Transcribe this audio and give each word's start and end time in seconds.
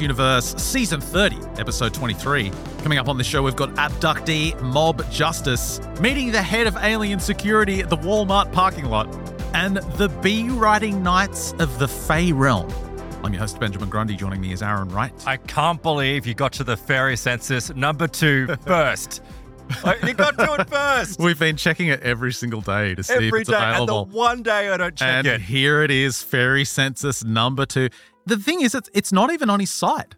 Universe, 0.00 0.54
Season 0.56 1.00
30, 1.00 1.36
Episode 1.58 1.92
23. 1.94 2.50
Coming 2.82 2.98
up 2.98 3.08
on 3.08 3.18
the 3.18 3.24
show, 3.24 3.42
we've 3.42 3.56
got 3.56 3.70
abductee 3.74 4.60
Mob 4.62 5.08
Justice, 5.10 5.80
meeting 6.00 6.30
the 6.32 6.42
head 6.42 6.66
of 6.66 6.76
alien 6.78 7.18
security 7.20 7.80
at 7.80 7.90
the 7.90 7.96
Walmart 7.98 8.52
parking 8.52 8.86
lot, 8.86 9.06
and 9.54 9.76
the 9.98 10.08
bee 10.22 10.48
riding 10.48 11.02
knights 11.02 11.52
of 11.58 11.78
the 11.78 11.88
Fey 11.88 12.32
Realm. 12.32 12.70
I'm 13.24 13.32
your 13.32 13.40
host, 13.40 13.58
Benjamin 13.58 13.88
Grundy. 13.88 14.14
Joining 14.14 14.40
me 14.40 14.52
is 14.52 14.62
Aaron 14.62 14.88
Wright. 14.90 15.12
I 15.26 15.36
can't 15.38 15.82
believe 15.82 16.26
you 16.26 16.34
got 16.34 16.52
to 16.54 16.64
the 16.64 16.76
fairy 16.76 17.16
census 17.16 17.74
number 17.74 18.06
two 18.06 18.46
first. 18.66 19.22
Oh, 19.84 19.94
you 20.06 20.14
got 20.14 20.38
to 20.38 20.54
it 20.60 20.68
first. 20.68 21.18
We've 21.18 21.38
been 21.38 21.56
checking 21.56 21.88
it 21.88 22.00
every 22.02 22.32
single 22.32 22.60
day 22.60 22.94
to 22.94 23.02
see 23.02 23.14
Every 23.14 23.28
if 23.28 23.34
it's 23.34 23.50
day, 23.50 23.56
and 23.56 23.64
the 23.64 23.82
available. 23.82 24.06
one 24.16 24.44
day 24.44 24.68
I 24.68 24.76
don't 24.76 24.94
check 24.94 25.08
it. 25.24 25.26
and 25.26 25.26
it. 25.26 25.40
here 25.40 25.82
it 25.82 25.90
is, 25.90 26.22
fairy 26.22 26.64
census 26.64 27.24
number 27.24 27.66
two. 27.66 27.88
The 28.26 28.36
thing 28.36 28.60
is, 28.60 28.74
it's, 28.74 28.90
it's 28.92 29.12
not 29.12 29.32
even 29.32 29.48
on 29.48 29.60
his 29.60 29.70
site. 29.70 30.14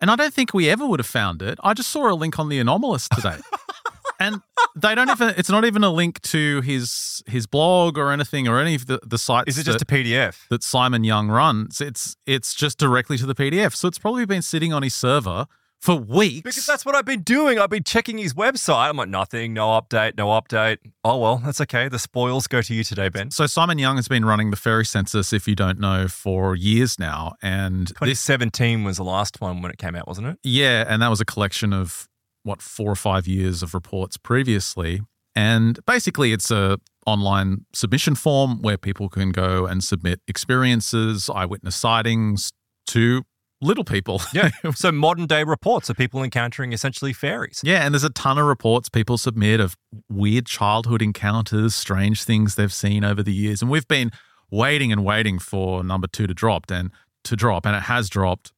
And 0.00 0.10
I 0.10 0.16
don't 0.16 0.32
think 0.32 0.54
we 0.54 0.70
ever 0.70 0.86
would 0.86 1.00
have 1.00 1.06
found 1.06 1.42
it. 1.42 1.58
I 1.62 1.74
just 1.74 1.90
saw 1.90 2.10
a 2.10 2.14
link 2.14 2.38
on 2.38 2.48
the 2.48 2.58
Anomalist 2.58 3.14
today. 3.14 3.36
and 4.20 4.40
they 4.76 4.94
don't 4.94 5.10
even, 5.10 5.34
it's 5.36 5.50
not 5.50 5.64
even 5.64 5.84
a 5.84 5.90
link 5.90 6.22
to 6.22 6.60
his 6.62 7.22
his 7.26 7.46
blog 7.46 7.98
or 7.98 8.10
anything 8.10 8.48
or 8.48 8.58
any 8.58 8.74
of 8.74 8.86
the, 8.86 9.00
the 9.04 9.18
sites 9.18 9.48
Is 9.48 9.58
it 9.58 9.64
just 9.64 9.80
that, 9.80 9.90
a 9.90 9.94
PDF? 9.94 10.48
that 10.48 10.62
Simon 10.62 11.04
Young 11.04 11.28
runs. 11.28 11.80
It's 11.80 12.16
it's 12.26 12.54
just 12.54 12.78
directly 12.78 13.18
to 13.18 13.26
the 13.26 13.34
PDF. 13.34 13.74
So 13.74 13.88
it's 13.88 13.98
probably 13.98 14.24
been 14.24 14.42
sitting 14.42 14.72
on 14.72 14.82
his 14.82 14.94
server 14.94 15.46
for 15.80 15.96
weeks. 15.96 16.42
Because 16.42 16.66
that's 16.66 16.84
what 16.84 16.94
I've 16.94 17.06
been 17.06 17.22
doing. 17.22 17.58
I've 17.58 17.70
been 17.70 17.82
checking 17.82 18.18
his 18.18 18.34
website. 18.34 18.90
I'm 18.90 18.96
like, 18.96 19.08
nothing, 19.08 19.54
no 19.54 19.68
update, 19.68 20.16
no 20.16 20.28
update. 20.28 20.78
Oh, 21.02 21.18
well, 21.18 21.38
that's 21.38 21.60
okay. 21.62 21.88
The 21.88 21.98
spoils 21.98 22.46
go 22.46 22.60
to 22.60 22.74
you 22.74 22.84
today, 22.84 23.08
Ben. 23.08 23.30
so 23.30 23.46
Simon 23.46 23.78
Young 23.78 23.96
has 23.96 24.06
been 24.06 24.24
running 24.24 24.50
the 24.50 24.56
fairy 24.56 24.84
census, 24.84 25.32
if 25.32 25.48
you 25.48 25.56
don't 25.56 25.80
know, 25.80 26.06
for 26.06 26.54
years 26.54 26.98
now. 26.98 27.32
And 27.42 27.88
this 27.88 28.24
2017 28.24 28.84
was 28.84 28.98
the 28.98 29.04
last 29.04 29.40
one 29.40 29.62
when 29.62 29.72
it 29.72 29.78
came 29.78 29.96
out, 29.96 30.06
wasn't 30.06 30.28
it? 30.28 30.38
Yeah, 30.42 30.84
and 30.86 31.00
that 31.00 31.08
was 31.08 31.20
a 31.20 31.24
collection 31.24 31.72
of 31.72 32.08
what 32.42 32.60
four 32.60 32.90
or 32.90 32.96
five 32.96 33.26
years 33.26 33.62
of 33.62 33.74
reports 33.74 34.16
previously. 34.16 35.00
And 35.34 35.78
basically, 35.86 36.32
it's 36.32 36.50
a 36.50 36.78
online 37.06 37.64
submission 37.72 38.14
form 38.14 38.60
where 38.60 38.76
people 38.76 39.08
can 39.08 39.30
go 39.30 39.64
and 39.64 39.82
submit 39.82 40.20
experiences, 40.28 41.30
eyewitness 41.30 41.76
sightings 41.76 42.52
to 42.88 43.22
little 43.60 43.84
people. 43.84 44.22
Yeah. 44.32 44.50
so 44.74 44.90
modern 44.92 45.26
day 45.26 45.44
reports 45.44 45.90
of 45.90 45.96
people 45.96 46.22
encountering 46.22 46.72
essentially 46.72 47.12
fairies. 47.12 47.60
Yeah, 47.64 47.84
and 47.84 47.94
there's 47.94 48.04
a 48.04 48.10
ton 48.10 48.38
of 48.38 48.46
reports 48.46 48.88
people 48.88 49.18
submit 49.18 49.60
of 49.60 49.76
weird 50.08 50.46
childhood 50.46 51.02
encounters, 51.02 51.74
strange 51.74 52.24
things 52.24 52.54
they've 52.54 52.72
seen 52.72 53.04
over 53.04 53.22
the 53.22 53.32
years. 53.34 53.60
And 53.62 53.70
we've 53.70 53.88
been 53.88 54.10
waiting 54.50 54.90
and 54.92 55.04
waiting 55.04 55.38
for 55.38 55.84
number 55.84 56.06
two 56.08 56.26
to 56.26 56.34
drop 56.34 56.70
and 56.70 56.90
to 57.24 57.36
drop, 57.36 57.66
and 57.66 57.76
it 57.76 57.82
has 57.82 58.08
dropped. 58.08 58.52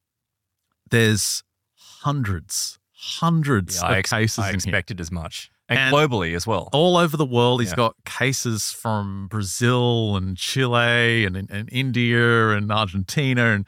There's 0.89 1.43
hundreds, 1.75 2.79
hundreds 2.93 3.75
Yeah, 3.81 3.89
of 3.89 3.93
ex- 3.97 4.09
cases 4.11 4.39
I 4.39 4.51
expected 4.51 4.99
as 5.01 5.11
much. 5.11 5.49
And, 5.69 5.79
And- 5.79 5.95
globally 5.95 6.35
as 6.35 6.45
well. 6.45 6.69
All 6.73 6.97
over 6.97 7.15
the 7.17 7.25
world, 7.25 7.61
He's 7.61 7.71
Yeah. 7.71 7.75
got 7.77 7.95
cases 8.05 8.71
from 8.71 9.27
Brazil 9.27 10.15
and 10.17 10.35
Chile 10.37 11.25
and, 11.25 11.35
and 11.37 11.69
India 11.71 12.49
and 12.49 12.71
Argentina 12.71 13.53
and 13.53 13.65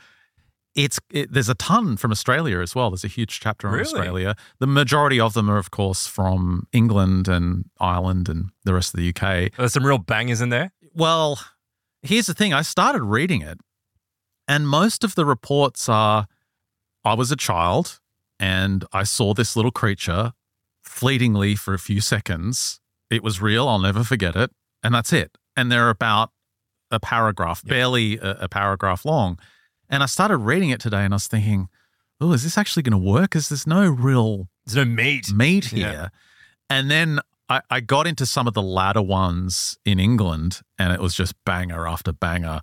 it's 0.75 0.99
it, 1.09 1.31
there's 1.31 1.49
a 1.49 1.55
ton 1.55 1.97
from 1.97 2.11
Australia 2.11 2.59
as 2.59 2.75
well. 2.75 2.89
There's 2.89 3.03
a 3.03 3.09
huge 3.09 3.39
chapter 3.39 3.67
on 3.67 3.73
Really? 3.73 3.85
Australia. 3.85 4.35
The 4.59 4.67
majority 4.67 5.19
of 5.19 5.33
them 5.33 5.49
are, 5.49 5.57
of 5.57 5.71
course, 5.71 6.05
from 6.07 6.67
England 6.73 7.27
and 7.27 7.65
Ireland 7.79 8.27
and 8.29 8.49
the 8.65 8.73
rest 8.73 8.93
of 8.93 8.99
the 8.99 9.09
UK. 9.09 9.51
There's 9.57 9.73
some 9.73 9.85
real 9.85 9.97
bangers 9.97 10.41
in 10.41 10.49
there. 10.49 10.71
Well, 10.93 11.39
here's 12.01 12.27
the 12.27 12.33
thing. 12.33 12.53
I 12.53 12.61
started 12.61 13.03
reading 13.03 13.41
it, 13.41 13.57
and 14.47 14.67
most 14.67 15.03
of 15.03 15.15
the 15.15 15.25
reports 15.25 15.87
are 15.89 16.27
I 17.03 17.13
was 17.13 17.31
a 17.31 17.35
child 17.35 17.99
and 18.39 18.83
I 18.91 19.03
saw 19.03 19.33
this 19.33 19.55
little 19.55 19.71
creature 19.71 20.33
fleetingly 20.83 21.55
for 21.55 21.73
a 21.73 21.79
few 21.79 22.01
seconds. 22.01 22.79
It 23.09 23.23
was 23.23 23.41
real. 23.41 23.67
I'll 23.67 23.79
never 23.79 24.03
forget 24.03 24.35
it. 24.35 24.51
And 24.83 24.93
that's 24.93 25.13
it. 25.13 25.37
And 25.55 25.71
they're 25.71 25.89
about 25.89 26.31
a 26.91 26.99
paragraph, 26.99 27.63
barely 27.63 28.17
a, 28.17 28.31
a 28.41 28.49
paragraph 28.49 29.05
long. 29.05 29.39
And 29.89 30.03
I 30.03 30.05
started 30.07 30.37
reading 30.37 30.69
it 30.69 30.79
today 30.79 31.03
and 31.03 31.13
I 31.13 31.15
was 31.15 31.27
thinking, 31.27 31.69
oh, 32.21 32.31
is 32.33 32.43
this 32.43 32.57
actually 32.57 32.83
going 32.83 32.99
to 33.03 33.11
work? 33.11 33.31
Because 33.31 33.49
there's 33.49 33.67
no 33.67 33.87
real 33.89 34.47
There's 34.65 34.75
no 34.75 34.85
meat. 34.85 35.31
meat 35.33 35.71
Yeah. 35.71 35.91
here. 35.91 36.11
And 36.69 36.89
then 36.89 37.19
I, 37.49 37.61
I 37.69 37.79
got 37.79 38.07
into 38.07 38.25
some 38.25 38.47
of 38.47 38.53
the 38.53 38.61
latter 38.61 39.01
ones 39.01 39.77
in 39.85 39.99
England, 39.99 40.61
and 40.79 40.91
it 40.91 40.99
was 40.99 41.13
just 41.13 41.35
banger 41.45 41.87
after 41.87 42.11
banger. 42.11 42.61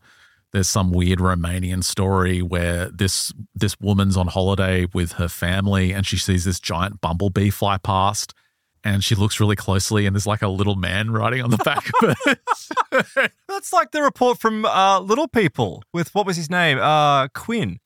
There's 0.53 0.69
some 0.69 0.91
weird 0.91 1.21
Romanian 1.21 1.85
story 1.85 2.43
where 2.43 2.91
this 2.91 3.33
this 3.55 3.79
woman's 3.81 4.17
on 4.17 4.27
holiday 4.27 4.87
with 4.93 5.13
her 5.13 5.29
family, 5.29 5.93
and 5.93 6.05
she 6.07 6.17
sees 6.17 6.45
this 6.45 6.59
giant 6.59 7.01
bumblebee 7.01 7.51
fly 7.51 7.79
past, 7.79 8.35
and 8.85 9.03
she 9.05 9.15
looks 9.15 9.41
really 9.41 9.57
closely, 9.57 10.07
and 10.07 10.15
there's 10.15 10.27
like 10.27 10.43
a 10.43 10.49
little 10.49 10.77
man 10.77 11.11
riding 11.11 11.43
on 11.43 11.51
the 11.51 11.59
back 11.59 11.91
of 12.03 12.17
it. 12.27 13.33
That's 13.49 13.73
like 13.73 13.91
the 13.91 14.03
report 14.03 14.39
from 14.39 14.65
uh, 14.65 15.01
Little 15.01 15.29
People 15.29 15.83
with 15.93 16.15
what 16.15 16.27
was 16.27 16.37
his 16.37 16.51
name? 16.51 16.79
Uh, 16.79 17.29
Quinn. 17.29 17.79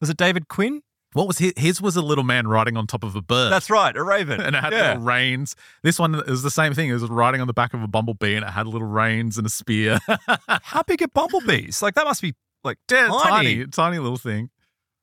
Was 0.00 0.10
it 0.10 0.16
David 0.16 0.48
Quinn? 0.48 0.82
what 1.14 1.26
was 1.26 1.38
his? 1.38 1.52
His 1.56 1.80
was 1.80 1.96
a 1.96 2.02
little 2.02 2.24
man 2.24 2.46
riding 2.46 2.76
on 2.76 2.86
top 2.86 3.02
of 3.02 3.16
a 3.16 3.22
bird. 3.22 3.50
That's 3.50 3.70
right, 3.70 3.96
a 3.96 4.02
raven. 4.02 4.40
and 4.40 4.54
it 4.54 4.62
had 4.62 4.72
yeah. 4.72 4.88
little 4.88 5.02
reins. 5.02 5.56
This 5.82 5.98
one 5.98 6.14
is 6.14 6.42
the 6.42 6.50
same 6.50 6.74
thing. 6.74 6.90
It 6.90 6.92
was 6.92 7.04
riding 7.04 7.40
on 7.40 7.46
the 7.46 7.54
back 7.54 7.74
of 7.74 7.82
a 7.82 7.88
bumblebee, 7.88 8.34
and 8.34 8.44
it 8.44 8.50
had 8.50 8.66
little 8.66 8.86
reins 8.86 9.38
and 9.38 9.46
a 9.46 9.50
spear. 9.50 9.98
How 10.48 10.82
big 10.82 11.02
are 11.02 11.08
bumblebees? 11.08 11.82
Like 11.82 11.94
that 11.94 12.04
must 12.04 12.22
be 12.22 12.34
like 12.62 12.78
tiny. 12.86 13.08
tiny, 13.08 13.66
tiny 13.66 13.98
little 13.98 14.18
thing. 14.18 14.50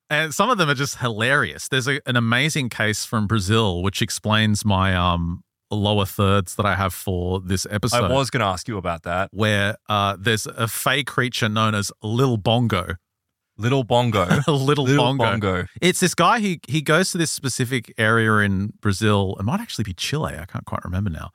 And 0.09 0.33
some 0.33 0.49
of 0.49 0.57
them 0.57 0.69
are 0.69 0.75
just 0.75 0.99
hilarious. 0.99 1.67
There's 1.67 1.87
a, 1.87 1.99
an 2.07 2.15
amazing 2.15 2.69
case 2.69 3.05
from 3.05 3.25
Brazil 3.27 3.81
which 3.81 4.01
explains 4.01 4.63
my 4.63 4.95
um 4.95 5.43
lower 5.71 6.05
thirds 6.05 6.55
that 6.55 6.65
I 6.65 6.75
have 6.75 6.93
for 6.93 7.39
this 7.39 7.65
episode. 7.69 8.05
I 8.05 8.13
was 8.13 8.29
going 8.29 8.41
to 8.41 8.45
ask 8.45 8.67
you 8.67 8.77
about 8.77 9.03
that. 9.03 9.29
where 9.31 9.77
uh, 9.89 10.15
there's 10.17 10.45
a 10.45 10.67
fey 10.67 11.03
creature 11.03 11.49
known 11.49 11.75
as 11.75 11.91
Lil 12.01 12.37
Bongo. 12.37 12.95
Little 13.57 13.83
bongo. 13.85 14.25
Little, 14.47 14.83
Little 14.83 14.97
Bongo. 14.97 15.23
bongo. 15.23 15.65
It's 15.81 16.01
this 16.01 16.13
guy 16.13 16.41
who 16.41 16.55
he 16.67 16.81
goes 16.81 17.11
to 17.11 17.17
this 17.17 17.31
specific 17.31 17.93
area 17.97 18.33
in 18.39 18.73
Brazil. 18.81 19.37
It 19.39 19.43
might 19.43 19.61
actually 19.61 19.83
be 19.85 19.93
Chile. 19.93 20.33
I 20.37 20.45
can't 20.45 20.65
quite 20.65 20.83
remember 20.83 21.09
now. 21.09 21.31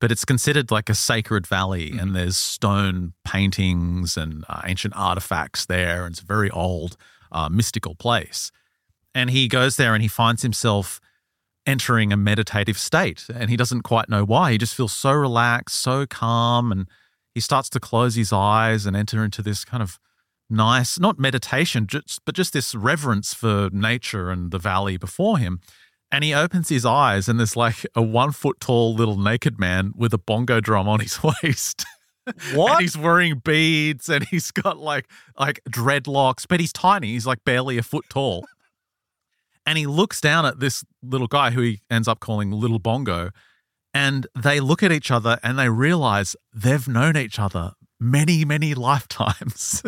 But 0.00 0.10
it's 0.10 0.24
considered 0.24 0.70
like 0.70 0.88
a 0.88 0.94
sacred 0.94 1.46
valley, 1.46 1.92
and 1.96 2.16
there's 2.16 2.36
stone 2.36 3.12
paintings 3.24 4.16
and 4.16 4.44
uh, 4.48 4.62
ancient 4.64 4.94
artifacts 4.96 5.66
there. 5.66 6.04
And 6.06 6.12
it's 6.14 6.22
very 6.22 6.50
old, 6.50 6.96
uh, 7.32 7.48
mystical 7.48 7.94
place. 7.94 8.50
And 9.14 9.30
he 9.30 9.48
goes 9.48 9.76
there 9.76 9.94
and 9.94 10.02
he 10.02 10.08
finds 10.08 10.42
himself 10.42 11.00
entering 11.66 12.12
a 12.12 12.16
meditative 12.16 12.78
state, 12.78 13.26
and 13.32 13.50
he 13.50 13.56
doesn't 13.56 13.82
quite 13.82 14.08
know 14.08 14.24
why. 14.24 14.52
He 14.52 14.58
just 14.58 14.74
feels 14.74 14.92
so 14.92 15.12
relaxed, 15.12 15.80
so 15.80 16.06
calm, 16.06 16.72
and 16.72 16.88
he 17.34 17.40
starts 17.40 17.68
to 17.70 17.80
close 17.80 18.14
his 18.14 18.32
eyes 18.32 18.86
and 18.86 18.96
enter 18.96 19.24
into 19.24 19.42
this 19.42 19.64
kind 19.64 19.82
of 19.82 19.98
nice, 20.48 20.98
not 20.98 21.18
meditation, 21.18 21.86
just, 21.86 22.24
but 22.24 22.34
just 22.34 22.52
this 22.52 22.74
reverence 22.74 23.34
for 23.34 23.68
nature 23.72 24.30
and 24.30 24.50
the 24.50 24.58
valley 24.58 24.96
before 24.96 25.38
him. 25.38 25.60
And 26.12 26.24
he 26.24 26.34
opens 26.34 26.68
his 26.70 26.84
eyes, 26.84 27.28
and 27.28 27.38
there's 27.38 27.56
like 27.56 27.86
a 27.94 28.02
one 28.02 28.32
foot 28.32 28.58
tall 28.58 28.94
little 28.94 29.18
naked 29.18 29.60
man 29.60 29.92
with 29.94 30.12
a 30.12 30.18
bongo 30.18 30.60
drum 30.60 30.88
on 30.88 31.00
his 31.00 31.20
waist. 31.42 31.84
What? 32.54 32.72
and 32.72 32.80
he's 32.80 32.96
wearing 32.96 33.38
beads 33.38 34.08
and 34.08 34.24
he's 34.24 34.50
got 34.50 34.78
like 34.78 35.06
like 35.38 35.60
dreadlocks, 35.68 36.46
but 36.48 36.60
he's 36.60 36.72
tiny. 36.72 37.08
He's 37.08 37.26
like 37.26 37.44
barely 37.44 37.78
a 37.78 37.82
foot 37.82 38.04
tall. 38.08 38.44
And 39.66 39.76
he 39.78 39.86
looks 39.86 40.20
down 40.20 40.46
at 40.46 40.58
this 40.60 40.84
little 41.02 41.26
guy 41.26 41.50
who 41.50 41.60
he 41.62 41.80
ends 41.90 42.08
up 42.08 42.20
calling 42.20 42.50
Little 42.50 42.78
Bongo. 42.78 43.30
And 43.92 44.26
they 44.40 44.60
look 44.60 44.82
at 44.82 44.92
each 44.92 45.10
other 45.10 45.38
and 45.42 45.58
they 45.58 45.68
realize 45.68 46.36
they've 46.54 46.86
known 46.86 47.16
each 47.16 47.38
other 47.38 47.72
many, 47.98 48.44
many 48.44 48.74
lifetimes. 48.88 49.82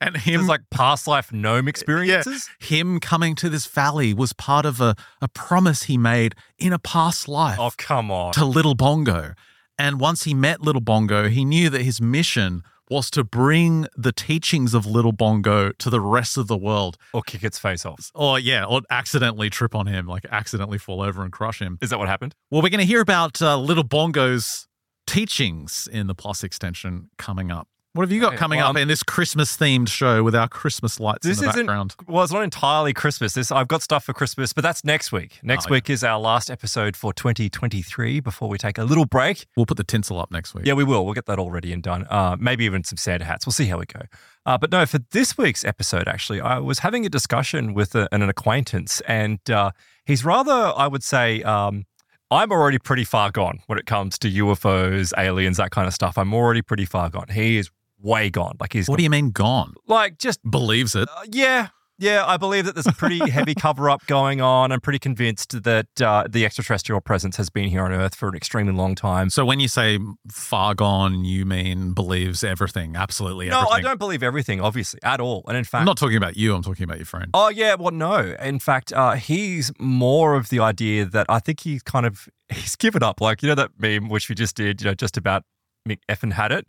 and 0.00 0.16
him 0.16 0.34
There's 0.40 0.48
like 0.48 0.62
past 0.70 1.06
life 1.06 1.32
gnome 1.32 1.68
experiences. 1.74 2.48
him 2.60 3.00
coming 3.00 3.34
to 3.36 3.48
this 3.50 3.66
valley 3.66 4.14
was 4.14 4.32
part 4.32 4.64
of 4.64 4.80
a, 4.80 4.94
a 5.20 5.28
promise 5.28 5.84
he 5.84 5.98
made 5.98 6.34
in 6.58 6.72
a 6.72 6.78
past 6.78 7.28
life 7.28 7.58
Oh, 7.58 7.72
come 7.76 8.10
on. 8.10 8.32
to 8.34 8.44
Little 8.44 8.74
Bongo. 8.74 9.34
And 9.78 10.00
once 10.00 10.24
he 10.24 10.34
met 10.34 10.60
Little 10.60 10.80
Bongo, 10.80 11.28
he 11.28 11.44
knew 11.44 11.68
that 11.70 11.82
his 11.82 12.00
mission 12.00 12.62
was 12.90 13.10
to 13.10 13.24
bring 13.24 13.86
the 13.96 14.12
teachings 14.12 14.74
of 14.74 14.86
Little 14.86 15.12
Bongo 15.12 15.72
to 15.72 15.90
the 15.90 16.00
rest 16.00 16.36
of 16.36 16.48
the 16.48 16.56
world. 16.56 16.96
Or 17.12 17.22
kick 17.22 17.42
its 17.42 17.58
face 17.58 17.84
off. 17.86 18.10
Or, 18.14 18.38
yeah, 18.38 18.64
or 18.64 18.82
accidentally 18.90 19.50
trip 19.50 19.74
on 19.74 19.86
him, 19.86 20.06
like 20.06 20.26
accidentally 20.30 20.78
fall 20.78 21.00
over 21.00 21.22
and 21.22 21.32
crush 21.32 21.60
him. 21.60 21.78
Is 21.80 21.90
that 21.90 21.98
what 21.98 22.08
happened? 22.08 22.34
Well, 22.50 22.62
we're 22.62 22.68
going 22.68 22.80
to 22.80 22.86
hear 22.86 23.00
about 23.00 23.40
uh, 23.40 23.58
Little 23.58 23.84
Bongo's 23.84 24.68
teachings 25.06 25.88
in 25.90 26.06
the 26.06 26.14
Plus 26.14 26.44
extension 26.44 27.10
coming 27.18 27.50
up. 27.50 27.68
What 27.94 28.02
have 28.02 28.10
you 28.10 28.20
got 28.20 28.34
coming 28.36 28.58
well, 28.58 28.70
up 28.70 28.74
I'm- 28.76 28.82
in 28.82 28.88
this 28.88 29.04
Christmas 29.04 29.56
themed 29.56 29.86
show 29.88 30.24
with 30.24 30.34
our 30.34 30.48
Christmas 30.48 30.98
lights 30.98 31.24
This 31.24 31.38
in 31.38 31.44
the 31.44 31.50
isn't 31.50 31.66
background? 31.66 31.94
well. 32.08 32.24
It's 32.24 32.32
not 32.32 32.42
entirely 32.42 32.92
Christmas. 32.92 33.34
This 33.34 33.52
I've 33.52 33.68
got 33.68 33.82
stuff 33.82 34.02
for 34.04 34.12
Christmas, 34.12 34.52
but 34.52 34.62
that's 34.64 34.82
next 34.82 35.12
week. 35.12 35.38
Next 35.44 35.68
Oh, 35.68 35.70
week 35.70 35.88
is 35.88 36.02
our 36.02 36.18
last 36.18 36.50
episode 36.50 36.96
for 36.96 37.12
2023 37.12 38.18
before 38.18 38.48
we 38.48 38.58
take 38.58 38.78
a 38.78 38.82
little 38.84 39.04
break. 39.06 39.46
We'll 39.56 39.66
put 39.66 39.76
the 39.76 39.84
tinsel 39.84 40.18
up 40.20 40.32
next 40.32 40.54
week. 40.54 40.66
Yeah, 40.66 40.72
we 40.72 40.82
will. 40.82 41.04
We'll 41.04 41.14
get 41.14 41.26
that 41.26 41.38
all 41.38 41.52
ready 41.52 41.72
and 41.72 41.84
done. 41.84 42.04
Uh, 42.10 42.36
maybe 42.36 42.64
even 42.64 42.82
some 42.82 42.96
Santa 42.96 43.24
hats. 43.26 43.46
We'll 43.46 43.52
see 43.52 43.66
how 43.66 43.78
we 43.78 43.86
go. 43.86 44.00
Uh, 44.44 44.58
but 44.58 44.72
no, 44.72 44.84
for 44.86 44.98
this 45.12 45.38
week's 45.38 45.64
episode, 45.64 46.08
actually, 46.08 46.40
I 46.40 46.58
was 46.58 46.80
having 46.80 47.06
a 47.06 47.08
discussion 47.08 47.74
with 47.74 47.94
a, 47.94 48.08
an 48.12 48.22
acquaintance, 48.28 49.02
and 49.02 49.38
uh, 49.48 49.70
he's 50.04 50.24
rather, 50.24 50.72
I 50.76 50.88
would 50.88 51.04
say, 51.04 51.44
um, 51.44 51.84
I'm 52.28 52.50
already 52.50 52.80
pretty 52.80 53.04
far 53.04 53.30
gone 53.30 53.60
when 53.68 53.78
it 53.78 53.86
comes 53.86 54.18
to 54.18 54.28
UFOs, 54.28 55.12
aliens, 55.16 55.58
that 55.58 55.70
kind 55.70 55.86
of 55.86 55.94
stuff. 55.94 56.18
I'm 56.18 56.34
already 56.34 56.60
pretty 56.60 56.86
far 56.86 57.08
gone. 57.08 57.28
He 57.28 57.56
is 57.58 57.70
way 58.04 58.30
gone. 58.30 58.56
Like 58.60 58.72
he's 58.72 58.88
What 58.88 58.98
do 58.98 59.02
you 59.02 59.10
mean 59.10 59.30
gone? 59.30 59.74
like 59.88 60.18
just 60.18 60.38
Believes 60.48 60.94
it. 60.94 61.08
uh, 61.10 61.22
yeah, 61.32 61.68
yeah. 61.98 62.24
I 62.26 62.36
believe 62.36 62.66
that 62.66 62.74
there's 62.74 62.86
a 62.86 62.92
pretty 62.92 63.30
heavy 63.30 63.54
cover 63.54 63.88
up 63.88 64.06
going 64.06 64.40
on. 64.40 64.70
I'm 64.72 64.80
pretty 64.80 64.98
convinced 64.98 65.62
that 65.62 65.86
uh, 66.02 66.24
the 66.28 66.44
extraterrestrial 66.44 67.00
presence 67.00 67.36
has 67.38 67.48
been 67.50 67.68
here 67.68 67.82
on 67.84 67.92
Earth 67.92 68.14
for 68.14 68.28
an 68.28 68.34
extremely 68.34 68.72
long 68.74 68.94
time. 68.94 69.30
So 69.30 69.44
when 69.46 69.58
you 69.58 69.68
say 69.68 69.98
far 70.30 70.74
gone, 70.74 71.24
you 71.24 71.46
mean 71.46 71.92
believes 71.94 72.44
everything, 72.44 72.94
absolutely 72.94 73.46
everything. 73.50 73.64
No. 73.70 73.74
I 73.74 73.80
don't 73.80 73.98
believe 73.98 74.22
everything, 74.22 74.60
obviously, 74.60 75.00
at 75.02 75.20
all. 75.20 75.42
And 75.48 75.56
in 75.56 75.64
fact, 75.64 75.80
I'm 75.80 75.86
not 75.86 75.96
talking 75.96 76.16
about 76.18 76.36
you. 76.36 76.54
I'm 76.54 76.62
talking 76.62 76.84
about 76.84 76.98
your 76.98 77.06
friend. 77.06 77.30
Oh 77.32 77.48
yeah, 77.48 77.74
well 77.74 77.92
no. 77.92 78.34
In 78.40 78.58
fact, 78.58 78.92
uh, 78.92 79.12
he's 79.12 79.72
more 79.78 80.34
of 80.34 80.50
the 80.50 80.60
idea 80.60 81.06
that 81.06 81.26
I 81.30 81.38
think 81.38 81.60
he's 81.60 81.82
kind 81.82 82.04
of 82.06 82.28
he's 82.50 82.76
given 82.76 83.02
up. 83.02 83.20
Like 83.20 83.42
you 83.42 83.48
know 83.48 83.54
that 83.54 83.70
meme 83.78 84.08
which 84.10 84.28
we 84.28 84.34
just 84.34 84.56
did, 84.56 84.82
you 84.82 84.86
know, 84.88 84.94
just 84.94 85.16
about 85.16 85.44
Mick 85.88 85.98
effing 86.10 86.32
had 86.32 86.52
it. 86.52 86.66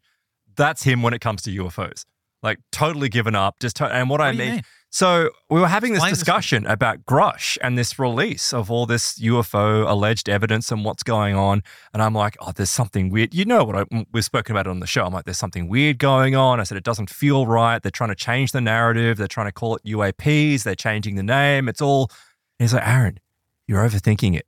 That's 0.55 0.83
him 0.83 1.01
when 1.01 1.13
it 1.13 1.21
comes 1.21 1.41
to 1.43 1.51
UFOs. 1.51 2.05
Like 2.43 2.59
totally 2.71 3.09
given 3.09 3.35
up. 3.35 3.59
Just 3.59 3.77
to- 3.77 3.85
and 3.85 4.09
what, 4.09 4.21
I 4.21 4.31
mean, 4.31 4.55
mean? 4.55 4.61
so 4.91 5.31
we 5.49 5.59
were 5.59 5.67
having 5.67 5.93
this 5.93 5.97
Explain 5.97 6.11
this 6.11 6.19
discussion 6.19 6.65
about 6.67 7.03
Grusch 7.05 7.57
and 7.61 7.75
this 7.75 7.97
release 7.97 8.53
of 8.53 8.69
all 8.69 8.85
this 8.85 9.17
UFO 9.19 9.89
alleged 9.89 10.29
evidence 10.29 10.71
and 10.71 10.85
what's 10.85 11.01
going 11.01 11.35
on. 11.35 11.63
And 11.93 12.03
I'm 12.03 12.13
like, 12.13 12.37
oh, 12.41 12.51
there's 12.51 12.69
something 12.69 13.09
weird. 13.09 13.33
You 13.33 13.45
know 13.45 13.63
what 13.63 13.75
I, 13.75 14.05
we've 14.11 14.23
spoken 14.23 14.55
about 14.55 14.67
it 14.67 14.69
on 14.69 14.79
the 14.79 14.85
show. 14.85 15.03
I'm 15.05 15.13
like, 15.13 15.25
there's 15.25 15.39
something 15.39 15.67
weird 15.67 15.97
going 15.97 16.35
on. 16.35 16.59
I 16.59 16.63
said, 16.63 16.77
it 16.77 16.83
doesn't 16.83 17.09
feel 17.09 17.47
right. 17.47 17.81
They're 17.81 17.89
trying 17.89 18.11
to 18.11 18.15
change 18.15 18.51
the 18.51 18.61
narrative. 18.61 19.17
They're 19.17 19.27
trying 19.27 19.47
to 19.47 19.51
call 19.51 19.75
it 19.75 19.83
UAPs. 19.83 20.63
They're 20.63 20.75
changing 20.75 21.15
the 21.15 21.23
name. 21.23 21.67
It's 21.67 21.81
all. 21.81 22.11
And 22.59 22.65
he's 22.65 22.73
like, 22.75 22.87
Aaron, 22.87 23.19
you're 23.67 23.83
overthinking 23.83 24.37
it. 24.37 24.45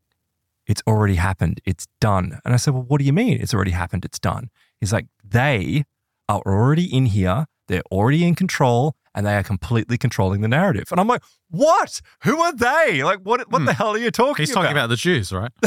It's 0.68 0.84
already 0.86 1.16
happened. 1.16 1.62
It's 1.66 1.88
done. 2.00 2.40
And 2.46 2.54
I 2.54 2.58
said, 2.58 2.74
well, 2.74 2.84
what 2.84 3.00
do 3.00 3.06
you 3.06 3.14
mean? 3.14 3.40
It's 3.42 3.54
already 3.54 3.72
happened. 3.72 4.06
It's 4.06 4.20
done. 4.20 4.50
He's 4.80 4.94
like, 4.94 5.08
they 5.24 5.86
are 6.30 6.42
already 6.46 6.86
in 6.94 7.08
here. 7.08 7.46
They're 7.68 7.84
already 7.92 8.26
in 8.26 8.36
control 8.36 8.96
and 9.14 9.26
they 9.26 9.36
are 9.36 9.44
completely 9.44 9.98
controlling 9.98 10.42
the 10.42 10.48
narrative. 10.48 10.86
And 10.92 11.00
I'm 11.00 11.08
like, 11.08 11.24
what? 11.50 12.02
Who 12.24 12.40
are 12.42 12.54
they? 12.54 13.04
Like, 13.04 13.20
what, 13.24 13.52
what 13.52 13.60
Hmm. 13.62 13.66
the 13.66 13.74
hell 13.74 13.90
are 13.92 13.98
you 13.98 14.12
talking 14.12 14.44
He's 14.44 14.52
about? 14.52 14.62
talking 14.64 14.78
about 14.78 14.88
the 14.88 14.96
Jews, 14.96 15.32
right? 15.34 15.52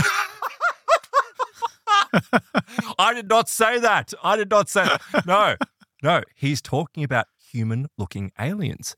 I 2.98 3.14
did 3.14 3.28
not 3.28 3.48
say 3.48 3.78
that. 3.78 4.12
I 4.22 4.36
did 4.36 4.50
not 4.50 4.68
say 4.68 4.84
that. 4.84 5.26
No, 5.26 5.56
no. 6.02 6.22
He's 6.34 6.60
talking 6.62 7.04
about 7.04 7.26
human 7.38 7.86
looking 7.98 8.32
aliens. 8.38 8.96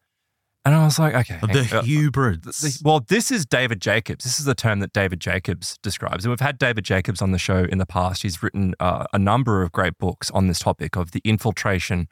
And 0.64 0.74
I 0.74 0.84
was 0.84 0.98
like, 0.98 1.14
okay. 1.14 1.38
the 1.42 1.64
hang- 1.64 1.78
uh, 1.78 1.82
hybrids. 1.82 2.60
the- 2.60 2.80
well, 2.84 3.00
this 3.00 3.30
is 3.30 3.44
David 3.44 3.80
Jacobs. 3.80 4.24
This 4.24 4.38
is 4.38 4.44
the 4.44 4.54
term 4.54 4.78
that 4.80 4.92
David 4.92 5.20
Jacobs 5.20 5.76
describes. 5.82 6.24
And 6.24 6.30
we've 6.30 6.40
had 6.40 6.56
David 6.56 6.84
Jacobs 6.84 7.20
on 7.20 7.32
the 7.32 7.38
show 7.38 7.64
in 7.64 7.78
the 7.78 7.86
past. 7.86 8.22
He's 8.22 8.42
written 8.42 8.74
uh, 8.78 9.06
a 9.12 9.18
number 9.18 9.62
of 9.62 9.72
great 9.72 9.98
books 9.98 10.30
on 10.30 10.46
this 10.46 10.60
topic 10.60 10.96
of 10.96 11.10
the 11.10 11.20
infiltration 11.24 12.06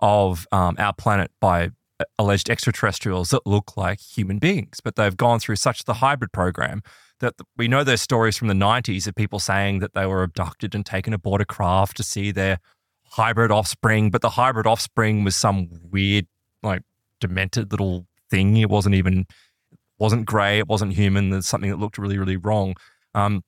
of 0.00 0.48
um, 0.50 0.74
our 0.78 0.92
planet 0.92 1.30
by 1.40 1.70
uh, 2.00 2.04
alleged 2.18 2.50
extraterrestrials 2.50 3.30
that 3.30 3.46
look 3.46 3.76
like 3.76 4.00
human 4.00 4.38
beings. 4.38 4.80
But 4.82 4.96
they've 4.96 5.16
gone 5.16 5.38
through 5.38 5.56
such 5.56 5.84
the 5.84 5.94
hybrid 5.94 6.32
program 6.32 6.82
that 7.20 7.34
we 7.56 7.68
know 7.68 7.84
there's 7.84 8.02
stories 8.02 8.36
from 8.36 8.48
the 8.48 8.54
90s 8.54 9.06
of 9.06 9.14
people 9.14 9.38
saying 9.38 9.78
that 9.78 9.94
they 9.94 10.06
were 10.06 10.24
abducted 10.24 10.74
and 10.74 10.84
taken 10.84 11.14
aboard 11.14 11.40
a 11.40 11.44
craft 11.44 11.96
to 11.98 12.02
see 12.02 12.32
their 12.32 12.58
hybrid 13.04 13.52
offspring. 13.52 14.10
But 14.10 14.22
the 14.22 14.30
hybrid 14.30 14.66
offspring 14.66 15.22
was 15.22 15.36
some 15.36 15.68
weird, 15.88 16.26
like, 16.64 16.82
demented 17.22 17.72
little 17.72 18.06
thing. 18.30 18.56
It 18.58 18.68
wasn't 18.68 18.94
even 18.94 19.26
wasn't 19.98 20.26
grey. 20.26 20.58
It 20.58 20.68
wasn't 20.68 20.94
human. 20.94 21.30
There's 21.30 21.46
something 21.46 21.70
that 21.70 21.78
looked 21.78 21.96
really, 21.96 22.18
really 22.18 22.36
wrong. 22.36 22.74
Um, 23.14 23.42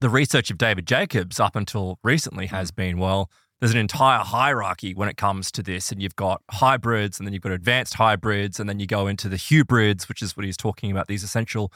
the 0.00 0.08
research 0.08 0.50
of 0.50 0.58
David 0.58 0.86
Jacobs 0.86 1.40
up 1.40 1.56
until 1.56 1.98
recently 2.04 2.46
has 2.46 2.70
been 2.70 2.98
well. 2.98 3.30
There's 3.60 3.72
an 3.72 3.78
entire 3.78 4.20
hierarchy 4.20 4.94
when 4.94 5.08
it 5.08 5.16
comes 5.16 5.50
to 5.52 5.62
this, 5.62 5.90
and 5.90 6.00
you've 6.00 6.14
got 6.14 6.42
hybrids, 6.52 7.18
and 7.18 7.26
then 7.26 7.32
you've 7.32 7.42
got 7.42 7.50
advanced 7.50 7.94
hybrids, 7.94 8.60
and 8.60 8.68
then 8.68 8.78
you 8.78 8.86
go 8.86 9.08
into 9.08 9.28
the 9.28 9.36
hybrids, 9.36 10.08
which 10.08 10.22
is 10.22 10.36
what 10.36 10.46
he's 10.46 10.56
talking 10.56 10.92
about. 10.92 11.08
These 11.08 11.24
essential 11.24 11.72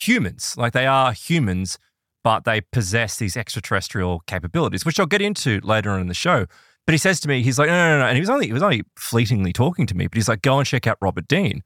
humans, 0.00 0.56
like 0.58 0.72
they 0.72 0.86
are 0.86 1.12
humans, 1.12 1.78
but 2.24 2.44
they 2.44 2.60
possess 2.60 3.16
these 3.16 3.36
extraterrestrial 3.36 4.20
capabilities, 4.26 4.84
which 4.84 4.98
I'll 4.98 5.06
get 5.06 5.22
into 5.22 5.60
later 5.62 5.90
on 5.90 6.00
in 6.00 6.08
the 6.08 6.14
show. 6.14 6.46
But 6.86 6.94
he 6.94 6.98
says 6.98 7.20
to 7.20 7.28
me, 7.28 7.42
he's 7.42 7.58
like, 7.58 7.68
no, 7.68 7.74
no, 7.74 7.98
no, 8.00 8.06
and 8.06 8.16
he 8.16 8.20
was 8.20 8.30
only 8.30 8.46
he 8.46 8.52
was 8.52 8.62
only 8.62 8.82
fleetingly 8.96 9.52
talking 9.52 9.86
to 9.86 9.96
me, 9.96 10.06
but 10.06 10.16
he's 10.16 10.28
like, 10.28 10.42
go 10.42 10.58
and 10.58 10.66
check 10.66 10.86
out 10.86 10.98
Robert 11.00 11.28
Dean. 11.28 11.52
And 11.52 11.62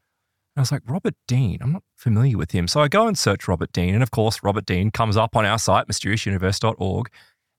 I 0.58 0.60
was 0.60 0.72
like, 0.72 0.82
Robert 0.86 1.14
Dean, 1.26 1.58
I'm 1.60 1.72
not 1.72 1.82
familiar 1.96 2.36
with 2.36 2.52
him. 2.52 2.68
So 2.68 2.80
I 2.80 2.88
go 2.88 3.06
and 3.06 3.18
search 3.18 3.48
Robert 3.48 3.72
Dean, 3.72 3.94
and 3.94 4.02
of 4.02 4.10
course, 4.10 4.42
Robert 4.42 4.66
Dean 4.66 4.90
comes 4.90 5.16
up 5.16 5.36
on 5.36 5.44
our 5.44 5.58
site, 5.58 5.88
mysteriousuniverse.org, 5.88 7.10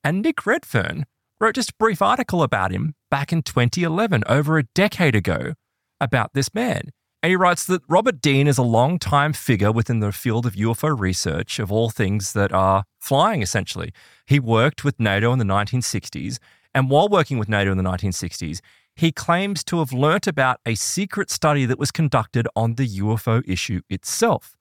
and 0.04 0.22
Nick 0.22 0.46
Redfern 0.46 1.06
wrote 1.40 1.56
just 1.56 1.72
a 1.72 1.76
brief 1.80 2.02
article 2.02 2.44
about 2.44 2.72
him 2.72 2.96
back 3.10 3.32
in 3.32 3.42
2011, 3.42 4.24
over 4.28 4.58
a 4.58 4.64
decade 4.76 5.16
ago, 5.16 5.54
about 6.00 6.34
this 6.34 6.54
man. 6.54 6.92
And 7.24 7.32
he 7.32 7.36
writes 7.36 7.66
that 7.66 7.82
Robert 7.90 8.22
Dean 8.22 8.48
is 8.48 8.58
a 8.58 8.64
long-time 8.64 9.34
figure 9.34 9.72
within 9.72 10.00
the 10.00 10.12
field 10.12 10.46
of 10.46 10.54
UFO 10.54 10.98
research 10.98 11.60
of 11.60 11.72
all 11.72 11.90
things 11.90 12.34
that 12.34 12.52
are 12.54 12.84
flying, 13.00 13.42
essentially. 13.42 13.92
He 14.26 14.40
worked 14.40 14.84
with 14.84 15.00
NATO 15.00 15.34
in 15.34 15.40
the 15.40 15.46
1960s, 15.46 16.38
and 16.78 16.92
while 16.92 17.10
working 17.10 17.40
with 17.40 17.50
NATO 17.50 17.72
in 17.72 17.78
the 17.78 17.84
1960s, 17.84 18.62
he 18.96 19.12
claims 19.12 19.64
to 19.64 19.80
have 19.80 19.92
learnt 19.92 20.28
about 20.28 20.60
a 20.64 20.76
secret 20.76 21.32
study 21.32 21.66
that 21.66 21.80
was 21.80 21.90
conducted 21.90 22.48
on 22.56 22.76
the 22.76 22.88
UFO 23.00 23.42
issue 23.48 23.82
itself. 23.90 24.56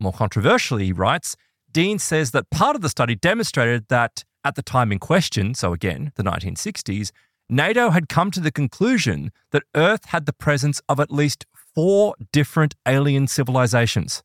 More 0.00 0.14
controversially, 0.14 0.86
he 0.86 0.92
writes, 0.92 1.36
Dean 1.70 1.98
says 1.98 2.30
that 2.30 2.48
part 2.48 2.74
of 2.74 2.80
the 2.80 2.88
study 2.88 3.14
demonstrated 3.14 3.84
that 3.88 4.24
at 4.44 4.54
the 4.54 4.62
time 4.62 4.90
in 4.90 4.98
question, 4.98 5.52
so 5.52 5.74
again, 5.74 6.10
the 6.14 6.22
1960s, 6.22 7.10
NATO 7.50 7.90
had 7.90 8.08
come 8.08 8.30
to 8.30 8.40
the 8.40 8.50
conclusion 8.50 9.30
that 9.52 9.64
Earth 9.74 10.06
had 10.06 10.24
the 10.24 10.32
presence 10.32 10.80
of 10.88 10.98
at 10.98 11.10
least 11.10 11.44
four 11.74 12.14
different 12.32 12.76
alien 12.86 13.26
civilizations. 13.26 14.22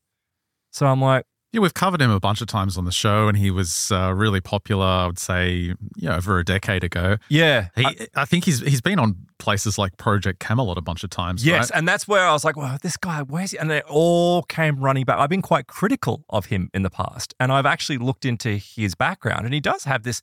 So 0.70 0.86
I'm 0.86 1.02
like, 1.02 1.26
yeah, 1.54 1.60
we've 1.60 1.72
covered 1.72 2.02
him 2.02 2.10
a 2.10 2.18
bunch 2.18 2.40
of 2.40 2.48
times 2.48 2.76
on 2.76 2.84
the 2.84 2.90
show, 2.90 3.28
and 3.28 3.38
he 3.38 3.48
was 3.50 3.92
uh, 3.92 4.12
really 4.12 4.40
popular. 4.40 4.84
I 4.84 5.06
would 5.06 5.20
say, 5.20 5.72
yeah, 5.94 6.16
over 6.16 6.40
a 6.40 6.44
decade 6.44 6.82
ago. 6.82 7.16
yeah. 7.28 7.68
He, 7.76 7.86
I- 7.86 8.08
I, 8.16 8.24
think 8.24 8.44
he's 8.44 8.58
he's 8.60 8.80
been 8.80 8.98
on 8.98 9.14
places 9.38 9.78
like 9.78 9.96
Project 9.96 10.40
Camelot 10.40 10.78
a 10.78 10.82
bunch 10.82 11.04
of 11.04 11.10
times. 11.10 11.46
Yes, 11.46 11.70
right? 11.70 11.78
and 11.78 11.86
that's 11.86 12.08
where 12.08 12.26
I 12.26 12.32
was 12.32 12.44
like, 12.44 12.56
"Well, 12.56 12.76
this 12.82 12.96
guy, 12.96 13.22
where's 13.22 13.52
he?" 13.52 13.58
And 13.58 13.70
they 13.70 13.82
all 13.82 14.42
came 14.42 14.80
running 14.80 15.04
back. 15.04 15.18
I've 15.18 15.30
been 15.30 15.42
quite 15.42 15.68
critical 15.68 16.24
of 16.28 16.46
him 16.46 16.70
in 16.74 16.82
the 16.82 16.90
past, 16.90 17.34
and 17.38 17.52
I've 17.52 17.66
actually 17.66 17.98
looked 17.98 18.24
into 18.24 18.56
his 18.56 18.96
background, 18.96 19.44
and 19.44 19.54
he 19.54 19.60
does 19.60 19.84
have 19.84 20.02
this 20.02 20.22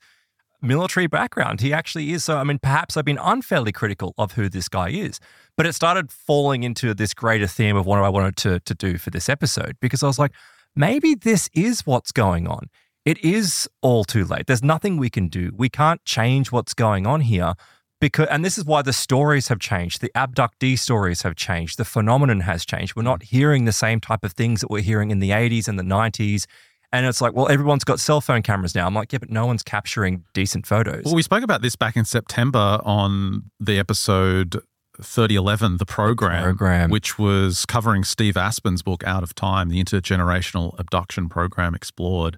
military 0.62 1.08
background. 1.08 1.62
He 1.62 1.74
actually 1.74 2.12
is. 2.12 2.24
So, 2.24 2.38
I 2.38 2.44
mean, 2.44 2.60
perhaps 2.60 2.96
I've 2.98 3.06
been 3.06 3.18
unfairly 3.18 3.72
critical 3.72 4.14
of 4.18 4.34
who 4.34 4.48
this 4.50 4.68
guy 4.70 4.90
is, 4.90 5.20
but 5.58 5.66
it 5.66 5.74
started 5.74 6.12
falling 6.12 6.64
into 6.64 6.94
this 6.94 7.14
greater 7.14 7.48
theme 7.48 7.76
of 7.76 7.86
what 7.86 8.00
I 8.00 8.10
wanted 8.10 8.36
to 8.38 8.60
to 8.60 8.76
do 8.76 8.98
for 8.98 9.10
this 9.10 9.30
episode 9.30 9.78
because 9.80 10.04
I 10.04 10.08
was 10.08 10.20
like, 10.20 10.32
maybe 10.76 11.16
this 11.16 11.50
is 11.54 11.86
what's 11.86 12.12
going 12.12 12.48
on. 12.48 12.70
It 13.04 13.24
is 13.24 13.68
all 13.82 14.04
too 14.04 14.26
late. 14.26 14.46
There's 14.48 14.64
nothing 14.64 14.98
we 14.98 15.10
can 15.10 15.28
do. 15.28 15.52
We 15.56 15.70
can't 15.70 16.04
change 16.06 16.52
what's 16.52 16.74
going 16.74 17.08
on 17.08 17.22
here 17.22 17.56
because 18.02 18.28
and 18.30 18.44
this 18.44 18.58
is 18.58 18.66
why 18.66 18.82
the 18.82 18.92
stories 18.92 19.48
have 19.48 19.60
changed 19.60 20.02
the 20.02 20.12
abductee 20.16 20.78
stories 20.78 21.22
have 21.22 21.36
changed 21.36 21.78
the 21.78 21.86
phenomenon 21.86 22.42
has 22.42 22.66
changed 22.66 22.96
we're 22.96 23.04
not 23.04 23.24
hearing 23.24 23.66
the 23.66 23.72
same 23.72 24.02
type 24.02 24.26
of 24.26 24.34
things 24.34 24.60
that 24.60 24.70
we're 24.70 24.82
hearing 24.82 25.12
in 25.12 25.20
the 25.20 25.30
80s 25.30 25.68
and 25.68 25.80
the 25.80 25.84
90s 25.84 26.46
and 26.92 27.06
it's 27.06 27.22
like 27.22 27.34
well 27.34 27.48
everyone's 27.48 27.84
got 27.84 28.00
cell 28.00 28.20
phone 28.20 28.42
cameras 28.42 28.76
now 28.76 28.86
i'm 28.88 28.96
like 28.96 29.14
yeah 29.14 29.20
but 29.20 29.30
no 29.30 29.46
one's 29.46 29.64
capturing 29.64 30.26
decent 30.34 30.66
photos 30.66 31.06
Well, 31.06 31.16
we 31.16 31.22
spoke 31.22 31.44
about 31.44 31.62
this 31.62 31.76
back 31.76 31.96
in 31.96 32.04
September 32.04 32.82
on 32.84 33.44
the 33.60 33.78
episode 33.78 34.60
3011, 35.04 35.78
the 35.78 35.86
program, 35.86 36.44
program. 36.44 36.90
which 36.90 37.18
was 37.18 37.66
covering 37.66 38.04
Steve 38.04 38.38
Aspen's 38.38 38.82
book, 38.82 39.04
Out 39.04 39.24
of 39.24 39.36
Time, 39.36 39.70
the 39.70 39.84
intergenerational 39.84 40.78
abduction 40.80 41.30
program 41.30 41.76
explored. 41.76 42.38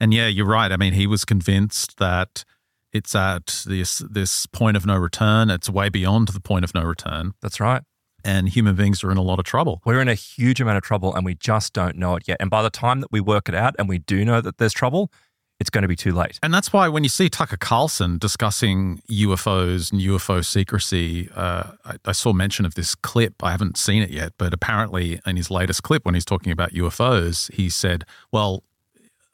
And 0.00 0.12
yeah, 0.12 0.26
you're 0.26 0.46
right. 0.46 0.70
I 0.70 0.76
mean, 0.76 0.92
he 0.92 1.06
was 1.06 1.24
convinced 1.24 1.98
that 1.98 2.44
it's 2.92 3.14
at 3.14 3.64
this 3.66 3.98
this 3.98 4.46
point 4.46 4.76
of 4.76 4.86
no 4.86 4.96
return. 4.96 5.50
It's 5.50 5.68
way 5.68 5.88
beyond 5.88 6.28
the 6.28 6.40
point 6.40 6.64
of 6.64 6.74
no 6.74 6.82
return, 6.82 7.32
that's 7.42 7.60
right 7.60 7.82
and 8.26 8.48
human 8.48 8.74
beings 8.74 9.04
are 9.04 9.10
in 9.12 9.16
a 9.16 9.22
lot 9.22 9.38
of 9.38 9.44
trouble. 9.44 9.80
we're 9.84 10.00
in 10.00 10.08
a 10.08 10.14
huge 10.14 10.60
amount 10.60 10.76
of 10.76 10.82
trouble 10.82 11.14
and 11.14 11.24
we 11.24 11.34
just 11.34 11.72
don't 11.72 11.96
know 11.96 12.16
it 12.16 12.24
yet 12.26 12.36
and 12.40 12.50
by 12.50 12.62
the 12.62 12.70
time 12.70 13.00
that 13.00 13.12
we 13.12 13.20
work 13.20 13.48
it 13.48 13.54
out 13.54 13.74
and 13.78 13.88
we 13.88 13.98
do 13.98 14.24
know 14.24 14.40
that 14.40 14.58
there's 14.58 14.72
trouble 14.72 15.10
it's 15.58 15.70
going 15.70 15.82
to 15.82 15.88
be 15.88 15.96
too 15.96 16.12
late. 16.12 16.38
And 16.42 16.52
that's 16.52 16.72
why 16.72 16.88
when 16.88 17.02
you 17.02 17.08
see 17.08 17.28
Tucker 17.28 17.56
Carlson 17.56 18.18
discussing 18.18 19.00
UFOs 19.10 19.90
and 19.90 20.00
UFO 20.00 20.44
secrecy, 20.44 21.30
uh, 21.34 21.72
I, 21.84 21.96
I, 22.04 22.12
saw 22.12 22.32
mention 22.32 22.66
of 22.66 22.74
this 22.74 22.94
clip. 22.94 23.42
I 23.42 23.52
haven't 23.52 23.78
seen 23.78 24.02
it 24.02 24.10
yet, 24.10 24.32
but 24.36 24.52
apparently 24.52 25.20
in 25.24 25.36
his 25.36 25.50
latest 25.50 25.82
clip, 25.82 26.04
when 26.04 26.14
he's 26.14 26.26
talking 26.26 26.52
about 26.52 26.72
UFOs, 26.72 27.52
he 27.54 27.70
said, 27.70 28.04
well, 28.30 28.64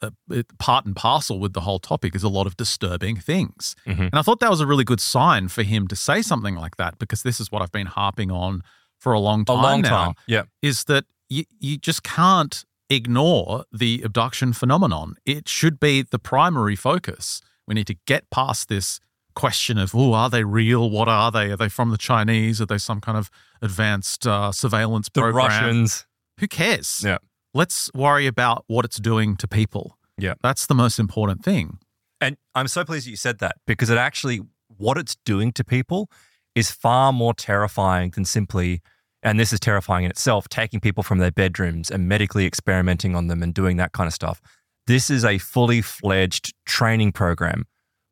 uh, 0.01 0.11
it, 0.29 0.57
part 0.59 0.85
and 0.85 0.95
parcel 0.95 1.39
with 1.39 1.53
the 1.53 1.61
whole 1.61 1.79
topic 1.79 2.15
is 2.15 2.23
a 2.23 2.29
lot 2.29 2.47
of 2.47 2.55
disturbing 2.55 3.17
things. 3.17 3.75
Mm-hmm. 3.85 4.03
And 4.03 4.15
I 4.15 4.21
thought 4.21 4.39
that 4.39 4.49
was 4.49 4.61
a 4.61 4.67
really 4.67 4.83
good 4.85 5.01
sign 5.01 5.49
for 5.49 5.63
him 5.63 5.87
to 5.89 5.95
say 5.95 6.21
something 6.21 6.55
like 6.55 6.77
that 6.77 6.99
because 6.99 7.23
this 7.23 7.39
is 7.39 7.51
what 7.51 7.61
I've 7.61 7.71
been 7.71 7.87
harping 7.87 8.31
on 8.31 8.63
for 8.97 9.11
a 9.11 9.19
long 9.19 9.43
time 9.43 9.59
a 9.59 9.61
long 9.61 9.81
now. 9.81 9.89
Time. 9.89 10.13
Yeah. 10.27 10.43
Is 10.61 10.85
that 10.85 11.05
you, 11.29 11.43
you 11.59 11.77
just 11.77 12.03
can't 12.03 12.63
ignore 12.89 13.65
the 13.71 14.01
abduction 14.03 14.53
phenomenon. 14.53 15.15
It 15.25 15.47
should 15.47 15.79
be 15.79 16.01
the 16.01 16.19
primary 16.19 16.75
focus. 16.75 17.41
We 17.67 17.73
need 17.75 17.87
to 17.87 17.95
get 18.05 18.29
past 18.29 18.67
this 18.69 18.99
question 19.35 19.77
of, 19.77 19.95
oh, 19.95 20.13
are 20.13 20.29
they 20.29 20.43
real? 20.43 20.89
What 20.89 21.07
are 21.07 21.31
they? 21.31 21.51
Are 21.51 21.57
they 21.57 21.69
from 21.69 21.89
the 21.91 21.97
Chinese? 21.97 22.61
Are 22.61 22.65
they 22.65 22.77
some 22.77 23.01
kind 23.01 23.17
of 23.17 23.29
advanced 23.61 24.27
uh, 24.27 24.51
surveillance 24.51 25.09
the 25.13 25.21
program? 25.21 25.47
Russians. 25.47 26.05
Who 26.39 26.47
cares? 26.47 27.01
Yeah. 27.03 27.17
Let's 27.53 27.91
worry 27.93 28.27
about 28.27 28.63
what 28.67 28.85
it's 28.85 28.97
doing 28.97 29.35
to 29.37 29.47
people. 29.47 29.97
Yeah. 30.17 30.33
That's 30.41 30.65
the 30.65 30.75
most 30.75 30.99
important 30.99 31.43
thing. 31.43 31.79
And 32.21 32.37
I'm 32.55 32.67
so 32.67 32.85
pleased 32.85 33.07
that 33.07 33.11
you 33.11 33.17
said 33.17 33.39
that 33.39 33.57
because 33.65 33.89
it 33.89 33.97
actually, 33.97 34.41
what 34.77 34.97
it's 34.97 35.15
doing 35.25 35.51
to 35.53 35.63
people 35.63 36.09
is 36.55 36.71
far 36.71 37.11
more 37.11 37.33
terrifying 37.33 38.11
than 38.11 38.25
simply 38.25 38.81
and 39.23 39.39
this 39.39 39.53
is 39.53 39.59
terrifying 39.59 40.05
in 40.05 40.11
itself, 40.11 40.47
taking 40.49 40.79
people 40.79 41.01
from 41.01 41.17
their 41.17 41.31
bedrooms 41.31 41.89
and 41.89 42.07
medically 42.07 42.45
experimenting 42.45 43.15
on 43.15 43.27
them 43.27 43.41
and 43.41 43.53
doing 43.53 43.77
that 43.77 43.93
kind 43.93 44.07
of 44.07 44.13
stuff. 44.13 44.41
This 44.85 45.09
is 45.09 45.23
a 45.23 45.37
fully 45.37 45.81
fledged 45.81 46.53
training 46.65 47.13
program, 47.13 47.65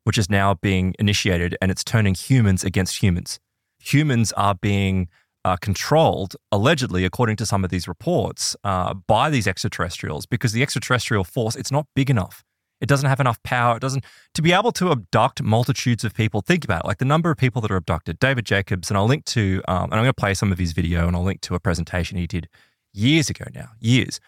which 0.04 0.16
is 0.16 0.30
now 0.30 0.54
being 0.54 0.94
initiated 0.98 1.56
and 1.60 1.70
it's 1.70 1.84
turning 1.84 2.14
humans 2.14 2.64
against 2.64 3.02
humans. 3.02 3.38
Humans 3.78 4.32
are 4.32 4.54
being 4.54 5.08
uh, 5.44 5.56
controlled, 5.56 6.36
allegedly, 6.50 7.04
according 7.04 7.36
to 7.36 7.46
some 7.46 7.64
of 7.64 7.70
these 7.70 7.86
reports, 7.86 8.56
uh, 8.64 8.94
by 8.94 9.28
these 9.28 9.46
extraterrestrials 9.46 10.24
because 10.24 10.52
the 10.52 10.62
extraterrestrial 10.62 11.24
force, 11.24 11.56
it's 11.56 11.72
not 11.72 11.86
big 11.94 12.08
enough. 12.08 12.42
It 12.82 12.88
doesn't 12.88 13.08
have 13.08 13.20
enough 13.20 13.40
power. 13.44 13.76
It 13.76 13.80
doesn't 13.80 14.04
to 14.34 14.42
be 14.42 14.52
able 14.52 14.72
to 14.72 14.90
abduct 14.90 15.40
multitudes 15.40 16.02
of 16.04 16.14
people. 16.14 16.40
Think 16.40 16.64
about 16.64 16.84
it, 16.84 16.88
like 16.88 16.98
the 16.98 17.04
number 17.04 17.30
of 17.30 17.38
people 17.38 17.62
that 17.62 17.70
are 17.70 17.76
abducted. 17.76 18.18
David 18.18 18.44
Jacobs, 18.44 18.90
and 18.90 18.98
I'll 18.98 19.06
link 19.06 19.24
to, 19.26 19.62
um, 19.68 19.84
and 19.84 19.94
I'm 19.94 20.00
going 20.00 20.06
to 20.06 20.12
play 20.14 20.34
some 20.34 20.50
of 20.50 20.58
his 20.58 20.72
video, 20.72 21.06
and 21.06 21.16
I'll 21.16 21.22
link 21.22 21.40
to 21.42 21.54
a 21.54 21.60
presentation 21.60 22.18
he 22.18 22.26
did 22.26 22.48
years 22.92 23.30
ago 23.30 23.44
now, 23.54 23.68
years. 23.78 24.20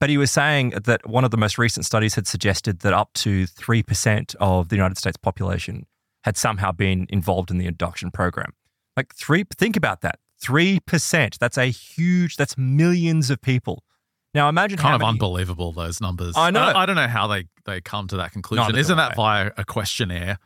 But 0.00 0.10
he 0.10 0.18
was 0.18 0.32
saying 0.32 0.70
that 0.70 1.06
one 1.08 1.24
of 1.24 1.30
the 1.30 1.36
most 1.36 1.56
recent 1.56 1.86
studies 1.86 2.16
had 2.16 2.26
suggested 2.26 2.80
that 2.80 2.92
up 2.92 3.12
to 3.14 3.46
three 3.46 3.82
percent 3.82 4.34
of 4.40 4.70
the 4.70 4.76
United 4.76 4.98
States 4.98 5.16
population 5.16 5.86
had 6.24 6.36
somehow 6.36 6.72
been 6.72 7.06
involved 7.10 7.50
in 7.50 7.58
the 7.58 7.68
abduction 7.68 8.10
program. 8.10 8.52
Like 8.96 9.14
three, 9.14 9.44
think 9.56 9.76
about 9.76 10.00
that. 10.00 10.18
Three 10.42 10.80
percent. 10.80 11.38
That's 11.38 11.58
a 11.58 11.66
huge. 11.66 12.36
That's 12.36 12.58
millions 12.58 13.30
of 13.30 13.40
people 13.40 13.84
now 14.34 14.48
imagine 14.48 14.78
kind 14.78 14.94
of 14.94 15.00
many, 15.00 15.10
unbelievable 15.10 15.72
those 15.72 16.00
numbers. 16.00 16.34
I 16.36 16.50
know. 16.50 16.60
I, 16.60 16.82
I, 16.82 16.86
don't 16.86 16.96
know 16.96 17.08
how 17.08 17.26
they 17.26 17.46
they 17.64 17.80
come 17.80 18.06
to 18.08 18.16
that 18.18 18.32
conclusion. 18.32 18.76
Isn't 18.76 18.96
that 18.96 19.16
via 19.16 19.50
a 19.56 19.64
questionnaire? 19.64 20.38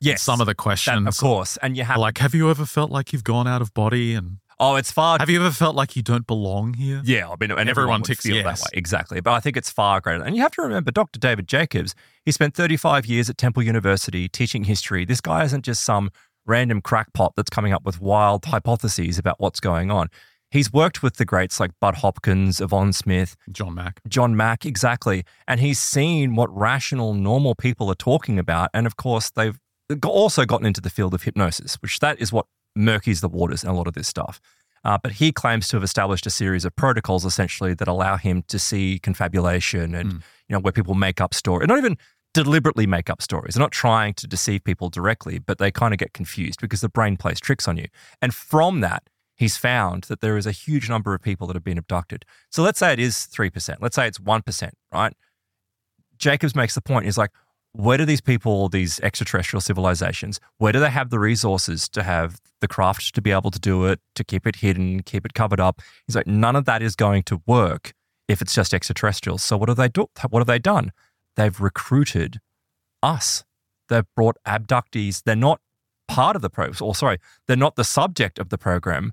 Yes. 0.00 0.22
Some 0.22 0.40
of 0.40 0.46
the 0.46 0.54
questions, 0.54 1.04
that, 1.04 1.08
of 1.08 1.16
course, 1.18 1.58
and 1.58 1.76
you 1.76 1.84
have 1.84 1.98
like, 1.98 2.18
have 2.18 2.34
you 2.34 2.50
ever 2.50 2.64
felt 2.64 2.90
like 2.90 3.12
you've 3.12 3.24
gone 3.24 3.46
out 3.46 3.60
of 3.60 3.74
body? 3.74 4.14
And 4.14 4.38
oh, 4.58 4.76
it's 4.76 4.90
far. 4.90 5.18
Have 5.18 5.28
you 5.28 5.40
ever 5.40 5.50
felt 5.50 5.76
like 5.76 5.94
you 5.94 6.02
don't 6.02 6.26
belong 6.26 6.72
here? 6.72 7.02
Yeah, 7.04 7.28
I 7.28 7.36
mean, 7.38 7.50
and 7.50 7.52
everyone, 7.52 7.68
everyone 7.68 8.02
ticks 8.02 8.24
feel 8.24 8.36
yes. 8.36 8.44
that 8.44 8.64
way 8.64 8.70
exactly. 8.78 9.20
But 9.20 9.32
I 9.32 9.40
think 9.40 9.58
it's 9.58 9.70
far 9.70 10.00
greater. 10.00 10.24
And 10.24 10.34
you 10.34 10.40
have 10.40 10.52
to 10.52 10.62
remember, 10.62 10.90
Dr. 10.90 11.20
David 11.20 11.48
Jacobs. 11.48 11.94
He 12.24 12.32
spent 12.32 12.54
35 12.54 13.06
years 13.06 13.28
at 13.28 13.36
Temple 13.36 13.62
University 13.62 14.26
teaching 14.26 14.64
history. 14.64 15.04
This 15.04 15.20
guy 15.20 15.44
isn't 15.44 15.66
just 15.66 15.82
some 15.82 16.10
random 16.46 16.80
crackpot 16.80 17.34
that's 17.36 17.50
coming 17.50 17.74
up 17.74 17.84
with 17.84 18.00
wild 18.00 18.46
hypotheses 18.46 19.18
about 19.18 19.38
what's 19.38 19.60
going 19.60 19.90
on. 19.90 20.08
He's 20.50 20.72
worked 20.72 21.02
with 21.02 21.16
the 21.16 21.24
greats 21.24 21.60
like 21.60 21.70
Bud 21.80 21.96
Hopkins, 21.96 22.60
Yvonne 22.60 22.92
Smith, 22.92 23.36
John 23.52 23.74
Mack. 23.74 24.00
John 24.08 24.36
Mack, 24.36 24.66
exactly. 24.66 25.24
And 25.46 25.60
he's 25.60 25.78
seen 25.78 26.34
what 26.34 26.54
rational, 26.56 27.14
normal 27.14 27.54
people 27.54 27.88
are 27.90 27.94
talking 27.94 28.38
about. 28.38 28.70
And 28.74 28.86
of 28.86 28.96
course, 28.96 29.30
they've 29.30 29.58
also 30.04 30.44
gotten 30.44 30.66
into 30.66 30.80
the 30.80 30.90
field 30.90 31.14
of 31.14 31.22
hypnosis, 31.22 31.76
which 31.82 32.00
that 32.00 32.20
is 32.20 32.32
what 32.32 32.46
murkies 32.76 33.20
the 33.20 33.28
waters 33.28 33.62
in 33.62 33.70
a 33.70 33.74
lot 33.74 33.86
of 33.86 33.94
this 33.94 34.08
stuff. 34.08 34.40
Uh, 34.84 34.98
but 35.00 35.12
he 35.12 35.30
claims 35.30 35.68
to 35.68 35.76
have 35.76 35.84
established 35.84 36.26
a 36.26 36.30
series 36.30 36.64
of 36.64 36.74
protocols 36.74 37.24
essentially 37.24 37.74
that 37.74 37.86
allow 37.86 38.16
him 38.16 38.42
to 38.48 38.58
see 38.58 38.98
confabulation 38.98 39.94
and, 39.94 40.12
mm. 40.14 40.22
you 40.48 40.54
know, 40.54 40.58
where 40.58 40.72
people 40.72 40.94
make 40.94 41.20
up 41.20 41.34
stories, 41.34 41.68
not 41.68 41.78
even 41.78 41.96
deliberately 42.32 42.86
make 42.86 43.10
up 43.10 43.20
stories. 43.20 43.54
They're 43.54 43.62
not 43.62 43.72
trying 43.72 44.14
to 44.14 44.26
deceive 44.26 44.64
people 44.64 44.88
directly, 44.88 45.38
but 45.38 45.58
they 45.58 45.70
kind 45.70 45.92
of 45.92 45.98
get 45.98 46.12
confused 46.12 46.60
because 46.60 46.80
the 46.80 46.88
brain 46.88 47.16
plays 47.16 47.40
tricks 47.40 47.68
on 47.68 47.76
you. 47.76 47.86
And 48.22 48.34
from 48.34 48.80
that, 48.80 49.02
he's 49.40 49.56
found 49.56 50.04
that 50.04 50.20
there 50.20 50.36
is 50.36 50.46
a 50.46 50.52
huge 50.52 50.90
number 50.90 51.14
of 51.14 51.22
people 51.22 51.46
that 51.46 51.56
have 51.56 51.64
been 51.64 51.78
abducted. 51.78 52.26
So 52.50 52.62
let's 52.62 52.78
say 52.78 52.92
it 52.92 53.00
is 53.00 53.26
3%. 53.34 53.76
Let's 53.80 53.96
say 53.96 54.06
it's 54.06 54.18
1%, 54.18 54.70
right? 54.92 55.14
Jacobs 56.18 56.54
makes 56.54 56.74
the 56.74 56.82
point. 56.82 57.06
He's 57.06 57.16
like, 57.16 57.30
where 57.72 57.96
do 57.96 58.04
these 58.04 58.20
people, 58.20 58.68
these 58.68 59.00
extraterrestrial 59.00 59.62
civilizations, 59.62 60.40
where 60.58 60.72
do 60.72 60.78
they 60.78 60.90
have 60.90 61.08
the 61.08 61.18
resources 61.18 61.88
to 61.88 62.02
have 62.02 62.38
the 62.60 62.68
craft 62.68 63.14
to 63.14 63.22
be 63.22 63.30
able 63.30 63.50
to 63.50 63.58
do 63.58 63.86
it, 63.86 63.98
to 64.14 64.24
keep 64.24 64.46
it 64.46 64.56
hidden, 64.56 65.00
keep 65.02 65.24
it 65.24 65.32
covered 65.32 65.58
up? 65.58 65.80
He's 66.06 66.16
like, 66.16 66.26
none 66.26 66.54
of 66.54 66.66
that 66.66 66.82
is 66.82 66.94
going 66.94 67.22
to 67.24 67.40
work 67.46 67.94
if 68.28 68.42
it's 68.42 68.54
just 68.54 68.74
extraterrestrials. 68.74 69.42
So 69.42 69.56
what 69.56 69.70
have 69.70 69.78
they 69.78 69.88
do? 69.88 70.08
What 70.28 70.40
have 70.40 70.48
they 70.48 70.58
done? 70.58 70.92
They've 71.36 71.58
recruited 71.58 72.40
us. 73.02 73.44
They've 73.88 74.04
brought 74.14 74.36
abductees. 74.46 75.22
They're 75.24 75.34
not 75.34 75.62
part 76.08 76.36
of 76.36 76.42
the 76.42 76.50
program, 76.50 76.76
or 76.82 76.94
sorry, 76.94 77.16
they're 77.46 77.56
not 77.56 77.76
the 77.76 77.84
subject 77.84 78.38
of 78.38 78.50
the 78.50 78.58
program. 78.58 79.12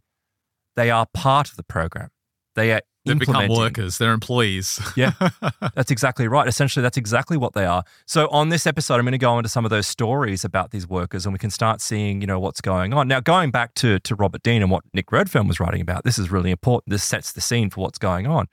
They 0.78 0.92
are 0.92 1.08
part 1.14 1.50
of 1.50 1.58
the 1.58 1.64
program. 1.64 2.12
They 2.56 2.72
are 2.72 2.82
they 3.04 3.14
become 3.14 3.50
workers. 3.50 3.98
They're 3.98 4.14
employees. 4.14 4.80
yeah, 4.96 5.14
that's 5.76 5.92
exactly 5.92 6.28
right. 6.28 6.48
Essentially, 6.48 6.84
that's 6.84 6.98
exactly 6.98 7.36
what 7.36 7.54
they 7.54 7.66
are. 7.66 7.84
So, 8.06 8.28
on 8.30 8.50
this 8.50 8.68
episode, 8.68 8.96
I'm 8.96 9.02
going 9.02 9.14
to 9.14 9.18
go 9.18 9.38
into 9.40 9.50
some 9.50 9.66
of 9.66 9.72
those 9.72 9.88
stories 9.88 10.44
about 10.44 10.72
these 10.72 10.88
workers, 10.88 11.26
and 11.26 11.34
we 11.34 11.40
can 11.40 11.50
start 11.50 11.82
seeing, 11.82 12.22
you 12.22 12.28
know, 12.28 12.40
what's 12.40 12.62
going 12.62 12.94
on. 12.94 13.08
Now, 13.08 13.20
going 13.20 13.52
back 13.52 13.74
to 13.76 14.00
to 14.00 14.16
Robert 14.16 14.44
Dean 14.44 14.62
and 14.62 14.70
what 14.70 14.84
Nick 14.94 15.12
Redfern 15.12 15.48
was 15.48 15.60
writing 15.60 15.82
about, 15.82 16.04
this 16.04 16.20
is 16.20 16.30
really 16.30 16.52
important. 16.52 16.92
This 16.92 17.04
sets 17.04 17.32
the 17.32 17.42
scene 17.42 17.70
for 17.70 17.82
what's 17.82 17.98
going 17.98 18.28
on. 18.28 18.48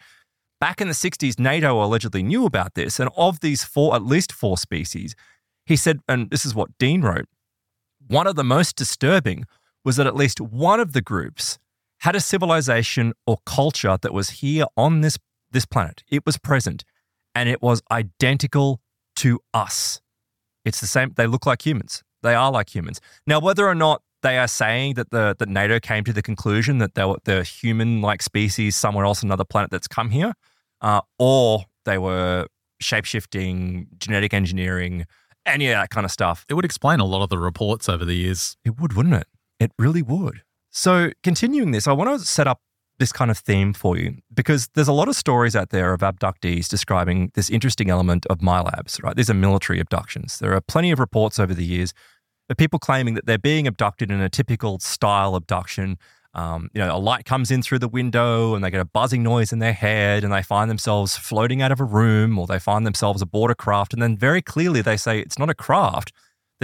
Back 0.61 0.81
in 0.81 0.88
the 0.88 0.95
60s, 0.95 1.38
NATO 1.38 1.83
allegedly 1.83 2.23
knew 2.23 2.47
about 2.47 2.75
this, 2.75 2.99
and 2.99 3.11
of 3.16 3.40
these 3.40 3.64
four, 3.64 3.95
at 3.95 4.02
least 4.02 4.33
four 4.33 4.57
species, 4.57 5.14
he 5.66 5.76
said, 5.76 6.00
and 6.09 6.31
this 6.31 6.47
is 6.47 6.54
what 6.54 6.78
Dean 6.78 7.02
wrote. 7.02 7.26
One 8.07 8.26
of 8.26 8.37
the 8.37 8.45
most 8.45 8.76
disturbing 8.76 9.45
was 9.85 9.97
that 9.97 10.07
at 10.07 10.16
least 10.16 10.40
one 10.40 10.81
of 10.81 10.95
the 10.95 11.02
groups 11.02 11.59
had 12.05 12.15
a 12.15 12.21
civilization 12.21 13.15
or 13.27 13.39
culture 13.47 13.97
that 14.03 14.13
was 14.13 14.29
here 14.29 14.67
on 14.77 15.01
this, 15.01 15.19
this 15.51 15.65
planet. 15.65 16.05
It 16.11 16.27
was 16.27 16.37
present 16.37 16.85
and 17.35 17.49
it 17.49 17.63
was 17.63 17.81
identical 17.91 18.83
to 19.17 19.41
us. 19.55 20.03
It's 20.67 20.81
the 20.83 20.87
same. 20.87 21.15
They 21.17 21.27
look 21.27 21.47
like 21.47 21.65
humans. 21.65 22.03
They 22.23 22.35
are 22.35 22.53
like 22.53 22.75
humans. 22.75 23.01
Now, 23.27 23.41
whether 23.41 23.67
or 23.67 23.75
not 23.75 24.03
they 24.23 24.37
are 24.37 24.49
saying 24.49 24.95
that 24.95 25.11
the 25.13 25.35
that 25.39 25.49
NATO 25.49 25.81
came 25.81 26.05
to 26.05 26.13
the 26.13 26.21
conclusion 26.21 26.77
that 26.79 26.95
they 26.95 27.07
were 27.07 27.17
the 27.25 27.43
human-like 27.43 28.21
species 28.21 28.77
somewhere 28.77 29.07
else, 29.07 29.23
another 29.23 29.45
planet 29.45 29.71
that's 29.71 29.89
come 29.89 30.11
here, 30.11 30.35
uh, 30.83 31.01
or 31.19 31.65
they 31.87 31.97
were 31.97 32.47
shape-shifting, 32.81 33.89
genetic 33.99 34.35
engineering, 34.35 35.07
any 35.47 35.69
of 35.69 35.75
that 35.79 35.89
kind 35.89 36.05
of 36.05 36.11
stuff. 36.11 36.45
It 36.51 36.55
would 36.55 36.67
explain 36.67 37.01
a 37.01 37.07
lot 37.07 37.23
of 37.23 37.31
the 37.31 37.39
reports 37.39 37.89
over 37.89 38.05
the 38.05 38.15
years. 38.15 38.59
It 38.63 38.79
would, 38.79 38.93
wouldn't 38.93 39.15
it? 39.15 39.27
It 39.59 39.73
really 39.79 40.03
would. 40.03 40.43
So, 40.76 41.12
continuing 41.23 41.71
this, 41.71 41.87
I 41.87 41.93
want 41.93 42.19
to 42.19 42.26
set 42.26 42.49
up 42.49 42.61
this 42.99 43.12
kind 43.12 43.31
of 43.31 43.38
theme 43.38 43.73
for 43.73 43.97
you 43.97 44.16
because 44.35 44.69
there's 44.75 44.88
a 44.88 44.93
lot 44.93 45.07
of 45.07 45.14
stories 45.14 45.54
out 45.54 45.71
there 45.71 45.93
of 45.95 46.00
abductees 46.00 46.66
describing 46.69 47.31
this 47.35 47.49
interesting 47.49 47.90
element 47.90 48.26
of 48.26 48.38
MILABs, 48.38 49.00
right? 49.00 49.14
These 49.14 49.31
are 49.31 49.35
military 49.35 49.78
abductions. 49.78 50.40
There 50.40 50.52
are 50.52 50.61
plenty 50.61 50.90
of 50.90 50.99
reports 50.99 51.38
over 51.38 51.54
the 51.54 51.64
years 51.64 51.95
of 52.50 52.57
people 52.57 52.81
claiming 52.81 53.14
that 53.14 53.25
they're 53.25 53.38
being 53.38 53.69
abducted 53.69 54.11
in 54.11 54.21
a 54.21 54.28
typical 54.28 54.81
style 54.81 55.37
abduction. 55.37 55.97
Um, 56.35 56.71
you 56.75 56.81
know, 56.81 56.97
a 56.97 56.99
light 56.99 57.25
comes 57.25 57.52
in 57.52 57.62
through 57.62 57.78
the 57.78 57.88
window 57.88 58.57
and 58.57 58.64
they 58.64 58.71
get 58.73 58.81
a 58.81 58.85
buzzing 58.85 59.23
noise 59.23 59.52
in 59.52 59.61
their 59.61 59.73
head 59.73 60.25
and 60.25 60.33
they 60.33 60.43
find 60.43 60.69
themselves 60.69 61.16
floating 61.16 61.62
out 61.62 61.71
of 61.71 61.78
a 61.78 61.85
room 61.85 62.37
or 62.37 62.49
they 62.49 62.59
find 62.59 62.85
themselves 62.85 63.23
aboard 63.23 63.52
a 63.52 63.54
craft. 63.54 63.93
And 63.93 64.02
then 64.02 64.16
very 64.16 64.43
clearly 64.43 64.83
they 64.83 64.97
say 64.97 65.21
it's 65.21 65.38
not 65.38 65.50
a 65.50 65.54
craft, 65.54 66.12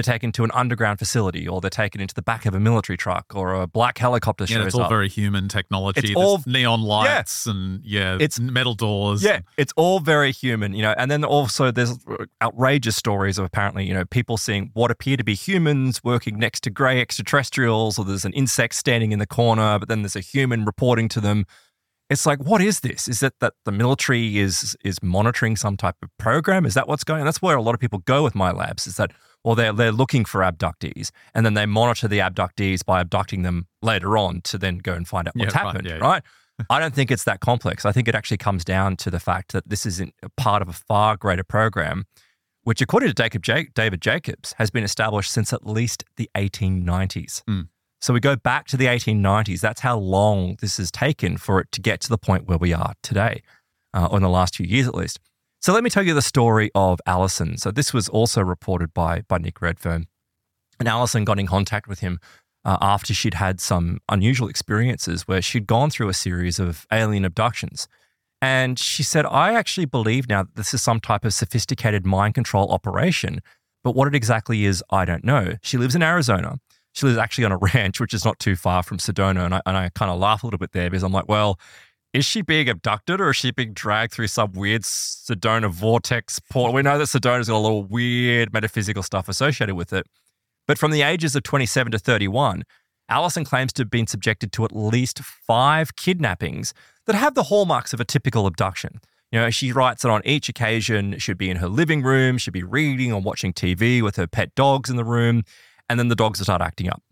they're 0.01 0.15
taken 0.15 0.33
to 0.33 0.45
an 0.45 0.51
underground 0.55 0.99
facility 0.99 1.47
or 1.47 1.61
they're 1.61 1.69
taken 1.69 2.01
into 2.01 2.15
the 2.15 2.23
back 2.23 2.47
of 2.47 2.55
a 2.55 2.61
military 2.61 2.97
truck 2.97 3.33
or 3.35 3.53
a 3.55 3.67
black 3.67 3.99
helicopter 3.99 4.45
yeah, 4.45 4.57
shows 4.57 4.67
it's 4.69 4.75
all 4.75 4.83
up. 4.83 4.89
very 4.89 5.09
human 5.09 5.47
technology. 5.49 6.01
It's 6.01 6.17
all 6.17 6.41
neon 6.47 6.81
lights 6.81 7.47
yeah, 7.47 7.53
and 7.53 7.85
yeah, 7.85 8.19
it's 8.19 8.41
metal 8.41 8.75
doors. 8.75 9.23
Yeah, 9.23 9.41
it's 9.59 9.73
all 9.77 10.01
very 10.01 10.33
human, 10.33 10.73
you 10.73 10.83
know. 10.83 10.95
And 10.97 11.11
then 11.11 11.25
also 11.25 11.71
there's 11.71 11.99
outrageous 12.41 12.97
stories 12.97 13.39
of 13.39 13.45
apparently, 13.45 13.87
you 13.87 13.93
know, 13.93 14.05
people 14.07 14.39
seeing 14.39 14.71
what 14.73 14.91
appear 14.91 15.19
to 15.19 15.25
be 15.25 15.35
humans 15.35 16.03
working 16.03 16.39
next 16.39 16.61
to 16.65 16.71
grey 16.71 17.01
extraterrestrials 17.01 17.99
or 17.99 18.05
there's 18.07 18.25
an 18.25 18.33
insect 18.33 18.75
standing 18.75 19.13
in 19.13 19.19
the 19.19 19.27
corner, 19.27 19.79
but 19.79 19.89
then 19.89 20.03
there's 20.03 20.17
a 20.17 20.21
human 20.21 20.65
reporting 20.65 21.09
to 21.11 21.21
them 21.21 21.45
It's 22.11 22.27
like, 22.27 22.41
what 22.43 22.61
is 22.61 22.81
this? 22.81 23.07
Is 23.07 23.23
it 23.23 23.35
that 23.39 23.53
the 23.65 23.71
military 23.71 24.39
is 24.39 24.77
is 24.85 25.01
monitoring 25.01 25.55
some 25.57 25.77
type 25.77 25.95
of 26.03 26.09
program? 26.19 26.67
Is 26.67 26.75
that 26.75 26.89
what's 26.89 27.05
going 27.05 27.21
on? 27.21 27.25
That's 27.25 27.41
where 27.41 27.57
a 27.57 27.63
lot 27.63 27.75
of 27.75 27.81
people 27.81 28.01
go 28.01 28.25
with 28.25 28.35
MILABs 28.35 28.89
is 28.89 28.97
that 28.97 29.13
or 29.45 29.57
they're 29.57 29.73
they're 29.73 29.93
looking 29.93 30.25
for 30.25 30.41
abductees 30.41 31.11
and 31.35 31.45
then 31.47 31.55
they 31.55 31.67
monitor 31.67 32.09
the 32.09 32.19
abductees 32.19 32.85
by 32.85 33.01
abducting 33.01 33.43
them 33.43 33.67
later 33.83 34.19
on 34.19 34.41
to 34.43 34.59
then 34.59 34.79
go 34.79 34.93
and 34.95 35.09
find 35.09 35.29
out 35.29 35.35
what's 35.37 35.55
Yeah, 35.55 35.61
happened, 35.63 35.87
yeah, 35.87 35.97
yeah. 35.97 36.01
right? 36.07 36.23
I 36.69 36.79
don't 36.79 36.95
think 36.95 37.11
it's 37.11 37.25
that 37.25 37.41
complex. 37.41 37.87
I 37.87 37.93
think 37.93 38.07
it 38.07 38.15
actually 38.15 38.37
comes 38.37 38.65
down 38.65 38.97
to 38.99 39.11
the 39.11 39.21
fact 39.21 39.53
that 39.53 39.69
this 39.69 39.87
is 39.87 40.03
part 40.37 40.61
of 40.61 40.69
a 40.69 40.75
far 40.75 41.17
greater 41.17 41.43
program, 41.45 42.05
which, 42.65 42.83
according 42.83 43.11
to 43.11 43.15
David 43.75 44.01
Jacobs, 44.03 44.53
has 44.59 44.71
been 44.71 44.85
established 44.85 45.31
since 45.31 45.55
at 45.55 45.67
least 45.67 46.05
the 46.17 46.29
1890s. 46.37 47.43
Hmm. 47.49 47.63
So 48.03 48.13
we 48.15 48.21
go 48.21 48.37
back 48.37 48.67
to 48.69 48.77
the 48.77 48.87
1890s. 48.87 49.61
That's 49.61 49.81
how 49.81 49.99
long 49.99 50.57
this 50.61 50.77
has 50.79 50.91
taken 50.91 51.37
for 51.37 51.61
it 51.61 51.73
to 51.73 51.81
get 51.81 52.01
to 52.01 52.09
the 52.09 52.19
point 52.19 52.47
where 52.47 52.59
we 52.59 52.73
are 52.73 52.95
today, 53.03 53.43
uh, 53.95 54.09
or 54.11 54.19
in 54.19 54.23
the 54.23 54.29
last 54.29 54.57
few 54.57 54.67
years 54.67 54.87
at 54.87 54.95
least. 54.95 55.19
So 55.61 55.75
let 55.75 55.85
me 55.85 55.91
tell 55.91 56.03
you 56.03 56.15
the 56.15 56.23
story 56.23 56.71
of 56.75 57.01
Allison. 57.07 57.59
So 57.59 57.71
this 57.71 57.93
was 57.93 58.09
also 58.09 58.43
reported 58.43 58.95
by 58.95 59.23
by 59.29 59.39
Nick 59.39 59.61
Redfern, 59.61 60.07
and 60.79 60.89
Allison 60.89 61.25
got 61.25 61.39
in 61.39 61.47
contact 61.47 61.87
with 61.87 62.01
him 62.01 62.19
uh, 62.65 62.79
after 62.81 63.13
she'd 63.13 63.35
had 63.35 63.61
some 63.61 63.99
unusual 64.09 64.49
experiences 64.49 65.29
where 65.29 65.43
she'd 65.43 65.67
gone 65.67 65.91
through 65.91 66.09
a 66.09 66.15
series 66.15 66.59
of 66.59 66.87
alien 66.91 67.25
abductions. 67.25 67.89
And 68.43 68.79
she 68.79 69.03
said, 69.03 69.27
I 69.27 69.53
actually 69.53 69.85
believe 69.85 70.29
now 70.29 70.45
that 70.45 70.57
this 70.57 70.73
is 70.73 70.83
some 70.83 70.99
type 70.99 71.27
of 71.27 71.35
sophisticated 71.35 72.07
mind 72.07 72.35
control 72.35 72.73
operation, 72.73 73.41
but 73.85 73.95
what 73.95 74.09
it 74.09 74.15
exactly 74.15 74.65
is, 74.65 74.83
I 74.89 75.05
don't 75.05 75.25
know. 75.25 75.57
She 75.63 75.77
lives 75.77 75.95
in 75.95 76.03
Arizona. 76.03 76.59
She 76.93 77.05
lives 77.05 77.19
actually 77.19 77.45
on 77.45 77.53
a 77.53 77.57
ranch, 77.75 78.01
which 78.01 78.15
is 78.15 78.25
not 78.25 78.39
too 78.39 78.57
far 78.57 78.83
from 78.83 78.97
Sedona. 78.97 79.45
And 79.45 79.55
I, 79.57 79.61
and 79.67 79.77
I 79.77 79.91
kind 79.91 80.11
of 80.11 80.19
laugh 80.19 80.43
a 80.43 80.47
little 80.47 80.59
bit 80.59 80.73
there 80.73 80.89
because 80.89 81.03
I'm 81.03 81.13
like, 81.13 81.29
well, 81.29 81.59
is 82.13 82.25
she 82.25 82.43
being 82.43 82.69
abducted 82.69 83.21
or 83.21 83.31
is 83.31 83.37
she 83.37 83.53
being 83.53 83.73
dragged 83.73 84.13
through 84.13 84.27
some 84.27 84.53
weird 84.53 84.83
Sedona 84.83 85.71
vortex 85.71 86.41
portal? 86.41 86.75
We 86.75 86.83
know 86.83 86.99
that 86.99 87.09
Sedona's 87.09 87.49
got 87.49 87.57
a 87.57 87.59
little 87.59 87.85
weird 87.85 88.53
metaphysical 88.53 89.03
stuff 89.03 89.29
associated 89.29 89.77
with 89.77 89.93
it. 89.93 90.07
But 90.67 90.79
from 90.79 90.91
the 90.91 91.03
ages 91.03 91.37
of 91.37 91.43
27 91.45 91.93
to 91.93 91.99
31, 91.99 92.65
Allison 93.09 93.45
claims 93.45 93.73
to 93.75 93.83
have 93.83 93.91
been 93.91 94.07
subjected 94.07 94.53
to 94.53 94.65
at 94.65 94.75
least 94.75 95.21
five 95.21 95.97
kidnappings 95.97 96.75
that 97.07 97.15
have 97.17 97.35
the 97.35 97.45
hallmarks 97.45 97.93
of 97.93 98.01
a 98.01 98.05
typical 98.05 98.47
abduction. 98.47 99.01
You 99.33 99.41
know, 99.41 99.51
she 99.51 99.73
writes 99.73 100.03
that 100.03 100.11
on 100.11 100.23
each 100.25 100.49
occasion, 100.49 101.19
she'd 101.19 101.39
be 101.39 101.51
in 101.51 101.59
her 101.59 101.69
living 101.69 102.03
room, 102.03 102.39
she'd 102.39 102.53
be 102.53 102.65
reading 102.65 103.13
or 103.13 103.21
watching 103.21 103.53
TV 103.53 104.03
with 104.03 104.17
her 104.17 104.27
pet 104.27 104.55
dogs 104.57 104.91
in 104.91 104.97
the 104.97 105.05
room, 105.05 105.45
and 105.89 105.99
then 105.99 106.09
the 106.09 106.17
dogs 106.17 106.41
would 106.41 106.47
start 106.47 106.63
acting 106.63 106.89
up. 106.89 107.03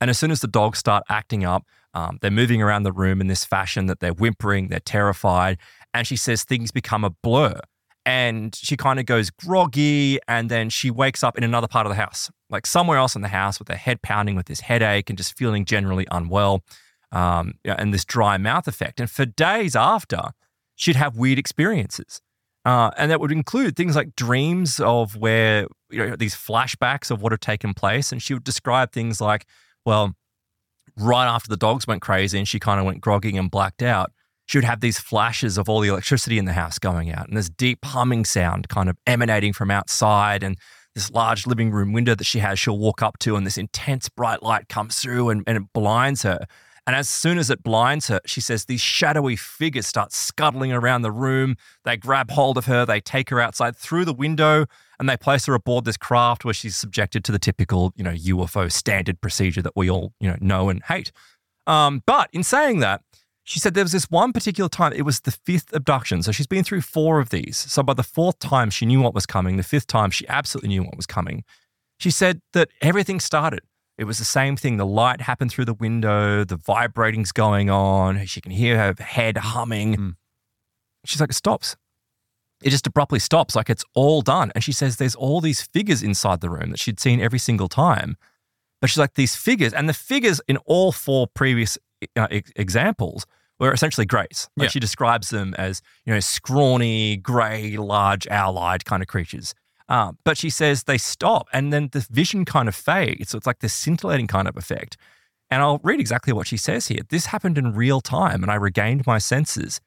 And 0.00 0.10
as 0.10 0.18
soon 0.18 0.30
as 0.30 0.40
the 0.40 0.48
dogs 0.48 0.78
start 0.78 1.04
acting 1.08 1.44
up, 1.44 1.66
um, 1.96 2.18
they're 2.20 2.30
moving 2.30 2.60
around 2.60 2.82
the 2.82 2.92
room 2.92 3.22
in 3.22 3.26
this 3.26 3.42
fashion 3.42 3.86
that 3.86 4.00
they're 4.00 4.12
whimpering, 4.12 4.68
they're 4.68 4.80
terrified. 4.80 5.56
And 5.94 6.06
she 6.06 6.14
says 6.16 6.44
things 6.44 6.70
become 6.70 7.04
a 7.04 7.10
blur. 7.22 7.58
And 8.04 8.54
she 8.54 8.76
kind 8.76 9.00
of 9.00 9.06
goes 9.06 9.30
groggy. 9.30 10.18
And 10.28 10.50
then 10.50 10.68
she 10.68 10.90
wakes 10.90 11.24
up 11.24 11.38
in 11.38 11.42
another 11.42 11.66
part 11.66 11.86
of 11.86 11.90
the 11.90 11.96
house, 11.96 12.30
like 12.50 12.66
somewhere 12.66 12.98
else 12.98 13.16
in 13.16 13.22
the 13.22 13.28
house 13.28 13.58
with 13.58 13.68
her 13.68 13.76
head 13.76 14.02
pounding 14.02 14.36
with 14.36 14.44
this 14.44 14.60
headache 14.60 15.08
and 15.08 15.16
just 15.16 15.38
feeling 15.38 15.64
generally 15.64 16.06
unwell 16.10 16.62
um, 17.12 17.54
and 17.64 17.94
this 17.94 18.04
dry 18.04 18.36
mouth 18.36 18.68
effect. 18.68 19.00
And 19.00 19.10
for 19.10 19.24
days 19.24 19.74
after, 19.74 20.20
she'd 20.74 20.96
have 20.96 21.16
weird 21.16 21.38
experiences. 21.38 22.20
Uh, 22.66 22.90
and 22.98 23.10
that 23.10 23.20
would 23.20 23.32
include 23.32 23.74
things 23.74 23.96
like 23.96 24.14
dreams 24.16 24.80
of 24.80 25.16
where, 25.16 25.66
you 25.88 26.06
know, 26.06 26.16
these 26.16 26.34
flashbacks 26.34 27.10
of 27.10 27.22
what 27.22 27.32
had 27.32 27.40
taken 27.40 27.72
place. 27.72 28.12
And 28.12 28.20
she 28.20 28.34
would 28.34 28.44
describe 28.44 28.92
things 28.92 29.18
like, 29.18 29.46
well, 29.86 30.14
right 30.96 31.26
after 31.26 31.48
the 31.48 31.56
dogs 31.56 31.86
went 31.86 32.02
crazy 32.02 32.38
and 32.38 32.48
she 32.48 32.58
kind 32.58 32.80
of 32.80 32.86
went 32.86 33.00
groggy 33.00 33.36
and 33.36 33.50
blacked 33.50 33.82
out, 33.82 34.12
she 34.46 34.58
would 34.58 34.64
have 34.64 34.80
these 34.80 34.98
flashes 34.98 35.58
of 35.58 35.68
all 35.68 35.80
the 35.80 35.88
electricity 35.88 36.38
in 36.38 36.44
the 36.44 36.52
house 36.52 36.78
going 36.78 37.10
out 37.10 37.28
and 37.28 37.36
this 37.36 37.50
deep 37.50 37.84
humming 37.84 38.24
sound 38.24 38.68
kind 38.68 38.88
of 38.88 38.96
emanating 39.06 39.52
from 39.52 39.70
outside 39.70 40.42
and 40.42 40.56
this 40.94 41.10
large 41.10 41.46
living 41.46 41.70
room 41.70 41.92
window 41.92 42.14
that 42.14 42.24
she 42.24 42.38
has, 42.38 42.58
she'll 42.58 42.78
walk 42.78 43.02
up 43.02 43.18
to 43.18 43.36
and 43.36 43.46
this 43.46 43.58
intense 43.58 44.08
bright 44.08 44.42
light 44.42 44.68
comes 44.68 44.98
through 44.98 45.28
and, 45.28 45.44
and 45.46 45.58
it 45.58 45.72
blinds 45.74 46.22
her. 46.22 46.46
And 46.86 46.94
as 46.94 47.08
soon 47.08 47.36
as 47.36 47.50
it 47.50 47.62
blinds 47.62 48.08
her, 48.08 48.20
she 48.24 48.40
says 48.40 48.64
these 48.64 48.80
shadowy 48.80 49.36
figures 49.36 49.86
start 49.86 50.12
scuttling 50.12 50.72
around 50.72 51.02
the 51.02 51.10
room. 51.10 51.56
They 51.84 51.96
grab 51.96 52.30
hold 52.30 52.56
of 52.56 52.66
her, 52.66 52.86
they 52.86 53.00
take 53.00 53.28
her 53.30 53.40
outside 53.40 53.76
through 53.76 54.06
the 54.06 54.14
window, 54.14 54.66
and 54.98 55.08
they 55.08 55.16
place 55.16 55.46
her 55.46 55.54
aboard 55.54 55.84
this 55.84 55.96
craft 55.96 56.44
where 56.44 56.54
she's 56.54 56.76
subjected 56.76 57.24
to 57.24 57.32
the 57.32 57.38
typical, 57.38 57.92
you 57.96 58.04
know, 58.04 58.12
UFO 58.12 58.70
standard 58.70 59.20
procedure 59.20 59.62
that 59.62 59.74
we 59.76 59.90
all, 59.90 60.12
you 60.20 60.28
know, 60.28 60.36
know 60.40 60.68
and 60.68 60.82
hate. 60.84 61.12
Um, 61.66 62.02
but 62.06 62.28
in 62.32 62.42
saying 62.42 62.80
that, 62.80 63.02
she 63.44 63.60
said 63.60 63.74
there 63.74 63.84
was 63.84 63.92
this 63.92 64.10
one 64.10 64.32
particular 64.32 64.68
time, 64.68 64.92
it 64.92 65.02
was 65.02 65.20
the 65.20 65.30
fifth 65.30 65.72
abduction. 65.72 66.22
So 66.22 66.32
she's 66.32 66.48
been 66.48 66.64
through 66.64 66.80
four 66.80 67.20
of 67.20 67.30
these. 67.30 67.56
So 67.56 67.82
by 67.82 67.94
the 67.94 68.02
fourth 68.02 68.38
time, 68.40 68.70
she 68.70 68.86
knew 68.86 69.00
what 69.00 69.14
was 69.14 69.24
coming. 69.24 69.56
The 69.56 69.62
fifth 69.62 69.86
time, 69.86 70.10
she 70.10 70.26
absolutely 70.28 70.68
knew 70.68 70.82
what 70.82 70.96
was 70.96 71.06
coming. 71.06 71.44
She 71.98 72.10
said 72.10 72.40
that 72.54 72.68
everything 72.82 73.20
started. 73.20 73.60
It 73.98 74.04
was 74.04 74.18
the 74.18 74.24
same 74.24 74.56
thing. 74.56 74.76
The 74.76 74.86
light 74.86 75.20
happened 75.20 75.52
through 75.52 75.64
the 75.66 75.74
window, 75.74 76.44
the 76.44 76.56
vibrating's 76.56 77.32
going 77.32 77.70
on. 77.70 78.26
She 78.26 78.40
can 78.40 78.52
hear 78.52 78.76
her 78.78 78.94
head 79.02 79.38
humming. 79.38 79.96
Mm. 79.96 80.14
She's 81.04 81.20
like, 81.20 81.30
it 81.30 81.34
stops. 81.34 81.76
It 82.62 82.70
just 82.70 82.86
abruptly 82.86 83.18
stops, 83.18 83.54
like 83.54 83.68
it's 83.68 83.84
all 83.94 84.22
done. 84.22 84.50
And 84.54 84.64
she 84.64 84.72
says 84.72 84.96
there's 84.96 85.14
all 85.14 85.40
these 85.40 85.60
figures 85.62 86.02
inside 86.02 86.40
the 86.40 86.50
room 86.50 86.70
that 86.70 86.78
she'd 86.80 86.98
seen 86.98 87.20
every 87.20 87.38
single 87.38 87.68
time. 87.68 88.16
But 88.80 88.90
she's 88.90 88.98
like, 88.98 89.14
these 89.14 89.36
figures, 89.36 89.72
and 89.72 89.88
the 89.88 89.94
figures 89.94 90.40
in 90.48 90.56
all 90.58 90.92
four 90.92 91.26
previous 91.26 91.78
uh, 92.16 92.26
ex- 92.30 92.52
examples 92.56 93.26
were 93.58 93.72
essentially 93.72 94.06
greys. 94.06 94.48
Like 94.56 94.66
Yeah. 94.66 94.70
she 94.70 94.80
describes 94.80 95.30
them 95.30 95.54
as, 95.58 95.80
you 96.04 96.12
know, 96.12 96.20
scrawny, 96.20 97.16
grey, 97.16 97.76
large, 97.76 98.26
owl-eyed 98.28 98.84
kind 98.84 99.02
of 99.02 99.08
creatures. 99.08 99.54
Uh, 99.88 100.12
but 100.24 100.36
she 100.36 100.50
says 100.50 100.84
they 100.84 100.98
stop 100.98 101.46
and 101.52 101.72
then 101.72 101.88
the 101.92 102.06
vision 102.10 102.44
kind 102.44 102.68
of 102.68 102.74
fades. 102.74 103.30
So 103.30 103.38
it's 103.38 103.46
like 103.46 103.60
this 103.60 103.72
scintillating 103.72 104.26
kind 104.26 104.48
of 104.48 104.56
effect. 104.56 104.96
And 105.50 105.62
I'll 105.62 105.78
read 105.84 106.00
exactly 106.00 106.32
what 106.32 106.46
she 106.46 106.56
says 106.56 106.88
here. 106.88 107.00
This 107.08 107.26
happened 107.26 107.56
in 107.56 107.72
real 107.72 108.00
time 108.00 108.42
and 108.42 108.50
I 108.50 108.56
regained 108.56 109.06
my 109.06 109.18
senses. 109.18 109.80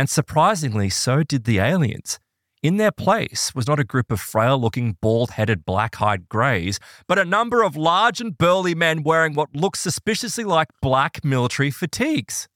And 0.00 0.08
surprisingly, 0.08 0.88
so 0.88 1.22
did 1.22 1.44
the 1.44 1.58
aliens. 1.58 2.18
In 2.62 2.78
their 2.78 2.90
place 2.90 3.54
was 3.54 3.66
not 3.68 3.78
a 3.78 3.84
group 3.84 4.10
of 4.10 4.18
frail 4.18 4.58
looking, 4.58 4.96
bald 5.02 5.32
headed, 5.32 5.66
black 5.66 6.00
eyed 6.00 6.26
greys, 6.26 6.80
but 7.06 7.18
a 7.18 7.24
number 7.26 7.62
of 7.62 7.76
large 7.76 8.18
and 8.18 8.38
burly 8.38 8.74
men 8.74 9.02
wearing 9.02 9.34
what 9.34 9.54
looks 9.54 9.78
suspiciously 9.78 10.44
like 10.44 10.68
black 10.80 11.22
military 11.22 11.70
fatigues. 11.70 12.48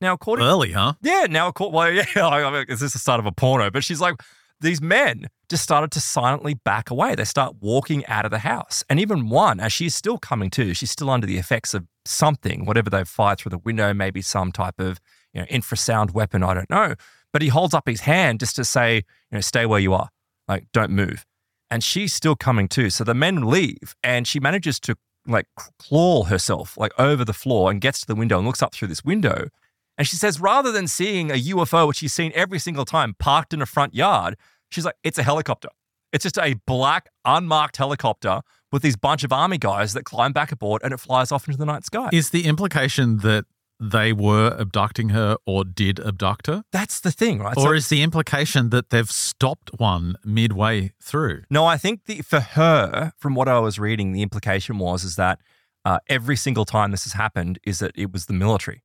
Now, 0.00 0.14
according 0.14 0.44
Early, 0.44 0.72
huh? 0.72 0.94
yeah, 1.00 1.28
now 1.30 1.52
course, 1.52 1.72
well, 1.72 1.92
yeah, 1.92 2.04
I 2.16 2.50
mean, 2.50 2.64
is 2.68 2.80
this 2.80 2.94
the 2.94 2.98
start 2.98 3.20
of 3.20 3.26
a 3.26 3.30
porno? 3.30 3.70
But 3.70 3.84
she's 3.84 4.00
like, 4.00 4.16
these 4.60 4.82
men 4.82 5.28
just 5.48 5.62
started 5.62 5.92
to 5.92 6.00
silently 6.00 6.54
back 6.54 6.90
away. 6.90 7.14
They 7.14 7.22
start 7.22 7.54
walking 7.60 8.04
out 8.06 8.24
of 8.24 8.32
the 8.32 8.40
house. 8.40 8.82
And 8.90 8.98
even 8.98 9.28
one, 9.28 9.60
as 9.60 9.72
she's 9.72 9.94
still 9.94 10.18
coming 10.18 10.50
to, 10.50 10.74
she's 10.74 10.90
still 10.90 11.08
under 11.08 11.28
the 11.28 11.38
effects 11.38 11.72
of 11.72 11.86
something, 12.04 12.64
whatever 12.64 12.90
they've 12.90 13.06
fired 13.06 13.38
through 13.38 13.50
the 13.50 13.58
window, 13.58 13.94
maybe 13.94 14.22
some 14.22 14.50
type 14.50 14.80
of, 14.80 14.98
you 15.32 15.40
know, 15.40 15.46
infrasound 15.46 16.12
weapon, 16.12 16.42
I 16.42 16.54
don't 16.54 16.70
know. 16.70 16.94
But 17.32 17.42
he 17.42 17.48
holds 17.48 17.74
up 17.74 17.86
his 17.86 18.00
hand 18.00 18.40
just 18.40 18.56
to 18.56 18.64
say, 18.64 18.96
you 18.96 19.02
know, 19.32 19.40
stay 19.40 19.66
where 19.66 19.80
you 19.80 19.94
are. 19.94 20.08
Like, 20.48 20.66
don't 20.72 20.90
move. 20.90 21.24
And 21.70 21.84
she's 21.84 22.12
still 22.12 22.34
coming 22.34 22.66
to. 22.68 22.90
So 22.90 23.04
the 23.04 23.14
men 23.14 23.44
leave 23.44 23.94
and 24.02 24.26
she 24.26 24.40
manages 24.40 24.80
to 24.80 24.96
like 25.26 25.46
claw 25.78 26.24
herself 26.24 26.76
like 26.76 26.92
over 26.98 27.24
the 27.24 27.32
floor 27.32 27.70
and 27.70 27.80
gets 27.80 28.00
to 28.00 28.06
the 28.06 28.14
window 28.14 28.38
and 28.38 28.46
looks 28.46 28.62
up 28.62 28.74
through 28.74 28.88
this 28.88 29.04
window. 29.04 29.48
And 29.96 30.08
she 30.08 30.16
says, 30.16 30.40
rather 30.40 30.72
than 30.72 30.88
seeing 30.88 31.30
a 31.30 31.34
UFO, 31.34 31.86
which 31.86 31.98
she's 31.98 32.14
seen 32.14 32.32
every 32.34 32.58
single 32.58 32.84
time 32.84 33.14
parked 33.18 33.52
in 33.52 33.60
a 33.62 33.66
front 33.66 33.94
yard, 33.94 34.36
she's 34.70 34.84
like, 34.84 34.96
it's 35.04 35.18
a 35.18 35.22
helicopter. 35.22 35.68
It's 36.12 36.24
just 36.24 36.38
a 36.38 36.54
black, 36.66 37.08
unmarked 37.24 37.76
helicopter 37.76 38.40
with 38.72 38.82
these 38.82 38.96
bunch 38.96 39.24
of 39.24 39.32
army 39.32 39.58
guys 39.58 39.92
that 39.92 40.04
climb 40.04 40.32
back 40.32 40.50
aboard 40.52 40.82
and 40.82 40.92
it 40.92 40.98
flies 40.98 41.30
off 41.30 41.46
into 41.46 41.58
the 41.58 41.66
night 41.66 41.84
sky. 41.84 42.08
Is 42.12 42.30
the 42.30 42.46
implication 42.46 43.18
that 43.18 43.44
they 43.80 44.12
were 44.12 44.54
abducting 44.58 45.08
her 45.08 45.36
or 45.46 45.64
did 45.64 45.98
abduct 46.00 46.46
her? 46.46 46.62
That's 46.70 47.00
the 47.00 47.10
thing, 47.10 47.38
right? 47.38 47.56
or 47.56 47.68
So- 47.68 47.72
is 47.72 47.88
the 47.88 48.02
implication 48.02 48.70
that 48.70 48.90
they've 48.90 49.10
stopped 49.10 49.70
one 49.78 50.16
midway 50.24 50.92
through? 51.02 51.44
No, 51.50 51.64
I 51.64 51.78
think 51.78 52.04
the, 52.04 52.22
for 52.22 52.40
her, 52.40 53.12
from 53.18 53.34
what 53.34 53.48
I 53.48 53.58
was 53.58 53.78
reading, 53.78 54.12
the 54.12 54.22
implication 54.22 54.78
was 54.78 55.02
is 55.02 55.16
that 55.16 55.40
uh, 55.84 55.98
every 56.08 56.36
single 56.36 56.66
time 56.66 56.90
this 56.90 57.04
has 57.04 57.14
happened 57.14 57.58
is 57.64 57.78
that 57.78 57.92
it 57.94 58.12
was 58.12 58.26
the 58.26 58.34
military, 58.34 58.82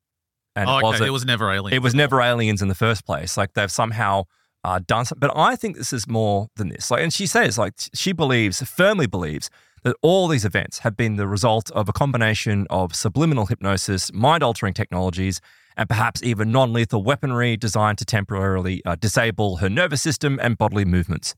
and 0.56 0.70
oh, 0.70 0.74
it 0.74 0.78
okay. 0.78 0.84
wasn't. 0.84 1.08
It 1.10 1.12
was 1.12 1.26
never 1.26 1.52
aliens. 1.52 1.76
it 1.76 1.82
was 1.82 1.94
never 1.94 2.22
aliens 2.22 2.62
in 2.62 2.70
the 2.70 2.76
first 2.76 3.06
place. 3.06 3.36
Like 3.36 3.54
they've 3.54 3.72
somehow 3.72 4.24
uh, 4.64 4.80
done 4.86 5.06
something. 5.06 5.28
But 5.28 5.38
I 5.38 5.56
think 5.56 5.78
this 5.78 5.92
is 5.92 6.08
more 6.08 6.48
than 6.56 6.70
this. 6.70 6.90
Like, 6.90 7.04
and 7.04 7.14
she 7.14 7.28
says, 7.28 7.58
like 7.58 7.74
she 7.94 8.14
believes, 8.14 8.62
firmly 8.62 9.08
believes 9.08 9.50
that 9.86 9.96
all 10.02 10.28
these 10.28 10.44
events 10.44 10.80
have 10.80 10.98
been 10.98 11.16
the 11.16 11.28
result 11.28 11.72
of 11.72 11.88
a 11.88 11.94
combination 11.94 12.68
of 12.70 12.94
subliminal 12.94 13.46
hypnosis, 13.46 14.12
mind-altering 14.14 14.74
technologies, 14.74 15.40
and 15.78 15.88
perhaps 15.88 16.22
even 16.24 16.52
non-lethal 16.52 17.04
weaponry 17.04 17.56
designed 17.56 17.98
to 18.00 18.06
temporarily 18.06 18.82
uh, 18.86 18.96
disable 18.96 19.58
her 19.58 19.70
nervous 19.70 20.02
system 20.02 20.40
and 20.42 20.58
bodily 20.58 20.86
movements. 20.86 21.36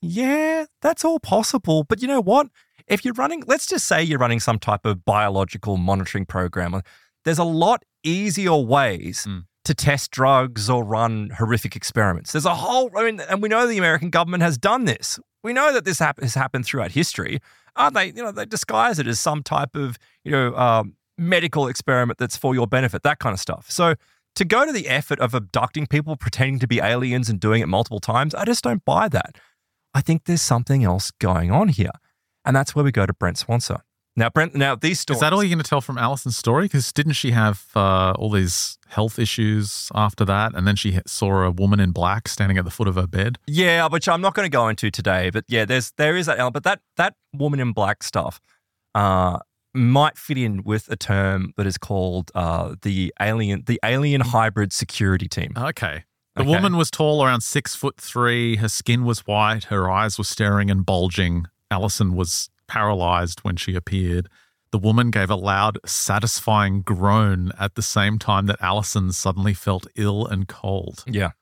Yeah, 0.00 0.66
that's 0.80 1.04
all 1.04 1.18
possible. 1.18 1.84
But 1.84 2.02
you 2.02 2.08
know 2.08 2.20
what? 2.20 2.48
If 2.88 3.04
you're 3.04 3.14
running, 3.14 3.42
let's 3.46 3.66
just 3.66 3.86
say 3.86 4.02
you're 4.02 4.18
running 4.18 4.40
some 4.40 4.58
type 4.58 4.84
of 4.84 5.04
biological 5.04 5.76
monitoring 5.76 6.26
program, 6.26 6.80
there's 7.24 7.38
a 7.38 7.44
lot 7.44 7.84
easier 8.04 8.56
ways 8.56 9.24
Mm. 9.28 9.44
to 9.64 9.74
test 9.74 10.10
drugs 10.10 10.68
or 10.68 10.84
run 10.84 11.30
horrific 11.38 11.74
experiments. 11.76 12.32
There's 12.32 12.44
a 12.44 12.54
whole, 12.56 12.90
I 12.96 13.04
mean, 13.04 13.20
and 13.20 13.40
we 13.40 13.48
know 13.48 13.66
the 13.66 13.78
American 13.78 14.10
government 14.10 14.42
has 14.42 14.58
done 14.58 14.84
this. 14.84 15.20
We 15.44 15.52
know 15.52 15.72
that 15.72 15.84
this 15.84 16.00
hap- 16.00 16.20
has 16.20 16.34
happened 16.34 16.66
throughout 16.66 16.92
history. 16.92 17.40
Aren't 17.76 17.94
they? 17.94 18.06
You 18.06 18.22
know, 18.22 18.32
they 18.32 18.46
disguise 18.46 18.98
it 18.98 19.06
as 19.06 19.18
some 19.18 19.42
type 19.42 19.74
of, 19.74 19.98
you 20.24 20.30
know, 20.30 20.54
um, 20.56 20.96
medical 21.18 21.68
experiment 21.68 22.18
that's 22.18 22.36
for 22.36 22.54
your 22.54 22.66
benefit, 22.66 23.02
that 23.02 23.18
kind 23.18 23.32
of 23.32 23.40
stuff. 23.40 23.70
So 23.70 23.94
to 24.34 24.44
go 24.44 24.64
to 24.64 24.72
the 24.72 24.88
effort 24.88 25.20
of 25.20 25.34
abducting 25.34 25.86
people, 25.86 26.16
pretending 26.16 26.58
to 26.60 26.66
be 26.66 26.80
aliens 26.80 27.28
and 27.28 27.38
doing 27.38 27.62
it 27.62 27.68
multiple 27.68 28.00
times, 28.00 28.34
I 28.34 28.44
just 28.44 28.64
don't 28.64 28.84
buy 28.84 29.08
that. 29.08 29.36
I 29.94 30.00
think 30.00 30.24
there's 30.24 30.42
something 30.42 30.84
else 30.84 31.10
going 31.10 31.50
on 31.50 31.68
here. 31.68 31.90
And 32.44 32.56
that's 32.56 32.74
where 32.74 32.84
we 32.84 32.92
go 32.92 33.06
to 33.06 33.12
Brent 33.12 33.38
Swancer. 33.38 33.82
Now, 34.14 34.28
Brent, 34.28 34.54
now 34.54 34.74
these 34.74 35.00
stories. 35.00 35.16
Is 35.16 35.20
that 35.22 35.32
all 35.32 35.42
you're 35.42 35.48
going 35.54 35.62
to 35.62 35.68
tell 35.68 35.80
from 35.80 35.96
Alison's 35.96 36.36
story? 36.36 36.66
Because 36.66 36.92
didn't 36.92 37.14
she 37.14 37.30
have 37.30 37.64
uh, 37.74 38.12
all 38.12 38.28
these 38.30 38.76
health 38.88 39.18
issues 39.18 39.88
after 39.94 40.24
that? 40.26 40.54
And 40.54 40.66
then 40.66 40.76
she 40.76 40.98
saw 41.06 41.42
a 41.44 41.50
woman 41.50 41.80
in 41.80 41.92
black 41.92 42.28
standing 42.28 42.58
at 42.58 42.66
the 42.66 42.70
foot 42.70 42.88
of 42.88 42.96
her 42.96 43.06
bed? 43.06 43.38
Yeah, 43.46 43.88
which 43.88 44.08
I'm 44.08 44.20
not 44.20 44.34
going 44.34 44.44
to 44.44 44.50
go 44.50 44.68
into 44.68 44.90
today. 44.90 45.30
But 45.30 45.44
yeah, 45.48 45.64
there's 45.64 45.92
there 45.96 46.14
is 46.14 46.26
that 46.26 46.38
element. 46.38 46.54
But 46.54 46.64
that, 46.64 46.80
that 46.98 47.14
woman 47.32 47.58
in 47.58 47.72
black 47.72 48.02
stuff 48.02 48.38
uh, 48.94 49.38
might 49.72 50.18
fit 50.18 50.36
in 50.36 50.62
with 50.62 50.90
a 50.90 50.96
term 50.96 51.54
that 51.56 51.66
is 51.66 51.78
called 51.78 52.30
uh, 52.34 52.74
the 52.82 53.14
alien 53.18 53.62
the 53.66 53.80
alien 53.82 54.20
hybrid 54.20 54.74
security 54.74 55.28
team. 55.28 55.52
Okay. 55.56 56.04
The 56.36 56.42
Okay. 56.42 56.50
woman 56.50 56.76
was 56.76 56.90
tall, 56.90 57.24
around 57.24 57.40
six 57.42 57.74
foot 57.74 57.98
three. 57.98 58.56
Her 58.56 58.68
skin 58.68 59.04
was 59.04 59.20
white. 59.26 59.64
Her 59.64 59.90
eyes 59.90 60.18
were 60.18 60.24
staring 60.24 60.70
and 60.70 60.84
bulging. 60.84 61.46
Alison 61.70 62.14
was 62.14 62.50
paralyzed 62.72 63.40
when 63.40 63.56
she 63.56 63.74
appeared. 63.74 64.28
The 64.70 64.78
woman 64.78 65.10
gave 65.10 65.28
a 65.28 65.36
loud, 65.36 65.78
satisfying 65.84 66.80
groan 66.80 67.52
at 67.58 67.74
the 67.74 67.82
same 67.82 68.18
time 68.18 68.46
that 68.46 68.56
Alison 68.60 69.12
suddenly 69.12 69.52
felt 69.52 69.86
ill 69.94 70.26
and 70.26 70.48
cold. 70.48 71.04
Yeah. 71.06 71.32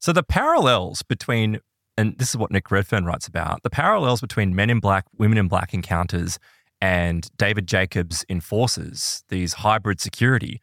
So 0.00 0.14
the 0.14 0.22
parallels 0.22 1.02
between, 1.02 1.60
and 1.98 2.16
this 2.16 2.30
is 2.30 2.36
what 2.38 2.50
Nick 2.50 2.70
Redfern 2.70 3.04
writes 3.04 3.28
about, 3.28 3.62
the 3.62 3.70
parallels 3.70 4.22
between 4.22 4.54
men 4.54 4.70
in 4.70 4.80
black, 4.80 5.04
women 5.18 5.36
in 5.36 5.46
black 5.46 5.74
encounters 5.74 6.38
and 6.80 7.28
David 7.36 7.68
Jacobs' 7.68 8.24
enforcers, 8.30 9.24
these 9.28 9.52
hybrid 9.52 10.00
security, 10.00 10.62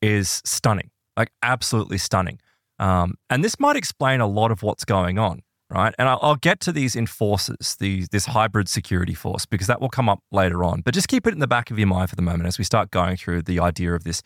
is 0.00 0.40
stunning, 0.44 0.90
like 1.16 1.32
absolutely 1.42 1.98
stunning. 1.98 2.38
Um, 2.78 3.14
and 3.28 3.42
this 3.42 3.58
might 3.58 3.74
explain 3.74 4.20
a 4.20 4.28
lot 4.28 4.52
of 4.52 4.62
what's 4.62 4.84
going 4.84 5.18
on, 5.18 5.42
right? 5.70 5.94
And 5.98 6.08
I'll, 6.08 6.18
I'll 6.22 6.36
get 6.36 6.60
to 6.60 6.72
these 6.72 6.96
enforcers, 6.96 7.76
these, 7.78 8.08
this 8.08 8.26
hybrid 8.26 8.68
security 8.68 9.14
force, 9.14 9.46
because 9.46 9.66
that 9.66 9.80
will 9.80 9.88
come 9.88 10.08
up 10.08 10.20
later 10.32 10.64
on. 10.64 10.80
But 10.80 10.94
just 10.94 11.08
keep 11.08 11.26
it 11.26 11.34
in 11.34 11.40
the 11.40 11.46
back 11.46 11.70
of 11.70 11.78
your 11.78 11.88
mind 11.88 12.10
for 12.10 12.16
the 12.16 12.22
moment 12.22 12.46
as 12.46 12.58
we 12.58 12.64
start 12.64 12.90
going 12.90 13.16
through 13.16 13.42
the 13.42 13.60
idea 13.60 13.94
of 13.94 14.04
this 14.04 14.22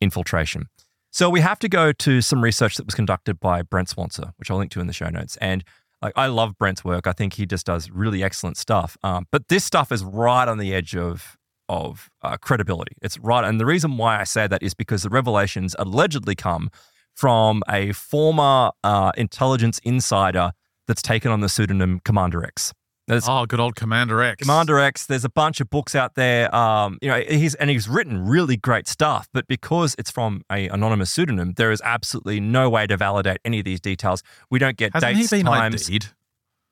infiltration. 0.00 0.66
So 1.10 1.30
we 1.30 1.40
have 1.40 1.58
to 1.60 1.68
go 1.68 1.92
to 1.92 2.20
some 2.20 2.42
research 2.42 2.76
that 2.76 2.86
was 2.86 2.94
conducted 2.94 3.38
by 3.38 3.62
Brent 3.62 3.88
Swancer, 3.88 4.32
which 4.36 4.50
I'll 4.50 4.56
link 4.56 4.72
to 4.72 4.80
in 4.80 4.86
the 4.86 4.92
show 4.92 5.08
notes. 5.08 5.36
And 5.40 5.64
like 6.02 6.12
I 6.16 6.26
love 6.26 6.56
Brent's 6.58 6.84
work. 6.84 7.06
I 7.06 7.12
think 7.12 7.34
he 7.34 7.46
just 7.46 7.66
does 7.66 7.90
really 7.90 8.22
excellent 8.22 8.56
stuff. 8.56 8.96
Um, 9.02 9.26
but 9.32 9.48
this 9.48 9.64
stuff 9.64 9.90
is 9.90 10.04
right 10.04 10.46
on 10.46 10.58
the 10.58 10.74
edge 10.74 10.94
of 10.94 11.36
of 11.70 12.10
uh, 12.20 12.36
credibility. 12.36 12.94
It's 13.00 13.18
right, 13.18 13.42
and 13.42 13.58
the 13.58 13.64
reason 13.64 13.96
why 13.96 14.20
I 14.20 14.24
say 14.24 14.46
that 14.46 14.62
is 14.62 14.74
because 14.74 15.02
the 15.02 15.08
revelations 15.08 15.74
allegedly 15.78 16.34
come 16.34 16.68
from 17.14 17.62
a 17.68 17.92
former 17.92 18.70
uh, 18.82 19.12
intelligence 19.16 19.80
insider 19.82 20.52
that's 20.86 21.02
taken 21.02 21.30
on 21.30 21.40
the 21.40 21.48
pseudonym 21.48 22.00
Commander 22.04 22.44
X. 22.44 22.72
There's 23.06 23.28
Oh, 23.28 23.44
good 23.44 23.60
old 23.60 23.76
Commander 23.76 24.22
X. 24.22 24.42
Commander 24.42 24.78
X. 24.78 25.04
There's 25.04 25.26
a 25.26 25.28
bunch 25.28 25.60
of 25.60 25.68
books 25.68 25.94
out 25.94 26.14
there. 26.14 26.54
Um, 26.54 26.98
you 27.02 27.08
know, 27.08 27.20
he's 27.20 27.54
and 27.56 27.68
he's 27.68 27.86
written 27.86 28.24
really 28.26 28.56
great 28.56 28.88
stuff, 28.88 29.28
but 29.34 29.46
because 29.46 29.94
it's 29.98 30.10
from 30.10 30.42
a 30.50 30.68
anonymous 30.68 31.12
pseudonym, 31.12 31.52
there 31.56 31.70
is 31.70 31.82
absolutely 31.84 32.40
no 32.40 32.70
way 32.70 32.86
to 32.86 32.96
validate 32.96 33.38
any 33.44 33.58
of 33.58 33.66
these 33.66 33.80
details. 33.80 34.22
We 34.50 34.58
don't 34.58 34.78
get 34.78 34.92
Hasn't 34.94 35.16
dates, 35.16 35.30
he 35.30 35.36
been 35.38 35.46
times. 35.46 35.90
ID'd? 35.90 36.08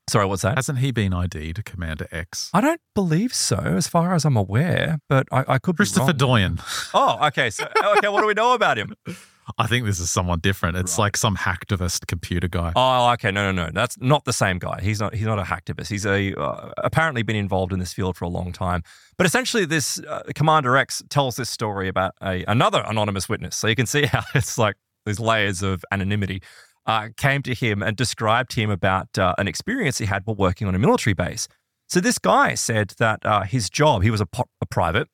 Sorry, 0.09 0.27
what's 0.27 0.43
that? 0.43 0.57
Hasn't 0.57 0.79
he 0.79 0.91
been 0.91 1.13
ID'd, 1.13 1.65
Commander 1.65 2.09
X? 2.11 2.51
I 2.55 2.61
don't 2.63 2.81
believe 2.95 3.33
so, 3.35 3.57
as 3.57 3.87
far 3.87 4.15
as 4.15 4.25
I'm 4.25 4.37
aware, 4.37 4.99
but 5.09 5.29
I, 5.31 5.45
I 5.47 5.59
could 5.59 5.77
Christopher 5.77 6.13
be 6.15 6.25
wrong. 6.25 6.57
Doyon. 6.57 6.61
Oh, 6.95 7.27
okay. 7.29 7.51
So, 7.51 7.69
okay, 7.99 8.09
what 8.09 8.23
do 8.23 8.27
we 8.27 8.35
know 8.35 8.55
about 8.55 8.79
him? 8.79 8.95
I 9.59 9.67
think 9.67 9.87
this 9.87 9.99
is 10.01 10.11
someone 10.11 10.41
different. 10.41 10.77
It's 10.77 10.99
Right. 10.99 11.05
like 11.05 11.17
some 11.17 11.37
hacktivist 11.37 12.07
computer 12.07 12.49
guy. 12.49 12.73
Oh, 12.77 13.11
okay. 13.13 13.31
No, 13.31 13.51
no, 13.53 13.65
no. 13.67 13.71
That's 13.73 13.99
not 14.01 14.25
the 14.25 14.33
same 14.33 14.59
guy. 14.59 14.81
He's 14.83 15.01
not. 15.01 15.15
He's 15.15 15.27
not 15.27 15.39
a 15.39 15.43
hacktivist. 15.43 15.89
He's 15.89 16.07
a 16.07 16.35
uh, 16.41 16.73
apparently 16.79 17.23
been 17.23 17.37
involved 17.37 17.73
in 17.73 17.79
this 17.79 17.93
field 17.93 18.17
for 18.17 18.25
a 18.25 18.29
long 18.29 18.53
time. 18.53 18.83
But 19.17 19.27
essentially, 19.27 19.65
this 19.65 19.99
uh, 20.01 20.23
Commander 20.35 20.77
X 20.77 21.03
tells 21.11 21.37
this 21.37 21.51
story 21.51 21.89
about 21.89 22.15
a 22.23 22.45
another 22.49 22.83
anonymous 22.87 23.29
witness. 23.29 23.57
So 23.57 23.67
you 23.69 23.77
can 23.77 23.87
see 23.87 24.07
how 24.13 24.23
it's 24.35 24.59
like 24.59 24.77
these 25.07 25.21
layers 25.21 25.63
of 25.63 25.85
anonymity. 25.91 26.43
Uh, 26.85 27.11
came 27.17 27.43
to 27.43 27.55
him 27.55 27.81
and 27.81 27.97
described 27.97 28.51
to 28.51 28.61
him 28.61 28.69
about 28.69 29.17
uh, 29.17 29.33
an 29.39 29.47
experience 29.47 29.99
he 29.99 30.07
had 30.07 30.23
while 30.25 30.35
working 30.35 30.67
on 30.67 30.75
a 30.75 30.79
military 30.81 31.15
base. 31.15 31.47
So 31.89 32.01
this 32.01 32.19
guy 32.19 32.55
said 32.55 32.95
that 32.99 33.25
uh, 33.25 33.43
his 33.43 33.71
job, 33.71 34.03
he 34.03 34.11
was 34.11 34.21
a, 34.21 34.27
po- 34.27 34.49
a 34.61 34.67
private, 34.67 35.07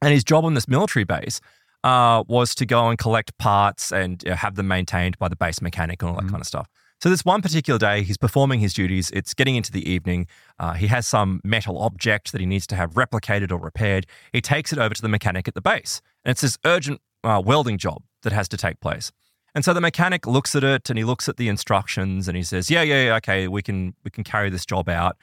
and 0.00 0.14
his 0.14 0.24
job 0.24 0.46
on 0.46 0.54
this 0.54 0.66
military 0.66 1.04
base 1.04 1.38
uh, 1.84 2.24
was 2.26 2.54
to 2.56 2.66
go 2.66 2.88
and 2.88 2.98
collect 2.98 3.36
parts 3.38 3.92
and 3.92 4.26
uh, 4.28 4.34
have 4.36 4.54
them 4.56 4.68
maintained 4.68 5.18
by 5.18 5.28
the 5.28 5.36
base 5.36 5.60
mechanic 5.60 6.02
and 6.02 6.10
all 6.10 6.16
that 6.16 6.24
Mhm. 6.24 6.30
kind 6.30 6.40
of 6.40 6.46
stuff. 6.46 6.68
So 7.00 7.10
this 7.10 7.24
one 7.24 7.42
particular 7.42 7.78
day, 7.78 8.02
he's 8.02 8.16
performing 8.16 8.60
his 8.60 8.72
duties. 8.72 9.10
It's 9.10 9.34
getting 9.34 9.54
into 9.54 9.70
the 9.70 9.86
evening. 9.88 10.26
Uh, 10.58 10.72
he 10.72 10.86
has 10.86 11.06
some 11.06 11.40
metal 11.44 11.78
object 11.78 12.32
that 12.32 12.40
he 12.40 12.46
needs 12.46 12.66
to 12.68 12.76
have 12.76 12.94
replicated 12.94 13.52
or 13.52 13.58
repaired. 13.58 14.06
He 14.32 14.40
takes 14.40 14.72
it 14.72 14.78
over 14.78 14.94
to 14.94 15.02
the 15.02 15.08
mechanic 15.08 15.46
at 15.46 15.54
the 15.54 15.60
base, 15.60 16.00
and 16.24 16.30
it's 16.30 16.40
this 16.40 16.56
urgent 16.64 17.00
uh, 17.22 17.42
welding 17.44 17.76
job 17.76 18.02
that 18.22 18.32
has 18.32 18.48
to 18.48 18.56
take 18.56 18.80
place. 18.80 19.12
And 19.54 19.64
so 19.64 19.72
the 19.72 19.80
mechanic 19.80 20.26
looks 20.26 20.54
at 20.54 20.64
it 20.64 20.88
and 20.90 20.98
he 20.98 21.04
looks 21.04 21.28
at 21.28 21.36
the 21.38 21.48
instructions 21.48 22.28
and 22.28 22.36
he 22.36 22.42
says, 22.42 22.70
"Yeah, 22.70 22.82
yeah, 22.82 23.04
yeah, 23.06 23.14
okay, 23.16 23.46
we 23.48 23.62
can 23.62 23.94
we 24.04 24.10
can 24.10 24.22
carry 24.24 24.48
this 24.50 24.64
job 24.66 24.88
out." 24.88 25.16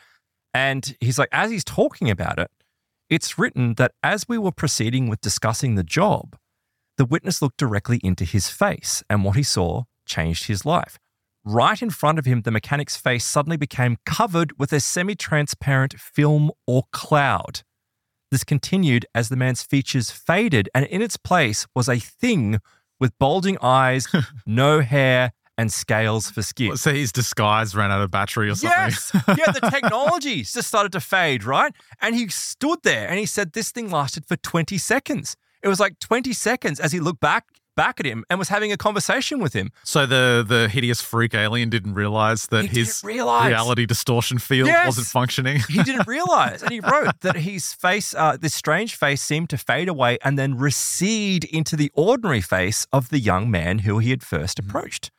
And 0.53 0.95
he's 0.99 1.17
like, 1.17 1.29
as 1.31 1.49
he's 1.51 1.63
talking 1.63 2.09
about 2.09 2.37
it, 2.39 2.51
it's 3.09 3.37
written 3.39 3.73
that 3.75 3.93
as 4.03 4.27
we 4.27 4.37
were 4.37 4.51
proceeding 4.51 5.07
with 5.07 5.21
discussing 5.21 5.75
the 5.75 5.83
job, 5.83 6.35
the 7.03 7.07
witness 7.07 7.41
looked 7.41 7.57
directly 7.57 7.99
into 8.01 8.23
his 8.23 8.47
face, 8.47 9.03
and 9.09 9.25
what 9.25 9.35
he 9.35 9.43
saw 9.43 9.83
changed 10.05 10.45
his 10.45 10.65
life. 10.65 10.97
Right 11.43 11.81
in 11.81 11.89
front 11.89 12.17
of 12.17 12.23
him, 12.23 12.43
the 12.43 12.51
mechanic's 12.51 12.95
face 12.95 13.25
suddenly 13.25 13.57
became 13.57 13.97
covered 14.05 14.57
with 14.57 14.71
a 14.71 14.79
semi 14.79 15.13
transparent 15.13 15.99
film 15.99 16.49
or 16.65 16.83
cloud. 16.93 17.63
This 18.31 18.45
continued 18.45 19.05
as 19.13 19.27
the 19.27 19.35
man's 19.35 19.63
features 19.63 20.11
faded, 20.11 20.69
and 20.73 20.85
in 20.85 21.01
its 21.01 21.17
place 21.17 21.67
was 21.75 21.89
a 21.89 21.99
thing 21.99 22.59
with 23.01 23.11
bulging 23.19 23.57
eyes, 23.61 24.07
no 24.45 24.79
hair, 24.79 25.33
and 25.57 25.69
scales 25.69 26.29
for 26.29 26.41
skin. 26.41 26.77
So 26.77 26.93
his 26.93 27.11
disguise 27.11 27.75
ran 27.75 27.91
out 27.91 27.99
of 27.99 28.11
battery 28.11 28.49
or 28.49 28.55
something. 28.55 28.79
Yes. 28.79 29.11
yeah, 29.27 29.51
the 29.51 29.69
technology 29.69 30.43
just 30.43 30.69
started 30.69 30.93
to 30.93 31.01
fade, 31.01 31.43
right? 31.43 31.73
And 32.01 32.15
he 32.15 32.29
stood 32.29 32.79
there 32.83 33.09
and 33.09 33.19
he 33.19 33.25
said 33.25 33.51
this 33.51 33.71
thing 33.71 33.91
lasted 33.91 34.25
for 34.25 34.37
20 34.37 34.77
seconds. 34.77 35.35
It 35.63 35.67
was 35.67 35.79
like 35.79 35.97
20 35.99 36.33
seconds 36.33 36.79
as 36.79 36.91
he 36.91 36.99
looked 36.99 37.19
back 37.21 37.45
back 37.75 37.99
at 37.99 38.05
him 38.05 38.23
and 38.29 38.37
was 38.37 38.49
having 38.49 38.71
a 38.71 38.77
conversation 38.77 39.39
with 39.39 39.53
him. 39.53 39.71
So 39.83 40.05
the 40.05 40.45
the 40.47 40.69
hideous 40.69 41.01
freak 41.01 41.33
alien 41.33 41.69
didn't 41.71 41.95
realize 41.95 42.45
that 42.47 42.65
He 42.65 42.79
his 42.81 43.01
realize. 43.03 43.47
reality 43.47 43.87
distortion 43.87 44.37
field 44.37 44.67
Yes. 44.67 44.85
wasn't 44.85 45.07
functioning. 45.07 45.59
He 45.67 45.81
didn't 45.81 46.07
realize. 46.17 46.61
And 46.61 46.71
he 46.71 46.79
wrote 46.81 47.19
that 47.21 47.35
his 47.37 47.73
face, 47.73 48.13
uh, 48.13 48.37
this 48.37 48.53
strange 48.53 48.95
face, 48.95 49.23
seemed 49.23 49.49
to 49.49 49.57
fade 49.57 49.89
away 49.89 50.19
and 50.23 50.37
then 50.37 50.55
recede 50.55 51.45
into 51.45 51.75
the 51.75 51.89
ordinary 51.95 52.41
face 52.41 52.85
of 52.93 53.09
the 53.09 53.19
young 53.19 53.49
man 53.49 53.79
who 53.79 53.97
he 53.97 54.11
had 54.11 54.21
first 54.21 54.59
approached. 54.59 55.09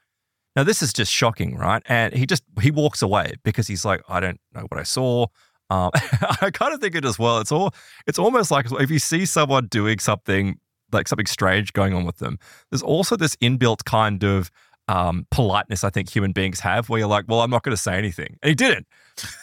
Now, 0.54 0.62
this 0.62 0.80
is 0.80 0.92
just 0.92 1.10
shocking, 1.10 1.56
right? 1.56 1.82
And 1.86 2.14
he 2.14 2.24
just 2.26 2.44
he 2.60 2.70
walks 2.70 3.02
away 3.02 3.32
because 3.42 3.66
he's 3.66 3.84
like, 3.84 4.00
I 4.08 4.20
don't 4.20 4.38
know 4.54 4.66
what 4.68 4.78
I 4.78 4.84
saw. 4.84 5.26
Um, 5.70 5.90
I 6.40 6.50
kind 6.52 6.74
of 6.74 6.80
think 6.80 6.94
it 6.94 7.04
as 7.04 7.18
well. 7.18 7.38
It's 7.38 7.52
all 7.52 7.74
it's 8.06 8.18
almost 8.18 8.50
like 8.50 8.66
if 8.72 8.90
you 8.90 8.98
see 8.98 9.24
someone 9.24 9.66
doing 9.66 9.98
something 9.98 10.58
like 10.92 11.08
something 11.08 11.26
strange 11.26 11.72
going 11.72 11.94
on 11.94 12.04
with 12.04 12.18
them, 12.18 12.38
there's 12.70 12.82
also 12.82 13.16
this 13.16 13.36
inbuilt 13.36 13.84
kind 13.84 14.22
of 14.22 14.50
um, 14.88 15.26
politeness 15.30 15.82
I 15.84 15.90
think 15.90 16.14
human 16.14 16.32
beings 16.32 16.60
have, 16.60 16.88
where 16.88 16.98
you're 16.98 17.08
like, 17.08 17.24
well, 17.26 17.40
I'm 17.40 17.50
not 17.50 17.62
going 17.62 17.76
to 17.76 17.82
say 17.82 17.96
anything, 17.96 18.38
and 18.42 18.48
he 18.48 18.54
didn't. 18.54 18.86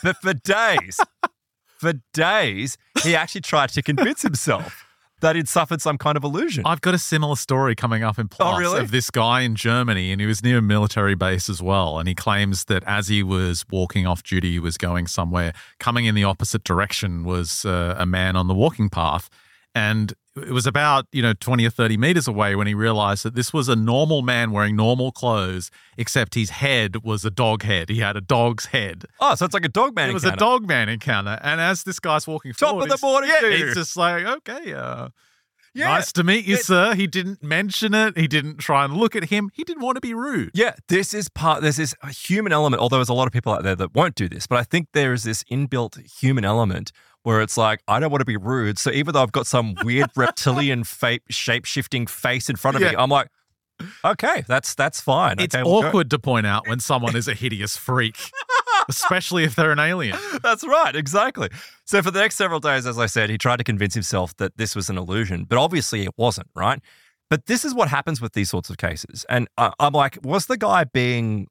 But 0.03 0.17
for 0.17 0.33
days, 0.33 0.99
for 1.77 1.93
days, 2.13 2.77
he 3.03 3.15
actually 3.15 3.41
tried 3.41 3.69
to 3.69 3.81
convince 3.81 4.21
himself 4.21 4.85
that 5.21 5.35
he'd 5.35 5.47
suffered 5.47 5.81
some 5.81 5.97
kind 5.97 6.17
of 6.17 6.23
illusion. 6.23 6.63
I've 6.65 6.81
got 6.81 6.93
a 6.93 6.97
similar 6.99 7.35
story 7.35 7.75
coming 7.75 8.03
up 8.03 8.19
in 8.19 8.27
Plus 8.27 8.53
Oh, 8.55 8.57
really? 8.59 8.79
of 8.81 8.91
this 8.91 9.09
guy 9.09 9.41
in 9.41 9.55
Germany, 9.55 10.11
and 10.11 10.19
he 10.19 10.27
was 10.27 10.43
near 10.43 10.57
a 10.59 10.61
military 10.61 11.15
base 11.15 11.49
as 11.49 11.61
well. 11.61 11.97
And 11.99 12.07
he 12.07 12.13
claims 12.15 12.65
that 12.65 12.83
as 12.85 13.07
he 13.07 13.23
was 13.23 13.65
walking 13.71 14.05
off 14.05 14.21
duty, 14.23 14.51
he 14.51 14.59
was 14.59 14.77
going 14.77 15.07
somewhere. 15.07 15.53
Coming 15.79 16.05
in 16.05 16.15
the 16.15 16.23
opposite 16.23 16.63
direction 16.63 17.23
was 17.23 17.65
uh, 17.65 17.95
a 17.97 18.05
man 18.05 18.35
on 18.35 18.47
the 18.47 18.53
walking 18.53 18.89
path, 18.89 19.29
and 19.75 20.13
it 20.35 20.51
was 20.51 20.65
about 20.65 21.05
you 21.11 21.21
know 21.21 21.33
twenty 21.33 21.65
or 21.65 21.69
thirty 21.69 21.97
meters 21.97 22.27
away 22.27 22.55
when 22.55 22.65
he 22.67 22.73
realized 22.73 23.23
that 23.23 23.35
this 23.35 23.51
was 23.51 23.67
a 23.67 23.75
normal 23.75 24.21
man 24.21 24.51
wearing 24.51 24.75
normal 24.75 25.11
clothes, 25.11 25.69
except 25.97 26.35
his 26.35 26.49
head 26.51 27.03
was 27.03 27.25
a 27.25 27.29
dog 27.31 27.63
head. 27.63 27.89
He 27.89 27.99
had 27.99 28.15
a 28.15 28.21
dog's 28.21 28.67
head. 28.67 29.05
oh, 29.19 29.35
so 29.35 29.45
it's 29.45 29.53
like 29.53 29.65
a 29.65 29.69
dog 29.69 29.95
man. 29.95 30.09
It 30.09 30.13
was 30.13 30.23
a 30.23 30.35
dog 30.35 30.67
man 30.67 30.87
encounter, 30.89 31.37
and 31.41 31.59
as 31.59 31.83
this 31.83 31.99
guy's 31.99 32.27
walking 32.27 32.53
Top 32.53 32.69
forward, 32.71 32.91
of 32.91 32.99
the 32.99 33.05
morning, 33.05 33.29
yeah, 33.29 33.41
dude. 33.41 33.59
he's 33.67 33.75
just 33.75 33.97
like, 33.97 34.25
okay, 34.25 34.73
uh, 34.73 35.09
Yeah, 35.73 35.87
nice 35.87 36.11
to 36.13 36.23
meet 36.23 36.45
you, 36.45 36.55
it- 36.55 36.65
sir. 36.65 36.95
He 36.95 37.07
didn't 37.07 37.41
mention 37.43 37.93
it. 37.93 38.17
He 38.17 38.27
didn't 38.27 38.57
try 38.57 38.83
and 38.85 38.93
look 38.93 39.15
at 39.15 39.25
him. 39.25 39.49
He 39.53 39.63
didn't 39.63 39.81
want 39.83 39.95
to 39.95 40.01
be 40.01 40.13
rude. 40.13 40.51
Yeah, 40.53 40.75
this 40.89 41.13
is 41.13 41.27
part. 41.29 41.61
There's 41.61 41.77
this 41.77 41.93
human 42.25 42.51
element. 42.53 42.81
Although 42.81 42.97
there's 42.97 43.09
a 43.09 43.13
lot 43.13 43.27
of 43.27 43.33
people 43.33 43.51
out 43.53 43.63
there 43.63 43.75
that 43.75 43.93
won't 43.93 44.15
do 44.15 44.27
this, 44.29 44.47
but 44.47 44.59
I 44.59 44.63
think 44.63 44.87
there 44.93 45.11
is 45.13 45.23
this 45.23 45.43
inbuilt 45.45 45.97
human 46.19 46.43
element 46.45 46.91
where 47.23 47.41
it's 47.41 47.57
like 47.57 47.81
I 47.87 47.99
don't 47.99 48.11
want 48.11 48.21
to 48.21 48.25
be 48.25 48.37
rude. 48.37 48.77
So 48.77 48.91
even 48.91 49.13
though 49.13 49.21
I've 49.21 49.31
got 49.31 49.47
some 49.47 49.75
weird 49.83 50.09
reptilian 50.15 50.83
fa- 50.83 51.19
shape 51.29 51.65
shifting 51.65 52.07
face 52.07 52.49
in 52.49 52.55
front 52.55 52.77
of 52.77 52.83
me, 52.83 52.89
I'm 52.89 53.09
like, 53.09 53.27
okay, 54.03 54.43
that's 54.47 54.75
that's 54.75 55.01
fine. 55.01 55.39
It's 55.39 55.55
okay, 55.55 55.63
we'll 55.63 55.81
go. 55.81 55.87
awkward 55.87 56.09
to 56.11 56.19
point 56.19 56.45
out 56.45 56.67
when 56.67 56.79
someone 56.79 57.15
is 57.15 57.27
a 57.27 57.33
hideous 57.33 57.77
freak, 57.77 58.17
especially 58.89 59.43
if 59.43 59.55
they're 59.55 59.71
an 59.71 59.79
alien. 59.79 60.17
That's 60.43 60.65
right, 60.65 60.95
exactly. 60.95 61.49
So 61.85 62.01
for 62.01 62.11
the 62.11 62.19
next 62.19 62.35
several 62.35 62.59
days, 62.59 62.85
as 62.87 62.97
I 62.97 63.05
said, 63.05 63.29
he 63.29 63.37
tried 63.37 63.57
to 63.57 63.63
convince 63.63 63.93
himself 63.93 64.35
that 64.37 64.57
this 64.57 64.75
was 64.75 64.89
an 64.89 64.97
illusion, 64.97 65.45
but 65.45 65.57
obviously 65.57 66.03
it 66.03 66.11
wasn't, 66.17 66.47
right? 66.55 66.79
But 67.29 67.45
this 67.45 67.63
is 67.63 67.73
what 67.73 67.87
happens 67.87 68.19
with 68.19 68.33
these 68.33 68.49
sorts 68.49 68.69
of 68.69 68.77
cases. 68.77 69.25
And 69.29 69.47
I'm 69.57 69.93
like, 69.93 70.17
was 70.23 70.47
the 70.47 70.57
guy 70.57 70.83
being 70.83 71.47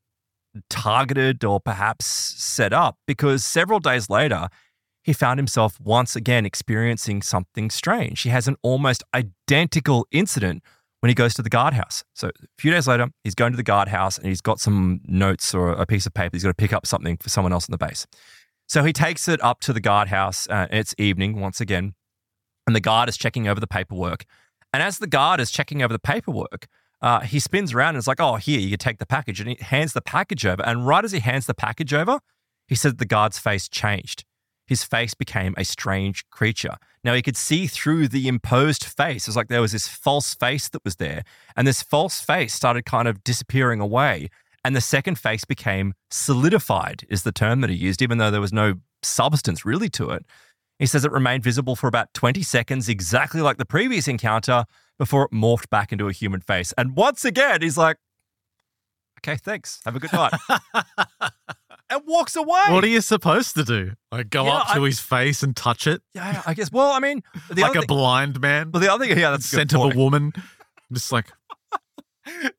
targeted 0.68 1.42
or 1.44 1.58
perhaps 1.60 2.06
set 2.06 2.72
up? 2.72 2.98
Because 3.06 3.44
several 3.44 3.80
days 3.80 4.10
later, 4.10 4.48
he 5.02 5.12
found 5.12 5.38
himself 5.38 5.80
once 5.80 6.14
again 6.14 6.44
experiencing 6.44 7.22
something 7.22 7.70
strange. 7.70 8.22
He 8.22 8.28
has 8.28 8.48
an 8.48 8.56
almost 8.62 9.02
identical 9.14 10.06
incident 10.10 10.62
when 11.00 11.08
he 11.08 11.14
goes 11.14 11.34
to 11.34 11.42
the 11.42 11.48
guardhouse. 11.48 12.04
So 12.14 12.28
a 12.28 12.32
few 12.58 12.70
days 12.70 12.86
later, 12.86 13.08
he's 13.24 13.34
going 13.34 13.52
to 13.52 13.56
the 13.56 13.62
guardhouse 13.62 14.18
and 14.18 14.26
he's 14.26 14.42
got 14.42 14.60
some 14.60 15.00
notes 15.06 15.54
or 15.54 15.70
a 15.70 15.86
piece 15.86 16.06
of 16.06 16.12
paper. 16.12 16.36
He's 16.36 16.42
got 16.42 16.50
to 16.50 16.54
pick 16.54 16.72
up 16.72 16.86
something 16.86 17.16
for 17.16 17.30
someone 17.30 17.52
else 17.52 17.66
in 17.66 17.72
the 17.72 17.78
base. 17.78 18.06
So 18.68 18.84
he 18.84 18.92
takes 18.92 19.26
it 19.26 19.42
up 19.42 19.60
to 19.60 19.72
the 19.72 19.80
guardhouse. 19.80 20.46
Uh, 20.48 20.66
it's 20.70 20.94
evening 20.98 21.40
once 21.40 21.60
again, 21.60 21.94
and 22.66 22.76
the 22.76 22.80
guard 22.80 23.08
is 23.08 23.16
checking 23.16 23.48
over 23.48 23.58
the 23.58 23.66
paperwork. 23.66 24.24
And 24.72 24.80
as 24.80 24.98
the 24.98 25.08
guard 25.08 25.40
is 25.40 25.50
checking 25.50 25.82
over 25.82 25.92
the 25.92 25.98
paperwork, 25.98 26.68
uh, 27.02 27.20
he 27.20 27.40
spins 27.40 27.72
around 27.72 27.90
and 27.90 27.98
is 27.98 28.06
like, 28.06 28.20
"Oh, 28.20 28.36
here, 28.36 28.60
you 28.60 28.68
can 28.68 28.78
take 28.78 28.98
the 28.98 29.06
package." 29.06 29.40
And 29.40 29.48
he 29.48 29.56
hands 29.60 29.92
the 29.92 30.00
package 30.00 30.46
over. 30.46 30.62
And 30.64 30.86
right 30.86 31.04
as 31.04 31.10
he 31.10 31.18
hands 31.18 31.46
the 31.46 31.54
package 31.54 31.92
over, 31.92 32.20
he 32.68 32.76
said 32.76 32.98
the 32.98 33.06
guard's 33.06 33.40
face 33.40 33.68
changed. 33.68 34.24
His 34.70 34.84
face 34.84 35.14
became 35.14 35.52
a 35.58 35.64
strange 35.64 36.24
creature. 36.30 36.76
Now 37.02 37.14
he 37.14 37.22
could 37.22 37.36
see 37.36 37.66
through 37.66 38.06
the 38.06 38.28
imposed 38.28 38.84
face. 38.84 39.24
It 39.24 39.30
was 39.30 39.34
like 39.34 39.48
there 39.48 39.60
was 39.60 39.72
this 39.72 39.88
false 39.88 40.32
face 40.32 40.68
that 40.68 40.84
was 40.84 40.94
there, 40.94 41.24
and 41.56 41.66
this 41.66 41.82
false 41.82 42.20
face 42.20 42.54
started 42.54 42.84
kind 42.84 43.08
of 43.08 43.24
disappearing 43.24 43.80
away. 43.80 44.28
And 44.64 44.76
the 44.76 44.80
second 44.80 45.18
face 45.18 45.44
became 45.44 45.94
solidified, 46.08 47.04
is 47.10 47.24
the 47.24 47.32
term 47.32 47.62
that 47.62 47.70
he 47.70 47.74
used, 47.74 48.00
even 48.00 48.18
though 48.18 48.30
there 48.30 48.40
was 48.40 48.52
no 48.52 48.74
substance 49.02 49.64
really 49.64 49.88
to 49.88 50.10
it. 50.10 50.24
He 50.78 50.86
says 50.86 51.04
it 51.04 51.10
remained 51.10 51.42
visible 51.42 51.74
for 51.74 51.88
about 51.88 52.14
20 52.14 52.40
seconds, 52.44 52.88
exactly 52.88 53.40
like 53.40 53.56
the 53.56 53.66
previous 53.66 54.06
encounter, 54.06 54.66
before 54.98 55.24
it 55.24 55.32
morphed 55.32 55.68
back 55.68 55.90
into 55.90 56.06
a 56.06 56.12
human 56.12 56.42
face. 56.42 56.72
And 56.78 56.94
once 56.94 57.24
again, 57.24 57.60
he's 57.60 57.76
like, 57.76 57.96
okay, 59.18 59.36
thanks. 59.36 59.80
Have 59.84 59.96
a 59.96 59.98
good 59.98 60.12
night. 60.12 60.32
and 61.90 62.02
walks 62.06 62.36
away. 62.36 62.62
What 62.68 62.82
are 62.84 62.88
you 62.88 63.00
supposed 63.00 63.54
to 63.56 63.64
do? 63.64 63.92
Like 64.12 64.30
go 64.30 64.44
Yeah, 64.46 64.54
up 64.58 64.68
to 64.74 64.82
I- 64.82 64.86
his 64.86 65.00
face 65.00 65.42
and 65.42 65.54
touch 65.56 65.86
it 65.86 66.02
yeah, 66.14 66.42
I 66.46 66.54
guess. 66.54 66.70
Well, 66.72 66.92
I 66.92 67.00
mean, 67.00 67.22
like 67.56 67.74
a 67.74 67.80
thing, 67.80 67.86
blind 67.86 68.40
man? 68.40 68.70
well, 68.72 68.80
the 68.80 68.92
other 68.92 69.06
thing, 69.06 69.18
yeah, 69.18 69.30
that's 69.30 69.46
scent 69.46 69.74
of 69.74 69.82
a 69.92 69.96
woman, 69.96 70.32
just 70.92 71.12
like 71.12 71.26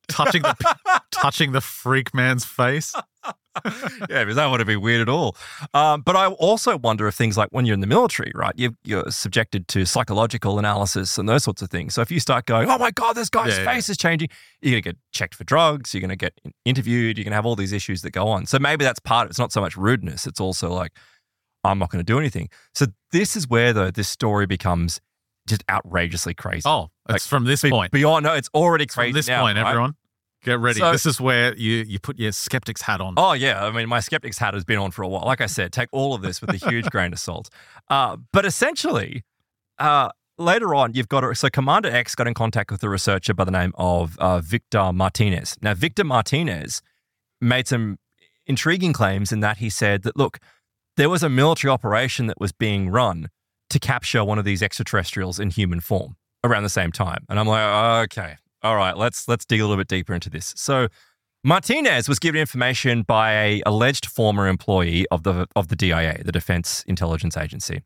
touching 0.08 0.42
the 0.42 0.76
touching 1.12 1.52
the 1.54 1.62
freak 1.62 2.14
man's 2.14 2.46
face. 2.46 2.94
yeah, 4.10 4.24
because 4.24 4.36
that 4.36 4.48
wouldn't 4.50 4.68
be 4.68 4.78
weird 4.78 5.02
at 5.02 5.10
all. 5.10 5.36
Um, 5.74 6.02
but 6.02 6.16
I 6.16 6.28
also 6.28 6.78
wonder 6.78 7.08
if 7.08 7.16
things 7.16 7.38
like 7.38 7.50
when 7.52 7.66
you're 7.66 7.74
in 7.74 7.80
the 7.82 7.88
military, 7.88 8.32
right, 8.34 8.54
you, 8.58 8.76
you're 8.84 9.10
subjected 9.12 9.68
to 9.70 9.86
psychological 9.86 10.58
analysis 10.58 11.18
and 11.18 11.28
those 11.28 11.44
sorts 11.44 11.62
of 11.62 11.70
things. 11.70 11.94
So 11.94 12.02
if 12.02 12.12
you 12.12 12.20
start 12.20 12.46
going, 12.46 12.70
oh 12.70 12.78
my 12.78 12.92
God, 12.92 13.14
this 13.14 13.30
guy's 13.30 13.58
Yeah, 13.58 13.64
yeah. 13.64 13.74
face 13.74 13.90
is 13.90 13.98
changing, 13.98 14.30
you're 14.62 14.72
going 14.72 14.84
to 14.84 14.90
get 14.90 14.98
checked 15.12 15.36
for 15.36 15.44
drugs, 15.44 15.94
you're 15.94 16.02
going 16.02 16.10
to 16.10 16.16
get 16.16 16.34
interviewed, 16.66 17.18
you're 17.18 17.24
going 17.26 17.32
to 17.32 17.36
have 17.36 17.46
all 17.46 17.56
these 17.56 17.74
issues 17.74 18.02
that 18.04 18.12
go 18.12 18.28
on. 18.28 18.46
So 18.46 18.58
maybe 18.60 18.86
that's 18.86 19.00
part 19.00 19.26
of 19.26 19.30
it. 19.30 19.32
It's 19.32 19.40
not 19.40 19.52
so 19.52 19.62
much 19.62 19.76
rudeness, 19.76 20.26
it's 20.26 20.40
also 20.40 20.72
like, 20.72 20.94
I'm 21.64 21.78
not 21.78 21.90
going 21.92 22.04
to 22.04 22.12
do 22.12 22.18
anything. 22.18 22.50
So 22.74 22.88
this 23.12 23.36
is 23.36 23.48
where, 23.48 23.74
though, 23.74 23.92
this 23.92 24.08
story 24.08 24.48
becomes 24.48 25.00
just 25.48 25.64
outrageously 25.70 26.34
crazy. 26.34 26.64
Oh, 26.66 26.90
it's 27.10 27.28
from 27.28 27.44
this 27.44 27.62
Be- 27.62 27.70
point. 27.70 27.92
Beyond, 27.92 28.24
no, 28.24 28.34
it's 28.34 28.50
already 28.54 28.86
From 28.88 29.02
crazy. 29.02 29.14
this 29.14 29.28
now, 29.28 29.42
point, 29.42 29.58
right? 29.58 29.68
everyone, 29.70 29.96
get 30.44 30.60
ready. 30.60 30.80
So- 30.80 30.92
this 30.92 31.06
is 31.06 31.20
where 31.20 31.56
you 31.56 31.78
you 31.88 32.00
put 32.00 32.20
your 32.20 32.32
skeptic's 32.32 32.82
hat 32.82 33.02
on. 33.02 33.16
Oh 33.18 33.34
yeah, 33.34 33.66
I 33.66 33.72
mean, 33.72 33.90
my 33.90 34.00
skeptic's 34.00 34.38
hat 34.38 34.54
has 34.54 34.64
been 34.64 34.78
on 34.80 34.92
for 34.92 35.04
a 35.04 35.08
while. 35.08 35.24
Like 35.26 35.42
I 35.42 35.46
said, 35.46 35.72
take 35.72 35.90
all 35.92 36.14
of 36.14 36.22
this 36.22 36.42
with 36.42 36.50
a 36.52 36.70
huge 36.70 36.86
grain 36.92 37.14
of 37.14 37.20
salt. 37.20 37.50
Uh, 37.90 38.18
but 38.32 38.46
essentially, 38.46 39.24
uh, 39.80 40.10
later 40.38 40.74
on, 40.76 40.94
you've 40.94 41.10
got 41.10 41.24
a, 41.24 41.34
so 41.36 41.50
Commander 41.50 41.90
X 41.90 42.16
got 42.16 42.28
in 42.28 42.34
contact 42.34 42.72
with 42.72 42.84
a 42.84 42.90
researcher 42.90 43.34
by 43.34 43.44
the 43.44 43.52
name 43.52 43.74
of 43.76 44.18
uh, 44.20 44.40
Victor 44.40 44.92
Martinez. 44.94 45.58
Now, 45.62 45.74
Victor 45.74 46.04
Martinez 46.04 46.82
made 47.40 47.68
some 47.68 47.98
intriguing 48.46 48.94
claims 48.94 49.32
in 49.32 49.40
that 49.42 49.58
he 49.58 49.70
said 49.70 50.04
that 50.04 50.18
look, 50.18 50.40
there 50.98 51.10
was 51.10 51.24
a 51.24 51.30
military 51.30 51.72
operation 51.72 52.28
that 52.28 52.40
was 52.40 52.52
being 52.52 52.90
run 52.90 53.30
to 53.70 53.80
capture 53.80 54.24
one 54.24 54.38
of 54.38 54.46
these 54.46 54.62
extraterrestrials 54.62 55.40
in 55.40 55.50
human 55.50 55.80
form 55.80 56.16
around 56.44 56.64
the 56.64 56.70
same 56.70 56.92
time. 56.92 57.24
And 57.30 57.40
I'm 57.40 57.48
like, 57.48 58.04
okay, 58.06 58.36
all 58.64 58.76
right, 58.76 58.96
let's 58.96 59.28
let's 59.28 59.46
dig 59.46 59.60
a 59.60 59.64
little 59.64 59.78
bit 59.78 59.88
deeper 59.88 60.14
into 60.14 60.30
this. 60.30 60.54
So 60.56 60.88
Martinez 61.44 62.08
was 62.08 62.20
given 62.20 62.40
information 62.40 63.02
by 63.02 63.34
a 63.34 63.62
alleged 63.66 64.06
former 64.06 64.48
employee 64.48 65.06
of 65.10 65.24
the 65.24 65.48
of 65.56 65.70
the 65.70 65.76
DIA, 65.76 66.22
the 66.24 66.32
Defense 66.32 66.84
Intelligence 66.88 67.36
Agency, 67.36 67.82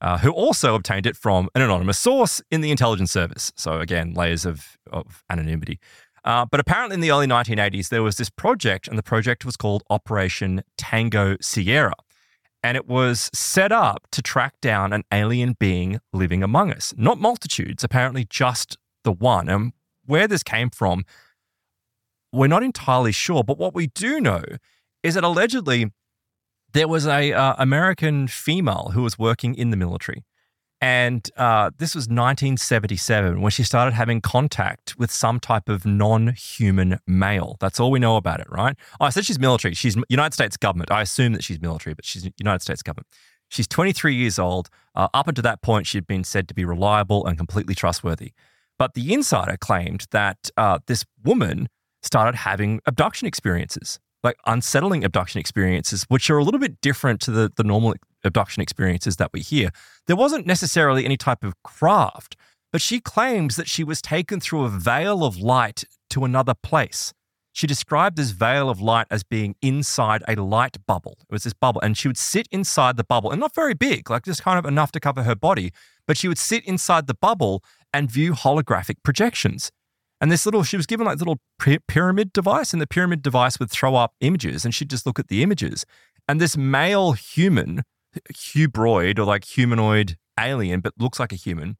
uh, 0.00 0.18
who 0.18 0.30
also 0.30 0.74
obtained 0.74 1.06
it 1.06 1.16
from 1.16 1.48
an 1.54 1.62
anonymous 1.62 1.98
source 1.98 2.40
in 2.50 2.60
the 2.60 2.70
intelligence 2.70 3.10
service. 3.10 3.52
So 3.56 3.80
again, 3.80 4.14
layers 4.14 4.46
of 4.46 4.78
of 4.92 5.24
anonymity. 5.28 5.80
Uh, 6.24 6.44
but 6.44 6.60
apparently, 6.60 6.94
in 6.94 7.00
the 7.00 7.10
early 7.10 7.26
1980s, 7.26 7.88
there 7.88 8.02
was 8.02 8.16
this 8.16 8.30
project, 8.30 8.86
and 8.86 8.98
the 8.98 9.02
project 9.02 9.44
was 9.44 9.56
called 9.56 9.82
Operation 9.90 10.62
Tango 10.76 11.36
Sierra. 11.40 11.94
And 12.62 12.76
it 12.76 12.86
was 12.86 13.30
set 13.32 13.72
up 13.72 14.06
to 14.12 14.20
track 14.20 14.60
down 14.60 14.92
an 14.92 15.04
alien 15.10 15.56
being 15.58 15.98
living 16.12 16.42
among 16.42 16.70
us. 16.72 16.92
Not 16.96 17.18
multitudes, 17.18 17.82
apparently 17.82 18.26
just 18.28 18.76
the 19.02 19.12
one. 19.12 19.48
And 19.48 19.72
where 20.10 20.28
this 20.28 20.42
came 20.42 20.68
from, 20.68 21.04
we're 22.32 22.48
not 22.48 22.62
entirely 22.62 23.12
sure. 23.12 23.42
But 23.42 23.58
what 23.58 23.74
we 23.74 23.86
do 23.86 24.20
know 24.20 24.42
is 25.02 25.14
that 25.14 25.24
allegedly 25.24 25.90
there 26.72 26.88
was 26.88 27.06
a 27.06 27.32
uh, 27.32 27.54
American 27.58 28.28
female 28.28 28.90
who 28.94 29.02
was 29.02 29.18
working 29.18 29.54
in 29.54 29.70
the 29.70 29.76
military. 29.76 30.24
And 30.82 31.28
uh, 31.36 31.70
this 31.76 31.94
was 31.94 32.04
1977 32.04 33.42
when 33.42 33.50
she 33.50 33.64
started 33.64 33.92
having 33.92 34.22
contact 34.22 34.98
with 34.98 35.10
some 35.10 35.38
type 35.38 35.68
of 35.68 35.84
non 35.84 36.28
human 36.28 36.98
male. 37.06 37.56
That's 37.60 37.78
all 37.78 37.90
we 37.90 37.98
know 37.98 38.16
about 38.16 38.40
it, 38.40 38.46
right? 38.50 38.74
Oh, 38.98 39.04
I 39.04 39.10
said 39.10 39.26
she's 39.26 39.38
military. 39.38 39.74
She's 39.74 39.94
United 40.08 40.32
States 40.32 40.56
government. 40.56 40.90
I 40.90 41.02
assume 41.02 41.34
that 41.34 41.44
she's 41.44 41.60
military, 41.60 41.92
but 41.92 42.06
she's 42.06 42.30
United 42.38 42.62
States 42.62 42.82
government. 42.82 43.08
She's 43.50 43.66
23 43.66 44.14
years 44.14 44.38
old. 44.38 44.70
Uh, 44.94 45.08
up 45.12 45.28
until 45.28 45.42
that 45.42 45.60
point, 45.60 45.86
she'd 45.86 46.06
been 46.06 46.24
said 46.24 46.48
to 46.48 46.54
be 46.54 46.64
reliable 46.64 47.26
and 47.26 47.36
completely 47.36 47.74
trustworthy. 47.74 48.32
But 48.80 48.94
the 48.94 49.12
insider 49.12 49.58
claimed 49.58 50.06
that 50.10 50.50
uh, 50.56 50.78
this 50.86 51.04
woman 51.22 51.68
started 52.02 52.34
having 52.34 52.80
abduction 52.86 53.28
experiences, 53.28 54.00
like 54.24 54.38
unsettling 54.46 55.04
abduction 55.04 55.38
experiences, 55.38 56.06
which 56.08 56.30
are 56.30 56.38
a 56.38 56.44
little 56.44 56.58
bit 56.58 56.80
different 56.80 57.20
to 57.20 57.30
the, 57.30 57.52
the 57.54 57.62
normal 57.62 57.92
abduction 58.24 58.62
experiences 58.62 59.16
that 59.16 59.34
we 59.34 59.40
hear. 59.40 59.68
There 60.06 60.16
wasn't 60.16 60.46
necessarily 60.46 61.04
any 61.04 61.18
type 61.18 61.44
of 61.44 61.62
craft, 61.62 62.36
but 62.72 62.80
she 62.80 63.00
claims 63.00 63.56
that 63.56 63.68
she 63.68 63.84
was 63.84 64.00
taken 64.00 64.40
through 64.40 64.64
a 64.64 64.70
veil 64.70 65.24
of 65.24 65.36
light 65.36 65.84
to 66.08 66.24
another 66.24 66.54
place. 66.54 67.12
She 67.52 67.66
described 67.66 68.16
this 68.16 68.30
veil 68.30 68.70
of 68.70 68.80
light 68.80 69.08
as 69.10 69.24
being 69.24 69.56
inside 69.60 70.22
a 70.26 70.36
light 70.36 70.78
bubble. 70.86 71.18
It 71.28 71.32
was 71.32 71.42
this 71.42 71.52
bubble, 71.52 71.82
and 71.82 71.98
she 71.98 72.08
would 72.08 72.16
sit 72.16 72.46
inside 72.50 72.96
the 72.96 73.04
bubble, 73.04 73.30
and 73.30 73.40
not 73.40 73.54
very 73.54 73.74
big, 73.74 74.08
like 74.08 74.24
just 74.24 74.42
kind 74.42 74.58
of 74.58 74.64
enough 74.64 74.92
to 74.92 75.00
cover 75.00 75.24
her 75.24 75.34
body, 75.34 75.72
but 76.06 76.16
she 76.16 76.28
would 76.28 76.38
sit 76.38 76.64
inside 76.64 77.08
the 77.08 77.14
bubble 77.14 77.62
and 77.92 78.10
view 78.10 78.32
holographic 78.32 78.96
projections. 79.02 79.70
And 80.20 80.30
this 80.30 80.44
little, 80.44 80.62
she 80.62 80.76
was 80.76 80.86
given 80.86 81.06
like 81.06 81.18
little 81.18 81.40
pyramid 81.88 82.32
device, 82.32 82.72
and 82.72 82.82
the 82.82 82.86
pyramid 82.86 83.22
device 83.22 83.58
would 83.58 83.70
throw 83.70 83.94
up 83.94 84.14
images, 84.20 84.64
and 84.64 84.74
she'd 84.74 84.90
just 84.90 85.06
look 85.06 85.18
at 85.18 85.28
the 85.28 85.42
images. 85.42 85.86
And 86.28 86.40
this 86.40 86.56
male 86.56 87.12
human, 87.12 87.82
hubroid 88.32 89.18
or 89.18 89.24
like 89.24 89.44
humanoid 89.44 90.16
alien, 90.38 90.80
but 90.80 90.92
looks 90.98 91.18
like 91.18 91.32
a 91.32 91.36
human, 91.36 91.76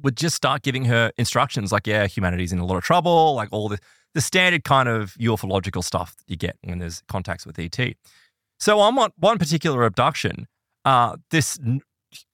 would 0.00 0.16
just 0.16 0.36
start 0.36 0.62
giving 0.62 0.84
her 0.84 1.10
instructions 1.16 1.72
like, 1.72 1.86
yeah, 1.86 2.06
humanity's 2.06 2.52
in 2.52 2.58
a 2.58 2.64
lot 2.64 2.76
of 2.76 2.84
trouble, 2.84 3.34
like 3.34 3.48
all 3.50 3.68
the, 3.68 3.78
the 4.14 4.20
standard 4.20 4.62
kind 4.62 4.88
of 4.88 5.14
ufological 5.14 5.82
stuff 5.82 6.14
that 6.16 6.24
you 6.28 6.36
get 6.36 6.56
when 6.62 6.78
there's 6.78 7.02
contacts 7.08 7.46
with 7.46 7.58
ET. 7.58 7.78
So 8.60 8.78
on 8.78 8.94
one, 8.94 9.10
one 9.16 9.38
particular 9.38 9.84
abduction, 9.84 10.46
uh, 10.84 11.16
this 11.30 11.58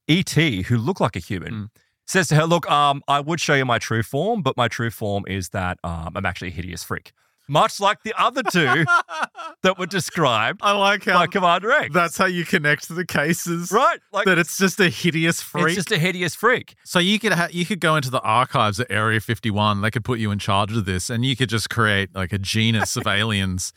ET 0.08 0.32
who 0.32 0.76
looked 0.76 1.00
like 1.00 1.16
a 1.16 1.20
human 1.20 1.52
Mm. 1.52 1.81
Says 2.12 2.28
to 2.28 2.36
her, 2.36 2.44
"Look, 2.46 2.70
um, 2.70 3.02
I 3.08 3.20
would 3.20 3.40
show 3.40 3.54
you 3.54 3.64
my 3.64 3.78
true 3.78 4.02
form, 4.02 4.42
but 4.42 4.56
my 4.56 4.68
true 4.68 4.90
form 4.90 5.24
is 5.26 5.48
that 5.50 5.78
um, 5.82 6.12
I'm 6.16 6.24
actually 6.26 6.48
a 6.48 6.52
hideous 6.52 6.84
freak." 6.84 7.12
much 7.48 7.80
like 7.80 7.98
the 8.04 8.14
other 8.16 8.42
two 8.44 8.84
that 9.62 9.76
were 9.76 9.84
described 9.84 10.60
I 10.62 10.72
like 10.72 11.04
how 11.04 11.14
by 11.18 11.26
Commander 11.26 11.72
X. 11.72 11.92
that's 11.92 12.16
how 12.16 12.26
you 12.26 12.44
connect 12.44 12.86
to 12.86 12.94
the 12.94 13.04
cases. 13.04 13.72
right? 13.72 13.98
Like 14.12 14.26
That 14.26 14.38
it's 14.38 14.56
just 14.56 14.78
a 14.80 14.88
hideous 14.88 15.42
freak. 15.42 15.66
it's 15.66 15.74
just 15.74 15.90
a 15.92 15.98
hideous 15.98 16.36
freak. 16.36 16.76
so 16.84 17.00
you 17.00 17.18
could 17.18 17.32
ha- 17.32 17.48
you 17.50 17.66
could 17.66 17.80
go 17.80 17.96
into 17.96 18.10
the 18.10 18.20
archives 18.20 18.78
at 18.78 18.86
Area 18.90 19.20
51. 19.20 19.80
They 19.82 19.90
could 19.90 20.04
put 20.04 20.20
you 20.20 20.30
in 20.30 20.38
charge 20.38 20.74
of 20.74 20.84
this, 20.84 21.10
and 21.10 21.24
you 21.24 21.34
could 21.36 21.48
just 21.48 21.68
create 21.68 22.14
like 22.14 22.32
a 22.32 22.38
genus 22.38 22.96
of 22.96 23.06
aliens, 23.20 23.72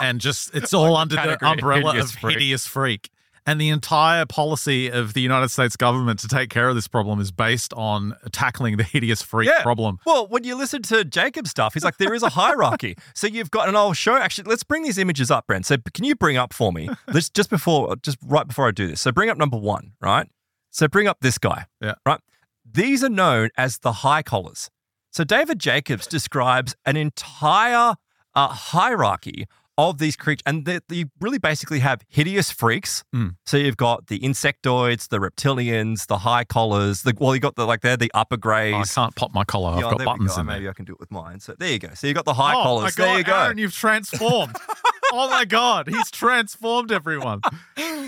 and 0.00 0.20
just 0.20 0.54
it's 0.54 0.72
all 0.72 0.96
under 0.96 1.16
the 1.16 1.44
umbrella 1.44 1.92
hideous 1.92 2.14
of 2.14 2.20
freak. 2.20 2.34
hideous 2.38 2.66
freak. 2.68 3.10
And 3.48 3.60
the 3.60 3.68
entire 3.68 4.26
policy 4.26 4.88
of 4.88 5.14
the 5.14 5.20
United 5.20 5.50
States 5.50 5.76
government 5.76 6.18
to 6.20 6.28
take 6.28 6.50
care 6.50 6.68
of 6.68 6.74
this 6.74 6.88
problem 6.88 7.20
is 7.20 7.30
based 7.30 7.72
on 7.74 8.16
tackling 8.32 8.76
the 8.76 8.82
hideous 8.82 9.22
freak 9.22 9.48
Yeah. 9.48 9.62
problem. 9.62 9.98
Well, 10.04 10.26
when 10.26 10.42
you 10.42 10.56
listen 10.56 10.82
to 10.82 11.04
Jacobs' 11.04 11.50
stuff, 11.50 11.74
he's 11.74 11.84
like, 11.84 11.96
there 11.98 12.12
is 12.12 12.24
a 12.24 12.30
hierarchy. 12.30 12.96
so 13.14 13.28
you've 13.28 13.52
got, 13.52 13.68
and 13.68 13.76
I'll 13.76 13.92
show, 13.92 14.16
actually, 14.16 14.50
let's 14.50 14.64
bring 14.64 14.82
these 14.82 14.98
images 14.98 15.30
up, 15.30 15.46
Brent. 15.46 15.64
So 15.64 15.76
can 15.94 16.04
you 16.04 16.16
bring 16.16 16.36
up 16.36 16.52
for 16.52 16.72
me, 16.72 16.88
let's 17.06 17.30
just 17.30 17.48
before, 17.48 17.94
just 18.02 18.18
right 18.26 18.48
before 18.48 18.66
I 18.66 18.72
do 18.72 18.88
this. 18.88 19.00
So 19.00 19.12
bring 19.12 19.30
up 19.30 19.38
number 19.38 19.56
one, 19.56 19.92
right? 20.00 20.28
So 20.72 20.88
bring 20.88 21.06
up 21.06 21.18
this 21.20 21.38
guy, 21.38 21.66
Yeah. 21.80 21.94
right? 22.04 22.20
These 22.68 23.04
are 23.04 23.08
known 23.08 23.50
as 23.56 23.78
the 23.78 23.92
high 23.92 24.22
collars. 24.22 24.70
So 25.12 25.22
David 25.22 25.60
Jacobs 25.60 26.08
describes 26.08 26.74
an 26.84 26.96
entire 26.96 27.94
uh, 28.34 28.48
hierarchy 28.48 29.46
of 29.78 29.98
these 29.98 30.16
creatures, 30.16 30.42
and 30.46 30.64
they, 30.64 30.80
they 30.88 31.04
really 31.20 31.38
basically 31.38 31.80
have 31.80 32.02
hideous 32.08 32.50
freaks. 32.50 33.04
Mm. 33.14 33.36
So 33.44 33.56
you've 33.56 33.76
got 33.76 34.06
the 34.06 34.18
insectoids, 34.20 35.08
the 35.08 35.18
reptilians, 35.18 36.06
the 36.06 36.18
high 36.18 36.44
collars. 36.44 37.02
The, 37.02 37.14
well, 37.18 37.34
you 37.34 37.40
got 37.40 37.56
the 37.56 37.66
like 37.66 37.82
they're 37.82 37.96
the 37.96 38.10
upper 38.14 38.36
greys. 38.36 38.74
Oh, 38.74 38.78
I 38.78 38.84
can't 38.84 39.14
pop 39.16 39.34
my 39.34 39.44
collar. 39.44 39.72
I've 39.72 39.82
got 39.82 40.04
buttons 40.04 40.34
go. 40.34 40.40
in 40.40 40.46
Maybe 40.46 40.62
there. 40.62 40.70
I 40.70 40.74
can 40.74 40.84
do 40.84 40.92
it 40.92 41.00
with 41.00 41.10
mine. 41.10 41.40
So 41.40 41.54
there 41.58 41.70
you 41.70 41.78
go. 41.78 41.90
So 41.94 42.06
you've 42.06 42.16
got 42.16 42.24
the 42.24 42.34
high 42.34 42.54
oh 42.54 42.62
collars. 42.62 42.84
my 42.84 42.90
god, 42.90 43.10
there 43.10 43.18
you 43.18 43.24
go. 43.24 43.34
Aaron, 43.34 43.58
you've 43.58 43.74
transformed. 43.74 44.56
oh 45.12 45.28
my 45.28 45.44
god, 45.44 45.88
he's 45.88 46.10
transformed 46.10 46.90
everyone. 46.90 47.40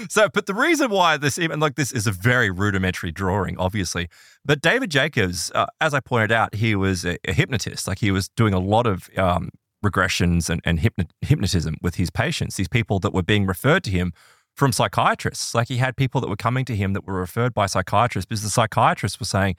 So, 0.09 0.28
but 0.33 0.46
the 0.46 0.54
reason 0.54 0.90
why 0.90 1.16
this 1.16 1.38
even 1.38 1.61
like 1.61 1.74
this 1.74 1.92
is 1.92 2.07
a 2.07 2.12
very 2.12 2.50
rudimentary 2.50 3.12
drawing, 3.12 3.59
obviously. 3.59 4.09
But 4.44 4.62
David 4.62 4.90
Jacobs, 4.90 5.50
uh, 5.54 5.66
as 5.81 5.92
I 5.92 6.00
pointed 6.00 6.33
out, 6.33 6.54
he 6.54 6.74
was 6.74 7.04
a, 7.04 7.18
a 7.26 7.33
hypnotist. 7.33 7.87
Like 7.87 7.98
he 7.98 8.11
was 8.11 8.28
doing 8.31 8.54
a 8.54 8.59
lot 8.59 8.87
of 8.87 9.11
um, 9.18 9.50
regressions 9.84 10.48
and, 10.50 10.60
and 10.64 10.80
hypno- 10.80 11.06
hypnotism 11.20 11.76
with 11.82 11.96
his 11.96 12.10
patients. 12.10 12.56
These 12.56 12.68
people 12.68 12.98
that 13.00 13.12
were 13.12 13.22
being 13.22 13.46
referred 13.46 13.84
to 13.84 13.90
him 13.90 14.12
from 14.56 14.72
psychiatrists. 14.72 15.54
Like 15.54 15.68
he 15.68 15.76
had 15.76 15.96
people 15.96 16.20
that 16.20 16.28
were 16.28 16.36
coming 16.36 16.64
to 16.66 16.74
him 16.76 16.92
that 16.94 17.06
were 17.06 17.14
referred 17.20 17.54
by 17.54 17.66
psychiatrists 17.66 18.26
because 18.28 18.42
the 18.42 18.50
psychiatrists 18.50 19.20
were 19.20 19.26
saying, 19.26 19.56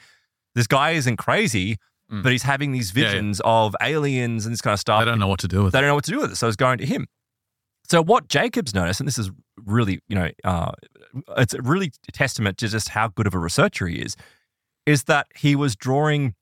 "This 0.56 0.68
guy 0.68 0.92
isn't 0.92 1.18
crazy." 1.18 1.78
Mm. 2.12 2.24
But 2.24 2.32
he's 2.32 2.44
having 2.44 2.72
these 2.72 2.94
Yeah, 2.96 3.04
yeah. 3.04 3.12
visions 3.12 3.40
of 3.46 3.76
aliens 3.82 4.46
and 4.46 4.52
this 4.54 4.62
kind 4.62 4.74
of 4.74 4.80
stuff. 4.80 5.00
I 5.00 5.06
don't 5.06 5.20
know 5.20 5.28
what 5.28 5.40
to 5.42 5.48
do 5.48 5.64
with 5.64 5.74
they 5.74 5.78
it. 5.80 5.82
don't 5.84 5.90
know 5.90 5.96
what 5.96 6.06
to 6.06 6.12
do 6.12 6.20
with 6.20 6.32
it. 6.32 6.38
So 6.38 6.48
it's 6.48 6.56
going 6.56 6.80
to 6.80 6.86
him. 6.86 7.06
So 7.88 8.02
what 8.04 8.28
Jacobs 8.28 8.74
noticed, 8.74 9.00
and 9.00 9.08
this 9.08 9.20
is 9.20 9.30
really, 9.64 10.00
you 10.08 10.16
know, 10.16 10.30
uh, 10.44 10.72
it's 11.38 11.54
a 11.54 11.62
really 11.62 11.92
a 12.08 12.12
testament 12.12 12.58
to 12.60 12.68
just 12.68 12.90
how 12.90 13.10
good 13.10 13.28
of 13.28 13.36
a 13.36 13.40
researcher 13.40 13.88
he 13.88 13.98
is, 14.00 14.16
is 14.88 15.04
that 15.04 15.28
he 15.36 15.56
was 15.56 15.76
drawing, 15.76 16.34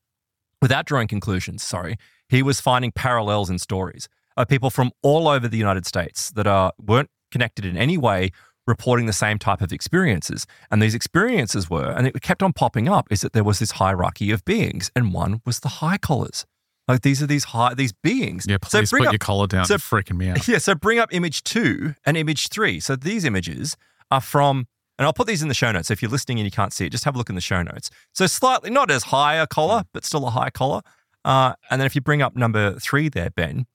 without 0.61 0.85
drawing 0.85 1.07
conclusions, 1.09 1.63
sorry, 1.63 1.97
he 2.29 2.41
was 2.43 2.59
finding 2.61 2.91
parallels 2.91 3.49
in 3.49 3.59
stories 3.59 4.07
of 4.35 4.47
people 4.47 4.69
from 4.69 4.91
all 5.01 5.27
over 5.27 5.47
the 5.47 5.57
United 5.57 5.85
States 5.85 6.31
that 6.31 6.47
are 6.47 6.71
weren't 6.79 7.09
connected 7.31 7.65
in 7.65 7.75
any 7.77 7.97
way 7.97 8.31
reporting 8.67 9.05
the 9.05 9.13
same 9.13 9.39
type 9.39 9.61
of 9.61 9.71
experiences. 9.71 10.45
And 10.69 10.81
these 10.81 10.93
experiences 10.93 11.69
were, 11.69 11.89
and 11.91 12.05
it 12.05 12.21
kept 12.21 12.43
on 12.43 12.51
popping 12.53 12.89
up, 12.89 13.07
is 13.09 13.21
that 13.21 13.31
there 13.33 13.43
was 13.43 13.59
this 13.59 13.71
hierarchy 13.71 14.29
of 14.31 14.43
beings, 14.43 14.91
and 14.95 15.13
one 15.13 15.41
was 15.45 15.61
the 15.61 15.69
high 15.69 15.97
collars. 15.97 16.45
Like 16.87 17.01
these 17.01 17.21
are 17.23 17.27
these 17.27 17.45
high 17.45 17.73
these 17.73 17.93
beings. 17.93 18.45
Yeah, 18.47 18.57
So 18.65 18.79
please 18.79 18.89
bring 18.91 19.01
put 19.03 19.07
up- 19.07 19.13
your 19.13 19.19
collar 19.19 19.47
down. 19.47 19.65
so- 19.65 19.75
It's 19.75 19.89
freaking 19.89 20.17
me 20.17 20.29
out. 20.29 20.47
yeah, 20.47 20.57
so 20.57 20.75
bring 20.75 20.99
up 20.99 21.13
image 21.13 21.43
two 21.43 21.95
and 22.05 22.15
image 22.17 22.49
three. 22.49 22.79
So 22.79 22.95
these 22.95 23.23
images 23.25 23.75
are 24.11 24.21
from, 24.21 24.67
and 24.97 25.05
I'll 25.05 25.13
put 25.13 25.27
these 25.27 25.41
in 25.41 25.47
the 25.47 25.53
show 25.53 25.71
notes. 25.71 25.87
So 25.87 25.93
if 25.93 26.01
you're 26.01 26.11
listening 26.11 26.39
and 26.39 26.45
you 26.45 26.51
can't 26.51 26.71
see 26.73 26.85
it, 26.85 26.91
just 26.91 27.03
have 27.05 27.15
a 27.15 27.17
look 27.17 27.29
in 27.29 27.35
the 27.35 27.41
show 27.41 27.61
notes. 27.61 27.89
So 28.13 28.25
slightly, 28.27 28.69
not 28.69 28.91
as 28.91 29.03
high 29.03 29.35
a 29.35 29.47
collar, 29.47 29.83
but 29.93 30.03
still 30.05 30.27
a 30.27 30.31
high 30.31 30.49
collar. 30.49 30.81
Uh, 31.25 31.53
and 31.69 31.81
then 31.81 31.85
if 31.85 31.95
you 31.95 32.01
bring 32.01 32.21
up 32.21 32.35
number 32.35 32.79
three 32.79 33.09
there, 33.09 33.29
Ben, 33.29 33.65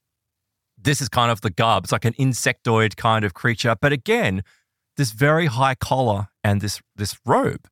this 0.78 1.00
is 1.00 1.09
kind 1.09 1.31
of 1.31 1.40
the 1.42 1.50
garb. 1.50 1.85
It's 1.85 1.92
like 1.92 2.05
an 2.05 2.14
insectoid 2.14 2.96
kind 2.96 3.24
of 3.24 3.35
creature, 3.35 3.76
but 3.81 3.92
again, 3.92 4.42
this 4.96 5.12
very 5.12 5.46
high 5.46 5.74
collar 5.74 6.28
and 6.44 6.61
this 6.61 6.81
this 6.96 7.16
robe. 7.24 7.68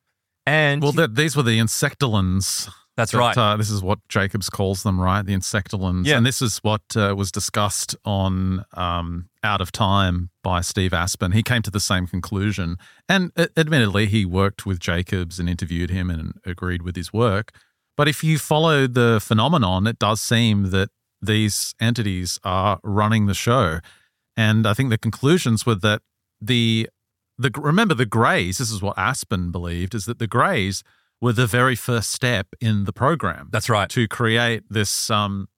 And 0.46 0.82
Well, 0.82 0.92
th- 0.92 1.10
these 1.14 1.36
were 1.36 1.42
the 1.42 1.58
insectolins. 1.58 2.68
that's 2.96 3.12
that, 3.12 3.18
right. 3.18 3.36
Uh, 3.36 3.56
this 3.56 3.70
is 3.70 3.82
what 3.82 3.98
Jacobs 4.08 4.48
calls 4.48 4.82
them, 4.82 5.00
right? 5.00 5.24
The 5.24 5.34
insectolins. 5.34 6.06
Yeah. 6.06 6.16
And 6.16 6.24
this 6.26 6.40
is 6.40 6.58
what 6.58 6.82
uh, 6.96 7.14
was 7.16 7.30
discussed 7.30 7.94
on 8.04 8.64
um, 8.74 9.28
Out 9.44 9.60
of 9.60 9.70
Time 9.70 10.30
by 10.42 10.60
Steve 10.62 10.94
Aspen. 10.94 11.32
He 11.32 11.42
came 11.42 11.62
to 11.62 11.70
the 11.70 11.80
same 11.80 12.06
conclusion. 12.06 12.76
And 13.08 13.32
uh, 13.36 13.46
admittedly, 13.56 14.06
he 14.06 14.24
worked 14.24 14.64
with 14.64 14.80
Jacobs 14.80 15.38
and 15.38 15.48
interviewed 15.48 15.90
him 15.90 16.10
and 16.10 16.34
agreed 16.46 16.82
with 16.82 16.96
his 16.96 17.12
work. 17.12 17.52
But 18.00 18.08
if 18.08 18.24
you 18.24 18.38
follow 18.38 18.86
the 18.86 19.20
phenomenon, 19.22 19.86
it 19.86 19.98
does 19.98 20.22
seem 20.22 20.70
that 20.70 20.88
these 21.20 21.74
entities 21.78 22.40
are 22.42 22.80
running 22.82 23.26
the 23.26 23.34
show. 23.34 23.80
And 24.38 24.66
I 24.66 24.72
think 24.72 24.88
the 24.88 24.96
conclusions 24.96 25.66
were 25.66 25.74
that 25.74 26.00
the 26.40 26.88
the 27.36 27.50
remember 27.54 27.92
the 27.92 28.06
Greys. 28.06 28.56
This 28.56 28.70
is 28.70 28.80
what 28.80 28.96
Aspen 28.96 29.52
believed: 29.52 29.94
is 29.94 30.06
that 30.06 30.18
the 30.18 30.26
Greys 30.26 30.82
were 31.20 31.34
the 31.34 31.46
very 31.46 31.76
first 31.76 32.10
step 32.10 32.46
in 32.58 32.84
the 32.84 32.92
program 32.94 33.50
that's 33.52 33.68
right. 33.68 33.90
to 33.90 34.08
create 34.08 34.62
this 34.70 35.10
um, 35.10 35.50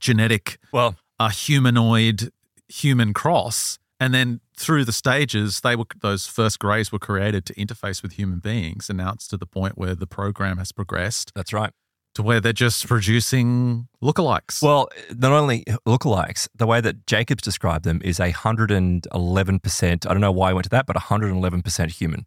genetic 0.00 0.58
Well, 0.72 0.96
uh, 1.20 1.28
humanoid 1.28 2.32
human 2.66 3.14
cross. 3.14 3.78
And 4.00 4.12
then 4.12 4.40
through 4.58 4.84
the 4.84 4.92
stages, 4.92 5.60
they 5.60 5.76
were 5.76 5.86
those 6.00 6.26
first 6.26 6.58
greys 6.58 6.90
were 6.90 6.98
created 6.98 7.44
to 7.46 7.54
interface 7.54 8.02
with 8.02 8.12
human 8.12 8.40
beings, 8.40 8.88
and 8.88 8.98
now 8.98 9.12
it's 9.12 9.28
to 9.28 9.36
the 9.36 9.46
point 9.46 9.78
where 9.78 9.94
the 9.94 10.06
program 10.06 10.58
has 10.58 10.72
progressed 10.72 11.32
that's 11.34 11.52
right. 11.52 11.72
to 12.14 12.22
where 12.22 12.40
they're 12.40 12.52
just 12.52 12.86
producing 12.86 13.88
lookalikes. 14.02 14.62
Well, 14.62 14.88
not 15.16 15.32
only 15.32 15.64
lookalikes, 15.86 16.48
the 16.54 16.66
way 16.66 16.80
that 16.80 17.06
Jacobs 17.06 17.42
described 17.42 17.84
them 17.84 18.00
is 18.04 18.18
a 18.18 18.32
111%. 18.32 20.06
I 20.06 20.12
don't 20.12 20.20
know 20.20 20.32
why 20.32 20.50
I 20.50 20.52
went 20.52 20.64
to 20.64 20.70
that, 20.70 20.86
but 20.86 20.96
111% 20.96 21.90
human. 21.92 22.26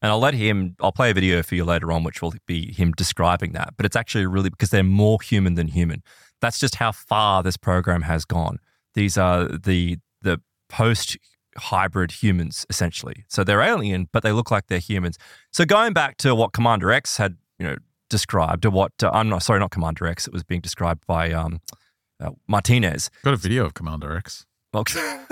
And 0.00 0.10
I'll 0.10 0.18
let 0.18 0.34
him, 0.34 0.74
I'll 0.80 0.92
play 0.92 1.10
a 1.10 1.14
video 1.14 1.42
for 1.42 1.54
you 1.54 1.64
later 1.64 1.92
on, 1.92 2.02
which 2.02 2.22
will 2.22 2.34
be 2.46 2.72
him 2.72 2.92
describing 2.92 3.52
that. 3.52 3.74
But 3.76 3.86
it's 3.86 3.94
actually 3.94 4.26
really 4.26 4.50
because 4.50 4.70
they're 4.70 4.82
more 4.82 5.18
human 5.22 5.54
than 5.54 5.68
human. 5.68 6.02
That's 6.40 6.58
just 6.58 6.74
how 6.76 6.90
far 6.90 7.42
this 7.44 7.56
program 7.56 8.02
has 8.02 8.24
gone. 8.24 8.58
These 8.94 9.16
are 9.16 9.46
the, 9.46 9.98
the 10.20 10.40
post 10.68 11.16
hybrid 11.56 12.10
humans, 12.12 12.66
essentially. 12.70 13.24
So 13.28 13.44
they're 13.44 13.60
alien, 13.60 14.08
but 14.12 14.22
they 14.22 14.32
look 14.32 14.50
like 14.50 14.66
they're 14.68 14.78
humans. 14.78 15.18
So 15.52 15.64
going 15.64 15.92
back 15.92 16.16
to 16.18 16.34
what 16.34 16.52
Commander 16.52 16.90
X 16.90 17.16
had, 17.16 17.36
you 17.58 17.66
know, 17.66 17.76
described, 18.08 18.64
or 18.66 18.70
what, 18.70 18.92
uh, 19.02 19.10
I'm 19.12 19.28
not, 19.28 19.42
sorry, 19.42 19.60
not 19.60 19.70
Commander 19.70 20.06
X, 20.06 20.26
it 20.26 20.32
was 20.32 20.44
being 20.44 20.60
described 20.60 21.06
by, 21.06 21.32
um, 21.32 21.60
uh, 22.20 22.30
Martinez. 22.46 23.10
Got 23.24 23.34
a 23.34 23.36
video 23.36 23.64
of 23.64 23.74
Commander 23.74 24.16
X. 24.16 24.46
Well, 24.72 24.84
that's 24.84 25.28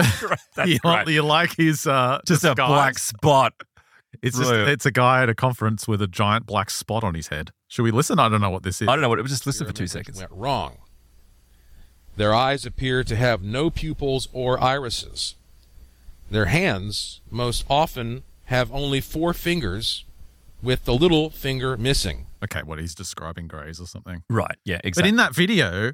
you, 0.66 0.78
great. 0.80 1.08
you 1.08 1.22
like 1.22 1.56
his 1.56 1.86
uh, 1.86 2.20
Just 2.26 2.44
a 2.44 2.54
black 2.54 2.98
spot. 2.98 3.54
It's 4.22 4.36
just 4.36 4.50
it's 4.52 4.86
a 4.86 4.90
guy 4.90 5.22
at 5.22 5.28
a 5.28 5.34
conference 5.34 5.86
with 5.86 6.02
a 6.02 6.08
giant 6.08 6.44
black 6.44 6.68
spot 6.68 7.04
on 7.04 7.14
his 7.14 7.28
head. 7.28 7.52
Should 7.68 7.84
we 7.84 7.90
listen? 7.92 8.18
I 8.18 8.28
don't 8.28 8.40
know 8.40 8.50
what 8.50 8.64
this 8.64 8.82
is. 8.82 8.88
I 8.88 8.92
don't 8.92 9.02
know 9.02 9.08
what 9.08 9.18
it 9.18 9.22
was. 9.22 9.30
Just 9.30 9.46
listen 9.46 9.66
for 9.66 9.72
two 9.72 9.86
seconds. 9.86 10.18
Went 10.18 10.32
wrong. 10.32 10.78
Their 12.16 12.34
eyes 12.34 12.66
appear 12.66 13.04
to 13.04 13.16
have 13.16 13.42
no 13.42 13.70
pupils 13.70 14.28
or 14.32 14.60
irises. 14.60 15.34
Their 16.30 16.46
hands 16.46 17.20
most 17.30 17.64
often 17.68 18.22
have 18.46 18.72
only 18.72 19.00
four 19.00 19.32
fingers, 19.32 20.04
with 20.62 20.84
the 20.84 20.94
little 20.94 21.30
finger 21.30 21.76
missing. 21.76 22.26
Okay, 22.42 22.62
what 22.62 22.78
he's 22.78 22.94
describing 22.94 23.48
greys 23.48 23.80
or 23.80 23.86
something. 23.86 24.22
Right. 24.28 24.56
Yeah. 24.64 24.80
Exactly. 24.84 25.02
But 25.02 25.08
in 25.08 25.16
that 25.16 25.34
video, 25.34 25.92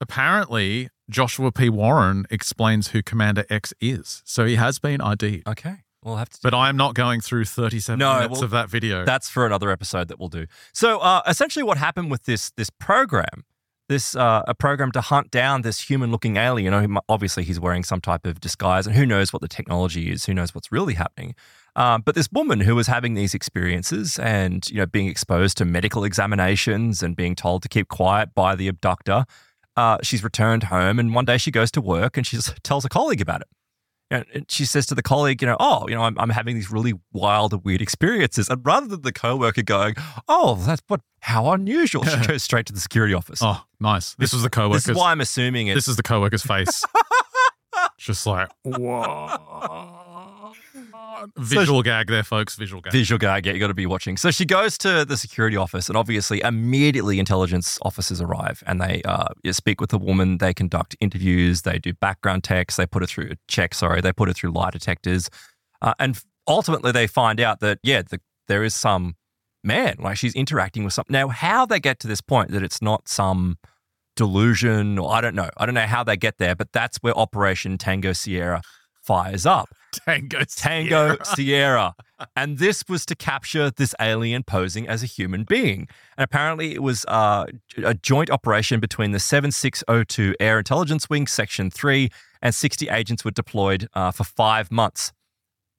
apparently 0.00 0.90
Joshua 1.10 1.52
P. 1.52 1.68
Warren 1.68 2.26
explains 2.30 2.88
who 2.88 3.02
Commander 3.02 3.44
X 3.50 3.72
is. 3.80 4.22
So 4.24 4.44
he 4.44 4.56
has 4.56 4.78
been 4.78 5.00
ID'd. 5.00 5.46
okay. 5.48 5.76
We'll 6.02 6.16
have 6.16 6.28
to. 6.28 6.38
But 6.42 6.52
I 6.52 6.68
am 6.68 6.76
not 6.76 6.94
going 6.94 7.22
through 7.22 7.46
37 7.46 7.98
No, 7.98 8.16
minutes 8.16 8.32
well, 8.32 8.44
of 8.44 8.50
that 8.50 8.68
video. 8.68 9.06
That's 9.06 9.30
for 9.30 9.46
another 9.46 9.70
episode 9.70 10.08
that 10.08 10.18
we'll 10.20 10.28
do. 10.28 10.46
So 10.74 10.98
uh, 10.98 11.22
essentially, 11.26 11.62
what 11.62 11.78
happened 11.78 12.10
with 12.10 12.24
this 12.24 12.50
this 12.58 12.68
program, 12.68 13.44
this 13.88 14.16
uh, 14.16 14.42
a 14.46 14.54
program 14.54 14.92
to 14.92 15.00
hunt 15.00 15.30
down 15.30 15.62
this 15.62 15.80
human 15.80 16.10
looking 16.10 16.36
alien. 16.36 16.72
You 16.72 16.88
know, 16.88 17.00
obviously 17.08 17.44
he's 17.44 17.60
wearing 17.60 17.84
some 17.84 18.00
type 18.00 18.26
of 18.26 18.40
disguise, 18.40 18.86
and 18.86 18.96
who 18.96 19.06
knows 19.06 19.32
what 19.32 19.42
the 19.42 19.48
technology 19.48 20.10
is? 20.10 20.24
Who 20.26 20.34
knows 20.34 20.54
what's 20.54 20.72
really 20.72 20.94
happening? 20.94 21.34
Um, 21.76 22.02
but 22.02 22.14
this 22.14 22.28
woman 22.32 22.60
who 22.60 22.74
was 22.74 22.86
having 22.86 23.14
these 23.14 23.34
experiences 23.34 24.18
and 24.18 24.68
you 24.70 24.76
know 24.76 24.86
being 24.86 25.08
exposed 25.08 25.56
to 25.58 25.64
medical 25.64 26.04
examinations 26.04 27.02
and 27.02 27.16
being 27.16 27.34
told 27.34 27.62
to 27.62 27.68
keep 27.68 27.88
quiet 27.88 28.34
by 28.34 28.54
the 28.54 28.68
abductor, 28.68 29.24
uh, 29.76 29.98
she's 30.02 30.22
returned 30.22 30.64
home, 30.64 30.98
and 30.98 31.14
one 31.14 31.24
day 31.24 31.38
she 31.38 31.50
goes 31.50 31.70
to 31.72 31.80
work 31.80 32.16
and 32.16 32.26
she 32.26 32.38
tells 32.62 32.84
a 32.84 32.88
colleague 32.88 33.20
about 33.20 33.40
it. 33.40 33.48
And 34.14 34.50
she 34.50 34.64
says 34.64 34.86
to 34.86 34.94
the 34.94 35.02
colleague, 35.02 35.42
you 35.42 35.48
know, 35.48 35.56
oh, 35.58 35.88
you 35.88 35.94
know, 35.94 36.02
I'm, 36.02 36.18
I'm 36.18 36.30
having 36.30 36.54
these 36.54 36.70
really 36.70 36.94
wild 37.12 37.52
and 37.52 37.64
weird 37.64 37.82
experiences. 37.82 38.48
And 38.48 38.64
rather 38.64 38.86
than 38.86 39.02
the 39.02 39.12
coworker 39.12 39.62
going, 39.62 39.94
oh, 40.28 40.56
that's 40.56 40.82
what, 40.88 41.00
how 41.20 41.50
unusual, 41.52 42.04
she 42.04 42.16
goes 42.26 42.42
straight 42.42 42.66
to 42.66 42.72
the 42.72 42.80
security 42.80 43.14
office. 43.14 43.40
Oh, 43.42 43.62
nice. 43.80 44.14
This 44.14 44.32
was 44.32 44.42
the 44.42 44.50
coworker. 44.50 44.76
this 44.76 44.88
is 44.88 44.96
why 44.96 45.10
I'm 45.10 45.20
assuming 45.20 45.68
it. 45.68 45.74
This 45.74 45.88
is 45.88 45.96
the 45.96 46.02
coworker's 46.02 46.42
face. 46.42 46.84
Just 47.98 48.26
like 48.26 48.48
whoa. 48.62 50.13
Visual 51.36 51.82
gag 51.82 52.08
there, 52.08 52.22
folks. 52.22 52.56
Visual 52.56 52.80
gag. 52.82 52.92
Visual 52.92 53.18
gag, 53.18 53.46
yeah, 53.46 53.52
you 53.52 53.60
got 53.60 53.68
to 53.68 53.74
be 53.74 53.86
watching. 53.86 54.16
So 54.16 54.30
she 54.30 54.44
goes 54.44 54.76
to 54.78 55.04
the 55.04 55.16
security 55.16 55.56
office, 55.56 55.88
and 55.88 55.96
obviously, 55.96 56.40
immediately 56.42 57.18
intelligence 57.18 57.78
officers 57.82 58.20
arrive 58.20 58.62
and 58.66 58.80
they 58.80 59.02
uh, 59.04 59.28
speak 59.52 59.80
with 59.80 59.90
the 59.90 59.98
woman. 59.98 60.38
They 60.38 60.54
conduct 60.54 60.96
interviews, 61.00 61.62
they 61.62 61.78
do 61.78 61.92
background 61.92 62.44
checks, 62.44 62.76
they 62.76 62.86
put 62.86 63.02
it 63.02 63.08
through 63.08 63.30
a 63.32 63.36
check. 63.48 63.74
Sorry, 63.74 64.00
they 64.00 64.12
put 64.12 64.28
it 64.28 64.34
through 64.36 64.50
lie 64.50 64.70
detectors, 64.70 65.30
uh, 65.82 65.94
and 65.98 66.18
ultimately 66.46 66.92
they 66.92 67.06
find 67.06 67.40
out 67.40 67.60
that 67.60 67.78
yeah, 67.82 68.02
the, 68.02 68.20
there 68.48 68.64
is 68.64 68.74
some 68.74 69.16
man 69.62 69.96
like 69.98 70.16
she's 70.18 70.34
interacting 70.34 70.84
with 70.84 70.92
something. 70.92 71.12
Now, 71.12 71.28
how 71.28 71.66
they 71.66 71.80
get 71.80 71.98
to 72.00 72.08
this 72.08 72.20
point 72.20 72.50
that 72.50 72.62
it's 72.62 72.82
not 72.82 73.08
some 73.08 73.58
delusion, 74.16 74.98
or 74.98 75.12
I 75.12 75.20
don't 75.20 75.34
know, 75.34 75.50
I 75.56 75.66
don't 75.66 75.74
know 75.74 75.86
how 75.86 76.04
they 76.04 76.16
get 76.16 76.38
there, 76.38 76.54
but 76.54 76.72
that's 76.72 76.98
where 76.98 77.16
Operation 77.16 77.78
Tango 77.78 78.12
Sierra 78.12 78.62
fires 79.02 79.46
up. 79.46 79.68
Tango. 79.94 80.40
Tango 80.44 81.16
Sierra. 81.24 81.94
And 82.36 82.58
this 82.58 82.84
was 82.88 83.04
to 83.06 83.14
capture 83.14 83.70
this 83.70 83.94
alien 84.00 84.42
posing 84.44 84.88
as 84.88 85.02
a 85.02 85.06
human 85.06 85.44
being. 85.44 85.88
And 86.16 86.24
apparently, 86.24 86.74
it 86.74 86.82
was 86.82 87.04
uh, 87.08 87.46
a 87.84 87.94
joint 87.94 88.30
operation 88.30 88.80
between 88.80 89.10
the 89.12 89.18
7602 89.20 90.34
Air 90.40 90.58
Intelligence 90.58 91.08
Wing, 91.10 91.26
Section 91.26 91.70
3, 91.70 92.08
and 92.42 92.54
60 92.54 92.88
agents 92.88 93.24
were 93.24 93.30
deployed 93.30 93.88
uh, 93.94 94.10
for 94.10 94.24
five 94.24 94.70
months. 94.70 95.12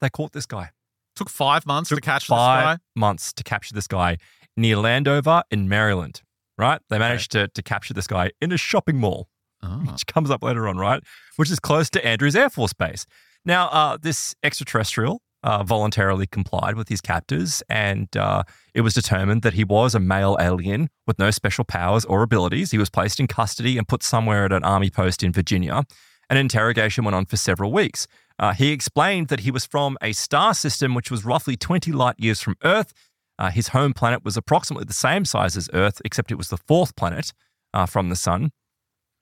They 0.02 0.10
caught 0.10 0.34
this 0.34 0.46
guy. 0.46 0.72
Took 1.16 1.30
five 1.30 1.66
months 1.66 1.90
to 1.90 2.02
catch 2.02 2.24
this 2.24 2.30
Five 2.30 2.64
guy. 2.64 2.78
months 2.96 3.32
to 3.34 3.44
capture 3.44 3.74
this 3.74 3.88
guy 3.88 4.18
near 4.58 4.76
Landover 4.78 5.44
in 5.50 5.70
Maryland, 5.70 6.22
right? 6.58 6.82
They 6.90 7.00
managed 7.00 7.32
to, 7.32 7.48
to 7.48 7.62
capture 7.64 7.94
this 7.94 8.08
guy 8.08 8.32
in 8.42 8.52
a 8.52 8.58
shopping 8.58 8.98
mall 9.00 9.28
Oh. 9.64 9.68
which 9.90 10.06
comes 10.06 10.30
up 10.30 10.44
later 10.44 10.68
on, 10.68 10.78
right? 10.78 11.02
Which 11.38 11.50
is 11.50 11.60
close 11.60 11.90
to 11.92 12.06
Andrews 12.06 12.36
Air 12.36 12.50
Force 12.50 12.74
Base. 12.74 13.08
Now, 13.46 13.68
uh, 13.68 13.98
this 14.02 14.36
extraterrestrial 14.44 15.22
uh, 15.44 15.64
voluntarily 15.64 16.26
complied 16.26 16.76
with 16.76 16.90
his 16.90 17.02
captors, 17.02 17.62
and 17.70 18.16
uh, 18.18 18.44
it 18.74 18.82
was 18.82 18.96
determined 18.96 19.44
that 19.44 19.54
he 19.54 19.64
was 19.64 19.94
a 19.94 20.00
male 20.00 20.36
alien 20.40 20.90
with 21.06 21.20
no 21.20 21.30
special 21.30 21.64
powers 21.64 22.04
or 22.06 22.24
abilities. 22.24 22.72
He 22.72 22.80
was 22.80 22.90
placed 22.90 23.20
in 23.20 23.28
custody 23.28 23.78
and 23.78 23.88
put 23.88 24.02
somewhere 24.02 24.46
at 24.46 24.52
an 24.52 24.64
army 24.64 24.90
post 24.90 25.22
in 25.22 25.32
Virginia. 25.32 25.84
An 26.32 26.38
interrogation 26.38 27.04
went 27.04 27.14
on 27.14 27.26
for 27.26 27.38
several 27.38 27.72
weeks. 27.72 28.08
Uh, 28.40 28.54
he 28.54 28.72
explained 28.72 29.28
that 29.28 29.42
he 29.42 29.52
was 29.52 29.66
from 29.66 29.98
a 30.02 30.14
star 30.14 30.56
system 30.56 30.96
which 30.96 31.12
was 31.12 31.24
roughly 31.24 31.56
20 31.56 31.92
light 31.92 32.16
years 32.18 32.42
from 32.42 32.56
Earth. 32.64 32.92
Uh, 33.38 33.52
his 33.52 33.70
home 33.70 33.94
planet 33.94 34.26
was 34.26 34.36
approximately 34.36 34.86
the 34.86 34.94
same 34.94 35.24
size 35.24 35.56
as 35.56 35.70
Earth, 35.74 36.02
except 36.04 36.32
it 36.32 36.36
was 36.36 36.50
the 36.50 36.58
fourth 36.58 36.96
planet 36.96 37.34
uh, 37.74 37.86
from 37.86 38.10
the 38.10 38.16
sun. 38.16 38.52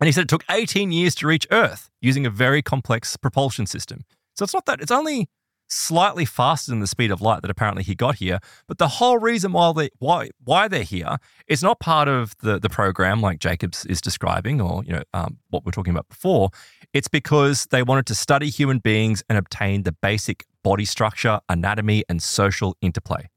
And 0.04 0.08
he 0.10 0.12
said 0.12 0.24
it 0.24 0.28
took 0.28 0.44
18 0.52 0.92
years 0.92 1.16
to 1.16 1.28
reach 1.28 1.48
Earth 1.50 1.90
using 2.02 2.26
a 2.26 2.30
very 2.30 2.62
complex 2.62 3.16
propulsion 3.16 3.66
system. 3.66 4.02
So 4.36 4.44
it's 4.44 4.54
not 4.54 4.66
that, 4.66 4.82
it's 4.82 4.92
only 4.92 5.30
slightly 5.70 6.26
faster 6.26 6.72
than 6.72 6.82
the 6.82 6.88
speed 6.88 7.10
of 7.10 7.22
light 7.22 7.42
that 7.42 7.50
apparently 7.50 7.84
he 7.84 7.96
got 7.96 8.16
here. 8.16 8.40
But 8.68 8.80
the 8.80 8.90
whole 8.90 9.18
reason 9.18 9.54
why, 9.54 9.72
they, 9.72 9.92
why, 10.00 10.32
why 10.44 10.68
they're 10.68 10.84
here 10.84 11.16
is 11.48 11.64
not 11.64 11.80
part 11.80 12.10
of 12.10 12.36
the, 12.42 12.60
the 12.60 12.68
program 12.68 13.22
like 13.22 13.40
Jacobs 13.40 13.86
is 13.86 14.02
describing 14.02 14.60
or, 14.60 14.84
you 14.84 14.92
know, 14.92 15.04
um, 15.14 15.38
what 15.52 15.66
we're 15.66 15.72
talking 15.72 15.94
about 15.94 16.10
before. 16.10 16.50
It's 16.92 17.08
because 17.08 17.68
they 17.72 17.82
wanted 17.82 18.06
to 18.08 18.16
study 18.16 18.50
human 18.50 18.80
beings 18.80 19.24
and 19.30 19.38
obtain 19.38 19.84
the 19.84 19.94
basic 19.94 20.44
body 20.66 20.84
structure, 20.84 21.40
anatomy, 21.48 22.04
and 22.10 22.22
social 22.22 22.76
interplay. 22.82 23.30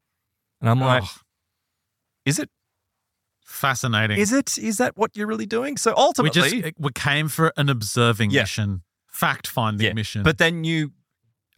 And 0.60 0.68
I'm 0.68 0.80
like, 0.80 1.04
Oh, 1.04 1.20
is 2.24 2.40
it? 2.40 2.50
Fascinating. 3.46 4.18
Is 4.18 4.32
it? 4.32 4.58
Is 4.58 4.76
that 4.78 4.96
what 4.96 5.16
you're 5.16 5.26
really 5.26 5.46
doing? 5.46 5.76
So 5.76 5.90
we 5.92 5.96
ultimately, 5.96 6.62
just 6.62 6.74
we 6.78 6.90
came 6.92 7.28
for 7.28 7.52
an 7.56 7.68
observing 7.68 8.30
Yeah. 8.30 8.42
mission, 8.42 8.82
fact 9.08 9.46
finding 9.46 9.86
Yeah, 9.86 9.92
mission. 9.94 10.22
But 10.22 10.38
then 10.38 10.64
you 10.64 10.92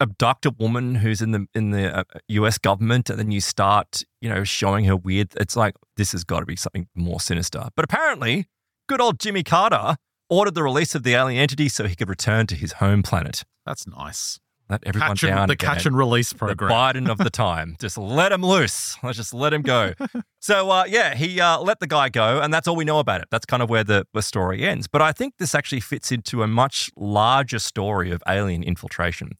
abduct 0.01 0.45
a 0.45 0.51
woman 0.51 0.95
who's 0.95 1.21
in 1.21 1.31
the 1.31 1.45
in 1.53 1.71
the 1.71 1.99
uh, 1.99 2.03
U.S. 2.29 2.57
government, 2.57 3.09
and 3.09 3.19
then 3.19 3.31
you 3.31 3.41
start, 3.41 4.03
you 4.21 4.29
know, 4.29 4.43
showing 4.43 4.85
her 4.85 4.95
weird. 4.95 5.33
It's 5.37 5.55
like 5.55 5.75
this 5.97 6.13
has 6.13 6.23
got 6.23 6.39
to 6.39 6.45
be 6.45 6.55
something 6.55 6.87
more 6.95 7.19
sinister. 7.19 7.67
But 7.75 7.83
apparently, 7.85 8.45
good 8.87 9.01
old 9.01 9.19
Jimmy 9.19 9.43
Carter 9.43 9.97
ordered 10.29 10.53
the 10.55 10.63
release 10.63 10.93
of 10.95 11.03
the 11.03 11.15
alien 11.15 11.41
entity 11.41 11.67
so 11.69 11.85
he 11.87 11.95
could 11.95 12.07
return 12.09 12.45
to 12.47 12.55
his 12.55 12.73
home 12.73 13.01
planet. 13.03 13.43
that's 13.65 13.87
nice. 13.87 14.39
Let 14.69 14.83
everyone 14.85 15.09
Catch 15.09 15.23
and, 15.23 15.35
down. 15.35 15.47
the 15.47 15.53
again. 15.53 15.69
catch 15.75 15.85
and 15.87 15.97
release 15.97 16.29
The 16.29 16.37
program. 16.37 16.71
Biden 16.71 17.09
of 17.09 17.17
the 17.17 17.29
time. 17.31 17.75
Just 17.79 17.97
let 17.97 18.31
him 18.31 18.43
loose. 18.43 18.97
Let's 19.01 19.17
just 19.17 19.33
let 19.33 19.51
him 19.51 19.63
go. 19.63 19.93
so, 20.39 20.69
uh, 20.69 20.83
yeah, 20.87 21.15
he 21.15 21.41
uh, 21.41 21.59
let 21.59 21.79
the 21.79 21.87
guy 21.87 22.09
go, 22.09 22.39
and 22.39 22.53
that's 22.53 22.67
all 22.67 22.75
we 22.75 22.85
know 22.85 22.99
about 22.99 23.21
it. 23.21 23.27
That's 23.31 23.45
kind 23.47 23.63
of 23.63 23.69
where 23.69 23.83
the, 23.83 24.05
the 24.13 24.21
story 24.21 24.63
ends. 24.63 24.87
But 24.87 25.01
I 25.01 25.11
think 25.11 25.35
this 25.39 25.55
actually 25.55 25.79
fits 25.79 26.11
into 26.11 26.43
a 26.43 26.47
much 26.47 26.91
larger 26.95 27.57
story 27.59 28.11
of 28.11 28.21
alien 28.27 28.61
infiltration. 28.63 29.31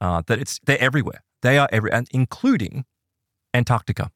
Uh, 0.00 0.22
that 0.26 0.40
it's 0.40 0.58
they're 0.66 0.80
everywhere. 0.80 1.22
They 1.42 1.58
are 1.58 1.68
every, 1.70 1.92
and 1.92 2.08
including 2.10 2.84
Antarctica. 3.54 4.10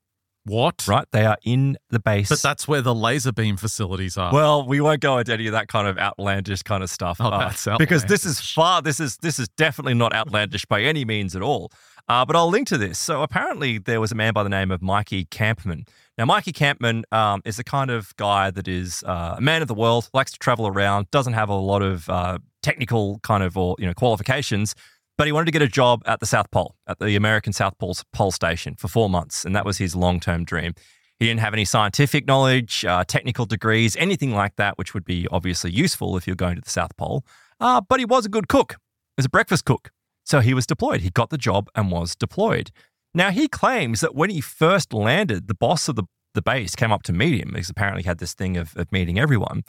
What? 0.47 0.87
Right? 0.87 1.07
They 1.11 1.27
are 1.27 1.37
in 1.45 1.77
the 1.91 1.99
base. 1.99 2.29
But 2.29 2.41
that's 2.41 2.69
where 2.69 2.81
the 2.81 2.95
laser 2.95 3.33
beam 3.33 3.57
facilities 3.57 4.17
are. 4.17 4.33
Well, 4.33 4.67
we 4.67 4.81
won't 4.81 5.01
go 5.01 5.19
into 5.19 5.33
any 5.33 5.47
of 5.47 5.53
that 5.53 5.69
kind 5.69 5.89
of 5.89 5.99
outlandish 5.99 6.63
kind 6.63 6.83
of 6.83 6.91
stuff. 6.91 7.19
Oh, 7.21 7.29
uh, 7.29 7.79
because 7.79 8.05
this 8.05 8.25
is 8.25 8.41
far. 8.41 8.81
This 8.81 9.01
is 9.01 9.17
this 9.19 9.39
is 9.39 9.49
definitely 9.49 9.95
not 9.95 10.15
outlandish 10.15 10.65
by 10.67 10.83
any 10.83 11.05
means 11.05 11.35
at 11.35 11.43
all. 11.43 11.73
Uh, 12.09 12.25
but 12.25 12.37
I'll 12.37 12.49
link 12.49 12.69
to 12.69 12.79
this. 12.79 12.99
So 12.99 13.23
apparently, 13.23 13.79
there 13.79 14.01
was 14.01 14.13
a 14.13 14.15
man 14.15 14.33
by 14.33 14.45
the 14.45 14.49
name 14.49 14.71
of 14.71 14.81
Mikey 14.81 15.25
Campman. 15.25 15.89
Now, 16.17 16.25
Mikey 16.25 16.53
Campman 16.53 17.03
um, 17.13 17.43
is 17.45 17.57
the 17.57 17.65
kind 17.65 17.91
of 17.91 18.15
guy 18.17 18.51
that 18.53 18.69
is 18.69 19.03
uh, 19.05 19.35
a 19.39 19.41
man 19.41 19.61
of 19.61 19.69
the 19.69 19.75
world, 19.75 20.09
likes 20.15 20.31
to 20.33 20.39
travel 20.39 20.69
around, 20.69 21.11
doesn't 21.11 21.33
have 21.33 21.49
a 21.49 21.55
lot 21.55 21.83
of 21.83 22.09
uh, 22.09 22.39
technical 22.63 23.19
kind 23.21 23.43
of 23.43 23.57
or 23.57 23.75
you 23.79 23.87
know 23.87 23.95
qualifications, 23.95 24.75
but 25.17 25.27
he 25.27 25.33
wanted 25.33 25.47
to 25.47 25.53
get 25.53 25.63
a 25.63 25.69
job 25.69 26.03
at 26.07 26.21
the 26.21 26.27
South 26.27 26.51
Pole, 26.51 26.77
at 26.87 26.99
the 26.99 27.17
American 27.17 27.53
South 27.53 27.79
Pole's 27.79 28.05
pole 28.13 28.31
station 28.31 28.75
for 28.77 28.89
four 28.89 29.09
months, 29.09 29.45
and 29.45 29.55
that 29.57 29.65
was 29.65 29.79
his 29.79 29.97
long-term 29.97 30.45
dream. 30.45 30.75
He 31.19 31.27
didn't 31.27 31.41
have 31.41 31.55
any 31.55 31.65
scientific 31.65 32.27
knowledge, 32.27 32.85
uh, 32.85 33.05
technical 33.05 33.47
degrees, 33.47 33.97
anything 33.97 34.35
like 34.35 34.57
that, 34.57 34.77
which 34.77 34.93
would 34.93 35.05
be 35.05 35.27
obviously 35.31 35.71
useful 35.71 36.17
if 36.17 36.27
you're 36.27 36.37
going 36.37 36.57
to 36.57 36.61
the 36.61 36.71
South 36.71 36.95
Pole. 36.97 37.25
Uh, 37.59 37.81
but 37.81 37.99
he 37.99 38.05
was 38.05 38.27
a 38.27 38.29
good 38.29 38.49
cook. 38.49 38.73
He 38.73 39.21
was 39.21 39.27
a 39.27 39.31
breakfast 39.31 39.65
cook. 39.65 39.91
So 40.25 40.41
he 40.41 40.53
was 40.53 40.67
deployed. 40.67 41.01
He 41.01 41.11
got 41.11 41.31
the 41.31 41.39
job 41.39 41.71
and 41.75 41.91
was 41.91 42.15
deployed. 42.15 42.71
Now, 43.15 43.31
he 43.31 43.49
claims 43.49 44.01
that 44.01 44.15
when 44.15 44.29
he 44.29 44.43
first 44.43 44.93
landed, 44.93 45.49
the 45.49 45.55
boss 45.55 45.89
of 45.89 45.97
the, 45.97 46.05
the 46.35 46.43
base 46.43 46.75
came 46.75 46.93
up 46.93 47.03
to 47.05 47.15
meet 47.15 47.41
him 47.41 47.53
because 47.55 47.71
apparently 47.71 48.03
he 48.03 48.09
had 48.09 48.19
this 48.19 48.35
thing 48.35 48.59
of, 48.59 48.77
of 48.77 48.93
meeting 48.93 49.19
everyone. 49.19 49.65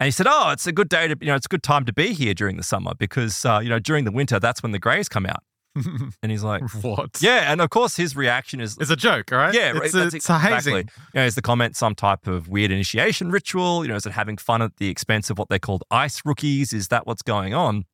And 0.00 0.06
he 0.06 0.10
said, 0.12 0.26
"Oh, 0.28 0.50
it's 0.50 0.66
a 0.66 0.72
good 0.72 0.88
day 0.88 1.08
to, 1.08 1.16
you 1.20 1.26
know, 1.26 1.34
it's 1.34 1.46
a 1.46 1.48
good 1.48 1.62
time 1.62 1.84
to 1.86 1.92
be 1.92 2.12
here 2.12 2.34
during 2.34 2.56
the 2.56 2.62
summer 2.62 2.92
because, 2.98 3.44
uh, 3.44 3.58
you 3.62 3.68
know, 3.68 3.78
during 3.78 4.04
the 4.04 4.12
winter, 4.12 4.38
that's 4.38 4.62
when 4.62 4.72
the 4.72 4.78
greys 4.78 5.08
come 5.08 5.26
out." 5.26 5.42
And 6.22 6.30
he's 6.32 6.42
like, 6.42 6.62
what? 6.82 7.18
"Yeah." 7.20 7.50
And 7.52 7.60
of 7.60 7.70
course, 7.70 7.96
his 7.96 8.14
reaction 8.16 8.60
is, 8.60 8.76
It's 8.80 8.90
a 8.90 8.96
joke, 8.96 9.32
all 9.32 9.38
right? 9.38 9.54
yeah, 9.54 9.70
right. 9.70 9.84
It's, 9.84 9.94
that's 9.94 10.14
it's 10.14 10.28
a 10.30 10.38
hazing. 10.38 10.76
exactly. 10.76 11.02
You 11.14 11.20
know, 11.20 11.26
is 11.26 11.34
the 11.34 11.42
comment 11.42 11.76
some 11.76 11.94
type 11.94 12.26
of 12.26 12.48
weird 12.48 12.70
initiation 12.70 13.30
ritual? 13.30 13.84
You 13.84 13.88
know, 13.90 13.96
is 13.96 14.06
it 14.06 14.12
having 14.12 14.36
fun 14.36 14.62
at 14.62 14.76
the 14.76 14.88
expense 14.88 15.30
of 15.30 15.38
what 15.38 15.48
they 15.48 15.58
called 15.58 15.82
ice 15.90 16.22
rookies? 16.24 16.72
Is 16.72 16.88
that 16.88 17.06
what's 17.06 17.22
going 17.22 17.54
on? 17.54 17.84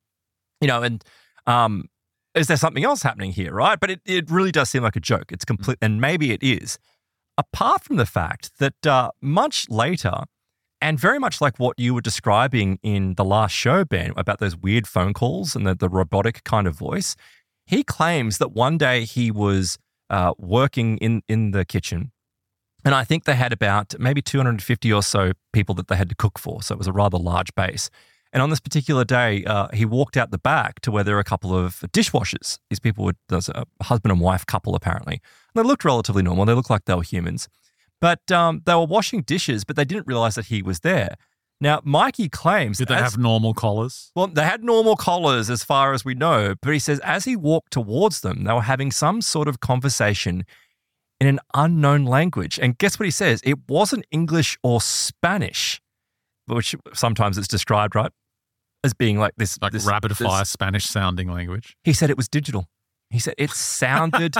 You 0.61 0.67
know, 0.67 0.83
and 0.83 1.03
um, 1.47 1.85
is 2.33 2.47
there 2.47 2.57
something 2.57 2.83
else 2.83 3.01
happening 3.03 3.31
here, 3.31 3.51
right? 3.53 3.79
But 3.79 3.91
it, 3.91 4.01
it 4.05 4.29
really 4.29 4.51
does 4.51 4.69
seem 4.69 4.83
like 4.83 4.95
a 4.95 4.99
joke. 5.01 5.31
It's 5.31 5.45
complete, 5.45 5.77
and 5.81 5.99
maybe 6.01 6.31
it 6.31 6.43
is. 6.43 6.77
Apart 7.37 7.83
from 7.83 7.97
the 7.97 8.05
fact 8.05 8.51
that 8.59 8.87
uh, 8.87 9.11
much 9.21 9.69
later, 9.69 10.23
and 10.81 10.99
very 10.99 11.19
much 11.19 11.41
like 11.41 11.57
what 11.57 11.79
you 11.79 11.93
were 11.93 12.01
describing 12.01 12.79
in 12.83 13.15
the 13.15 13.25
last 13.25 13.53
show, 13.53 13.85
Ben, 13.85 14.13
about 14.17 14.39
those 14.39 14.55
weird 14.55 14.87
phone 14.87 15.13
calls 15.13 15.55
and 15.55 15.65
the, 15.65 15.75
the 15.75 15.89
robotic 15.89 16.43
kind 16.43 16.67
of 16.67 16.75
voice, 16.75 17.15
he 17.65 17.83
claims 17.83 18.37
that 18.37 18.51
one 18.51 18.77
day 18.77 19.05
he 19.05 19.31
was 19.31 19.77
uh, 20.09 20.33
working 20.37 20.97
in, 20.97 21.23
in 21.27 21.51
the 21.51 21.65
kitchen. 21.65 22.11
And 22.83 22.93
I 22.93 23.03
think 23.03 23.23
they 23.23 23.35
had 23.35 23.51
about 23.51 23.95
maybe 23.97 24.21
250 24.21 24.93
or 24.93 25.01
so 25.01 25.31
people 25.53 25.73
that 25.75 25.87
they 25.87 25.95
had 25.95 26.09
to 26.09 26.15
cook 26.15 26.37
for. 26.37 26.61
So 26.61 26.75
it 26.75 26.77
was 26.77 26.87
a 26.87 26.93
rather 26.93 27.17
large 27.17 27.53
base. 27.55 27.89
And 28.31 28.43
on 28.43 28.49
this 28.49 28.59
particular 28.59 29.05
day, 29.05 29.43
uh, 29.45 29.69
he 29.73 29.85
walked 29.85 30.17
out 30.17 30.29
the 30.29 30.37
back 30.37 30.81
to 30.81 30.91
where 30.91 31.03
there 31.03 31.15
were 31.15 31.21
a 31.21 31.23
couple 31.23 31.55
of 31.55 31.79
dishwashers. 31.93 32.59
These 32.69 32.79
people 32.79 33.05
were, 33.05 33.15
there's 33.29 33.49
a 33.49 33.65
husband 33.81 34.11
and 34.11 34.21
wife 34.21 34.45
couple 34.45 34.75
apparently. 34.75 35.21
And 35.55 35.63
they 35.63 35.67
looked 35.67 35.85
relatively 35.85 36.21
normal. 36.21 36.45
They 36.45 36.53
looked 36.53 36.69
like 36.69 36.85
they 36.85 36.93
were 36.93 37.01
humans. 37.01 37.47
But 38.01 38.29
um, 38.31 38.61
they 38.65 38.73
were 38.75 38.85
washing 38.85 39.21
dishes, 39.21 39.63
but 39.63 39.75
they 39.75 39.85
didn't 39.85 40.07
realize 40.07 40.35
that 40.35 40.45
he 40.47 40.61
was 40.61 40.81
there. 40.81 41.15
Now, 41.61 41.79
Mikey 41.85 42.27
claims 42.29 42.77
Did 42.77 42.89
they 42.89 42.95
as- 42.95 43.13
have 43.13 43.17
normal 43.17 43.53
collars? 43.53 44.11
well, 44.15 44.27
they 44.27 44.43
had 44.43 44.63
normal 44.63 44.95
collars 44.97 45.49
as 45.49 45.63
far 45.63 45.93
as 45.93 46.03
we 46.03 46.13
know, 46.13 46.55
but 46.61 46.73
he 46.73 46.79
says 46.79 46.99
as 46.99 47.23
he 47.25 47.35
walked 47.37 47.71
towards 47.71 48.21
them, 48.21 48.43
they 48.43 48.51
were 48.53 48.61
having 48.61 48.91
some 48.91 49.21
sort 49.21 49.47
of 49.47 49.61
conversation 49.61 50.43
in 51.21 51.27
an 51.27 51.39
unknown 51.53 52.03
language. 52.03 52.59
And 52.61 52.77
guess 52.77 52.99
what 52.99 53.05
he 53.05 53.11
says? 53.11 53.39
It 53.45 53.57
wasn't 53.69 54.05
English 54.11 54.57
or 54.63 54.81
Spanish, 54.81 55.81
which 56.47 56.75
sometimes 56.93 57.37
it's 57.37 57.47
described, 57.47 57.95
right? 57.95 58.11
as 58.83 58.93
being 58.93 59.17
like 59.17 59.33
this 59.35 59.57
Like 59.63 59.71
this, 59.71 59.83
rapid 59.85 60.11
this- 60.11 60.19
fire 60.19 60.45
Spanish 60.45 60.85
sounding 60.85 61.31
language. 61.31 61.75
He 61.83 61.91
said 61.93 62.09
it 62.11 62.17
was 62.17 62.27
digital. 62.27 62.67
He 63.09 63.17
said 63.17 63.33
it 63.39 63.49
sounded 63.51 64.35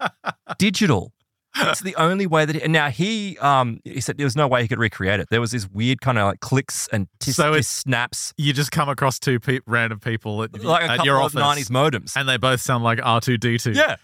digital. 0.58 1.12
It's 1.56 1.80
the 1.80 1.96
only 1.96 2.26
way 2.26 2.44
that. 2.44 2.54
He, 2.56 2.62
and 2.62 2.72
now 2.72 2.90
he, 2.90 3.36
um, 3.38 3.80
he 3.84 4.00
said 4.00 4.16
there 4.18 4.24
was 4.26 4.36
no 4.36 4.46
way 4.46 4.62
he 4.62 4.68
could 4.68 4.78
recreate 4.78 5.18
it. 5.20 5.28
There 5.30 5.40
was 5.40 5.50
this 5.50 5.68
weird 5.68 6.00
kind 6.00 6.16
of 6.18 6.26
like 6.26 6.40
clicks 6.40 6.88
and 6.92 7.08
tis, 7.18 7.36
So 7.36 7.54
tis 7.54 7.66
snaps, 7.68 8.32
You 8.36 8.52
just 8.52 8.70
come 8.70 8.88
across 8.88 9.18
two 9.18 9.40
pe- 9.40 9.58
random 9.66 9.98
people 10.00 10.42
at, 10.44 10.62
like 10.62 10.82
a 10.82 10.84
at 10.84 10.88
couple 10.90 11.06
your 11.06 11.16
of 11.16 11.36
office, 11.36 11.68
'90s 11.68 11.70
modems. 11.70 12.16
and 12.16 12.28
they 12.28 12.36
both 12.36 12.60
sound 12.60 12.84
like 12.84 12.98
R2D2. 13.00 13.74
Yeah. 13.74 13.96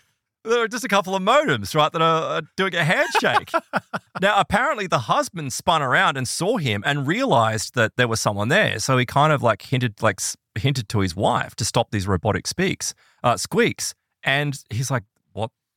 There 0.44 0.62
are 0.62 0.68
just 0.68 0.84
a 0.84 0.88
couple 0.88 1.16
of 1.16 1.22
modems, 1.24 1.74
right, 1.74 1.90
that 1.90 2.00
are, 2.00 2.42
doing 2.56 2.74
a 2.76 2.84
handshake. 2.84 3.50
now, 4.20 4.38
apparently, 4.38 4.86
the 4.86 5.00
husband 5.00 5.52
spun 5.52 5.82
around 5.82 6.16
and 6.16 6.28
saw 6.28 6.56
him 6.56 6.84
and 6.86 7.04
realized 7.04 7.74
that 7.74 7.96
there 7.96 8.06
was 8.06 8.20
someone 8.20 8.48
there. 8.48 8.78
So 8.78 8.96
he 8.96 9.04
kind 9.06 9.32
of 9.32 9.42
like 9.42 9.62
hinted, 9.62 10.00
like 10.02 10.20
hinted 10.56 10.88
to 10.90 11.00
his 11.00 11.16
wife 11.16 11.56
to 11.56 11.64
stop 11.64 11.90
these 11.90 12.06
robotic 12.06 12.46
speaks, 12.46 12.94
uh, 13.24 13.36
squeaks. 13.36 13.94
And 14.22 14.56
he's 14.70 14.88
like, 14.88 15.02
"What 15.02 15.15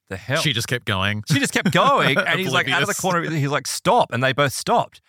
the 0.10 0.18
hell?" 0.18 0.42
She 0.42 0.54
just 0.54 0.68
kept 0.68 0.86
going. 0.86 1.24
She 1.32 1.40
just 1.40 1.54
kept 1.54 1.72
going, 1.74 2.18
and 2.18 2.40
he's 2.40 2.52
like 2.52 2.70
out 2.70 2.82
of 2.82 2.88
the 2.88 2.96
corner. 2.96 3.30
He's 3.30 3.50
like, 3.50 3.68
"Stop!" 3.68 4.12
And 4.12 4.24
they 4.24 4.34
both 4.34 4.54
stopped. 4.54 5.02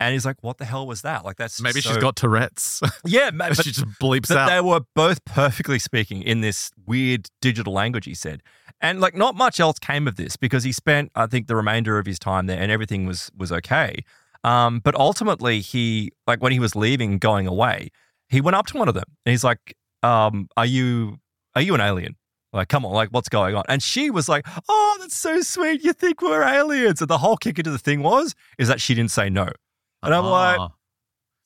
And 0.00 0.12
he's 0.12 0.24
like, 0.24 0.36
"What 0.42 0.58
the 0.58 0.64
hell 0.64 0.86
was 0.86 1.02
that?" 1.02 1.24
Like 1.24 1.36
that's 1.36 1.60
Maybe 1.60 1.80
so- 1.80 1.90
she's 1.90 1.98
got 1.98 2.14
Tourette's. 2.16 2.80
yeah, 3.04 3.30
but 3.34 3.56
she 3.56 3.72
just 3.72 3.86
bleeps 4.00 4.28
but 4.28 4.36
out. 4.36 4.48
they 4.48 4.60
were 4.60 4.80
both 4.94 5.24
perfectly 5.24 5.78
speaking 5.78 6.22
in 6.22 6.40
this 6.40 6.70
weird 6.86 7.28
digital 7.40 7.72
language, 7.72 8.04
he 8.04 8.14
said. 8.14 8.42
And 8.80 9.00
like 9.00 9.16
not 9.16 9.34
much 9.34 9.58
else 9.58 9.78
came 9.80 10.06
of 10.06 10.14
this 10.14 10.36
because 10.36 10.62
he 10.62 10.70
spent, 10.70 11.10
I 11.16 11.26
think, 11.26 11.48
the 11.48 11.56
remainder 11.56 11.98
of 11.98 12.06
his 12.06 12.18
time 12.18 12.46
there 12.46 12.60
and 12.60 12.70
everything 12.70 13.06
was 13.06 13.30
was 13.36 13.50
okay. 13.50 14.04
Um, 14.44 14.78
but 14.78 14.94
ultimately 14.94 15.60
he 15.60 16.12
like 16.28 16.40
when 16.40 16.52
he 16.52 16.60
was 16.60 16.76
leaving, 16.76 17.18
going 17.18 17.48
away, 17.48 17.90
he 18.28 18.40
went 18.40 18.54
up 18.54 18.66
to 18.66 18.76
one 18.76 18.86
of 18.86 18.94
them 18.94 19.04
and 19.26 19.32
he's 19.32 19.42
like, 19.42 19.74
um, 20.04 20.48
are 20.56 20.66
you 20.66 21.18
are 21.56 21.62
you 21.62 21.74
an 21.74 21.80
alien? 21.80 22.14
Like, 22.52 22.68
come 22.68 22.86
on, 22.86 22.92
like 22.92 23.10
what's 23.10 23.28
going 23.28 23.54
on? 23.54 23.64
And 23.68 23.82
she 23.82 24.10
was 24.10 24.28
like, 24.28 24.46
Oh, 24.68 24.96
that's 25.00 25.16
so 25.16 25.40
sweet. 25.42 25.84
You 25.84 25.92
think 25.92 26.22
we're 26.22 26.42
aliens. 26.42 27.00
And 27.00 27.08
the 27.10 27.18
whole 27.18 27.36
kicker 27.36 27.62
to 27.62 27.70
the 27.70 27.78
thing 27.78 28.02
was 28.02 28.34
is 28.58 28.68
that 28.68 28.80
she 28.80 28.94
didn't 28.94 29.10
say 29.10 29.28
no. 29.28 29.48
And 30.02 30.14
I'm 30.14 30.24
like, 30.24 30.58
Ah. 30.58 30.70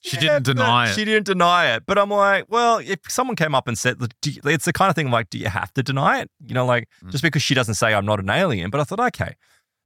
she 0.01 0.17
yeah, 0.17 0.39
didn't 0.39 0.45
deny 0.47 0.91
it. 0.91 0.95
She 0.95 1.05
didn't 1.05 1.27
deny 1.27 1.75
it. 1.75 1.85
But 1.87 1.99
I'm 1.99 2.11
like, 2.11 2.45
well, 2.49 2.79
if 2.79 2.99
someone 3.09 3.35
came 3.37 3.55
up 3.55 3.67
and 3.67 3.77
said, 3.79 3.99
do 4.21 4.31
you- 4.31 4.41
it's 4.45 4.65
the 4.65 4.73
kind 4.73 4.91
of 4.91 4.95
thing 4.95 5.11
like, 5.11 5.31
do 5.31 5.39
you 5.39 5.49
have 5.49 5.73
to 5.75 5.83
deny 5.83 6.21
it? 6.21 6.31
You 6.47 6.55
know, 6.55 6.67
like 6.67 6.89
Mm. 7.05 7.11
just 7.11 7.23
because 7.25 7.43
she 7.43 7.55
doesn't 7.55 7.75
say 7.75 7.95
I'm 7.95 8.07
not 8.07 8.21
an 8.21 8.31
alien. 8.31 8.71
But 8.71 8.81
I 8.81 8.85
thought, 8.85 9.01
okay, 9.01 9.35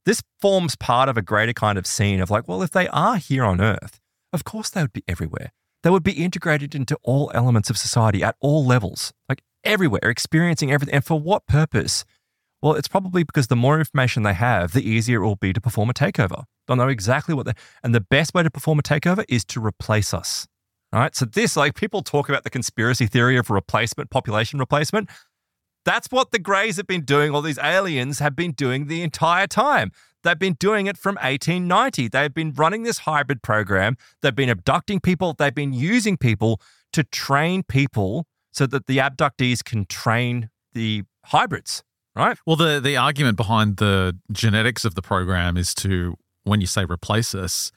this 0.05 0.21
forms 0.39 0.75
part 0.75 1.09
of 1.09 1.17
a 1.17 1.21
greater 1.21 1.53
kind 1.53 1.77
of 1.77 1.87
scene 1.87 2.21
of 2.21 2.29
like, 2.29 2.47
well, 2.47 2.61
if 2.61 2.71
they 2.71 2.87
are 2.89 3.17
here 3.17 3.43
on 3.43 3.59
Earth, 3.59 3.99
of 4.33 4.43
course 4.43 4.69
they 4.69 4.81
would 4.81 4.93
be 4.93 5.03
everywhere. 5.07 5.51
They 5.83 5.89
would 5.89 6.03
be 6.03 6.23
integrated 6.23 6.75
into 6.75 6.97
all 7.03 7.31
elements 7.33 7.69
of 7.69 7.77
society 7.77 8.23
at 8.23 8.35
all 8.39 8.65
levels, 8.65 9.13
like 9.29 9.41
everywhere, 9.67 10.01
experiencing 10.03 10.71
everything. 10.71 10.95
And 10.95 11.05
for 11.05 11.19
what 11.19 11.45
purpose? 11.47 12.05
Well, 12.61 12.73
it's 12.73 12.87
probably 12.87 13.23
because 13.23 13.47
the 13.47 13.55
more 13.55 13.77
information 13.77 14.23
they 14.23 14.33
have, 14.33 14.73
the 14.73 14.87
easier 14.87 15.21
it 15.21 15.27
will 15.27 15.35
be 15.35 15.53
to 15.53 15.61
perform 15.61 15.89
a 15.89 15.93
takeover. 15.93 16.45
They'll 16.65 16.77
know 16.77 16.87
exactly 16.87 17.35
what 17.35 17.45
they 17.45 17.53
and 17.83 17.93
the 17.93 18.01
best 18.01 18.33
way 18.33 18.43
to 18.43 18.49
perform 18.49 18.79
a 18.79 18.81
takeover 18.81 19.23
is 19.29 19.45
to 19.45 19.63
replace 19.63 20.13
us. 20.13 20.47
All 20.93 20.99
right. 20.99 21.15
So 21.15 21.25
this, 21.25 21.55
like 21.55 21.75
people 21.75 22.01
talk 22.01 22.29
about 22.29 22.43
the 22.43 22.49
conspiracy 22.49 23.07
theory 23.07 23.37
of 23.37 23.49
replacement, 23.49 24.09
population 24.09 24.57
replacement. 24.57 25.09
That's 25.85 26.07
what 26.11 26.31
the 26.31 26.39
Greys 26.39 26.77
have 26.77 26.87
been 26.87 27.05
doing. 27.05 27.33
All 27.33 27.41
these 27.41 27.59
aliens 27.59 28.19
have 28.19 28.35
been 28.35 28.51
doing 28.51 28.87
the 28.87 29.01
entire 29.01 29.47
time. 29.47 29.91
They've 30.23 30.37
been 30.37 30.57
doing 30.59 30.87
it 30.87 30.97
from 30.97 31.15
1890. 31.15 32.09
They've 32.09 32.33
been 32.33 32.53
running 32.53 32.83
this 32.83 32.99
hybrid 32.99 33.41
program. 33.41 33.95
They've 34.21 34.35
been 34.35 34.49
abducting 34.49 34.99
people. 34.99 35.33
They've 35.37 35.53
been 35.53 35.73
using 35.73 36.17
people 36.17 36.59
to 36.93 37.03
train 37.03 37.63
people 37.63 38.25
so 38.57 38.65
that 38.65 38.87
the 38.87 38.97
abductees 38.97 39.63
can 39.63 39.85
train 39.85 40.49
the 40.73 41.03
hybrids, 41.25 41.83
right? 42.15 42.39
Well, 42.47 42.55
the 42.55 42.79
the 42.79 42.97
argument 42.97 43.37
behind 43.37 43.77
the 43.77 44.17
genetics 44.31 44.83
of 44.83 44.95
the 44.95 45.03
program 45.03 45.57
is 45.57 45.75
to 45.75 46.15
when 46.43 46.59
you 46.59 46.65
say 46.67 46.83
replace 46.85 47.35
us, 47.35 47.71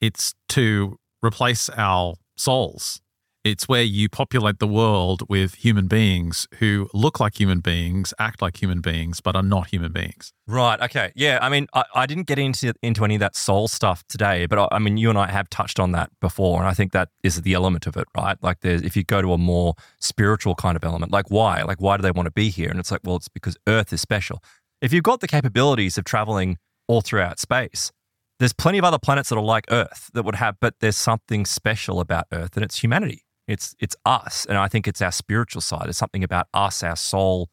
it's 0.00 0.34
to 0.48 0.98
replace 1.22 1.70
our 1.70 2.14
souls. 2.36 3.00
It's 3.44 3.68
where 3.68 3.82
you 3.82 4.08
populate 4.08 4.58
the 4.58 4.66
world 4.66 5.28
with 5.28 5.56
human 5.56 5.86
beings 5.86 6.48
who 6.60 6.88
look 6.94 7.20
like 7.20 7.38
human 7.38 7.60
beings, 7.60 8.14
act 8.18 8.40
like 8.40 8.62
human 8.62 8.80
beings, 8.80 9.20
but 9.20 9.36
are 9.36 9.42
not 9.42 9.66
human 9.66 9.92
beings. 9.92 10.32
Right. 10.46 10.80
Okay. 10.80 11.12
Yeah. 11.14 11.38
I 11.42 11.50
mean, 11.50 11.66
I, 11.74 11.84
I 11.94 12.06
didn't 12.06 12.26
get 12.26 12.38
into 12.38 12.72
into 12.82 13.04
any 13.04 13.16
of 13.16 13.20
that 13.20 13.36
soul 13.36 13.68
stuff 13.68 14.02
today, 14.08 14.46
but 14.46 14.58
I, 14.58 14.76
I 14.76 14.78
mean, 14.78 14.96
you 14.96 15.10
and 15.10 15.18
I 15.18 15.30
have 15.30 15.50
touched 15.50 15.78
on 15.78 15.92
that 15.92 16.08
before, 16.22 16.58
and 16.58 16.66
I 16.66 16.72
think 16.72 16.92
that 16.92 17.10
is 17.22 17.42
the 17.42 17.52
element 17.52 17.86
of 17.86 17.98
it, 17.98 18.06
right? 18.16 18.38
Like, 18.42 18.60
there's 18.60 18.80
if 18.80 18.96
you 18.96 19.04
go 19.04 19.20
to 19.20 19.34
a 19.34 19.38
more 19.38 19.74
spiritual 20.00 20.54
kind 20.54 20.74
of 20.74 20.82
element, 20.82 21.12
like 21.12 21.30
why, 21.30 21.62
like 21.64 21.82
why 21.82 21.98
do 21.98 22.02
they 22.02 22.12
want 22.12 22.26
to 22.26 22.32
be 22.32 22.48
here? 22.48 22.70
And 22.70 22.80
it's 22.80 22.90
like, 22.90 23.02
well, 23.04 23.16
it's 23.16 23.28
because 23.28 23.58
Earth 23.68 23.92
is 23.92 24.00
special. 24.00 24.42
If 24.80 24.90
you've 24.90 25.04
got 25.04 25.20
the 25.20 25.28
capabilities 25.28 25.98
of 25.98 26.04
traveling 26.04 26.56
all 26.88 27.02
throughout 27.02 27.38
space, 27.38 27.92
there's 28.38 28.54
plenty 28.54 28.78
of 28.78 28.84
other 28.84 28.98
planets 28.98 29.28
that 29.28 29.36
are 29.36 29.44
like 29.44 29.66
Earth 29.70 30.10
that 30.14 30.24
would 30.24 30.36
have, 30.36 30.56
but 30.60 30.76
there's 30.80 30.96
something 30.96 31.44
special 31.44 32.00
about 32.00 32.26
Earth, 32.32 32.56
and 32.56 32.64
it's 32.64 32.82
humanity. 32.82 33.23
It's 33.46 33.74
it's 33.78 33.96
us, 34.06 34.46
and 34.46 34.56
I 34.56 34.68
think 34.68 34.88
it's 34.88 35.02
our 35.02 35.12
spiritual 35.12 35.60
side. 35.60 35.86
It's 35.88 35.98
something 35.98 36.24
about 36.24 36.48
us, 36.54 36.82
our 36.82 36.96
soul, 36.96 37.50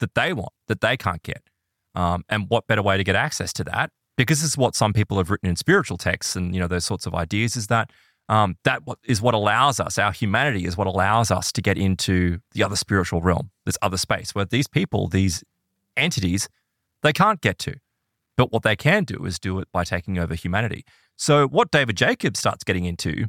that 0.00 0.14
they 0.14 0.32
want 0.32 0.52
that 0.68 0.80
they 0.80 0.96
can't 0.96 1.22
get. 1.22 1.42
Um, 1.94 2.24
and 2.28 2.46
what 2.48 2.66
better 2.66 2.82
way 2.82 2.96
to 2.96 3.04
get 3.04 3.16
access 3.16 3.52
to 3.54 3.64
that? 3.64 3.90
Because 4.16 4.40
this 4.40 4.50
is 4.50 4.56
what 4.56 4.74
some 4.74 4.92
people 4.92 5.18
have 5.18 5.30
written 5.30 5.48
in 5.48 5.56
spiritual 5.56 5.98
texts, 5.98 6.36
and 6.36 6.54
you 6.54 6.60
know 6.60 6.68
those 6.68 6.84
sorts 6.84 7.06
of 7.06 7.14
ideas. 7.14 7.56
Is 7.56 7.66
that 7.68 7.90
um, 8.28 8.56
that 8.64 8.82
is 9.04 9.20
what 9.20 9.34
allows 9.34 9.80
us, 9.80 9.98
our 9.98 10.12
humanity, 10.12 10.64
is 10.64 10.76
what 10.76 10.86
allows 10.86 11.30
us 11.30 11.50
to 11.52 11.60
get 11.60 11.76
into 11.76 12.38
the 12.52 12.62
other 12.62 12.76
spiritual 12.76 13.20
realm, 13.20 13.50
this 13.66 13.76
other 13.82 13.96
space 13.98 14.34
where 14.34 14.44
these 14.44 14.68
people, 14.68 15.08
these 15.08 15.42
entities, 15.96 16.48
they 17.02 17.12
can't 17.12 17.40
get 17.40 17.58
to. 17.58 17.74
But 18.36 18.52
what 18.52 18.62
they 18.62 18.76
can 18.76 19.04
do 19.04 19.24
is 19.24 19.38
do 19.38 19.58
it 19.58 19.68
by 19.72 19.84
taking 19.84 20.18
over 20.18 20.34
humanity. 20.34 20.84
So 21.16 21.46
what 21.46 21.70
David 21.70 21.96
Jacobs 21.96 22.38
starts 22.38 22.64
getting 22.64 22.84
into 22.84 23.26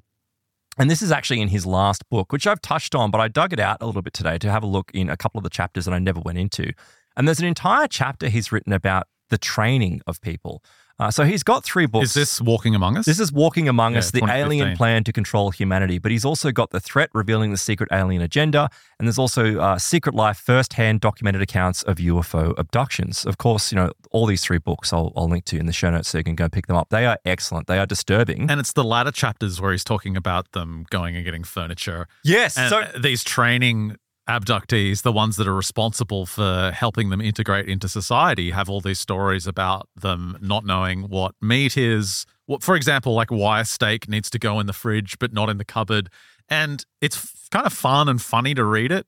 and 0.78 0.90
this 0.90 1.02
is 1.02 1.12
actually 1.12 1.42
in 1.42 1.50
his 1.50 1.66
last 1.66 2.08
book, 2.10 2.32
which 2.32 2.48
I've 2.48 2.62
touched 2.62 2.96
on, 2.96 3.12
but 3.12 3.22
I 3.22 3.28
dug 3.28 3.54
it 3.54 3.60
out 3.60 3.78
a 3.82 3.86
little 3.86 4.02
bit 4.02 4.14
today 4.14 4.38
to 4.40 4.52
have 4.52 4.64
a 4.64 4.68
look 4.68 4.92
in 4.94 5.10
a 5.10 5.18
couple 5.18 5.38
of 5.38 5.44
the 5.44 5.50
chapters 5.50 5.86
that 5.86 5.94
I 5.94 6.00
never 6.00 6.20
went 6.20 6.38
into. 6.38 6.72
And 7.16 7.28
there's 7.28 7.40
an 7.40 7.46
entire 7.46 7.88
chapter 7.88 8.28
he's 8.28 8.52
written 8.52 8.74
about 8.74 9.08
the 9.30 9.38
training 9.38 10.02
of 10.08 10.20
people. 10.22 10.64
Uh, 11.00 11.10
so 11.10 11.24
he's 11.24 11.42
got 11.44 11.64
three 11.64 11.86
books. 11.88 12.10
Is 12.10 12.14
this 12.14 12.42
Walking 12.42 12.76
Among 12.76 12.98
Us? 12.98 13.06
This 13.06 13.20
is 13.20 13.32
Walking 13.32 13.68
Among 13.68 13.94
Yeah, 13.94 14.00
Us, 14.00 14.12
the 14.12 14.24
alien 14.30 14.76
plan 14.78 15.04
to 15.06 15.12
control 15.12 15.50
humanity. 15.50 15.98
But 15.98 16.12
he's 16.12 16.24
also 16.24 16.52
got 16.52 16.70
The 16.70 16.80
Threat 16.80 17.10
Revealing 17.14 17.50
the 17.52 17.58
Secret 17.58 17.90
Alien 17.92 18.22
Agenda. 18.22 18.70
And 19.00 19.08
there's 19.08 19.18
also 19.18 19.60
uh, 19.60 19.80
Secret 19.80 20.14
Life, 20.14 20.38
first 20.38 20.74
hand 20.74 21.02
documented 21.02 21.42
accounts 21.42 21.82
of 21.84 21.98
UFO 21.98 22.54
abductions. 22.60 23.26
Of 23.26 23.38
course, 23.40 23.72
you 23.72 23.76
know, 23.76 23.92
all 24.12 24.28
these 24.28 24.44
three 24.44 24.60
books 24.60 24.94
I'll, 24.94 25.12
I'll 25.16 25.28
link 25.28 25.46
to 25.46 25.58
in 25.58 25.66
the 25.66 25.74
show 25.74 25.90
notes 25.90 26.10
so 26.10 26.20
you 26.20 26.24
can 26.24 26.36
go 26.36 26.48
pick 26.48 26.68
them 26.68 26.76
up. 26.78 26.90
They 26.90 27.06
are 27.08 27.18
excellent. 27.26 27.68
They 27.68 27.80
are 27.80 27.88
disturbing. 27.88 28.50
and 28.50 28.60
it's 28.60 28.74
the 28.74 28.84
latter 28.84 29.12
chapters 29.12 29.60
where 29.60 29.72
he's 29.72 29.84
talking 29.84 30.16
about 30.16 30.52
them 30.52 30.86
going 30.92 31.16
and 31.16 31.26
getting 31.26 31.44
furniture. 31.44 32.08
yes. 32.24 32.56
And 32.58 32.70
so 32.70 32.84
these 33.00 33.24
training 33.24 33.98
abductees, 34.28 35.02
the 35.02 35.12
ones 35.12 35.36
that 35.36 35.48
are 35.48 35.54
responsible 35.54 36.26
for 36.26 36.72
helping 36.74 37.10
them 37.10 37.22
integrate 37.22 37.68
into 37.68 37.90
society, 37.90 38.52
have 38.52 38.70
all 38.70 38.82
these 38.82 39.00
stories 39.00 39.48
about 39.48 39.90
them 39.96 40.38
not 40.42 40.66
knowing 40.66 41.04
what 41.10 41.36
meat 41.42 41.78
is. 41.78 42.26
What, 42.46 42.64
for 42.64 42.76
example, 42.76 43.14
like 43.14 43.32
why 43.32 43.62
a 43.62 43.66
steak 43.66 44.08
needs 44.08 44.30
to 44.32 44.40
go 44.40 44.60
in 44.60 44.66
the 44.68 44.74
fridge 44.74 45.18
but 45.20 45.34
not 45.34 45.50
in 45.50 45.58
the 45.58 45.66
cupboard. 45.66 46.10
And 46.50 46.86
it's 47.02 47.18
f- 47.18 47.48
kind 47.52 47.66
of 47.66 47.74
fun 47.74 48.10
and 48.10 48.22
funny 48.22 48.54
to 48.54 48.64
read 48.64 48.92
it, 48.92 49.08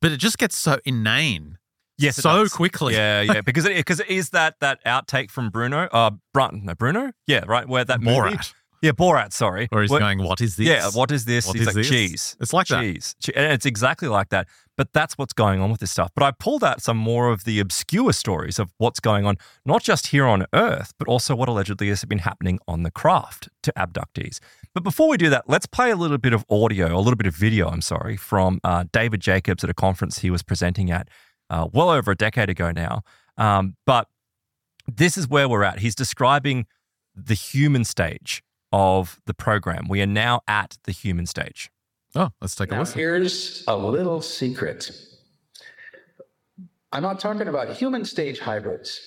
but 0.00 0.12
it 0.12 0.16
just 0.18 0.38
gets 0.38 0.56
so 0.56 0.78
inane 0.84 1.58
Yes, 1.98 2.16
so 2.16 2.46
quickly. 2.48 2.94
Yeah, 2.94 3.20
yeah, 3.20 3.40
because 3.44 3.64
it 3.64 3.76
because 3.76 4.00
it 4.00 4.08
is 4.08 4.30
that 4.30 4.58
that 4.60 4.84
outtake 4.84 5.30
from 5.30 5.50
Bruno, 5.50 5.88
uh, 5.92 6.10
Brun, 6.34 6.62
no 6.64 6.74
Bruno, 6.74 7.12
yeah, 7.26 7.44
right, 7.46 7.68
where 7.68 7.84
that 7.84 8.00
movie, 8.00 8.36
Borat, 8.36 8.52
yeah, 8.82 8.90
Borat, 8.90 9.32
sorry, 9.32 9.68
where 9.70 9.82
he's 9.82 9.90
Where- 9.90 10.00
going, 10.00 10.18
"What 10.22 10.40
is 10.40 10.56
this? 10.56 10.66
yeah, 10.66 10.90
what 10.90 11.10
is 11.10 11.24
this? 11.24 11.46
What 11.46 11.56
He's 11.56 11.62
is 11.62 11.66
like 11.68 11.74
this?" 11.76 11.88
cheese, 11.88 12.36
It's 12.40 12.52
like 12.52 12.66
that. 12.66 12.80
cheese, 12.82 13.14
and 13.34 13.52
it's 13.52 13.64
exactly 13.64 14.08
like 14.08 14.28
that. 14.30 14.48
But 14.76 14.92
that's 14.92 15.16
what's 15.18 15.32
going 15.34 15.60
on 15.60 15.70
with 15.70 15.80
this 15.80 15.90
stuff. 15.90 16.10
But 16.16 16.24
I 16.24 16.30
pulled 16.32 16.64
out 16.64 16.82
some 16.82 16.96
more 16.96 17.28
of 17.30 17.44
the 17.44 17.60
obscure 17.60 18.12
stories 18.12 18.58
of 18.58 18.72
what's 18.78 19.00
going 19.00 19.24
on, 19.26 19.36
not 19.66 19.82
just 19.82 20.08
here 20.08 20.26
on 20.26 20.46
Earth, 20.54 20.92
but 20.98 21.06
also 21.08 21.36
what 21.36 21.48
allegedly 21.48 21.88
has 21.88 22.04
been 22.06 22.20
happening 22.20 22.58
on 22.66 22.82
the 22.82 22.90
craft 22.90 23.48
to 23.62 23.72
abductees. 23.76 24.38
But 24.74 24.82
before 24.82 25.08
we 25.08 25.16
do 25.18 25.28
that, 25.30 25.44
let's 25.46 25.66
play 25.66 25.90
a 25.90 25.96
little 25.96 26.16
bit 26.18 26.32
of 26.32 26.44
audio, 26.50 26.96
a 26.96 27.00
little 27.00 27.16
bit 27.16 27.26
of 27.26 27.36
video, 27.36 27.68
I'm 27.68 27.82
sorry, 27.82 28.16
from 28.16 28.60
uh, 28.64 28.84
David 28.92 29.20
Jacobs 29.20 29.62
at 29.62 29.68
a 29.70 29.74
conference 29.74 30.20
he 30.20 30.30
was 30.30 30.42
presenting 30.42 30.90
at 30.90 31.08
uh, 31.50 31.68
well 31.72 31.90
over 31.90 32.10
a 32.10 32.16
decade 32.16 32.48
ago 32.48 32.72
now. 32.72 33.02
Um, 33.36 33.76
but 33.86 34.08
this 34.88 35.16
is 35.18 35.28
where 35.28 35.48
we're 35.50 35.64
at. 35.64 35.80
He's 35.80 35.94
describing 35.94 36.66
the 37.14 37.34
human 37.34 37.84
stage 37.84 38.42
of 38.72 39.20
the 39.26 39.34
program. 39.34 39.86
We 39.88 40.00
are 40.02 40.06
now 40.06 40.40
at 40.48 40.78
the 40.84 40.92
human 40.92 41.26
stage. 41.26 41.70
Oh, 42.14 42.30
let's 42.40 42.54
take 42.54 42.70
a 42.70 42.74
Now, 42.74 42.80
listen. 42.80 42.98
here's 42.98 43.64
a 43.66 43.76
little 43.76 44.20
secret. 44.20 44.90
I'm 46.92 47.02
not 47.02 47.20
talking 47.20 47.48
about 47.48 47.70
human 47.70 48.04
stage 48.04 48.38
hybrids. 48.38 49.00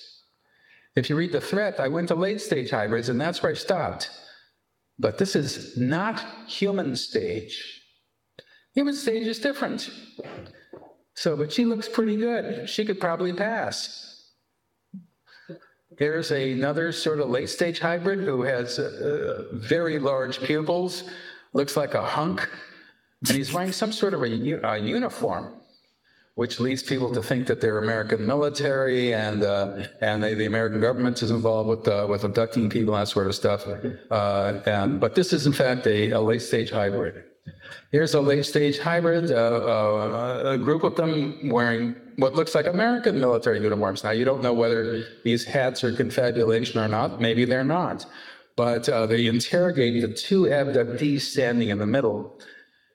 If 0.96 1.08
you 1.10 1.16
read 1.16 1.32
the 1.32 1.40
threat, 1.40 1.78
I 1.78 1.88
went 1.88 2.08
to 2.08 2.14
late 2.14 2.40
stage 2.40 2.70
hybrids, 2.70 3.08
and 3.08 3.20
that's 3.20 3.42
where 3.42 3.52
I 3.52 3.54
stopped. 3.54 4.10
But 4.98 5.18
this 5.18 5.36
is 5.36 5.76
not 5.76 6.24
human 6.48 6.96
stage. 6.96 7.82
Human 8.74 8.94
stage 8.94 9.26
is 9.26 9.38
different. 9.38 9.90
So, 11.14 11.36
but 11.36 11.52
she 11.52 11.64
looks 11.64 11.88
pretty 11.88 12.16
good. 12.16 12.68
She 12.68 12.84
could 12.84 12.98
probably 13.00 13.32
pass. 13.32 14.05
Here's 15.98 16.30
another 16.30 16.92
sort 16.92 17.20
of 17.20 17.30
late 17.30 17.48
stage 17.48 17.78
hybrid 17.78 18.20
who 18.20 18.42
has 18.42 18.78
uh, 18.78 19.44
very 19.52 19.98
large 19.98 20.40
pupils, 20.40 21.04
looks 21.52 21.76
like 21.76 21.94
a 21.94 22.02
hunk, 22.02 22.48
and 23.26 23.36
he's 23.36 23.52
wearing 23.52 23.72
some 23.72 23.92
sort 23.92 24.12
of 24.12 24.22
a, 24.22 24.68
a 24.68 24.78
uniform 24.78 25.54
which 26.36 26.60
leads 26.60 26.82
people 26.82 27.10
to 27.14 27.22
think 27.22 27.46
that 27.46 27.62
they're 27.62 27.78
American 27.78 28.26
military 28.26 29.14
and 29.14 29.42
uh, 29.42 29.86
and 30.02 30.22
they, 30.22 30.34
the 30.34 30.44
American 30.44 30.80
government 30.82 31.22
is 31.22 31.30
involved 31.30 31.68
with 31.68 31.88
uh, 31.88 32.06
with 32.08 32.24
abducting 32.24 32.68
people 32.68 32.94
and 32.94 33.02
that 33.02 33.08
sort 33.08 33.26
of 33.26 33.34
stuff. 33.34 33.66
Uh, 34.10 34.60
and, 34.66 35.00
but 35.00 35.14
this 35.14 35.32
is 35.32 35.46
in 35.46 35.52
fact 35.52 35.86
a, 35.86 36.10
a 36.10 36.20
late 36.20 36.42
stage 36.42 36.70
hybrid. 36.70 37.24
Here's 37.90 38.12
a 38.14 38.20
late 38.20 38.44
stage 38.44 38.78
hybrid, 38.78 39.30
uh, 39.30 39.34
uh, 39.34 40.42
a 40.46 40.58
group 40.58 40.84
of 40.84 40.94
them 40.94 41.48
wearing 41.48 41.96
what 42.16 42.34
looks 42.34 42.54
like 42.54 42.66
American 42.66 43.20
military 43.20 43.60
uniforms. 43.60 44.04
Now 44.04 44.10
you 44.10 44.24
don't 44.24 44.42
know 44.42 44.54
whether 44.54 45.04
these 45.22 45.44
hats 45.44 45.84
are 45.84 45.92
confabulation 45.92 46.80
or 46.80 46.88
not. 46.88 47.20
Maybe 47.20 47.44
they're 47.44 47.64
not. 47.64 48.06
But 48.56 48.88
uh, 48.88 49.06
they 49.06 49.26
interrogate 49.26 50.00
the 50.00 50.12
two 50.14 50.44
abductees 50.44 51.20
standing 51.20 51.68
in 51.68 51.78
the 51.78 51.86
middle, 51.86 52.40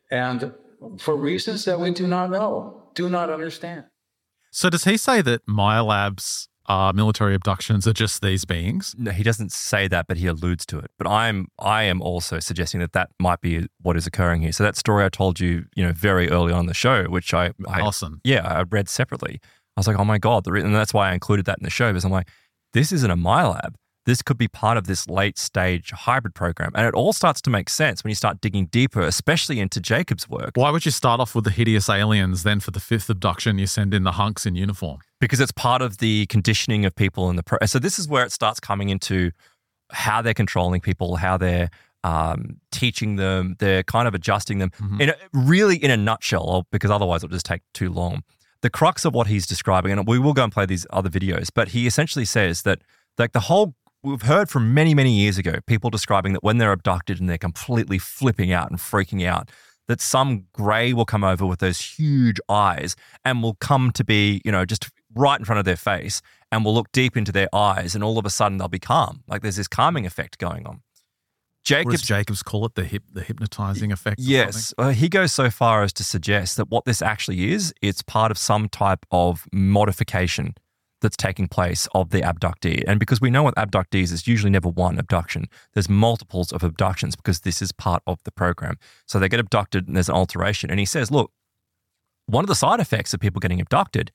and 0.09 0.53
for 0.97 1.15
reasons 1.15 1.65
that 1.65 1.79
we 1.79 1.91
do 1.91 2.07
not 2.07 2.31
know 2.31 2.89
do 2.95 3.09
not 3.09 3.29
understand. 3.29 3.85
So 4.51 4.69
does 4.69 4.83
he 4.83 4.97
say 4.97 5.21
that 5.21 5.45
MILABs 5.45 6.47
uh, 6.67 6.91
military 6.93 7.35
abductions 7.35 7.87
are 7.87 7.93
just 7.93 8.21
these 8.21 8.45
beings? 8.45 8.95
No, 8.97 9.11
he 9.11 9.23
doesn't 9.23 9.51
say 9.51 9.87
that, 9.87 10.07
but 10.07 10.17
he 10.17 10.27
alludes 10.27 10.65
to 10.67 10.79
it. 10.79 10.91
But 10.97 11.07
I'm 11.07 11.47
I 11.59 11.83
am 11.83 12.01
also 12.01 12.39
suggesting 12.39 12.79
that 12.81 12.93
that 12.93 13.09
might 13.19 13.41
be 13.41 13.67
what 13.81 13.97
is 13.97 14.07
occurring 14.07 14.41
here. 14.41 14.51
So 14.51 14.63
that 14.63 14.75
story 14.75 15.03
I 15.03 15.09
told 15.09 15.39
you, 15.39 15.65
you 15.75 15.85
know, 15.85 15.91
very 15.91 16.29
early 16.29 16.53
on 16.53 16.67
the 16.67 16.73
show, 16.73 17.05
which 17.05 17.33
I, 17.33 17.51
I 17.67 17.81
awesome, 17.81 18.21
yeah, 18.23 18.47
I 18.47 18.63
read 18.63 18.89
separately. 18.89 19.39
I 19.43 19.79
was 19.79 19.87
like, 19.87 19.97
oh 19.97 20.05
my 20.05 20.17
god, 20.17 20.47
and 20.47 20.75
that's 20.75 20.93
why 20.93 21.09
I 21.09 21.13
included 21.13 21.45
that 21.45 21.57
in 21.57 21.63
the 21.63 21.69
show 21.69 21.89
because 21.91 22.05
I'm 22.05 22.11
like, 22.11 22.29
this 22.73 22.91
isn't 22.91 23.09
a 23.09 23.17
MILAB 23.17 23.73
this 24.05 24.21
could 24.21 24.37
be 24.37 24.47
part 24.47 24.77
of 24.77 24.87
this 24.87 25.07
late 25.07 25.37
stage 25.37 25.91
hybrid 25.91 26.33
program. 26.33 26.71
And 26.75 26.87
it 26.87 26.93
all 26.93 27.13
starts 27.13 27.41
to 27.41 27.49
make 27.49 27.69
sense 27.69 28.03
when 28.03 28.09
you 28.09 28.15
start 28.15 28.41
digging 28.41 28.65
deeper, 28.65 29.01
especially 29.01 29.59
into 29.59 29.79
Jacobs' 29.79 30.27
work. 30.27 30.51
Why 30.55 30.71
would 30.71 30.85
you 30.85 30.91
start 30.91 31.19
off 31.19 31.35
with 31.35 31.43
the 31.43 31.51
hideous 31.51 31.89
aliens, 31.89 32.43
then 32.43 32.59
for 32.59 32.71
the 32.71 32.79
fifth 32.79 33.09
abduction, 33.09 33.59
you 33.59 33.67
send 33.67 33.93
in 33.93 34.03
the 34.03 34.13
hunks 34.13 34.45
in 34.45 34.55
uniform? 34.55 34.99
Because 35.19 35.39
it's 35.39 35.51
part 35.51 35.81
of 35.81 35.97
the 35.97 36.25
conditioning 36.27 36.85
of 36.85 36.95
people 36.95 37.29
in 37.29 37.35
the 37.35 37.43
pro. 37.43 37.59
So 37.65 37.77
this 37.77 37.99
is 37.99 38.07
where 38.07 38.25
it 38.25 38.31
starts 38.31 38.59
coming 38.59 38.89
into 38.89 39.31
how 39.91 40.21
they're 40.21 40.33
controlling 40.33 40.81
people, 40.81 41.17
how 41.17 41.37
they're 41.37 41.69
um, 42.03 42.57
teaching 42.71 43.17
them, 43.17 43.55
they're 43.59 43.83
kind 43.83 44.07
of 44.07 44.15
adjusting 44.15 44.57
them. 44.57 44.71
Mm-hmm. 44.71 45.01
In 45.01 45.09
a, 45.09 45.15
really, 45.33 45.75
in 45.75 45.91
a 45.91 45.97
nutshell, 45.97 46.65
because 46.71 46.89
otherwise 46.89 47.23
it'll 47.23 47.33
just 47.33 47.45
take 47.45 47.61
too 47.73 47.91
long. 47.91 48.23
The 48.61 48.69
crux 48.69 49.05
of 49.05 49.13
what 49.13 49.27
he's 49.27 49.45
describing, 49.45 49.91
and 49.91 50.07
we 50.07 50.17
will 50.17 50.33
go 50.33 50.43
and 50.43 50.51
play 50.51 50.65
these 50.65 50.87
other 50.91 51.09
videos, 51.09 51.49
but 51.53 51.69
he 51.69 51.87
essentially 51.87 52.25
says 52.25 52.63
that 52.63 52.79
like 53.17 53.33
the 53.33 53.41
whole 53.41 53.75
we've 54.03 54.23
heard 54.23 54.49
from 54.49 54.73
many, 54.73 54.93
many 54.93 55.11
years 55.11 55.37
ago 55.37 55.55
people 55.67 55.89
describing 55.89 56.33
that 56.33 56.43
when 56.43 56.57
they're 56.57 56.71
abducted 56.71 57.19
and 57.19 57.29
they're 57.29 57.37
completely 57.37 57.97
flipping 57.97 58.51
out 58.51 58.69
and 58.69 58.79
freaking 58.79 59.25
out, 59.25 59.49
that 59.87 60.01
some 60.01 60.45
grey 60.53 60.93
will 60.93 61.05
come 61.05 61.23
over 61.23 61.45
with 61.45 61.59
those 61.59 61.81
huge 61.81 62.39
eyes 62.47 62.95
and 63.25 63.43
will 63.43 63.55
come 63.55 63.91
to 63.91 64.03
be, 64.03 64.41
you 64.45 64.51
know, 64.51 64.65
just 64.65 64.89
right 65.13 65.39
in 65.39 65.45
front 65.45 65.59
of 65.59 65.65
their 65.65 65.75
face 65.75 66.21
and 66.51 66.63
will 66.63 66.73
look 66.73 66.91
deep 66.91 67.17
into 67.17 67.31
their 67.31 67.49
eyes 67.53 67.95
and 67.95 68.03
all 68.03 68.17
of 68.17 68.25
a 68.25 68.29
sudden 68.29 68.57
they'll 68.57 68.67
be 68.67 68.79
calm. 68.79 69.23
Like 69.27 69.41
there's 69.41 69.57
this 69.57 69.67
calming 69.67 70.05
effect 70.05 70.37
going 70.37 70.65
on. 70.65 70.81
Jacobs, 71.63 72.01
Jacobs 72.01 72.41
call 72.41 72.65
it 72.65 72.73
the 72.73 72.83
hip, 72.83 73.03
the 73.11 73.21
hypnotizing 73.21 73.91
effect. 73.91 74.19
Yes, 74.19 74.73
uh, 74.79 74.89
he 74.89 75.09
goes 75.09 75.31
so 75.31 75.51
far 75.51 75.83
as 75.83 75.93
to 75.93 76.03
suggest 76.03 76.57
that 76.57 76.69
what 76.69 76.85
this 76.85 77.03
actually 77.03 77.51
is, 77.51 77.71
it's 77.83 78.01
part 78.01 78.31
of 78.31 78.37
some 78.39 78.67
type 78.67 79.05
of 79.11 79.45
modification 79.53 80.55
that's 81.01 81.17
taking 81.17 81.47
place 81.47 81.87
of 81.93 82.11
the 82.11 82.21
abductee. 82.21 82.83
And 82.87 82.99
because 82.99 83.19
we 83.19 83.29
know 83.29 83.43
with 83.43 83.55
abductees, 83.55 84.13
it's 84.13 84.27
usually 84.27 84.51
never 84.51 84.69
one 84.69 84.97
abduction. 84.97 85.47
There's 85.73 85.89
multiples 85.89 86.51
of 86.51 86.63
abductions 86.63 87.15
because 87.15 87.41
this 87.41 87.61
is 87.61 87.71
part 87.71 88.03
of 88.07 88.19
the 88.23 88.31
program. 88.31 88.77
So 89.07 89.19
they 89.19 89.29
get 89.29 89.39
abducted 89.39 89.87
and 89.87 89.95
there's 89.95 90.09
an 90.09 90.15
alteration. 90.15 90.69
And 90.69 90.79
he 90.79 90.85
says, 90.85 91.11
look, 91.11 91.31
one 92.27 92.43
of 92.43 92.47
the 92.47 92.55
side 92.55 92.79
effects 92.79 93.13
of 93.13 93.19
people 93.19 93.39
getting 93.39 93.59
abducted 93.59 94.11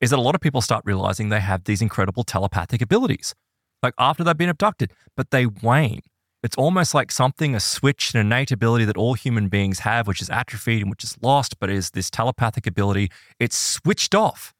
is 0.00 0.10
that 0.10 0.18
a 0.18 0.22
lot 0.22 0.34
of 0.34 0.40
people 0.40 0.60
start 0.60 0.82
realizing 0.84 1.28
they 1.28 1.40
have 1.40 1.64
these 1.64 1.82
incredible 1.82 2.24
telepathic 2.24 2.80
abilities, 2.80 3.34
like 3.82 3.94
after 3.98 4.24
they've 4.24 4.36
been 4.36 4.48
abducted, 4.48 4.92
but 5.16 5.30
they 5.30 5.46
wane. 5.46 6.00
It's 6.42 6.56
almost 6.56 6.94
like 6.94 7.12
something, 7.12 7.54
a 7.54 7.60
switch, 7.60 8.14
an 8.14 8.20
innate 8.20 8.50
ability 8.50 8.86
that 8.86 8.96
all 8.96 9.12
human 9.12 9.48
beings 9.48 9.80
have, 9.80 10.06
which 10.06 10.22
is 10.22 10.30
atrophied 10.30 10.80
and 10.80 10.90
which 10.90 11.04
is 11.04 11.18
lost, 11.20 11.58
but 11.60 11.68
is 11.68 11.90
this 11.90 12.08
telepathic 12.08 12.66
ability. 12.66 13.10
It's 13.38 13.56
switched 13.56 14.14
off 14.14 14.54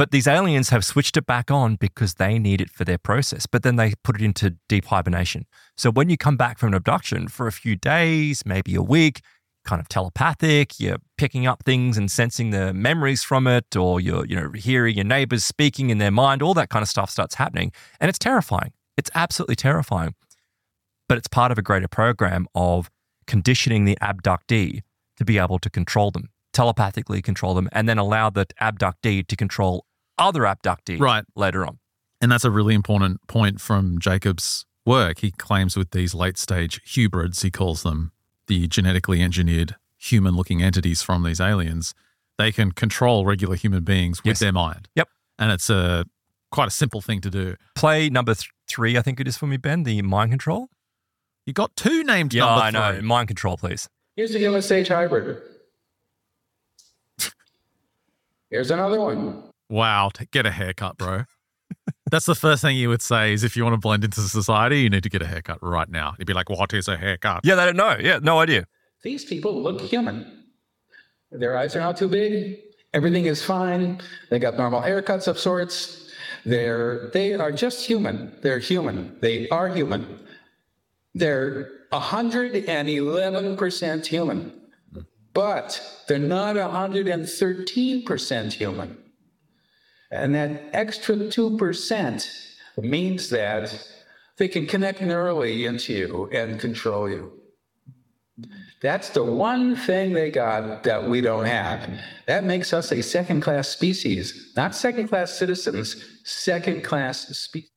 but 0.00 0.12
these 0.12 0.26
aliens 0.26 0.70
have 0.70 0.82
switched 0.82 1.18
it 1.18 1.26
back 1.26 1.50
on 1.50 1.76
because 1.76 2.14
they 2.14 2.38
need 2.38 2.62
it 2.62 2.70
for 2.70 2.86
their 2.86 2.96
process, 2.96 3.44
but 3.44 3.62
then 3.62 3.76
they 3.76 3.92
put 4.02 4.16
it 4.16 4.24
into 4.24 4.56
deep 4.66 4.86
hibernation. 4.86 5.44
So 5.76 5.90
when 5.90 6.08
you 6.08 6.16
come 6.16 6.38
back 6.38 6.58
from 6.58 6.68
an 6.68 6.74
abduction 6.74 7.28
for 7.28 7.46
a 7.46 7.52
few 7.52 7.76
days, 7.76 8.42
maybe 8.46 8.74
a 8.74 8.80
week, 8.80 9.20
kind 9.66 9.78
of 9.78 9.88
telepathic, 9.88 10.80
you're 10.80 10.96
picking 11.18 11.46
up 11.46 11.64
things 11.66 11.98
and 11.98 12.10
sensing 12.10 12.48
the 12.48 12.72
memories 12.72 13.22
from 13.22 13.46
it, 13.46 13.76
or 13.76 14.00
you're, 14.00 14.24
you 14.24 14.36
know, 14.36 14.52
hearing 14.52 14.96
your 14.96 15.04
neighbors 15.04 15.44
speaking 15.44 15.90
in 15.90 15.98
their 15.98 16.10
mind, 16.10 16.40
all 16.40 16.54
that 16.54 16.70
kind 16.70 16.82
of 16.82 16.88
stuff 16.88 17.10
starts 17.10 17.34
happening. 17.34 17.70
And 18.00 18.08
it's 18.08 18.18
terrifying. 18.18 18.72
It's 18.96 19.10
absolutely 19.14 19.56
terrifying. 19.56 20.14
But 21.10 21.18
it's 21.18 21.28
part 21.28 21.52
of 21.52 21.58
a 21.58 21.62
greater 21.62 21.88
program 21.88 22.46
of 22.54 22.88
conditioning 23.26 23.84
the 23.84 23.98
abductee 24.00 24.80
to 25.18 25.26
be 25.26 25.36
able 25.36 25.58
to 25.58 25.68
control 25.68 26.10
them, 26.10 26.30
telepathically 26.54 27.20
control 27.20 27.52
them, 27.52 27.68
and 27.72 27.86
then 27.86 27.98
allow 27.98 28.30
the 28.30 28.46
abductee 28.62 29.26
to 29.26 29.36
control 29.36 29.84
other 30.20 30.42
abductee 30.42 31.00
right. 31.00 31.24
later 31.34 31.66
on. 31.66 31.78
And 32.20 32.30
that's 32.30 32.44
a 32.44 32.50
really 32.50 32.74
important 32.74 33.26
point 33.26 33.60
from 33.60 33.98
Jacobs' 33.98 34.66
work. 34.84 35.20
He 35.20 35.30
claims 35.30 35.76
with 35.76 35.90
these 35.90 36.14
late 36.14 36.38
stage 36.38 36.80
hybrids, 36.94 37.42
he 37.42 37.50
calls 37.50 37.82
them 37.82 38.12
the 38.46 38.66
genetically 38.66 39.22
engineered 39.22 39.76
human 39.96 40.34
looking 40.34 40.62
entities 40.62 41.02
from 41.02 41.22
these 41.22 41.40
aliens, 41.40 41.94
they 42.38 42.50
can 42.50 42.72
control 42.72 43.24
regular 43.24 43.54
human 43.54 43.84
beings 43.84 44.24
with 44.24 44.32
yes. 44.32 44.38
their 44.40 44.52
mind. 44.52 44.88
Yep. 44.96 45.08
And 45.38 45.52
it's 45.52 45.70
a 45.70 46.04
quite 46.50 46.68
a 46.68 46.70
simple 46.70 47.00
thing 47.00 47.20
to 47.20 47.30
do. 47.30 47.54
Play 47.74 48.08
number 48.08 48.34
th- 48.34 48.50
three, 48.68 48.96
I 48.96 49.02
think 49.02 49.20
it 49.20 49.28
is 49.28 49.36
for 49.36 49.46
me, 49.46 49.56
Ben, 49.56 49.84
the 49.84 50.02
mind 50.02 50.32
control. 50.32 50.68
You 51.46 51.52
got 51.52 51.76
two 51.76 52.02
named 52.02 52.34
yeah, 52.34 52.44
number 52.44 52.62
I 52.62 52.70
know. 52.70 53.02
Mind 53.02 53.28
control, 53.28 53.56
please. 53.56 53.88
Here's 54.16 54.32
the 54.32 54.38
human 54.38 54.62
stage 54.62 54.88
hybrid. 54.88 55.40
Here's 58.50 58.70
another 58.70 59.00
one. 59.00 59.44
Wow, 59.70 60.10
get 60.32 60.46
a 60.46 60.50
haircut, 60.50 60.98
bro. 60.98 61.22
That's 62.10 62.26
the 62.26 62.34
first 62.34 62.60
thing 62.60 62.76
you 62.76 62.88
would 62.88 63.02
say 63.02 63.32
is 63.32 63.44
if 63.44 63.56
you 63.56 63.62
want 63.62 63.74
to 63.74 63.78
blend 63.78 64.02
into 64.02 64.20
society, 64.20 64.80
you 64.80 64.90
need 64.90 65.04
to 65.04 65.08
get 65.08 65.22
a 65.22 65.28
haircut 65.28 65.62
right 65.62 65.88
now. 65.88 66.16
You'd 66.18 66.26
be 66.26 66.34
like, 66.34 66.50
what 66.50 66.74
is 66.74 66.88
a 66.88 66.96
haircut? 66.96 67.42
Yeah, 67.44 67.54
they 67.54 67.66
don't 67.66 67.76
know. 67.76 67.96
Yeah, 68.00 68.18
no 68.20 68.40
idea. 68.40 68.66
These 69.04 69.26
people 69.26 69.62
look 69.62 69.80
human. 69.80 70.46
Their 71.30 71.56
eyes 71.56 71.76
are 71.76 71.80
not 71.80 71.96
too 71.96 72.08
big. 72.08 72.58
Everything 72.92 73.26
is 73.26 73.44
fine. 73.44 74.00
They 74.28 74.40
got 74.40 74.56
normal 74.56 74.82
haircuts 74.82 75.28
of 75.28 75.38
sorts. 75.38 76.10
They're 76.44 77.08
they 77.12 77.34
are 77.34 77.52
just 77.52 77.86
human. 77.86 78.34
They're 78.42 78.58
human. 78.58 79.16
They 79.20 79.48
are 79.50 79.68
human. 79.68 80.18
They're 81.14 81.70
111% 81.92 84.06
human. 84.06 84.52
But 85.32 85.80
they're 86.08 86.18
not 86.18 86.56
113% 86.56 88.52
human. 88.52 88.99
And 90.10 90.34
that 90.34 90.70
extra 90.72 91.16
2% 91.16 92.28
means 92.78 93.30
that 93.30 93.88
they 94.38 94.48
can 94.48 94.66
connect 94.66 95.00
neurally 95.00 95.68
into 95.68 95.92
you 95.92 96.30
and 96.32 96.58
control 96.58 97.08
you. 97.08 97.32
That's 98.80 99.10
the 99.10 99.22
one 99.22 99.76
thing 99.76 100.14
they 100.14 100.30
got 100.30 100.84
that 100.84 101.08
we 101.08 101.20
don't 101.20 101.44
have. 101.44 101.88
That 102.26 102.44
makes 102.44 102.72
us 102.72 102.90
a 102.90 103.02
second 103.02 103.42
class 103.42 103.68
species, 103.68 104.52
not 104.56 104.74
second 104.74 105.08
class 105.08 105.32
citizens, 105.32 106.02
second 106.24 106.82
class 106.82 107.28
species. 107.28 107.70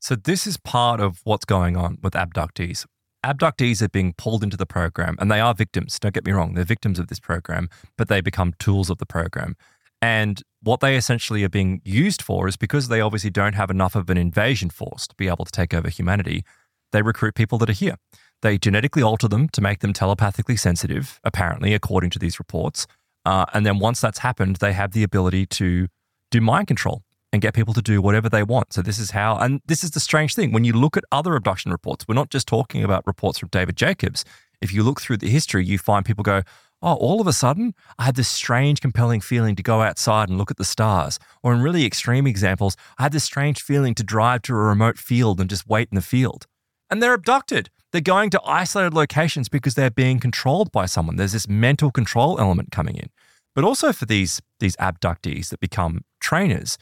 So, 0.00 0.16
this 0.16 0.46
is 0.46 0.56
part 0.56 0.98
of 0.98 1.20
what's 1.24 1.44
going 1.44 1.76
on 1.76 1.98
with 2.02 2.14
abductees. 2.14 2.86
Abductees 3.24 3.82
are 3.82 3.88
being 3.88 4.14
pulled 4.14 4.42
into 4.42 4.56
the 4.56 4.66
program, 4.66 5.14
and 5.20 5.30
they 5.30 5.40
are 5.40 5.54
victims. 5.54 5.98
Don't 6.00 6.14
get 6.14 6.24
me 6.24 6.32
wrong, 6.32 6.54
they're 6.54 6.64
victims 6.64 6.98
of 6.98 7.08
this 7.08 7.20
program, 7.20 7.68
but 7.96 8.08
they 8.08 8.20
become 8.20 8.54
tools 8.58 8.90
of 8.90 8.98
the 8.98 9.06
program. 9.06 9.56
And 10.02 10.42
what 10.62 10.80
they 10.80 10.96
essentially 10.96 11.44
are 11.44 11.48
being 11.48 11.80
used 11.84 12.22
for 12.22 12.48
is 12.48 12.56
because 12.56 12.88
they 12.88 13.00
obviously 13.00 13.30
don't 13.30 13.54
have 13.54 13.70
enough 13.70 13.94
of 13.94 14.08
an 14.10 14.16
invasion 14.16 14.70
force 14.70 15.06
to 15.06 15.14
be 15.14 15.28
able 15.28 15.44
to 15.44 15.52
take 15.52 15.74
over 15.74 15.88
humanity, 15.88 16.44
they 16.92 17.02
recruit 17.02 17.34
people 17.34 17.58
that 17.58 17.70
are 17.70 17.74
here. 17.74 17.96
They 18.42 18.58
genetically 18.58 19.02
alter 19.02 19.28
them 19.28 19.48
to 19.50 19.60
make 19.60 19.80
them 19.80 19.92
telepathically 19.92 20.56
sensitive, 20.56 21.20
apparently, 21.24 21.74
according 21.74 22.10
to 22.10 22.18
these 22.18 22.38
reports. 22.38 22.86
Uh, 23.24 23.44
and 23.52 23.66
then 23.66 23.78
once 23.78 24.00
that's 24.00 24.20
happened, 24.20 24.56
they 24.56 24.72
have 24.72 24.92
the 24.92 25.02
ability 25.02 25.46
to 25.46 25.88
do 26.30 26.40
mind 26.40 26.66
control 26.66 27.02
and 27.32 27.42
get 27.42 27.54
people 27.54 27.74
to 27.74 27.82
do 27.82 28.00
whatever 28.02 28.28
they 28.28 28.42
want. 28.42 28.72
So 28.72 28.82
this 28.82 28.98
is 28.98 29.12
how, 29.12 29.36
and 29.36 29.60
this 29.66 29.84
is 29.84 29.92
the 29.92 30.00
strange 30.00 30.34
thing. 30.34 30.52
When 30.52 30.64
you 30.64 30.72
look 30.72 30.96
at 30.96 31.04
other 31.12 31.36
abduction 31.36 31.70
reports, 31.70 32.06
we're 32.08 32.14
not 32.14 32.30
just 32.30 32.48
talking 32.48 32.82
about 32.82 33.06
reports 33.06 33.38
from 33.38 33.50
David 33.50 33.76
Jacobs. 33.76 34.24
If 34.60 34.72
you 34.72 34.82
look 34.82 35.00
through 35.00 35.18
the 35.18 35.30
history, 35.30 35.64
you 35.64 35.78
find 35.78 36.04
people 36.04 36.24
go, 36.24 36.42
oh, 36.82 36.94
all 36.94 37.20
of 37.20 37.26
a 37.26 37.32
sudden, 37.32 37.74
I 37.98 38.04
had 38.04 38.16
this 38.16 38.28
strange, 38.28 38.80
compelling 38.80 39.20
feeling 39.20 39.56
to 39.56 39.62
go 39.62 39.82
outside 39.82 40.28
and 40.28 40.38
look 40.38 40.50
at 40.50 40.56
the 40.56 40.64
stars. 40.64 41.18
Or 41.42 41.52
in 41.52 41.62
really 41.62 41.84
extreme 41.84 42.26
examples, 42.26 42.76
I 42.98 43.04
had 43.04 43.12
this 43.12 43.24
strange 43.24 43.62
feeling 43.62 43.94
to 43.96 44.02
drive 44.02 44.42
to 44.42 44.54
a 44.54 44.56
remote 44.56 44.98
field 44.98 45.40
and 45.40 45.50
just 45.50 45.68
wait 45.68 45.88
in 45.90 45.96
the 45.96 46.02
field. 46.02 46.46
And 46.88 47.02
they're 47.02 47.14
abducted. 47.14 47.70
They're 47.92 48.00
going 48.00 48.30
to 48.30 48.42
isolated 48.44 48.94
locations 48.94 49.48
because 49.48 49.74
they're 49.74 49.90
being 49.90 50.20
controlled 50.20 50.72
by 50.72 50.86
someone. 50.86 51.16
There's 51.16 51.32
this 51.32 51.48
mental 51.48 51.90
control 51.90 52.38
element 52.38 52.70
coming 52.70 52.96
in. 52.96 53.10
But 53.54 53.64
also 53.64 53.92
for 53.92 54.06
these, 54.06 54.40
these 54.60 54.76
abductees 54.76 55.48
that 55.50 55.60
become 55.60 56.02
trainers, 56.20 56.78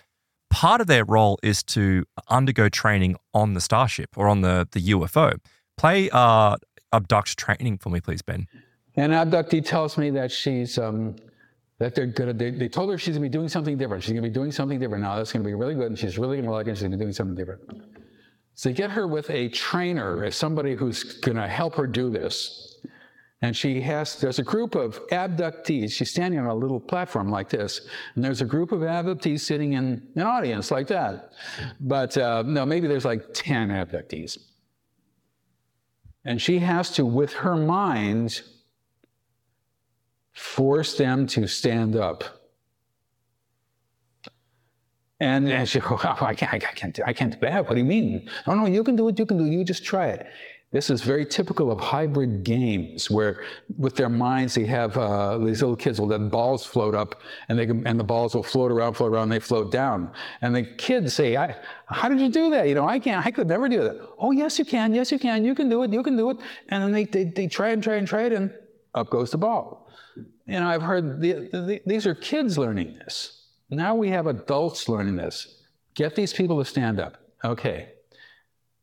part 0.50 0.80
of 0.80 0.86
their 0.86 1.04
role 1.04 1.38
is 1.42 1.62
to 1.62 2.04
undergo 2.28 2.68
training 2.68 3.16
on 3.32 3.54
the 3.54 3.60
starship 3.60 4.10
or 4.16 4.28
on 4.28 4.42
the, 4.42 4.68
the 4.72 4.80
UFO. 4.80 5.38
Play 5.76 6.10
uh, 6.10 6.56
abduct 6.92 7.38
training 7.38 7.78
for 7.78 7.90
me, 7.90 8.00
please, 8.00 8.22
Ben. 8.22 8.46
An 8.98 9.12
abductee 9.12 9.64
tells 9.64 9.96
me 9.96 10.10
that 10.10 10.32
she's 10.32 10.76
um, 10.76 11.14
that 11.78 11.94
they're 11.94 12.06
gonna. 12.06 12.32
They, 12.32 12.50
they 12.50 12.68
told 12.68 12.90
her 12.90 12.98
she's 12.98 13.14
gonna 13.14 13.26
be 13.26 13.28
doing 13.28 13.48
something 13.48 13.78
different. 13.78 14.02
She's 14.02 14.12
gonna 14.12 14.22
be 14.22 14.28
doing 14.28 14.50
something 14.50 14.80
different 14.80 15.04
now. 15.04 15.14
That's 15.14 15.32
gonna 15.32 15.44
be 15.44 15.54
really 15.54 15.76
good, 15.76 15.86
and 15.86 15.96
she's 15.96 16.18
really 16.18 16.36
gonna 16.36 16.50
like 16.50 16.66
it. 16.66 16.74
She's 16.74 16.82
gonna 16.82 16.96
be 16.96 17.04
doing 17.04 17.12
something 17.12 17.36
different. 17.36 17.62
So 18.56 18.72
get 18.72 18.90
her 18.90 19.06
with 19.06 19.30
a 19.30 19.50
trainer, 19.50 20.28
somebody 20.32 20.74
who's 20.74 21.04
gonna 21.20 21.46
help 21.46 21.76
her 21.76 21.86
do 21.86 22.10
this. 22.10 22.80
And 23.40 23.56
she 23.56 23.80
has, 23.82 24.20
there's 24.20 24.40
a 24.40 24.42
group 24.42 24.74
of 24.74 24.98
abductees. 25.10 25.92
She's 25.92 26.10
standing 26.10 26.40
on 26.40 26.46
a 26.46 26.54
little 26.54 26.80
platform 26.80 27.30
like 27.30 27.48
this. 27.48 27.82
And 28.16 28.24
there's 28.24 28.40
a 28.40 28.44
group 28.44 28.72
of 28.72 28.80
abductees 28.80 29.42
sitting 29.42 29.74
in 29.74 30.02
an 30.16 30.22
audience 30.22 30.72
like 30.72 30.88
that. 30.88 31.30
But 31.78 32.18
uh, 32.18 32.42
no, 32.44 32.66
maybe 32.66 32.88
there's 32.88 33.04
like 33.04 33.32
10 33.34 33.68
abductees. 33.68 34.38
And 36.24 36.42
she 36.42 36.58
has 36.58 36.90
to, 36.96 37.06
with 37.06 37.32
her 37.34 37.54
mind, 37.54 38.42
force 40.38 40.96
them 40.96 41.26
to 41.26 41.46
stand 41.48 41.96
up. 41.96 42.24
And, 45.20 45.48
and 45.48 45.68
she 45.68 45.80
goes, 45.80 46.00
oh, 46.04 46.18
I 46.20 46.34
can't, 46.34 46.54
I 46.54 46.58
can't, 46.58 46.94
do, 46.94 47.02
I 47.04 47.12
can't 47.12 47.32
do 47.32 47.40
that. 47.40 47.64
What 47.64 47.72
do 47.74 47.78
you 47.78 47.84
mean? 47.84 48.30
No, 48.46 48.54
no, 48.54 48.66
you 48.66 48.84
can 48.84 48.94
do 48.94 49.08
it. 49.08 49.18
You 49.18 49.26
can 49.26 49.36
do 49.36 49.44
it. 49.44 49.50
You 49.50 49.64
just 49.64 49.84
try 49.84 50.08
it. 50.08 50.26
This 50.70 50.90
is 50.90 51.00
very 51.00 51.24
typical 51.24 51.72
of 51.72 51.80
hybrid 51.80 52.44
games 52.44 53.10
where, 53.10 53.42
with 53.78 53.96
their 53.96 54.10
minds, 54.10 54.54
they 54.54 54.66
have 54.66 54.96
uh, 54.98 55.38
these 55.38 55.62
little 55.62 55.74
kids 55.74 55.98
will 55.98 56.08
let 56.08 56.30
balls 56.30 56.64
float 56.64 56.94
up, 56.94 57.22
and 57.48 57.58
they 57.58 57.64
can, 57.66 57.86
and 57.86 57.98
the 57.98 58.04
balls 58.04 58.34
will 58.34 58.42
float 58.42 58.70
around, 58.70 58.92
float 58.92 59.12
around, 59.12 59.24
and 59.24 59.32
they 59.32 59.40
float 59.40 59.72
down. 59.72 60.12
And 60.42 60.54
the 60.54 60.64
kids 60.64 61.14
say, 61.14 61.38
I, 61.38 61.56
"How 61.86 62.10
did 62.10 62.20
you 62.20 62.28
do 62.28 62.50
that? 62.50 62.68
You 62.68 62.74
know, 62.74 62.86
I 62.86 62.98
can't. 62.98 63.24
I 63.26 63.30
could 63.30 63.48
never 63.48 63.66
do 63.66 63.82
that." 63.82 63.98
Oh, 64.18 64.30
yes, 64.30 64.58
you 64.58 64.66
can. 64.66 64.94
Yes, 64.94 65.10
you 65.10 65.18
can. 65.18 65.42
You 65.42 65.54
can 65.54 65.70
do 65.70 65.84
it. 65.84 65.90
You 65.90 66.02
can 66.02 66.18
do 66.18 66.28
it. 66.28 66.36
And 66.68 66.82
then 66.82 66.92
they 66.92 67.04
they, 67.04 67.24
they 67.24 67.46
try 67.46 67.70
and 67.70 67.82
try 67.82 67.94
and 67.96 68.06
try 68.06 68.24
it, 68.24 68.34
and 68.34 68.52
up 68.94 69.08
goes 69.08 69.30
the 69.30 69.38
ball. 69.38 69.87
You 70.48 70.60
know, 70.60 70.68
I've 70.68 70.82
heard 70.82 71.20
the, 71.20 71.32
the, 71.52 71.82
these 71.84 72.06
are 72.06 72.14
kids 72.14 72.56
learning 72.56 72.94
this. 72.94 73.48
Now 73.68 73.94
we 73.94 74.08
have 74.08 74.26
adults 74.26 74.88
learning 74.88 75.16
this. 75.16 75.62
Get 75.94 76.14
these 76.14 76.32
people 76.32 76.58
to 76.58 76.64
stand 76.64 76.98
up. 76.98 77.18
Okay. 77.44 77.90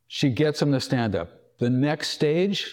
She 0.06 0.30
gets 0.30 0.60
them 0.60 0.70
to 0.70 0.80
stand 0.80 1.16
up. 1.16 1.28
The 1.58 1.68
next 1.68 2.10
stage, 2.10 2.72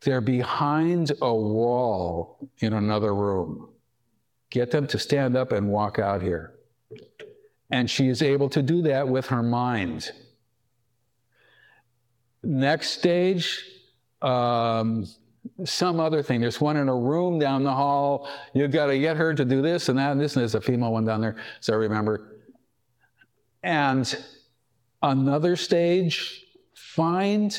they're 0.00 0.20
behind 0.20 1.12
a 1.22 1.32
wall 1.32 2.50
in 2.58 2.72
another 2.72 3.14
room. 3.14 3.68
Get 4.50 4.72
them 4.72 4.88
to 4.88 4.98
stand 4.98 5.36
up 5.36 5.52
and 5.52 5.68
walk 5.68 6.00
out 6.00 6.20
here. 6.20 6.54
And 7.70 7.88
she 7.88 8.08
is 8.08 8.22
able 8.22 8.48
to 8.50 8.60
do 8.60 8.82
that 8.82 9.06
with 9.06 9.26
her 9.28 9.42
mind. 9.42 10.10
Next 12.42 12.90
stage, 12.90 13.64
um, 14.20 15.06
some 15.64 16.00
other 16.00 16.22
thing. 16.22 16.40
There's 16.40 16.60
one 16.60 16.76
in 16.76 16.88
a 16.88 16.94
room 16.94 17.38
down 17.38 17.62
the 17.62 17.72
hall. 17.72 18.28
You've 18.54 18.70
got 18.70 18.86
to 18.86 18.98
get 18.98 19.16
her 19.16 19.34
to 19.34 19.44
do 19.44 19.62
this 19.62 19.88
and 19.88 19.98
that 19.98 20.12
and 20.12 20.20
this, 20.20 20.34
there's 20.34 20.54
a 20.54 20.60
female 20.60 20.92
one 20.92 21.04
down 21.04 21.20
there, 21.20 21.36
so 21.60 21.72
I 21.72 21.76
remember. 21.76 22.38
And 23.62 24.24
another 25.02 25.56
stage, 25.56 26.44
find 26.74 27.58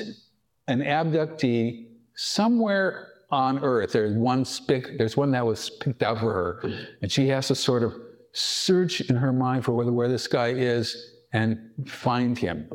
an 0.67 0.79
abductee 0.81 1.87
somewhere 2.15 3.09
on 3.29 3.63
Earth. 3.63 3.93
There's 3.93 4.15
one 4.15 4.43
spic, 4.43 4.97
there's 4.97 5.17
one 5.17 5.31
that 5.31 5.45
was 5.45 5.69
picked 5.69 6.03
out 6.03 6.19
for 6.19 6.33
her, 6.33 6.71
and 7.01 7.11
she 7.11 7.27
has 7.29 7.47
to 7.47 7.55
sort 7.55 7.83
of 7.83 7.93
search 8.31 9.01
in 9.01 9.15
her 9.15 9.33
mind 9.33 9.65
for 9.65 9.73
where, 9.73 9.91
where 9.91 10.07
this 10.07 10.27
guy 10.27 10.49
is 10.49 11.15
and 11.33 11.71
find 11.85 12.37
him, 12.37 12.69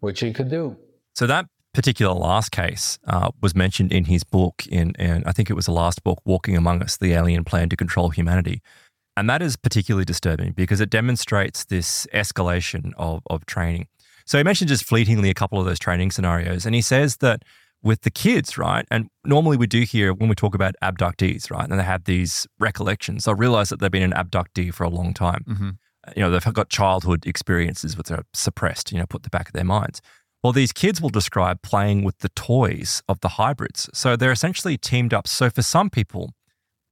which 0.00 0.20
he 0.20 0.32
could 0.32 0.50
do. 0.50 0.76
So 1.14 1.26
that 1.26 1.46
particular 1.74 2.14
last 2.14 2.52
case 2.52 2.98
uh, 3.06 3.30
was 3.42 3.54
mentioned 3.54 3.92
in 3.92 4.04
his 4.04 4.24
book, 4.24 4.66
in, 4.68 4.92
in 4.98 5.24
I 5.26 5.32
think 5.32 5.50
it 5.50 5.54
was 5.54 5.66
the 5.66 5.72
last 5.72 6.02
book, 6.02 6.20
Walking 6.24 6.56
Among 6.56 6.82
Us: 6.82 6.96
The 6.96 7.12
Alien 7.12 7.44
Plan 7.44 7.68
to 7.68 7.76
Control 7.76 8.10
Humanity. 8.10 8.62
And 9.16 9.30
that 9.30 9.42
is 9.42 9.56
particularly 9.56 10.04
disturbing 10.04 10.52
because 10.52 10.80
it 10.80 10.90
demonstrates 10.90 11.66
this 11.66 12.06
escalation 12.12 12.92
of, 12.96 13.22
of 13.30 13.46
training. 13.46 13.86
So 14.26 14.38
he 14.38 14.44
mentioned 14.44 14.68
just 14.68 14.84
fleetingly 14.84 15.30
a 15.30 15.34
couple 15.34 15.60
of 15.60 15.66
those 15.66 15.78
training 15.78 16.10
scenarios. 16.10 16.66
And 16.66 16.74
he 16.74 16.80
says 16.80 17.18
that 17.18 17.42
with 17.82 18.00
the 18.00 18.10
kids, 18.10 18.56
right? 18.58 18.86
And 18.90 19.08
normally 19.24 19.56
we 19.56 19.66
do 19.66 19.82
hear 19.82 20.12
when 20.14 20.28
we 20.28 20.34
talk 20.34 20.54
about 20.54 20.74
abductees, 20.82 21.50
right? 21.50 21.68
And 21.68 21.78
they 21.78 21.84
have 21.84 22.04
these 22.04 22.46
recollections. 22.58 23.24
They'll 23.24 23.34
realize 23.34 23.68
that 23.68 23.78
they've 23.78 23.90
been 23.90 24.02
an 24.02 24.12
abductee 24.12 24.72
for 24.72 24.84
a 24.84 24.88
long 24.88 25.12
time. 25.14 25.44
Mm-hmm. 25.46 25.70
You 26.16 26.22
know, 26.22 26.30
they've 26.30 26.54
got 26.54 26.70
childhood 26.70 27.26
experiences 27.26 27.96
which 27.96 28.10
are 28.10 28.24
suppressed, 28.32 28.90
you 28.90 28.98
know, 28.98 29.06
put 29.06 29.22
the 29.22 29.30
back 29.30 29.48
of 29.48 29.52
their 29.52 29.64
minds. 29.64 30.00
Well, 30.44 30.52
these 30.52 30.72
kids 30.72 31.00
will 31.00 31.08
describe 31.08 31.62
playing 31.62 32.04
with 32.04 32.18
the 32.18 32.28
toys 32.28 33.02
of 33.08 33.18
the 33.20 33.30
hybrids. 33.30 33.88
So 33.94 34.14
they're 34.14 34.30
essentially 34.30 34.76
teamed 34.76 35.14
up. 35.14 35.26
So 35.26 35.48
for 35.48 35.62
some 35.62 35.88
people, 35.88 36.34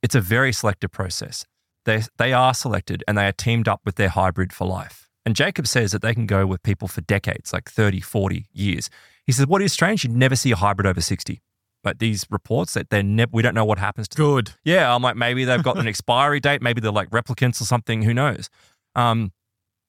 it's 0.03 0.14
a 0.14 0.22
very 0.22 0.55
selective 0.55 0.90
process. 0.90 1.44
They, 1.84 2.03
they 2.16 2.32
are 2.32 2.55
selected 2.55 3.05
and 3.07 3.18
they 3.18 3.26
are 3.26 3.32
teamed 3.32 3.68
up 3.68 3.82
with 3.84 3.96
their 3.96 4.09
hybrid 4.09 4.55
for 4.55 4.66
life. 4.66 5.11
And 5.26 5.36
Jacobs 5.36 5.70
says 5.70 5.92
that 5.92 6.00
they 6.00 6.14
can 6.14 6.24
go 6.24 6.46
with 6.46 6.62
people 6.62 6.88
for 6.88 7.03
decades, 7.03 7.53
like 7.53 7.70
30, 7.70 8.00
40 8.00 8.46
years. 8.55 8.88
He 9.26 9.32
says, 9.32 9.46
What 9.46 9.61
is 9.61 9.70
strange, 9.70 10.03
You'd 10.03 10.16
never 10.16 10.34
see 10.34 10.50
a 10.53 10.57
hybrid 10.57 10.86
over 10.86 11.03
60. 11.03 11.42
But 11.82 11.98
these 11.98 12.24
reports 12.30 12.72
that 12.72 12.88
they're 12.88 13.03
never, 13.03 13.30
we 13.34 13.42
don't 13.42 13.55
know 13.55 13.66
what 13.66 13.78
happens 13.78 14.09
to 14.09 14.16
Good. 14.16 14.46
them. 14.46 14.55
Yeah, 14.64 14.94
I'm 14.94 15.03
like, 15.03 15.16
maybe 15.16 15.44
they've 15.44 15.62
got 15.62 15.76
an 15.76 15.86
expiry 15.88 16.40
date, 16.40 16.62
maybe 16.62 16.80
they're 16.80 16.90
like 16.90 17.11
replicants 17.11 17.61
or 17.61 17.64
something, 17.64 18.00
who 18.00 18.14
knows? 18.14 18.48
Um, 18.94 19.32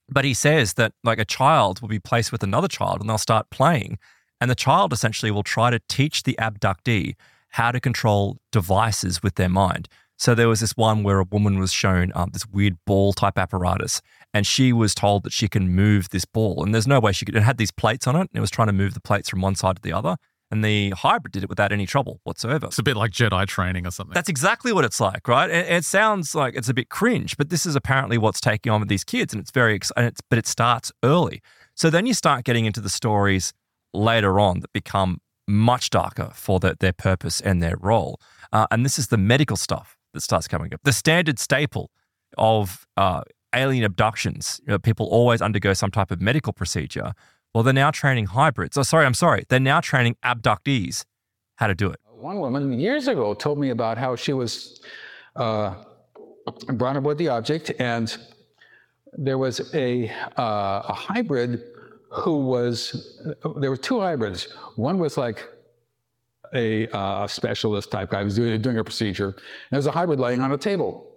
but 0.09 0.25
he 0.25 0.33
says 0.33 0.73
that 0.73 0.93
like 1.03 1.19
a 1.19 1.25
child 1.25 1.81
will 1.81 1.89
be 1.89 1.99
placed 1.99 2.31
with 2.31 2.43
another 2.43 2.67
child 2.67 3.01
and 3.01 3.09
they'll 3.09 3.17
start 3.17 3.49
playing. 3.49 3.97
And 4.41 4.49
the 4.51 4.55
child 4.55 4.91
essentially 4.91 5.31
will 5.31 5.43
try 5.43 5.69
to 5.69 5.79
teach 5.87 6.23
the 6.23 6.35
abductee 6.39 7.15
how 7.49 7.71
to 7.71 7.79
control 7.79 8.37
devices 8.51 9.23
with 9.23 9.35
their 9.35 9.49
mind. 9.49 9.87
So 10.17 10.35
there 10.35 10.47
was 10.47 10.59
this 10.59 10.77
one 10.77 11.03
where 11.03 11.19
a 11.19 11.25
woman 11.25 11.59
was 11.59 11.71
shown 11.71 12.11
um, 12.15 12.29
this 12.33 12.45
weird 12.47 12.77
ball 12.85 13.13
type 13.13 13.37
apparatus, 13.37 14.01
and 14.33 14.45
she 14.45 14.71
was 14.71 14.95
told 14.95 15.23
that 15.23 15.33
she 15.33 15.47
can 15.47 15.69
move 15.69 16.09
this 16.09 16.25
ball. 16.25 16.63
And 16.63 16.73
there's 16.73 16.87
no 16.87 16.99
way 16.99 17.11
she 17.11 17.25
could. 17.25 17.35
It 17.35 17.43
had 17.43 17.57
these 17.57 17.71
plates 17.71 18.07
on 18.07 18.15
it, 18.15 18.21
and 18.21 18.29
it 18.33 18.39
was 18.39 18.51
trying 18.51 18.67
to 18.67 18.73
move 18.73 18.93
the 18.93 19.01
plates 19.01 19.29
from 19.29 19.41
one 19.41 19.55
side 19.55 19.77
to 19.77 19.81
the 19.81 19.93
other. 19.93 20.17
And 20.53 20.63
the 20.63 20.91
hybrid 20.91 21.31
did 21.31 21.41
it 21.41 21.49
without 21.49 21.71
any 21.71 21.87
trouble 21.87 22.19
whatsoever. 22.25 22.67
It's 22.67 22.77
a 22.77 22.83
bit 22.83 22.95
like 22.95 23.09
Jedi 23.09 23.47
training 23.47 23.87
or 23.87 23.91
something. 23.91 24.13
That's 24.13 24.29
exactly 24.29 24.71
what 24.71 24.85
it's 24.85 24.99
like, 24.99 25.27
right? 25.27 25.49
It, 25.49 25.67
it 25.67 25.83
sounds 25.83 26.35
like 26.35 26.53
it's 26.53 26.69
a 26.69 26.75
bit 26.75 26.89
cringe, 26.89 27.37
but 27.37 27.49
this 27.49 27.65
is 27.65 27.75
apparently 27.75 28.19
what's 28.19 28.39
taking 28.39 28.71
on 28.71 28.79
with 28.79 28.87
these 28.87 29.03
kids, 29.03 29.33
and 29.33 29.41
it's 29.41 29.49
very, 29.49 29.79
and 29.97 30.05
it's, 30.05 30.21
but 30.29 30.37
it 30.37 30.45
starts 30.45 30.91
early. 31.03 31.41
So 31.73 31.89
then 31.89 32.05
you 32.05 32.13
start 32.13 32.43
getting 32.43 32.65
into 32.65 32.81
the 32.81 32.89
stories 32.91 33.51
later 33.95 34.39
on 34.39 34.59
that 34.59 34.71
become 34.73 35.21
much 35.47 35.89
darker 35.89 36.29
for 36.35 36.59
the, 36.59 36.77
their 36.79 36.93
purpose 36.93 37.41
and 37.41 37.59
their 37.63 37.75
role. 37.79 38.21
Uh, 38.51 38.67
and 38.69 38.85
this 38.85 38.99
is 38.99 39.07
the 39.07 39.17
medical 39.17 39.57
stuff 39.57 39.97
that 40.13 40.21
starts 40.21 40.47
coming 40.47 40.71
up. 40.71 40.81
The 40.83 40.93
standard 40.93 41.39
staple 41.39 41.89
of 42.37 42.85
uh, 42.95 43.23
alien 43.55 43.85
abductions, 43.85 44.61
you 44.67 44.71
know, 44.71 44.77
people 44.77 45.07
always 45.07 45.41
undergo 45.41 45.73
some 45.73 45.89
type 45.89 46.11
of 46.11 46.21
medical 46.21 46.53
procedure. 46.53 47.13
Well, 47.53 47.63
they're 47.63 47.73
now 47.73 47.91
training 47.91 48.27
hybrids. 48.27 48.77
Oh, 48.77 48.83
sorry, 48.83 49.05
I'm 49.05 49.13
sorry. 49.13 49.43
They're 49.47 49.59
now 49.59 49.79
training 49.79 50.17
abductees 50.23 51.05
how 51.55 51.67
to 51.67 51.75
do 51.75 51.89
it. 51.89 51.99
One 52.09 52.39
woman 52.39 52.79
years 52.79 53.07
ago 53.07 53.33
told 53.35 53.59
me 53.59 53.69
about 53.69 53.97
how 53.97 54.15
she 54.15 54.33
was 54.33 54.81
uh, 55.35 55.75
brought 56.73 56.97
aboard 56.97 57.19
the 57.19 57.27
object, 57.27 57.71
and 57.79 58.15
there 59.13 59.37
was 59.37 59.73
a, 59.75 60.09
uh, 60.37 60.81
a 60.87 60.93
hybrid 60.93 61.61
who 62.11 62.37
was, 62.37 63.21
there 63.59 63.69
were 63.69 63.77
two 63.77 63.99
hybrids. 63.99 64.51
One 64.75 64.97
was 64.97 65.17
like 65.17 65.47
a 66.55 66.87
uh, 66.87 67.27
specialist 67.27 67.91
type 67.91 68.09
guy 68.11 68.19
who 68.19 68.25
was 68.25 68.35
doing, 68.35 68.59
doing 68.61 68.77
a 68.79 68.83
procedure, 68.83 69.27
and 69.27 69.35
there 69.71 69.77
was 69.77 69.87
a 69.87 69.91
hybrid 69.91 70.19
laying 70.19 70.41
on 70.41 70.51
a 70.51 70.57
table. 70.57 71.12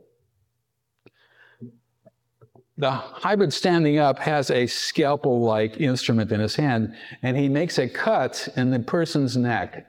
The 2.78 2.90
hybrid 2.90 3.52
standing 3.52 3.98
up 3.98 4.18
has 4.18 4.50
a 4.50 4.66
scalpel 4.66 5.40
like 5.40 5.80
instrument 5.80 6.30
in 6.30 6.40
his 6.40 6.56
hand, 6.56 6.94
and 7.22 7.36
he 7.36 7.48
makes 7.48 7.78
a 7.78 7.88
cut 7.88 8.48
in 8.56 8.70
the 8.70 8.78
person's 8.80 9.36
neck, 9.36 9.86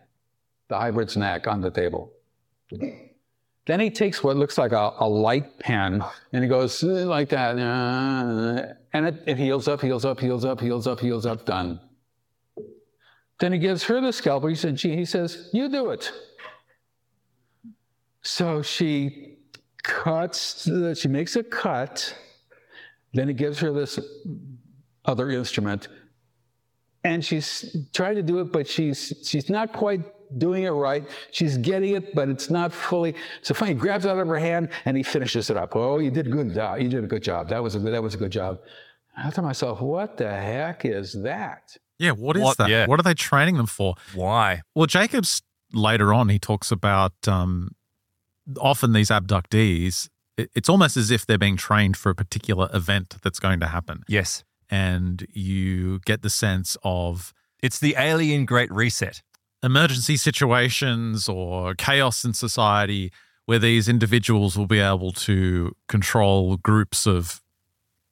the 0.69 0.77
hybrid's 0.77 1.17
neck 1.17 1.47
on 1.47 1.59
the 1.59 1.69
table. 1.69 2.13
Then 3.65 3.81
he 3.81 3.89
takes 3.89 4.23
what 4.23 4.37
looks 4.37 4.57
like 4.57 4.71
a, 4.71 4.93
a 4.99 5.07
light 5.07 5.59
pen 5.59 6.01
and 6.31 6.43
he 6.43 6.49
goes 6.49 6.81
uh, 6.81 7.05
like 7.05 7.27
that. 7.29 7.59
uh, 7.59 8.73
And 8.93 9.07
it, 9.07 9.23
it 9.25 9.37
heals 9.37 9.67
up, 9.67 9.81
heals 9.81 10.05
up, 10.05 10.21
heals 10.21 10.45
up, 10.45 10.61
heals 10.61 10.87
up, 10.87 11.01
heals 11.01 11.25
up, 11.25 11.45
done. 11.45 11.81
Then 13.39 13.51
he 13.51 13.59
gives 13.59 13.83
her 13.83 13.99
the 13.99 14.13
scalpel. 14.13 14.47
He 14.47 14.55
said, 14.55 14.79
he 14.79 15.03
says, 15.03 15.49
you 15.51 15.67
do 15.67 15.89
it. 15.89 16.11
So 18.21 18.61
she 18.61 19.35
cuts, 19.83 20.69
she 20.95 21.07
makes 21.09 21.35
a 21.35 21.43
cut, 21.43 22.15
then 23.17 23.27
he 23.27 23.33
gives 23.33 23.59
her 23.59 23.71
this 23.71 23.99
other 25.05 25.29
instrument, 25.31 25.87
and 27.03 27.23
she's 27.23 27.75
trying 27.93 28.15
to 28.15 28.23
do 28.23 28.39
it, 28.39 28.51
but 28.51 28.67
she's 28.67 29.13
she's 29.23 29.49
not 29.49 29.73
quite 29.73 30.01
doing 30.37 30.63
it 30.63 30.69
right. 30.71 31.07
She's 31.31 31.57
getting 31.57 31.95
it, 31.95 32.13
but 32.13 32.27
it's 32.27 32.49
not 32.49 32.73
fully. 32.73 33.15
So 33.41 33.53
finally, 33.53 33.75
he 33.75 33.79
grabs 33.79 34.03
it 34.05 34.09
out 34.09 34.19
of 34.19 34.27
her 34.27 34.37
hand 34.37 34.69
and 34.83 34.97
he 34.97 35.03
finishes 35.03 35.49
it 35.49 35.55
up. 35.55 35.73
Oh, 35.75 35.99
you 35.99 36.11
did 36.11 36.27
a 36.27 36.29
good 36.29 36.53
job. 36.53 36.81
You 36.81 36.89
did 36.89 37.03
a 37.03 37.07
good 37.07 37.23
job. 37.23 37.47
That 37.47 37.63
was 37.63 37.75
a 37.75 37.79
good, 37.79 37.93
that 37.93 38.03
was 38.03 38.13
a 38.13 38.17
good 38.17 38.31
job. 38.33 38.59
I 39.15 39.23
thought 39.23 39.35
to 39.35 39.41
myself, 39.41 39.79
what 39.81 40.17
the 40.17 40.29
heck 40.29 40.83
is 40.83 41.13
that? 41.23 41.77
Yeah, 41.97 42.11
what 42.11 42.35
is 42.35 42.43
What- 42.43 42.57
that? 42.57 42.69
yeah. 42.69 42.85
What 42.87 42.99
are 42.99 43.03
they 43.03 43.13
training 43.13 43.55
them 43.55 43.67
for? 43.67 43.95
Why? 44.13 44.61
Well, 44.75 44.85
Jacobs 44.85 45.41
later 45.71 46.13
on 46.13 46.27
he 46.27 46.39
talks 46.39 46.71
about 46.73 47.13
um, 47.25 47.69
often 48.59 48.91
these 48.91 49.07
abductees. 49.09 50.09
It- 50.37 50.51
It's 50.55 50.69
almost 50.69 50.97
as 50.97 51.11
if 51.11 51.25
they're 51.25 51.37
being 51.37 51.57
trained 51.57 51.97
for 51.97 52.09
a 52.09 52.15
particular 52.15 52.69
event 52.73 53.15
that's 53.23 53.39
going 53.39 53.59
to 53.59 53.67
happen, 53.67 54.03
Yes. 54.07 54.43
and 54.69 55.25
you 55.33 55.99
get 56.05 56.21
the 56.21 56.29
sense 56.29 56.77
of 56.83 57.33
It's 57.61 57.79
the 57.79 57.95
alien 57.97 58.45
great 58.45 58.71
reset. 58.71 59.21
emergency 59.63 60.15
situations 60.17 61.27
or 61.27 61.73
chaos 61.75 62.23
in 62.23 62.33
society 62.33 63.11
where 63.45 63.57
these 63.59 63.89
individuals 63.89 64.55
will 64.57 64.67
be 64.67 64.79
able 64.79 65.11
to 65.11 65.75
control 65.87 66.57
groups 66.57 67.07
of 67.07 67.41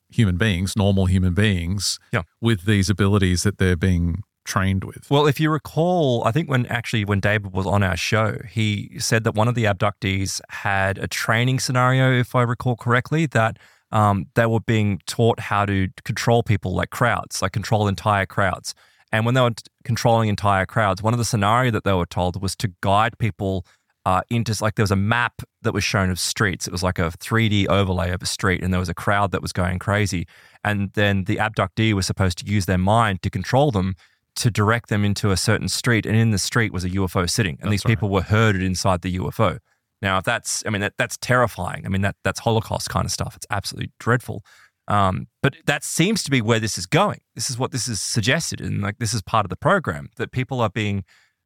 human 0.10 0.38
beings, 0.38 0.76
normal 0.76 1.06
human 1.06 1.34
beings, 1.34 2.00
Yeah. 2.12 2.24
with 2.42 2.64
these 2.66 2.90
abilities 2.90 3.44
that 3.44 3.58
they're 3.60 3.76
being 3.76 4.24
trained 4.46 4.84
with. 4.84 5.10
Well, 5.10 5.28
if 5.28 5.40
you 5.40 5.50
recall, 5.50 6.24
I 6.24 6.32
think 6.32 6.50
when 6.50 6.66
actually 6.68 7.04
when 7.04 7.20
David 7.20 7.52
was 7.52 7.66
on 7.66 7.84
our 7.84 7.98
show, 7.98 8.38
he 8.50 8.98
said 9.00 9.24
that 9.26 9.36
one 9.36 9.48
of 9.48 9.56
the 9.56 9.66
abductees 9.66 10.40
had 10.50 10.98
a 10.98 11.08
training 11.08 11.60
scenario, 11.60 12.18
if 12.18 12.36
I 12.36 12.44
recall 12.44 12.76
correctly, 12.76 13.26
that 13.28 13.58
um, 13.92 14.28
they 14.36 14.46
were 14.46 14.62
being 14.62 15.02
taught 15.06 15.40
how 15.40 15.66
to 15.66 15.90
control 16.04 16.44
people 16.44 16.74
like 16.74 16.90
crowds, 16.90 17.42
like 17.42 17.52
control 17.52 17.88
entire 17.88 18.26
crowds. 18.26 18.74
And 19.12 19.26
when 19.26 19.36
they 19.36 19.42
were 19.42 19.52
t- 19.52 19.64
controlling 19.84 20.30
entire 20.30 20.66
crowds, 20.66 21.02
one 21.02 21.14
of 21.14 21.20
the 21.20 21.26
scenario 21.26 21.72
that 21.72 21.84
they 21.84 21.94
were 21.94 22.06
told 22.06 22.42
was 22.42 22.56
to 22.58 22.72
guide 22.82 23.18
people 23.18 23.66
uh, 24.06 24.22
into 24.30 24.56
like 24.62 24.76
there 24.76 24.84
was 24.84 24.92
a 24.92 24.96
map 24.96 25.42
that 25.64 25.74
was 25.74 25.84
shown 25.84 26.10
of 26.10 26.20
streets. 26.20 26.68
It 26.68 26.72
was 26.72 26.84
like 26.84 27.00
a 27.00 27.10
3D 27.10 27.68
overlay 27.68 28.12
of 28.12 28.22
a 28.22 28.26
street, 28.26 28.64
and 28.64 28.72
there 28.72 28.80
was 28.80 28.90
a 28.90 28.94
crowd 28.94 29.32
that 29.32 29.42
was 29.42 29.52
going 29.52 29.80
crazy. 29.80 30.28
And 30.64 30.92
then 30.94 31.24
the 31.24 31.38
abductee 31.38 31.94
was 31.94 32.06
supposed 32.06 32.38
to 32.40 32.46
use 32.46 32.66
their 32.66 32.78
mind 32.78 33.22
to 33.24 33.30
control 33.30 33.72
them 33.72 33.96
to 34.36 34.52
direct 34.52 34.90
them 34.90 35.06
into 35.06 35.32
a 35.32 35.38
certain 35.38 35.70
street, 35.70 36.06
and 36.06 36.16
in 36.16 36.32
the 36.32 36.38
street 36.38 36.74
was 36.74 36.84
a 36.84 36.90
UFO 36.90 37.30
sitting, 37.30 37.58
and 37.62 37.72
these 37.72 37.82
That's 37.82 37.86
right. 37.86 37.92
people 37.94 38.10
were 38.10 38.22
herded 38.22 38.62
inside 38.62 39.02
the 39.02 39.18
UFO. 39.18 39.60
Now, 40.02 40.18
if 40.18 40.26
that's, 40.26 40.64
I 40.66 40.70
mean, 40.70 40.82
that, 40.82 40.94
that's 40.98 41.18
terrifying. 41.18 41.86
I 41.86 41.90
mean, 41.90 42.02
that 42.02 42.16
that's 42.24 42.40
Holocaust 42.40 42.90
kind 42.90 43.06
of 43.06 43.12
stuff. 43.12 43.36
It's 43.36 43.48
absolutely 43.50 43.92
dreadful. 44.00 44.44
Um, 44.88 45.28
but 45.42 45.56
that 45.66 45.84
seems 45.84 46.22
to 46.24 46.32
be 46.32 46.42
where 46.42 46.60
this 46.60 46.78
is 46.78 46.86
going. 46.86 47.22
This 47.34 47.50
is 47.50 47.58
what 47.58 47.72
this 47.72 47.88
is 47.88 48.02
suggested, 48.02 48.62
and 48.62 48.82
like 48.82 49.00
this 49.00 49.14
is 49.14 49.22
part 49.22 49.46
of 49.46 49.50
the 49.50 49.56
program 49.56 50.10
that 50.18 50.32
people 50.32 50.62
are 50.62 50.70
being 50.70 51.04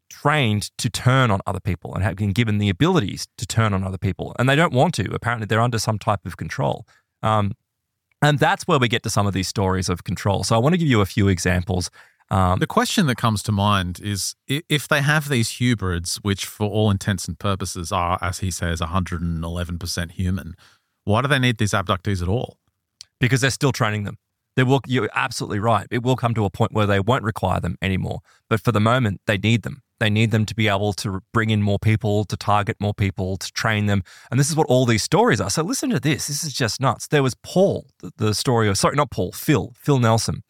trained 0.10 0.76
to 0.80 0.90
turn 0.90 1.30
on 1.32 1.40
other 1.46 1.60
people 1.60 1.94
and 1.94 2.04
have 2.04 2.16
been 2.16 2.32
given 2.32 2.58
the 2.58 2.70
abilities 2.70 3.28
to 3.38 3.46
turn 3.46 3.74
on 3.74 3.84
other 3.84 3.98
people, 3.98 4.36
and 4.40 4.50
they 4.50 4.56
don't 4.56 4.74
want 4.74 4.94
to. 4.96 5.10
Apparently, 5.14 5.46
they're 5.46 5.62
under 5.62 5.80
some 5.80 6.00
type 6.00 6.26
of 6.26 6.36
control. 6.36 6.86
Um, 7.24 7.54
and 8.22 8.40
that's 8.40 8.68
where 8.68 8.80
we 8.80 8.88
get 8.90 9.04
to 9.04 9.10
some 9.10 9.28
of 9.28 9.34
these 9.34 9.48
stories 9.48 9.88
of 9.88 10.04
control. 10.04 10.44
So 10.44 10.56
I 10.56 10.60
want 10.60 10.74
to 10.74 10.78
give 10.78 10.90
you 10.90 11.02
a 11.02 11.06
few 11.06 11.28
examples. 11.30 11.90
Um, 12.32 12.60
The 12.60 12.68
question 12.68 13.08
that 13.08 13.16
comes 13.16 13.42
to 13.44 13.52
mind 13.52 14.00
is 14.02 14.36
if 14.48 14.88
they 14.88 15.02
have 15.02 15.30
these 15.30 15.60
hybrids, 15.60 16.18
which 16.18 16.46
for 16.46 16.68
all 16.68 16.92
intents 16.92 17.28
and 17.28 17.40
purposes 17.40 17.92
are, 17.92 18.20
as 18.22 18.40
he 18.40 18.52
says, 18.52 18.82
111% 18.82 20.12
human, 20.12 20.56
why 21.06 21.22
do 21.22 21.28
they 21.28 21.40
need 21.40 21.58
these 21.58 21.72
abductees 21.72 22.22
at 22.22 22.28
all? 22.28 22.60
because 23.20 23.42
they're 23.42 23.50
still 23.50 23.72
training 23.72 24.04
them. 24.04 24.18
They 24.56 24.64
will. 24.64 24.82
You're 24.88 25.10
absolutely 25.14 25.60
right. 25.60 25.88
It 25.92 26.04
will 26.04 26.16
come 26.16 26.34
to 26.34 26.44
a 26.46 26.50
point 26.50 26.74
where 26.74 26.86
they 26.86 27.00
won't 27.00 27.24
require 27.24 27.60
them 27.60 27.78
anymore. 27.82 28.20
But 28.50 28.60
for 28.62 28.72
the 28.72 28.80
moment, 28.80 29.22
they 29.26 29.38
need 29.38 29.62
them. 29.64 29.84
They 30.00 30.10
need 30.10 30.32
them 30.32 30.46
to 30.46 30.56
be 30.56 30.68
able 30.68 30.94
to 30.94 31.22
bring 31.34 31.50
in 31.50 31.62
more 31.62 31.78
people, 31.78 32.24
to 32.26 32.38
target 32.38 32.78
more 32.80 32.94
people, 32.94 33.38
to 33.38 33.52
train 33.52 33.86
them. 33.86 34.02
And 34.32 34.40
this 34.40 34.50
is 34.50 34.56
what 34.56 34.68
all 34.68 34.86
these 34.86 35.04
stories 35.04 35.40
are. 35.42 35.50
So 35.50 35.62
listen 35.62 35.90
to 35.92 36.00
this. 36.00 36.28
This 36.28 36.44
is 36.44 36.54
just 36.54 36.80
nuts. 36.82 37.08
There 37.08 37.24
was 37.24 37.36
Paul, 37.44 37.88
the, 38.00 38.12
the 38.18 38.34
story 38.34 38.68
of 38.68 38.78
sorry, 38.78 38.96
not 38.96 39.12
Paul, 39.12 39.32
Phil, 39.34 39.74
Phil 39.76 40.00
Nelson. 40.00 40.44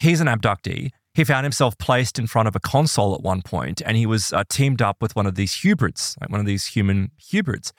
He's 0.00 0.20
an 0.20 0.26
abductee. 0.26 0.90
He 1.14 1.24
found 1.24 1.44
himself 1.44 1.76
placed 1.76 2.18
in 2.18 2.26
front 2.26 2.48
of 2.48 2.56
a 2.56 2.60
console 2.60 3.14
at 3.14 3.20
one 3.20 3.42
point, 3.42 3.82
and 3.84 3.96
he 3.96 4.06
was 4.06 4.32
uh, 4.32 4.44
teamed 4.48 4.80
up 4.80 4.96
with 5.00 5.14
one 5.14 5.26
of 5.26 5.34
these 5.34 5.62
hybrids, 5.62 6.16
like 6.20 6.30
one 6.30 6.40
of 6.40 6.46
these 6.46 6.66
human 6.66 7.10
hybrids, 7.32 7.72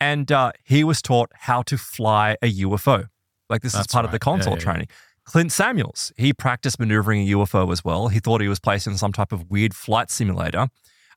and 0.00 0.32
uh, 0.32 0.52
he 0.64 0.84
was 0.84 1.02
taught 1.02 1.30
how 1.34 1.62
to 1.62 1.76
fly 1.76 2.36
a 2.42 2.52
UFO. 2.52 3.08
Like 3.48 3.62
this 3.62 3.72
is 3.72 3.80
That's 3.80 3.92
part 3.92 4.04
of 4.04 4.10
the 4.10 4.18
console 4.18 4.54
yeah, 4.54 4.58
yeah. 4.58 4.64
training. 4.64 4.88
Clint 5.24 5.52
Samuels, 5.52 6.10
he 6.16 6.32
practiced 6.32 6.80
maneuvering 6.80 7.28
a 7.28 7.32
UFO 7.36 7.70
as 7.70 7.84
well. 7.84 8.08
He 8.08 8.18
thought 8.18 8.40
he 8.40 8.48
was 8.48 8.58
placed 8.58 8.86
in 8.86 8.96
some 8.96 9.12
type 9.12 9.30
of 9.30 9.50
weird 9.50 9.74
flight 9.74 10.10
simulator. 10.10 10.68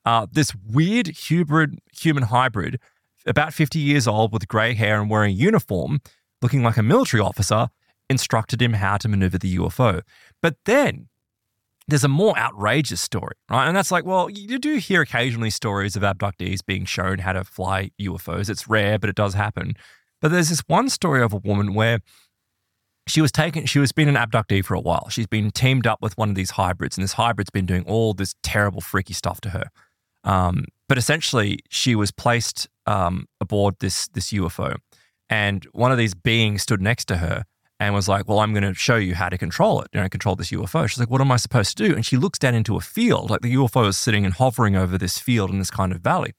Uh, 0.04 0.28
this 0.30 0.54
weird 0.68 1.16
hybrid, 1.30 1.80
human 1.94 2.24
hybrid, 2.24 2.80
about 3.26 3.54
50 3.54 3.80
years 3.80 4.08
old 4.08 4.34
with 4.34 4.48
grey 4.48 4.74
hair 4.74 5.00
and 5.00 5.10
wearing 5.10 5.32
a 5.32 5.34
uniform, 5.34 6.02
looking 6.42 6.62
like 6.62 6.76
a 6.76 6.84
military 6.84 7.22
officer, 7.22 7.70
instructed 8.12 8.62
him 8.62 8.74
how 8.74 8.98
to 8.98 9.08
maneuver 9.08 9.40
the 9.40 9.58
UFO. 9.58 10.02
But 10.42 10.58
then 10.66 11.08
there's 11.88 12.04
a 12.04 12.10
more 12.10 12.38
outrageous 12.38 13.02
story, 13.02 13.36
right? 13.50 13.68
And 13.68 13.76
that's 13.76 13.92
like, 13.92 14.06
well, 14.06 14.30
you 14.30 14.60
do 14.60 14.76
hear 14.78 15.02
occasionally 15.02 15.50
stories 15.50 15.96
of 15.96 16.04
abductees 16.04 16.60
being 16.66 16.86
shown 16.86 17.20
how 17.20 17.34
to 17.34 17.44
fly 17.44 17.92
UFOs. 18.00 18.50
It's 18.50 18.68
rare, 18.68 19.00
but 19.00 19.10
it 19.10 19.16
does 19.16 19.34
happen. 19.34 19.74
But 20.22 20.32
there's 20.32 20.50
this 20.50 20.64
one 20.68 20.90
story 20.90 21.24
of 21.24 21.34
a 21.34 21.38
woman 21.38 21.74
where 21.74 22.00
she 23.08 23.20
was 23.20 23.32
taken, 23.32 23.66
she 23.66 23.80
was 23.80 23.92
been 23.92 24.08
an 24.08 24.16
abductee 24.16 24.64
for 24.64 24.76
a 24.76 24.80
while. 24.80 25.10
She's 25.10 25.28
been 25.28 25.52
teamed 25.52 25.88
up 25.88 26.02
with 26.02 26.18
one 26.18 26.30
of 26.30 26.36
these 26.36 26.52
hybrids, 26.52 26.98
and 26.98 27.04
this 27.04 27.14
hybrid's 27.14 27.50
been 27.50 27.66
doing 27.66 27.84
all 27.86 28.14
this 28.14 28.36
terrible, 28.44 28.80
freaky 28.80 29.14
stuff 29.14 29.42
to 29.42 29.50
her. 29.50 29.64
Um, 30.24 30.66
but 30.88 30.98
essentially, 31.00 31.60
she 31.70 31.96
was 31.96 32.12
placed 32.12 32.70
um, 32.86 33.26
aboard 33.40 33.76
this 33.80 34.08
this 34.10 34.32
UFO, 34.32 34.76
and 35.30 35.66
one 35.72 35.92
of 35.92 35.98
these 35.98 36.14
beings 36.14 36.62
stood 36.62 36.82
next 36.82 37.06
to 37.06 37.18
her 37.18 37.44
and 37.82 37.96
was 37.96 38.08
like, 38.08 38.30
"Well, 38.30 38.40
I'm 38.40 38.54
going 38.54 38.64
to 38.64 38.76
show 38.76 38.96
you 38.96 39.16
how 39.16 39.28
to 39.28 39.38
control 39.40 39.82
it. 39.82 39.88
You 39.92 40.00
know, 40.00 40.08
control 40.08 40.36
this 40.36 40.52
UFO." 40.52 40.88
She's 40.88 41.00
like, 41.00 41.10
"What 41.10 41.20
am 41.20 41.32
I 41.32 41.38
supposed 41.38 41.76
to 41.78 41.90
do?" 41.90 41.96
And 41.96 42.06
she 42.06 42.16
looks 42.16 42.38
down 42.38 42.54
into 42.54 42.78
a 42.78 42.80
field, 42.80 43.32
like 43.32 43.42
the 43.42 43.56
UFO 43.56 43.88
is 43.88 43.98
sitting 43.98 44.24
and 44.24 44.36
hovering 44.36 44.76
over 44.76 44.98
this 45.00 45.18
field 45.18 45.50
in 45.50 45.58
this 45.58 45.72
kind 45.72 45.92
of 45.92 46.02
valley, 46.02 46.34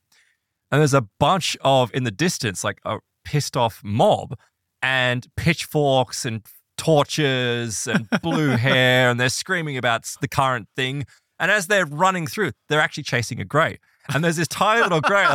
and 0.70 0.80
there's 0.80 0.94
a 0.94 1.08
bunch 1.18 1.56
of 1.60 1.92
in 1.92 2.04
the 2.04 2.12
distance, 2.12 2.62
like 2.62 2.78
a 2.84 2.98
pissed 3.24 3.56
off 3.56 3.82
mob, 3.84 4.38
and 4.80 5.26
pitchforks 5.36 6.24
and 6.24 6.46
torches 6.78 7.88
and 7.88 8.08
blue 8.22 8.50
hair, 8.50 9.10
and 9.10 9.18
they're 9.18 9.28
screaming 9.28 9.76
about 9.76 10.08
the 10.20 10.28
current 10.28 10.68
thing. 10.76 11.04
And 11.40 11.50
as 11.50 11.66
they're 11.66 11.86
running 11.86 12.28
through, 12.28 12.52
they're 12.68 12.80
actually 12.80 13.02
chasing 13.02 13.40
a 13.40 13.44
grey. 13.44 13.78
And 14.14 14.22
there's 14.22 14.36
this 14.36 14.48
tiny 14.48 14.82
little 14.82 15.00
grey 15.00 15.26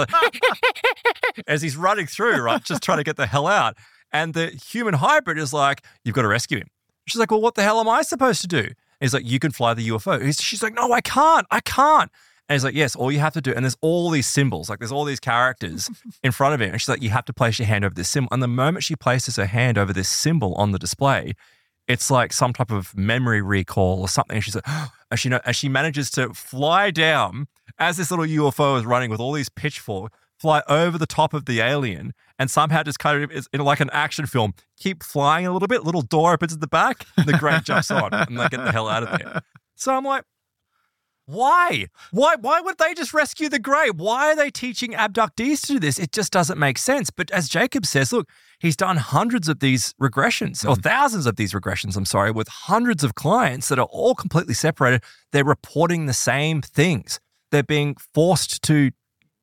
as 1.48 1.62
he's 1.62 1.76
running 1.76 2.08
through, 2.08 2.42
right, 2.42 2.64
just 2.64 2.82
trying 2.82 3.00
to 3.00 3.04
get 3.04 3.18
the 3.18 3.28
hell 3.28 3.48
out. 3.48 3.76
And 4.12 4.34
the 4.34 4.48
human 4.48 4.96
hybrid 4.96 5.38
is 5.38 5.54
like, 5.54 5.84
You've 6.04 6.16
got 6.16 6.24
to 6.24 6.28
rescue 6.28 6.60
him. 6.60 6.68
She's 7.08 7.20
like, 7.20 7.32
Well, 7.32 7.42
what 7.42 7.56
the 7.56 7.64
hell 7.64 7.80
am 7.80 7.90
I 7.90 8.02
supposed 8.02 8.42
to 8.42 8.48
do? 8.48 8.60
And 8.60 8.76
he's 9.00 9.14
like, 9.14 9.26
You 9.26 9.40
can 9.40 9.52
fly 9.52 9.74
the 9.74 9.88
UFO. 9.90 10.24
He's, 10.24 10.42
she's 10.42 10.64
like, 10.64 10.74
No, 10.74 10.92
I 10.92 11.02
can't. 11.02 11.46
I 11.52 11.60
can't. 11.62 12.12
And 12.50 12.56
he's 12.56 12.64
like, 12.64 12.76
Yes, 12.76 12.96
all 12.96 13.12
you 13.12 13.20
have 13.20 13.34
to 13.34 13.42
do. 13.42 13.54
And 13.54 13.66
there's 13.66 13.78
all 13.82 14.10
these 14.10 14.28
symbols, 14.28 14.70
like 14.70 14.80
there's 14.80 14.92
all 14.92 15.06
these 15.06 15.20
characters 15.20 15.90
in 16.24 16.32
front 16.32 16.54
of 16.54 16.62
him. 16.62 16.72
And 16.72 16.82
she's 16.82 16.90
like, 16.90 17.02
You 17.02 17.10
have 17.10 17.26
to 17.26 17.34
place 17.34 17.60
your 17.60 17.68
hand 17.68 17.86
over 17.86 17.94
this 17.94 18.10
symbol. 18.10 18.30
And 18.32 18.42
the 18.42 18.48
moment 18.48 18.84
she 18.84 18.96
places 18.96 19.36
her 19.36 19.46
hand 19.46 19.78
over 19.78 19.94
this 19.94 20.10
symbol 20.10 20.54
on 20.56 20.72
the 20.72 20.80
display, 20.80 21.34
it's 21.88 22.12
like 22.12 22.34
some 22.34 22.54
type 22.54 22.72
of 22.72 22.96
memory 22.98 23.42
recall 23.42 24.02
or 24.02 24.10
something. 24.10 24.36
And 24.36 24.44
she's 24.44 24.56
like, 24.56 24.68
and 25.12 25.20
she, 25.20 25.32
and 25.32 25.56
she 25.56 25.70
manages 25.70 26.12
to 26.12 26.34
fly 26.34 26.92
down 26.92 27.48
as 27.80 27.98
this 27.98 28.12
little 28.12 28.26
UFO 28.26 28.78
is 28.78 28.86
running 28.86 29.10
with 29.10 29.20
all 29.20 29.32
these 29.32 29.50
pitchforks, 29.50 30.18
fly 30.40 30.62
over 30.68 30.98
the 30.98 31.06
top 31.06 31.34
of 31.34 31.46
the 31.46 31.60
alien, 31.60 32.14
and 32.40 32.50
somehow 32.50 32.84
just 32.84 33.00
kind 33.00 33.24
of, 33.24 33.32
it's 33.32 33.48
like 33.54 33.80
an 33.80 33.90
action 33.92 34.26
film, 34.26 34.54
keep 34.78 35.04
flying 35.04 35.48
a 35.48 35.52
little 35.52 35.68
bit. 35.68 35.84
Little 35.84 36.02
door 36.02 36.34
opens 36.34 36.54
at 36.54 36.62
the 36.62 36.68
back, 36.68 37.06
the 37.26 37.38
Great 37.38 37.64
jumps 37.64 37.92
on, 37.92 38.14
and 38.14 38.40
they 38.40 38.48
get 38.50 38.64
the 38.64 38.72
hell 38.72 38.88
out 38.88 39.04
of 39.04 39.20
there. 39.20 39.42
So 39.76 39.94
I'm 39.96 40.04
like, 40.04 40.24
why? 41.28 41.88
Why? 42.12 42.36
Why 42.40 42.62
would 42.62 42.78
they 42.78 42.94
just 42.94 43.14
rescue 43.14 43.50
the 43.50 43.60
Grey? 43.60 43.90
Why 43.90 44.32
are 44.32 44.36
they 44.36 44.50
teaching 44.50 44.94
abductees 44.94 45.60
to 45.62 45.74
do 45.74 45.80
this? 45.80 46.00
It 46.00 46.14
just 46.14 46.32
doesn't 46.32 46.58
make 46.58 46.78
sense. 46.78 47.10
But 47.10 47.30
as 47.32 47.50
Jacobs 47.50 47.90
says, 47.90 48.14
look, 48.14 48.30
he's 48.60 48.78
done 48.78 48.96
hundreds 48.96 49.50
of 49.50 49.60
these 49.60 49.94
regressions, 50.02 50.64
or 50.64 50.76
hmm. 50.76 50.82
thousands 50.82 51.26
of 51.26 51.36
these 51.36 51.52
regressions. 51.52 51.98
I'm 51.98 52.06
sorry, 52.06 52.32
with 52.32 52.48
hundreds 52.48 53.04
of 53.04 53.16
clients 53.16 53.68
that 53.68 53.78
are 53.78 53.90
all 53.92 54.16
completely 54.16 54.54
separated. 54.54 55.04
They're 55.34 55.44
reporting 55.44 56.06
the 56.06 56.14
same 56.14 56.62
things. 56.62 57.20
They're 57.52 57.62
being 57.62 57.98
forced 58.14 58.64
to 58.64 58.92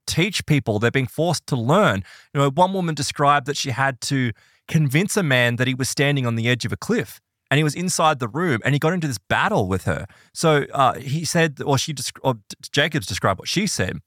teach 0.07 0.45
people. 0.47 0.79
They're 0.79 0.91
being 0.91 1.07
forced 1.07 1.47
to 1.49 1.57
learn. 1.57 2.05
You 2.33 2.41
know, 2.41 2.51
one 2.51 2.73
woman 2.73 2.95
described 2.95 3.47
that 3.47 3.57
she 3.57 3.71
had 3.71 4.01
to 4.03 4.33
convince 4.69 5.17
a 5.17 5.23
man 5.23 5.57
that 5.57 5.67
he 5.67 5.75
was 5.75 5.89
standing 5.89 6.27
on 6.27 6.37
the 6.37 6.49
edge 6.49 6.65
of 6.65 6.73
a 6.73 6.77
cliff 6.77 7.21
and 7.51 7.59
he 7.59 7.65
was 7.65 7.75
inside 7.75 8.19
the 8.19 8.29
room 8.29 8.61
and 8.65 8.75
he 8.75 8.79
got 8.79 8.93
into 8.93 9.07
this 9.07 9.19
battle 9.19 9.69
with 9.69 9.85
her. 9.85 10.07
So 10.33 10.67
uh, 10.73 10.95
he 10.95 11.25
said, 11.25 11.61
or 11.65 11.79
she, 11.79 11.95
or 12.23 12.37
Jacobs 12.73 13.07
described 13.07 13.39
what 13.39 13.49
she 13.49 13.67
said 13.67 13.99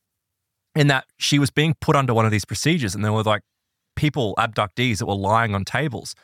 in 0.75 0.87
that 0.87 1.05
she 1.17 1.39
was 1.39 1.49
being 1.49 1.75
put 1.79 1.95
under 1.95 2.13
one 2.13 2.25
of 2.25 2.31
these 2.31 2.45
procedures 2.45 2.95
and 2.95 3.03
there 3.03 3.13
were 3.13 3.23
like 3.23 3.43
people, 3.95 4.35
abductees 4.37 4.97
that 4.99 5.05
were 5.05 5.15
lying 5.15 5.55
on 5.55 5.65
tables. 5.65 6.15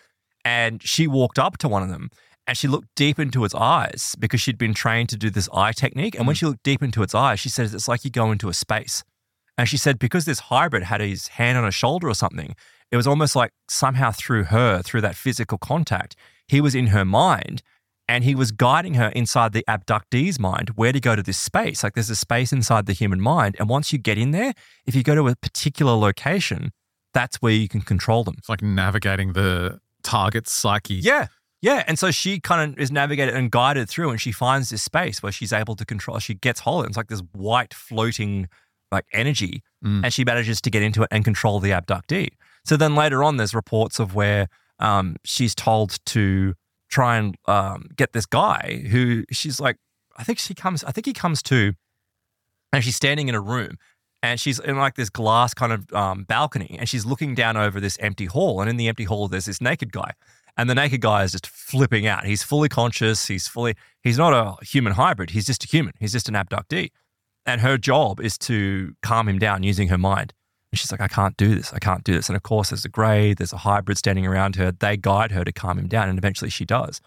And 0.46 0.84
she 0.84 1.08
walked 1.08 1.40
up 1.40 1.58
to 1.60 1.68
one 1.68 1.84
of 1.84 1.90
them 1.90 2.10
and 2.46 2.58
she 2.58 2.68
looked 2.68 2.90
deep 2.96 3.20
into 3.20 3.46
its 3.46 3.56
eyes 3.56 4.16
because 4.20 4.42
she'd 4.42 4.58
been 4.58 4.74
trained 4.74 5.10
to 5.10 5.18
do 5.18 5.30
this 5.30 5.48
eye 5.54 5.72
technique. 5.72 6.16
And 6.16 6.28
when 6.28 6.36
she 6.36 6.46
looked 6.46 6.64
deep 6.64 6.84
into 6.84 7.04
its 7.04 7.16
eyes, 7.16 7.40
she 7.40 7.50
says 7.50 7.74
it's 7.74 7.88
like 7.88 8.04
you 8.04 8.12
go 8.12 8.32
into 8.32 8.50
a 8.50 8.54
space. 8.54 9.04
And 9.58 9.70
she 9.70 9.78
said 9.78 10.00
because 10.00 10.26
this 10.26 10.40
hybrid 10.40 10.84
had 10.84 11.02
his 11.02 11.30
hand 11.30 11.58
on 11.58 11.64
her 11.64 11.72
shoulder 11.72 12.08
or 12.08 12.16
something, 12.16 12.56
it 12.92 12.98
was 12.98 13.08
almost 13.08 13.36
like 13.36 13.52
somehow 13.68 14.12
through 14.12 14.46
her, 14.46 14.82
through 14.82 15.02
that 15.02 15.16
physical 15.16 15.58
contact, 15.58 16.16
he 16.48 16.62
was 16.62 16.76
in 16.76 16.88
her 16.88 17.06
mind 17.06 17.62
and 18.08 18.24
he 18.24 18.36
was 18.36 18.52
guiding 18.52 18.96
her 18.96 19.08
inside 19.10 19.54
the 19.54 19.64
abductee's 19.68 20.40
mind 20.40 20.72
where 20.76 20.92
to 20.92 21.00
go 21.00 21.16
to 21.16 21.24
this 21.24 21.38
space. 21.38 21.84
Like 21.84 21.94
there's 21.94 22.10
a 22.10 22.16
space 22.16 22.52
inside 22.52 22.86
the 22.86 22.94
human 22.94 23.22
mind. 23.22 23.56
And 23.60 23.70
once 23.70 23.94
you 23.94 24.00
get 24.00 24.18
in 24.18 24.32
there, 24.32 24.54
if 24.86 24.96
you 24.96 25.04
go 25.04 25.16
to 25.16 25.28
a 25.28 25.36
particular 25.36 25.94
location, 25.94 26.72
that's 27.14 27.38
where 27.38 27.54
you 27.54 27.70
can 27.70 27.82
control 27.82 28.24
them. 28.24 28.36
It's 28.38 28.50
like 28.50 28.62
navigating 28.62 29.34
the 29.34 29.80
target's 30.04 30.52
psyche. 30.52 30.96
Yeah. 30.96 31.28
Yeah. 31.62 31.84
And 31.88 31.98
so 31.98 32.12
she 32.12 32.42
kind 32.42 32.74
of 32.74 32.80
is 32.80 32.92
navigated 32.92 33.36
and 33.36 33.50
guided 33.50 33.88
through 33.88 34.10
and 34.10 34.20
she 34.20 34.34
finds 34.34 34.70
this 34.70 34.84
space 34.84 35.24
where 35.24 35.32
she's 35.32 35.54
able 35.54 35.76
to 35.78 35.86
control. 35.86 36.20
She 36.20 36.34
gets 36.34 36.60
hold 36.60 36.82
of 36.82 36.86
it. 36.86 36.90
It's 36.90 36.98
like 36.98 37.08
this 37.08 37.24
white 37.32 37.74
floating 37.74 38.50
like 38.94 39.06
energy 39.14 39.62
Mm. 39.84 40.02
and 40.06 40.14
she 40.14 40.24
manages 40.24 40.62
to 40.62 40.70
get 40.70 40.82
into 40.82 41.04
it 41.04 41.10
and 41.12 41.26
control 41.26 41.60
the 41.60 41.72
abductee. 41.72 42.30
So 42.64 42.78
then 42.78 42.96
later 42.96 43.22
on, 43.22 43.36
there's 43.36 43.54
reports 43.54 44.00
of 44.00 44.16
where 44.16 44.48
um, 44.80 45.18
she's 45.26 45.54
told 45.54 45.98
to 46.06 46.54
try 46.90 47.18
and 47.18 47.36
um, 47.48 47.90
get 47.98 48.14
this 48.14 48.26
guy 48.26 48.86
who 48.90 49.26
she's 49.30 49.60
like, 49.60 49.76
I 50.16 50.24
think 50.24 50.40
she 50.40 50.54
comes, 50.54 50.86
I 50.86 50.92
think 50.94 51.06
he 51.06 51.12
comes 51.12 51.44
to, 51.44 51.74
and 52.72 52.82
she's 52.82 52.96
standing 52.96 53.28
in 53.28 53.36
a 53.36 53.42
room 53.42 53.78
and 54.22 54.40
she's 54.40 54.58
in 54.60 54.78
like 54.78 54.96
this 54.96 55.10
glass 55.10 55.54
kind 55.54 55.74
of 55.74 55.92
um, 55.94 56.24
balcony 56.24 56.78
and 56.80 56.88
she's 56.88 57.06
looking 57.06 57.36
down 57.36 57.58
over 57.58 57.82
this 57.82 57.98
empty 58.00 58.26
hall. 58.26 58.62
And 58.62 58.70
in 58.70 58.78
the 58.78 58.88
empty 58.88 59.04
hall, 59.04 59.28
there's 59.28 59.46
this 59.46 59.60
naked 59.60 59.92
guy. 59.92 60.12
And 60.56 60.70
the 60.70 60.76
naked 60.76 61.02
guy 61.02 61.24
is 61.24 61.34
just 61.34 61.48
flipping 61.48 62.08
out. 62.08 62.26
He's 62.26 62.44
fully 62.44 62.70
conscious. 62.70 63.28
He's 63.28 63.48
fully, 63.50 63.76
he's 64.02 64.18
not 64.18 64.32
a 64.34 64.64
human 64.64 64.94
hybrid. 64.94 65.32
He's 65.32 65.46
just 65.48 65.66
a 65.66 65.68
human. 65.68 65.94
He's 66.00 66.14
just 66.14 66.30
an 66.30 66.36
abductee. 66.36 66.92
And 67.46 67.62
her 67.62 67.78
job 67.78 68.20
is 68.20 68.38
to 68.40 68.96
calm 69.02 69.28
him 69.28 69.40
down 69.40 69.64
using 69.64 69.90
her 69.90 69.98
mind. 69.98 70.34
And 70.72 70.80
she's 70.80 70.92
like, 70.92 71.02
I 71.02 71.08
can't 71.08 71.38
do 71.38 71.54
this. 71.54 71.74
I 71.74 71.80
can't 71.80 72.04
do 72.04 72.14
this. 72.14 72.30
And 72.30 72.36
of 72.36 72.44
course, 72.44 72.70
there's 72.70 72.86
a 72.86 72.90
grey, 72.90 73.34
there's 73.34 73.54
a 73.54 73.58
hybrid 73.58 73.98
standing 73.98 74.26
around 74.26 74.56
her. 74.56 74.72
They 74.72 74.98
guide 74.98 75.32
her 75.32 75.44
to 75.44 75.52
calm 75.52 75.78
him 75.78 75.88
down. 75.88 76.10
And 76.10 76.18
eventually 76.18 76.50
she 76.50 76.66
does. 76.66 77.00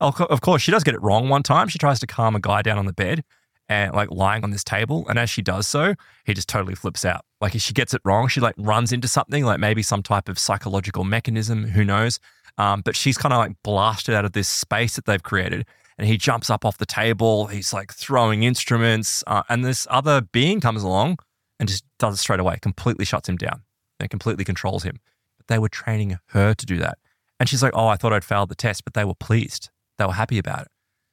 Of 0.00 0.40
course, 0.40 0.62
she 0.62 0.70
does 0.70 0.84
get 0.84 0.94
it 0.94 1.02
wrong 1.02 1.28
one 1.28 1.42
time. 1.42 1.68
She 1.68 1.78
tries 1.78 2.00
to 2.00 2.06
calm 2.06 2.34
a 2.34 2.40
guy 2.40 2.62
down 2.62 2.78
on 2.78 2.86
the 2.86 2.92
bed 2.94 3.22
and 3.68 3.94
like 3.94 4.10
lying 4.10 4.42
on 4.42 4.50
this 4.50 4.64
table. 4.64 5.06
And 5.08 5.18
as 5.18 5.28
she 5.28 5.42
does 5.42 5.68
so, 5.68 5.94
he 6.24 6.32
just 6.32 6.48
totally 6.48 6.74
flips 6.74 7.04
out. 7.04 7.24
Like 7.40 7.54
if 7.54 7.60
she 7.60 7.74
gets 7.74 7.92
it 7.92 8.00
wrong, 8.04 8.26
she 8.28 8.40
like 8.40 8.54
runs 8.56 8.92
into 8.92 9.08
something, 9.08 9.44
like 9.44 9.60
maybe 9.60 9.82
some 9.82 10.02
type 10.02 10.28
of 10.28 10.38
psychological 10.38 11.04
mechanism, 11.04 11.64
who 11.64 11.84
knows? 11.84 12.18
Um, 12.56 12.80
but 12.82 12.96
she's 12.96 13.18
kind 13.18 13.32
of 13.32 13.38
like 13.38 13.52
blasted 13.62 14.14
out 14.14 14.24
of 14.24 14.32
this 14.32 14.48
space 14.48 14.96
that 14.96 15.04
they've 15.04 15.22
created. 15.22 15.66
And 16.00 16.08
he 16.08 16.16
jumps 16.16 16.48
up 16.48 16.64
off 16.64 16.78
the 16.78 16.86
table. 16.86 17.48
He's 17.48 17.74
like 17.74 17.92
throwing 17.92 18.42
instruments. 18.42 19.22
Uh, 19.26 19.42
and 19.50 19.62
this 19.62 19.86
other 19.90 20.22
being 20.22 20.58
comes 20.58 20.82
along 20.82 21.18
and 21.58 21.68
just 21.68 21.84
does 21.98 22.14
it 22.14 22.16
straight 22.16 22.40
away, 22.40 22.56
completely 22.62 23.04
shuts 23.04 23.28
him 23.28 23.36
down 23.36 23.64
and 24.00 24.08
completely 24.08 24.42
controls 24.42 24.82
him. 24.82 24.98
But 25.36 25.48
they 25.48 25.58
were 25.58 25.68
training 25.68 26.18
her 26.28 26.54
to 26.54 26.64
do 26.64 26.78
that. 26.78 26.96
And 27.38 27.50
she's 27.50 27.62
like, 27.62 27.74
Oh, 27.74 27.86
I 27.86 27.96
thought 27.96 28.14
I'd 28.14 28.24
failed 28.24 28.48
the 28.48 28.54
test, 28.54 28.82
but 28.82 28.94
they 28.94 29.04
were 29.04 29.14
pleased. 29.14 29.68
They 29.98 30.06
were 30.06 30.14
happy 30.14 30.38
about 30.38 30.62
it. 30.62 30.68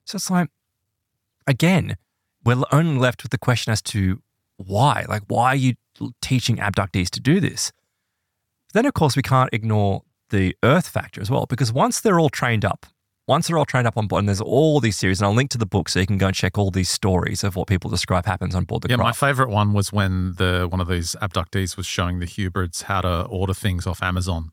So 0.06 0.16
it's 0.16 0.32
like, 0.32 0.50
again, 1.46 1.98
we're 2.46 2.64
only 2.72 2.98
left 2.98 3.24
with 3.24 3.32
the 3.32 3.38
question 3.38 3.74
as 3.74 3.82
to 3.82 4.22
why. 4.56 5.06
Like, 5.10 5.24
why 5.28 5.48
are 5.48 5.56
you 5.56 5.76
teaching 6.22 6.58
abductees 6.58 7.10
to 7.10 7.20
do 7.20 7.42
this? 7.42 7.74
Then, 8.74 8.86
of 8.86 8.94
course, 8.94 9.18
we 9.18 9.22
can't 9.22 9.50
ignore 9.52 10.04
the 10.30 10.56
Earth 10.64 10.88
factor 10.88 11.22
as 11.22 11.30
well, 11.30 11.46
because 11.46 11.74
once 11.74 12.00
they're 12.00 12.20
all 12.20 12.30
trained 12.30 12.64
up, 12.64 12.86
once 13.28 13.47
they're 13.47 13.57
all 13.57 13.65
trained 13.65 13.86
up 13.86 13.97
on 13.97 14.07
board, 14.07 14.19
and 14.19 14.30
there's 14.30 14.41
all 14.41 14.80
these 14.80 14.97
series, 14.97 15.19
and 15.19 15.28
I'll 15.28 15.36
link 15.36 15.51
to 15.51 15.57
the 15.57 15.65
book 15.65 15.89
so 15.89 15.99
you 15.99 16.07
can 16.07 16.17
go 16.17 16.28
and 16.28 16.36
check 16.36 16.57
all 16.57 16.71
these 16.71 16.89
stories 16.89 17.43
of 17.43 17.55
what 17.55 17.67
people 17.67 17.89
describe 17.89 18.25
happens 18.25 18.55
on 18.55 18.63
board 18.63 18.84
the 18.84 18.89
Yeah, 18.89 18.95
my 18.95 19.11
favorite 19.11 19.49
one 19.49 19.73
was 19.73 19.91
when 19.91 20.34
the 20.34 20.67
one 20.69 20.80
of 20.80 20.88
these 20.88 21.15
abductees 21.21 21.75
was 21.78 21.86
showing 21.86 22.19
the 22.19 22.25
hybrids 22.25 22.84
how 22.84 23.01
to 23.01 23.23
order 23.25 23.53
things 23.53 23.86
off 23.86 24.01
Amazon. 24.01 24.51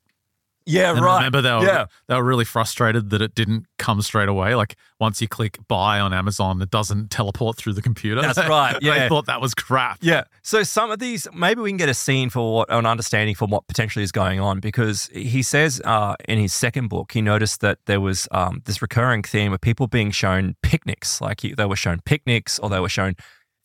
Yeah, 0.66 0.92
And 0.92 1.04
remember 1.04 1.42
they 1.42 1.52
were 1.52 1.64
Yeah. 1.64 1.86
they 2.08 2.14
were 2.14 2.24
really 2.24 2.44
frustrated 2.44 3.10
that 3.10 3.20
it 3.20 3.34
didn't 3.34 3.66
come 3.78 4.00
straight 4.02 4.28
away. 4.28 4.54
Like 4.54 4.76
once 4.98 5.20
you 5.20 5.28
click 5.28 5.58
buy 5.68 6.00
on 6.00 6.14
Amazon, 6.14 6.62
it 6.62 6.70
doesn't 6.70 7.10
teleport 7.10 7.56
through 7.56 7.74
the 7.74 7.82
computer. 7.82 8.22
That's 8.22 8.38
right, 8.48 8.78
they 8.80 8.86
yeah. 8.86 9.08
thought 9.08 9.26
that 9.26 9.40
was 9.40 9.54
crap. 9.54 9.98
Yeah. 10.00 10.24
So 10.42 10.62
some 10.62 10.90
of 10.90 10.98
these, 11.00 11.26
maybe 11.34 11.60
we 11.60 11.70
can 11.70 11.76
get 11.76 11.88
a 11.88 11.94
scene 11.94 12.30
for 12.30 12.54
what, 12.54 12.72
an 12.72 12.86
understanding 12.86 13.34
for 13.34 13.46
what 13.46 13.66
potentially 13.66 14.02
is 14.02 14.12
going 14.12 14.40
on, 14.40 14.60
because 14.60 15.10
he 15.12 15.42
says 15.42 15.82
uh, 15.84 16.14
in 16.28 16.38
his 16.38 16.54
second 16.54 16.88
book, 16.88 17.12
he 17.12 17.20
noticed 17.20 17.60
that 17.60 17.78
there 17.86 18.00
was 18.00 18.26
um, 18.30 18.62
this 18.64 18.80
recurring 18.80 19.22
theme 19.22 19.52
of 19.52 19.60
people 19.60 19.86
being 19.86 20.10
shown 20.10 20.56
picnics, 20.62 21.20
like 21.20 21.40
he, 21.40 21.52
they 21.54 21.66
were 21.66 21.76
shown 21.76 22.00
picnics 22.06 22.58
or 22.58 22.70
they 22.70 22.80
were 22.80 22.88
shown 22.88 23.14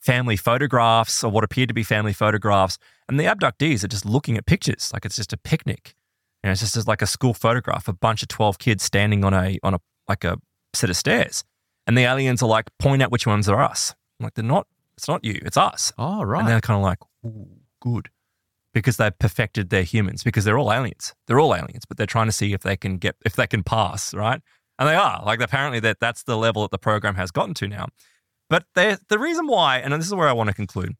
family 0.00 0.36
photographs 0.36 1.22
or 1.22 1.30
what 1.30 1.44
appeared 1.44 1.68
to 1.68 1.74
be 1.74 1.82
family 1.82 2.12
photographs, 2.12 2.78
and 3.08 3.18
the 3.18 3.24
abductees 3.24 3.84
are 3.84 3.88
just 3.88 4.04
looking 4.04 4.36
at 4.36 4.46
pictures, 4.46 4.90
like 4.92 5.04
it's 5.04 5.16
just 5.16 5.32
a 5.32 5.36
picnic. 5.36 5.94
You 6.42 6.48
know, 6.48 6.52
it's 6.52 6.60
just 6.60 6.88
like 6.88 7.02
a 7.02 7.06
school 7.06 7.34
photograph, 7.34 7.88
a 7.88 7.92
bunch 7.92 8.22
of 8.22 8.28
twelve 8.28 8.58
kids 8.58 8.82
standing 8.82 9.24
on 9.24 9.34
a 9.34 9.58
on 9.62 9.74
a 9.74 9.80
like 10.08 10.24
a 10.24 10.38
set 10.74 10.90
of 10.90 10.96
stairs, 10.96 11.44
and 11.86 11.96
the 11.96 12.02
aliens 12.02 12.42
are 12.42 12.48
like, 12.48 12.66
point 12.78 13.02
out 13.02 13.10
which 13.10 13.26
ones 13.26 13.48
are 13.48 13.62
us. 13.62 13.94
I'm 14.18 14.24
like 14.24 14.34
they're 14.34 14.44
not. 14.44 14.66
It's 14.96 15.08
not 15.08 15.24
you. 15.24 15.40
It's 15.44 15.56
us. 15.56 15.92
Oh 15.98 16.22
right. 16.22 16.40
And 16.40 16.48
they're 16.48 16.60
kind 16.60 16.76
of 16.76 16.82
like, 16.82 16.98
ooh, 17.24 17.48
good. 17.80 18.10
Because 18.72 18.98
they've 18.98 19.18
perfected 19.18 19.70
their 19.70 19.82
humans, 19.82 20.22
because 20.22 20.44
they're 20.44 20.58
all 20.58 20.72
aliens. 20.72 21.14
They're 21.26 21.40
all 21.40 21.54
aliens, 21.54 21.84
but 21.88 21.96
they're 21.96 22.06
trying 22.06 22.26
to 22.26 22.32
see 22.32 22.52
if 22.52 22.62
they 22.62 22.76
can 22.76 22.98
get 22.98 23.16
if 23.24 23.34
they 23.34 23.46
can 23.46 23.62
pass, 23.62 24.14
right? 24.14 24.40
And 24.78 24.88
they 24.88 24.94
are. 24.94 25.22
Like 25.24 25.40
apparently 25.40 25.80
that 25.80 25.98
that's 26.00 26.22
the 26.22 26.36
level 26.36 26.62
that 26.62 26.70
the 26.70 26.78
program 26.78 27.16
has 27.16 27.30
gotten 27.30 27.54
to 27.54 27.68
now. 27.68 27.88
But 28.48 28.64
the 28.74 28.98
reason 29.18 29.46
why, 29.46 29.78
and 29.78 29.92
this 29.92 30.06
is 30.06 30.14
where 30.14 30.28
I 30.28 30.32
want 30.32 30.48
to 30.48 30.54
conclude, 30.54 30.96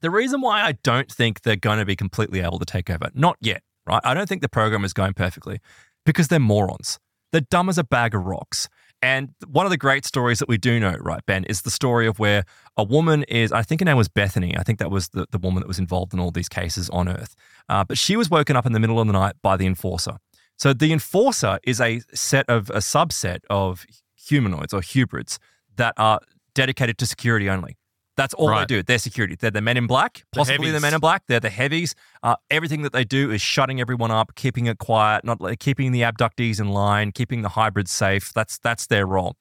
the 0.00 0.10
reason 0.10 0.40
why 0.40 0.62
I 0.62 0.72
don't 0.82 1.10
think 1.10 1.42
they're 1.42 1.56
going 1.56 1.78
to 1.78 1.84
be 1.84 1.96
completely 1.96 2.40
able 2.40 2.58
to 2.58 2.64
take 2.64 2.90
over, 2.90 3.10
not 3.14 3.36
yet, 3.40 3.62
right? 3.86 4.00
I 4.04 4.14
don't 4.14 4.28
think 4.28 4.42
the 4.42 4.48
program 4.48 4.84
is 4.84 4.92
going 4.92 5.14
perfectly 5.14 5.60
because 6.04 6.28
they're 6.28 6.40
morons. 6.40 6.98
They're 7.32 7.40
dumb 7.40 7.68
as 7.68 7.78
a 7.78 7.84
bag 7.84 8.14
of 8.14 8.24
rocks. 8.24 8.68
And 9.02 9.34
one 9.46 9.66
of 9.66 9.70
the 9.70 9.76
great 9.76 10.04
stories 10.04 10.38
that 10.38 10.48
we 10.48 10.56
do 10.56 10.80
know, 10.80 10.94
right, 11.00 11.20
Ben, 11.26 11.44
is 11.44 11.62
the 11.62 11.70
story 11.70 12.06
of 12.06 12.18
where 12.18 12.44
a 12.76 12.84
woman 12.84 13.24
is, 13.24 13.52
I 13.52 13.62
think 13.62 13.80
her 13.80 13.84
name 13.84 13.96
was 13.96 14.08
Bethany. 14.08 14.56
I 14.56 14.62
think 14.62 14.78
that 14.78 14.90
was 14.90 15.08
the, 15.10 15.26
the 15.30 15.38
woman 15.38 15.60
that 15.60 15.68
was 15.68 15.78
involved 15.78 16.14
in 16.14 16.20
all 16.20 16.30
these 16.30 16.48
cases 16.48 16.88
on 16.90 17.08
Earth. 17.08 17.34
Uh, 17.68 17.84
but 17.84 17.98
she 17.98 18.16
was 18.16 18.30
woken 18.30 18.56
up 18.56 18.64
in 18.66 18.72
the 18.72 18.80
middle 18.80 19.00
of 19.00 19.06
the 19.06 19.12
night 19.12 19.34
by 19.42 19.56
the 19.56 19.66
enforcer. 19.66 20.18
So 20.56 20.72
the 20.72 20.92
enforcer 20.92 21.58
is 21.64 21.80
a 21.80 22.00
set 22.14 22.48
of, 22.48 22.70
a 22.70 22.78
subset 22.78 23.40
of 23.50 23.84
humanoids 24.16 24.72
or 24.72 24.80
hybrids 24.80 25.38
that 25.76 25.94
are 25.98 26.20
dedicated 26.54 26.96
to 26.98 27.06
security 27.06 27.50
only. 27.50 27.76
That's 28.16 28.32
all 28.34 28.48
Right. 28.48 28.60
they 28.68 28.76
do. 28.76 28.82
They're 28.82 28.98
security. 28.98 29.34
They're 29.34 29.50
the 29.50 29.60
men 29.60 29.76
in 29.76 29.86
black, 29.88 30.24
possibly 30.32 30.68
the 30.68 30.74
heavies. 30.74 30.82
men 30.82 30.94
in 30.94 31.00
black. 31.00 31.22
They're 31.26 31.40
the 31.40 31.50
heavies. 31.50 31.94
Uh, 32.22 32.36
everything 32.50 32.82
that 32.82 32.92
they 32.92 33.04
do 33.04 33.30
is 33.32 33.42
shutting 33.42 33.80
everyone 33.80 34.10
up, 34.12 34.34
keeping 34.36 34.66
it 34.66 34.78
quiet, 34.78 35.24
not 35.24 35.40
like, 35.40 35.58
keeping 35.58 35.90
the 35.92 36.02
abductees 36.02 36.60
in 36.60 36.68
line, 36.68 37.10
keeping 37.10 37.42
the 37.42 37.48
hybrids 37.50 37.90
safe. 37.90 38.32
That's 38.32 38.58
that's 38.58 38.86
their 38.86 39.06
role. 39.06 39.36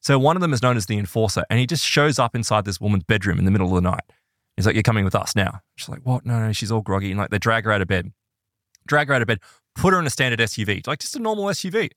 So 0.00 0.18
one 0.18 0.36
of 0.36 0.42
them 0.42 0.52
is 0.52 0.62
known 0.62 0.76
as 0.76 0.86
the 0.86 0.98
enforcer, 0.98 1.42
and 1.50 1.58
he 1.58 1.66
just 1.66 1.84
shows 1.84 2.18
up 2.18 2.36
inside 2.36 2.64
this 2.64 2.80
woman's 2.80 3.04
bedroom 3.04 3.38
in 3.38 3.44
the 3.46 3.50
middle 3.50 3.68
of 3.68 3.74
the 3.82 3.90
night. 3.90 4.04
He's 4.56 4.66
like, 4.66 4.74
"You're 4.76 4.82
coming 4.82 5.04
with 5.04 5.14
us 5.14 5.34
now." 5.34 5.60
She's 5.76 5.88
like, 5.88 6.00
"What? 6.04 6.26
No, 6.26 6.38
no." 6.38 6.52
She's 6.52 6.70
all 6.70 6.82
groggy, 6.82 7.10
and 7.10 7.18
like 7.18 7.30
they 7.30 7.38
drag 7.38 7.64
her 7.64 7.72
out 7.72 7.80
of 7.80 7.88
bed, 7.88 8.12
drag 8.86 9.08
her 9.08 9.14
out 9.14 9.22
of 9.22 9.28
bed, 9.28 9.38
put 9.74 9.92
her 9.94 9.98
in 10.00 10.06
a 10.06 10.10
standard 10.10 10.40
SUV, 10.40 10.86
like 10.86 10.98
just 11.00 11.16
a 11.16 11.18
normal 11.18 11.44
SUV. 11.46 11.90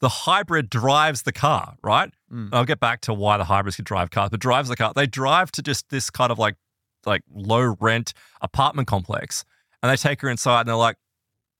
The 0.00 0.08
hybrid 0.08 0.68
drives 0.68 1.22
the 1.22 1.32
car, 1.32 1.76
right? 1.82 2.12
Mm. 2.30 2.50
I'll 2.52 2.64
get 2.64 2.80
back 2.80 3.00
to 3.02 3.14
why 3.14 3.38
the 3.38 3.44
hybrids 3.44 3.76
could 3.76 3.86
drive 3.86 4.10
cars, 4.10 4.30
but 4.30 4.40
drives 4.40 4.68
the 4.68 4.76
car. 4.76 4.92
They 4.94 5.06
drive 5.06 5.50
to 5.52 5.62
just 5.62 5.88
this 5.88 6.10
kind 6.10 6.30
of 6.30 6.38
like 6.38 6.56
like 7.06 7.22
low 7.32 7.76
rent 7.80 8.12
apartment 8.42 8.88
complex, 8.88 9.44
and 9.82 9.90
they 9.90 9.96
take 9.96 10.20
her 10.20 10.28
inside, 10.28 10.60
and 10.60 10.68
they're 10.68 10.76
like, 10.76 10.96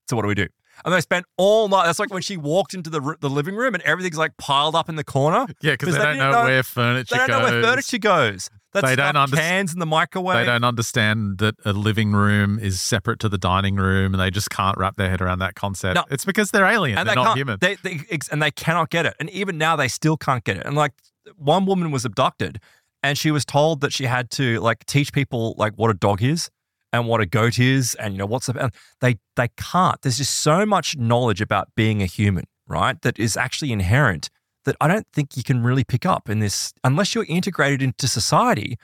"So 0.09 0.17
what 0.17 0.23
do 0.23 0.29
we 0.29 0.35
do?" 0.35 0.49
And 0.85 0.93
they 0.93 1.01
spent 1.01 1.25
all 1.39 1.69
night. 1.69 1.87
That's 1.87 1.99
like 1.99 2.13
when 2.13 2.23
she 2.23 2.37
walked 2.37 2.75
into 2.75 2.91
the 2.91 3.17
the 3.21 3.31
living 3.31 3.57
room, 3.57 3.75
and 3.75 3.83
everything's 3.85 4.19
like 4.19 4.37
piled 4.37 4.75
up 4.75 4.89
in 4.89 4.97
the 4.97 5.05
corner. 5.05 5.47
Yeah, 5.63 5.73
because 5.73 5.95
they, 5.95 5.99
they 6.01 6.05
don't 6.05 6.19
know, 6.19 6.31
know- 6.33 6.45
where 6.45 6.63
furniture 6.63 7.15
They 7.15 7.27
don't 7.27 7.31
know 7.31 7.51
where 7.51 7.63
furniture 7.63 7.99
goes. 7.99 8.51
That's 8.77 8.89
They 8.89 8.97
don't 8.97 9.15
stuff 9.15 9.31
underst- 9.31 9.37
cans 9.37 9.73
in 9.73 9.79
the 9.79 9.87
microwave. 9.87 10.37
They 10.39 10.45
don't 10.45 10.65
understand 10.65 11.39
that 11.39 11.55
a 11.65 11.73
living 11.73 12.13
room 12.13 12.59
is 12.59 12.81
separate 12.81 13.19
to 13.21 13.29
the 13.29 13.39
dining 13.39 13.77
room, 13.77 14.13
and 14.13 14.21
they 14.21 14.31
just 14.31 14.51
can't 14.51 14.77
wrap 14.77 14.97
their 14.97 15.09
head 15.09 15.23
around 15.23 15.39
that 15.39 15.55
concept. 15.55 15.95
No. 15.95 16.05
It's 16.11 16.25
because 16.27 16.51
they're 16.51 16.67
alien. 16.67 16.99
and 16.99 17.09
they're 17.09 17.15
they 17.15 17.23
not 17.23 17.37
human. 17.37 17.59
They, 17.61 17.77
they 17.77 18.01
and 18.31 18.43
they 18.43 18.51
cannot 18.51 18.91
get 18.91 19.07
it. 19.07 19.15
And 19.19 19.31
even 19.31 19.57
now, 19.57 19.77
they 19.77 19.89
still 19.89 20.17
can't 20.17 20.45
get 20.45 20.59
it. 20.59 20.67
And 20.67 20.77
like 20.77 20.93
one 21.37 21.65
woman 21.65 21.91
was 21.91 22.05
abducted, 22.05 22.61
and 23.03 23.17
she 23.17 23.31
was 23.31 23.45
told 23.45 23.81
that 23.81 23.93
she 23.93 24.05
had 24.05 24.31
to 24.33 24.61
like 24.61 24.85
teach 24.85 25.13
people 25.13 25.55
like 25.57 25.73
what 25.77 25.91
a 25.91 25.95
dog 25.95 26.23
is 26.23 26.51
and 26.93 27.09
what 27.09 27.21
a 27.21 27.27
goat 27.27 27.59
is, 27.59 27.95
and 27.97 28.15
you 28.15 28.19
know 28.19 28.27
what's. 28.27 28.49
And 28.49 28.73
they 29.01 29.17
they 29.37 29.49
can't. 29.57 30.01
There's 30.03 30.19
just 30.19 30.35
so 30.35 30.67
much 30.67 30.97
knowledge 30.97 31.41
about 31.41 31.69
being 31.75 32.03
a 32.03 32.07
human, 32.07 32.45
right? 32.67 33.01
That 33.03 33.19
is 33.19 33.37
actually 33.37 33.73
inherent 33.73 34.29
that 34.67 34.77
I 34.81 34.87
don't 34.87 35.07
think 35.13 35.37
you 35.37 35.43
can 35.43 35.65
really 35.65 35.83
pick 35.85 36.05
up 36.07 36.29
in 36.29 36.39
this 36.39 36.73
unless 36.85 37.15
you're 37.15 37.25
integrated 37.29 37.83
into 37.83 38.07
society. 38.07 38.77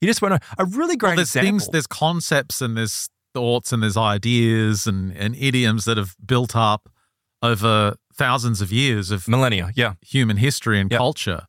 You 0.00 0.08
just 0.08 0.22
went 0.22 0.34
on 0.34 0.40
a 0.58 0.64
really 0.64 0.96
great 0.96 1.10
Well, 1.10 1.16
there's 1.16 1.28
example. 1.36 1.58
things, 1.58 1.68
there's 1.68 1.86
concepts 1.86 2.60
and 2.62 2.76
there's 2.76 3.08
thoughts 3.34 3.72
and 3.72 3.82
there's 3.82 3.96
ideas 3.96 4.86
and, 4.86 5.16
and 5.16 5.34
idioms 5.36 5.84
that 5.84 5.96
have 5.96 6.14
built 6.24 6.54
up 6.56 6.88
over 7.42 7.96
thousands 8.14 8.60
of 8.60 8.70
years 8.72 9.10
of 9.10 9.26
millennia. 9.26 9.70
Yeah, 9.74 9.94
human 10.00 10.36
history 10.36 10.78
and 10.80 10.90
Yep. 10.90 10.98
culture. 10.98 11.42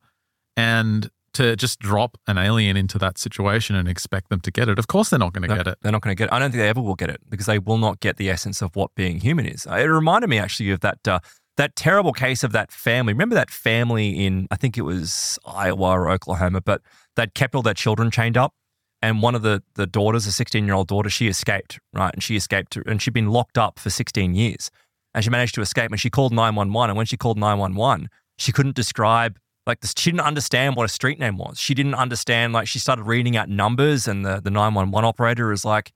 And 0.55 1.09
to 1.33 1.55
just 1.55 1.79
drop 1.79 2.17
an 2.27 2.37
alien 2.37 2.77
into 2.77 2.99
that 2.99 3.17
situation 3.17 3.75
and 3.75 3.87
expect 3.89 4.29
them 4.29 4.39
to 4.41 4.51
get 4.51 4.69
it, 4.69 4.77
of 4.77 4.85
course 4.87 5.09
they're 5.09 5.17
not 5.19 5.33
going 5.33 5.41
to 5.41 5.47
No, 5.47 5.55
get 5.55 5.67
it. 5.67 5.77
They're 5.81 5.91
not 5.91 6.01
going 6.03 6.15
to 6.15 6.19
get 6.19 6.25
it. 6.29 6.33
I 6.33 6.37
don't 6.39 6.51
think 6.51 6.61
they 6.61 6.69
ever 6.69 6.81
will 6.81 6.93
get 6.95 7.09
it 7.09 7.21
because 7.27 7.47
they 7.47 7.57
will 7.59 7.79
not 7.79 7.99
get 7.99 8.17
the 8.17 8.29
essence 8.29 8.61
of 8.61 8.75
what 8.75 8.93
being 8.95 9.19
human 9.19 9.47
is. 9.47 9.65
It 9.65 9.85
reminded 9.85 10.29
me 10.29 10.37
actually 10.37 10.69
of 10.69 10.81
that 10.81 11.07
uh, 11.07 11.19
that 11.57 11.75
terrible 11.75 12.13
case 12.13 12.43
of 12.43 12.51
that 12.51 12.71
family. 12.71 13.13
Remember 13.13 13.35
that 13.35 13.51
family 13.51 14.25
in 14.25 14.47
I 14.51 14.55
think 14.55 14.77
it 14.77 14.81
was 14.81 15.37
Iowa 15.45 15.91
or 15.91 16.09
Oklahoma, 16.09 16.61
but 16.61 16.81
they'd 17.15 17.33
kept 17.33 17.55
all 17.55 17.61
their 17.61 17.73
children 17.73 18.11
chained 18.11 18.37
up, 18.37 18.53
and 19.01 19.21
one 19.21 19.35
of 19.35 19.41
the 19.41 19.61
the 19.75 19.85
daughters, 19.85 20.25
a 20.27 20.31
sixteen 20.31 20.65
year 20.65 20.75
old 20.75 20.87
daughter, 20.87 21.09
she 21.09 21.27
escaped 21.27 21.79
right, 21.93 22.13
and 22.13 22.23
she 22.23 22.35
escaped, 22.35 22.75
and 22.75 23.01
she'd 23.01 23.13
been 23.13 23.29
locked 23.29 23.57
up 23.57 23.79
for 23.79 23.89
sixteen 23.89 24.33
years, 24.33 24.71
and 25.13 25.23
she 25.23 25.29
managed 25.29 25.55
to 25.55 25.61
escape, 25.61 25.91
and 25.91 25.99
she 25.99 26.09
called 26.09 26.33
nine 26.33 26.55
one 26.55 26.73
one, 26.73 26.89
and 26.89 26.97
when 26.97 27.05
she 27.05 27.17
called 27.17 27.37
nine 27.37 27.59
one 27.59 27.75
one, 27.75 28.09
she 28.37 28.51
couldn't 28.51 28.75
describe. 28.75 29.37
Like 29.65 29.79
this, 29.79 29.93
she 29.97 30.11
didn't 30.11 30.25
understand 30.25 30.75
what 30.75 30.83
a 30.83 30.89
street 30.89 31.19
name 31.19 31.37
was. 31.37 31.57
She 31.57 31.73
didn't 31.73 31.93
understand. 31.95 32.51
Like 32.51 32.67
she 32.67 32.79
started 32.79 33.03
reading 33.03 33.37
out 33.37 33.47
numbers, 33.47 34.09
and 34.09 34.25
the 34.25 34.41
the 34.41 34.51
nine 34.51 34.73
one 34.73 34.91
one 34.91 35.05
operator 35.05 35.53
is 35.53 35.63
like, 35.63 35.93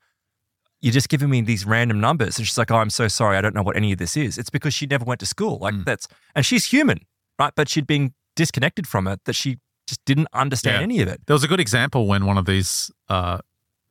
"You're 0.81 0.93
just 0.93 1.09
giving 1.09 1.29
me 1.29 1.41
these 1.41 1.65
random 1.65 1.99
numbers." 1.99 2.37
And 2.37 2.45
she's 2.47 2.57
like, 2.57 2.71
"Oh, 2.71 2.77
I'm 2.77 2.89
so 2.89 3.07
sorry. 3.07 3.37
I 3.37 3.41
don't 3.41 3.55
know 3.55 3.63
what 3.63 3.75
any 3.75 3.91
of 3.91 3.99
this 3.99 4.15
is." 4.17 4.37
It's 4.37 4.49
because 4.49 4.73
she 4.73 4.85
never 4.85 5.05
went 5.05 5.19
to 5.21 5.25
school. 5.25 5.57
Like 5.59 5.73
Mm. 5.75 5.85
that's 5.85 6.07
and 6.35 6.45
she's 6.45 6.65
human, 6.65 6.99
right? 7.39 7.53
But 7.55 7.69
she'd 7.69 7.87
been 7.87 8.13
disconnected 8.35 8.87
from 8.87 9.07
it 9.07 9.21
that 9.25 9.33
she 9.33 9.57
just 9.87 10.03
didn't 10.05 10.27
understand 10.33 10.77
Yeah. 10.77 10.83
any 10.83 11.01
of 11.01 11.07
it. 11.07 11.21
There 11.27 11.33
was 11.33 11.43
a 11.43 11.47
good 11.47 11.59
example 11.59 12.07
when 12.07 12.25
one 12.25 12.37
of 12.37 12.45
these 12.45 12.91
uh, 13.09 13.39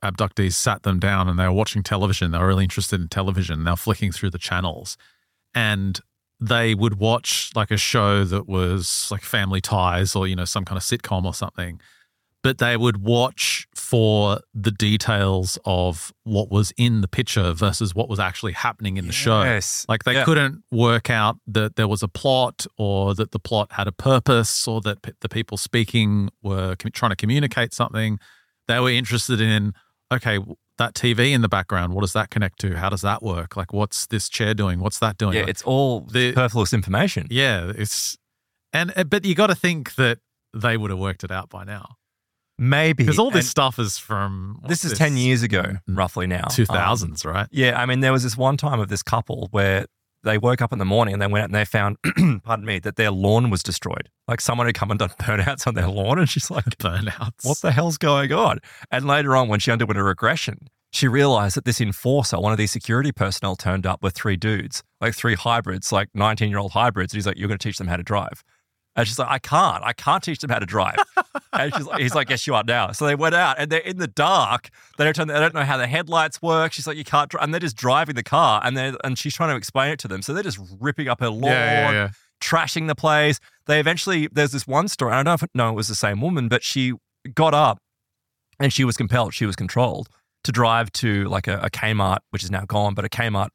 abductees 0.02 0.52
sat 0.52 0.82
them 0.82 0.98
down 1.00 1.28
and 1.28 1.38
they 1.38 1.44
were 1.44 1.52
watching 1.52 1.82
television. 1.82 2.30
They 2.30 2.38
were 2.38 2.46
really 2.48 2.64
interested 2.64 3.00
in 3.00 3.08
television. 3.08 3.64
They 3.64 3.70
were 3.70 3.76
flicking 3.76 4.12
through 4.12 4.30
the 4.30 4.38
channels 4.38 4.96
and 5.54 5.98
they 6.38 6.74
would 6.74 6.98
watch 6.98 7.50
like 7.54 7.70
a 7.70 7.78
show 7.78 8.24
that 8.24 8.46
was 8.46 9.08
like 9.10 9.22
Family 9.22 9.62
Ties 9.62 10.14
or, 10.14 10.26
you 10.28 10.36
know, 10.36 10.44
some 10.44 10.66
kind 10.66 10.76
of 10.76 10.82
sitcom 10.82 11.24
or 11.24 11.32
something. 11.32 11.80
But 12.42 12.58
they 12.58 12.76
would 12.76 12.98
watch 12.98 13.66
for 13.90 14.40
the 14.52 14.72
details 14.72 15.58
of 15.64 16.12
what 16.24 16.50
was 16.50 16.72
in 16.76 17.02
the 17.02 17.08
picture 17.08 17.52
versus 17.52 17.94
what 17.94 18.08
was 18.08 18.18
actually 18.18 18.52
happening 18.52 18.96
in 18.96 19.06
the 19.06 19.12
show. 19.12 19.42
Like 19.88 20.02
they 20.04 20.14
Yeah. 20.14 20.24
couldn't 20.24 20.64
work 20.72 21.08
out 21.08 21.36
that 21.46 21.76
there 21.76 21.86
was 21.86 22.02
a 22.02 22.08
plot 22.08 22.66
or 22.76 23.14
that 23.14 23.30
the 23.30 23.38
plot 23.38 23.72
had 23.72 23.86
a 23.86 23.92
purpose 23.92 24.66
or 24.66 24.80
that 24.80 25.02
p- 25.02 25.12
the 25.20 25.28
people 25.28 25.56
speaking 25.56 26.30
were 26.42 26.74
com- 26.76 26.90
trying 26.90 27.10
to 27.12 27.16
communicate 27.16 27.72
something. 27.72 28.18
They 28.66 28.80
were 28.80 28.90
interested 28.90 29.40
in, 29.40 29.72
okay, 30.12 30.40
that 30.78 30.94
TV 30.94 31.32
in 31.32 31.42
the 31.42 31.48
background, 31.48 31.94
what 31.94 32.00
does 32.00 32.12
that 32.14 32.28
connect 32.30 32.58
to? 32.62 32.76
How 32.76 32.88
does 32.88 33.02
that 33.02 33.22
work? 33.22 33.56
Like, 33.56 33.72
what's 33.72 34.06
this 34.08 34.28
chair 34.28 34.52
doing? 34.52 34.80
What's 34.80 34.98
that 34.98 35.16
doing? 35.16 35.34
Yeah, 35.34 35.42
Like, 35.42 35.50
it's 35.50 35.62
all 35.62 36.00
The- 36.00 36.30
superfluous 36.30 36.72
information. 36.72 37.28
yeah, 37.30 37.70
it's, 37.76 38.16
and, 38.72 38.92
uh, 38.96 39.04
but 39.04 39.24
you 39.24 39.34
got 39.36 39.46
to 39.46 39.54
think 39.54 39.94
that 39.94 40.18
they 40.52 40.76
would 40.76 40.90
have 40.90 40.98
worked 40.98 41.22
it 41.22 41.30
out 41.30 41.48
by 41.50 41.62
now 41.64 41.96
Maybe 42.58 43.04
because 43.04 43.18
all 43.18 43.30
this 43.30 43.44
And 43.44 43.50
stuff 43.50 43.78
is 43.78 43.98
from 43.98 44.60
This 44.66 44.84
is 44.84 44.96
ten 44.96 45.16
years 45.16 45.42
ago, 45.42 45.62
Mm, 45.88 45.96
roughly 45.96 46.26
now. 46.26 46.44
Um, 46.44 46.50
2000s, 46.50 47.24
right? 47.24 47.46
Yeah, 47.50 47.80
I 47.80 47.84
mean, 47.86 48.00
there 48.00 48.12
was 48.12 48.22
this 48.22 48.36
one 48.36 48.56
time 48.56 48.80
of 48.80 48.88
this 48.88 49.02
couple 49.02 49.48
where 49.50 49.86
they 50.22 50.38
woke 50.38 50.60
up 50.62 50.72
in 50.72 50.78
the 50.78 50.84
morning 50.84 51.12
and 51.12 51.22
they 51.22 51.26
went 51.26 51.42
out 51.42 51.48
and 51.50 51.54
they 51.54 51.64
found, 51.64 51.96
pardon 52.42 52.64
me, 52.64 52.78
that 52.80 52.96
their 52.96 53.10
lawn 53.10 53.50
was 53.50 53.62
destroyed. 53.62 54.10
Like 54.26 54.40
someone 54.40 54.66
had 54.66 54.74
come 54.74 54.90
and 54.90 54.98
done 54.98 55.10
burnouts 55.20 55.66
on 55.66 55.74
their 55.74 55.88
lawn, 55.88 56.18
and 56.18 56.28
she's 56.28 56.50
like, 56.50 56.64
Burnouts. 56.78 57.44
"What 57.44 57.58
the 57.58 57.72
hell's 57.72 57.98
going 57.98 58.32
on?" 58.32 58.58
And 58.90 59.06
later 59.06 59.36
on, 59.36 59.48
when 59.48 59.60
she 59.60 59.70
underwent 59.70 59.98
a 59.98 60.02
regression, 60.02 60.68
she 60.92 61.08
realized 61.08 61.56
that 61.56 61.66
this 61.66 61.80
enforcer, 61.80 62.40
one 62.40 62.52
of 62.52 62.58
these 62.58 62.70
security 62.70 63.12
personnel, 63.12 63.54
turned 63.54 63.86
up 63.86 64.02
with 64.02 64.14
three 64.14 64.36
dudes, 64.36 64.82
like 65.00 65.14
three 65.14 65.34
hybrids, 65.34 65.92
like 65.92 66.08
nineteen-year-old 66.14 66.72
hybrids. 66.72 67.12
And 67.12 67.18
he's 67.18 67.26
like, 67.26 67.36
"You're 67.38 67.48
going 67.48 67.58
to 67.58 67.68
teach 67.68 67.76
them 67.78 67.86
how 67.88 67.96
to 67.96 68.02
drive." 68.02 68.42
And 68.96 69.06
she's 69.06 69.18
like, 69.18 69.28
"I 69.28 69.38
can't. 69.38 69.84
I 69.84 69.92
can't 69.92 70.22
teach 70.22 70.40
them 70.40 70.50
how 70.50 70.58
to 70.58 70.66
drive." 70.66 70.96
and 71.52 71.74
she's 71.74 71.86
like, 71.86 72.00
he's 72.00 72.14
like, 72.14 72.30
"Yes, 72.30 72.46
you 72.46 72.54
are 72.54 72.64
now." 72.64 72.92
So 72.92 73.06
they 73.06 73.14
went 73.14 73.34
out 73.34 73.56
and 73.58 73.70
they're 73.70 73.80
in 73.80 73.98
the 73.98 74.06
dark. 74.06 74.70
They 74.96 75.04
don't 75.04 75.14
turn, 75.14 75.28
they 75.28 75.34
don't 75.34 75.54
know 75.54 75.64
how 75.64 75.76
the 75.76 75.86
headlights 75.86 76.40
work. 76.40 76.72
She's 76.72 76.86
like, 76.86 76.96
"You 76.96 77.04
can't," 77.04 77.30
drive. 77.30 77.44
and 77.44 77.52
they're 77.52 77.60
just 77.60 77.76
driving 77.76 78.14
the 78.14 78.22
car, 78.22 78.60
and 78.64 78.76
they 78.76 78.92
and 79.04 79.18
she's 79.18 79.34
trying 79.34 79.50
to 79.50 79.56
explain 79.56 79.92
it 79.92 79.98
to 80.00 80.08
them. 80.08 80.22
So 80.22 80.32
they're 80.32 80.42
just 80.42 80.60
ripping 80.80 81.08
up 81.08 81.20
her 81.20 81.28
lawn, 81.28 81.44
yeah, 81.44 81.90
yeah, 81.90 81.92
yeah. 81.92 82.08
trashing 82.42 82.86
the 82.86 82.94
place. 82.94 83.38
They 83.66 83.80
eventually, 83.80 84.28
there's 84.32 84.52
this 84.52 84.66
one 84.66 84.88
story, 84.88 85.12
I 85.12 85.16
don't 85.16 85.26
know 85.54 85.68
if 85.68 85.72
it 85.72 85.74
was 85.74 85.88
the 85.88 85.94
same 85.94 86.20
woman, 86.20 86.48
but 86.48 86.62
she 86.62 86.94
got 87.34 87.52
up 87.54 87.78
and 88.60 88.72
she 88.72 88.84
was 88.84 88.96
compelled, 88.96 89.34
she 89.34 89.46
was 89.46 89.56
controlled 89.56 90.08
to 90.44 90.52
drive 90.52 90.92
to 90.92 91.24
like 91.24 91.48
a, 91.48 91.58
a 91.58 91.70
Kmart, 91.70 92.18
which 92.30 92.44
is 92.44 92.50
now 92.50 92.64
gone, 92.64 92.94
but 92.94 93.04
a 93.04 93.08
Kmart 93.08 93.48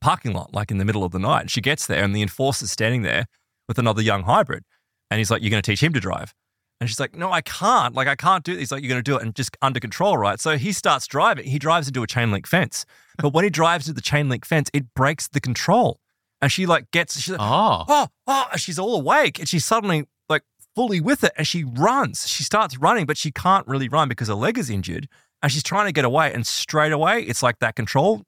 parking 0.00 0.32
lot, 0.32 0.54
like 0.54 0.70
in 0.70 0.78
the 0.78 0.84
middle 0.84 1.04
of 1.04 1.12
the 1.12 1.18
night. 1.18 1.42
And 1.42 1.50
she 1.50 1.60
gets 1.60 1.86
there, 1.86 2.02
and 2.02 2.14
the 2.14 2.22
enforcer's 2.22 2.70
standing 2.70 3.02
there 3.02 3.26
with 3.66 3.78
another 3.78 4.02
young 4.02 4.22
hybrid. 4.22 4.64
And 5.10 5.18
he's 5.18 5.30
like, 5.30 5.42
You're 5.42 5.50
going 5.50 5.62
to 5.62 5.70
teach 5.70 5.82
him 5.82 5.92
to 5.92 6.00
drive. 6.00 6.34
And 6.80 6.88
she's 6.88 7.00
like, 7.00 7.16
No, 7.16 7.32
I 7.32 7.40
can't. 7.40 7.94
Like, 7.94 8.08
I 8.08 8.14
can't 8.16 8.44
do 8.44 8.52
this. 8.52 8.60
He's 8.60 8.72
like, 8.72 8.82
You're 8.82 8.90
going 8.90 9.02
to 9.02 9.10
do 9.10 9.16
it 9.16 9.22
and 9.22 9.34
just 9.34 9.56
under 9.62 9.80
control, 9.80 10.16
right? 10.16 10.40
So 10.40 10.56
he 10.56 10.72
starts 10.72 11.06
driving. 11.06 11.46
He 11.46 11.58
drives 11.58 11.88
into 11.88 12.02
a 12.02 12.06
chain 12.06 12.30
link 12.30 12.46
fence. 12.46 12.84
But 13.18 13.32
when 13.32 13.44
he 13.44 13.50
drives 13.50 13.88
into 13.88 13.96
the 13.96 14.02
chain 14.02 14.28
link 14.28 14.44
fence, 14.44 14.70
it 14.72 14.94
breaks 14.94 15.28
the 15.28 15.40
control. 15.40 15.98
And 16.40 16.52
she 16.52 16.66
like 16.66 16.90
gets, 16.92 17.18
she's 17.20 17.32
like, 17.32 17.40
Oh, 17.40 17.84
oh, 17.88 18.08
oh, 18.26 18.44
and 18.52 18.60
she's 18.60 18.78
all 18.78 18.94
awake 18.94 19.38
and 19.40 19.48
she's 19.48 19.64
suddenly 19.64 20.04
like 20.28 20.42
fully 20.76 21.00
with 21.00 21.24
it 21.24 21.32
and 21.36 21.46
she 21.46 21.64
runs. 21.64 22.28
She 22.28 22.44
starts 22.44 22.78
running, 22.78 23.06
but 23.06 23.16
she 23.16 23.32
can't 23.32 23.66
really 23.66 23.88
run 23.88 24.08
because 24.08 24.28
her 24.28 24.34
leg 24.34 24.56
is 24.56 24.70
injured 24.70 25.08
and 25.42 25.50
she's 25.50 25.64
trying 25.64 25.86
to 25.86 25.92
get 25.92 26.04
away. 26.04 26.32
And 26.32 26.46
straight 26.46 26.92
away, 26.92 27.22
it's 27.22 27.42
like 27.42 27.58
that 27.58 27.74
control 27.74 28.22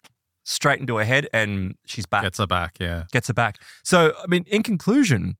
straight 0.44 0.80
into 0.80 0.96
her 0.96 1.04
head 1.04 1.28
and 1.32 1.76
she's 1.86 2.06
back, 2.06 2.22
gets 2.22 2.38
her 2.38 2.46
back. 2.48 2.76
Yeah. 2.80 3.04
gets 3.12 3.28
her 3.28 3.34
back. 3.34 3.62
So, 3.84 4.12
I 4.20 4.26
mean, 4.26 4.44
in 4.48 4.64
conclusion, 4.64 5.36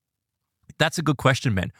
that's 0.79 0.99
a 0.99 1.03
good 1.03 1.17
question, 1.17 1.55
Ben. 1.55 1.73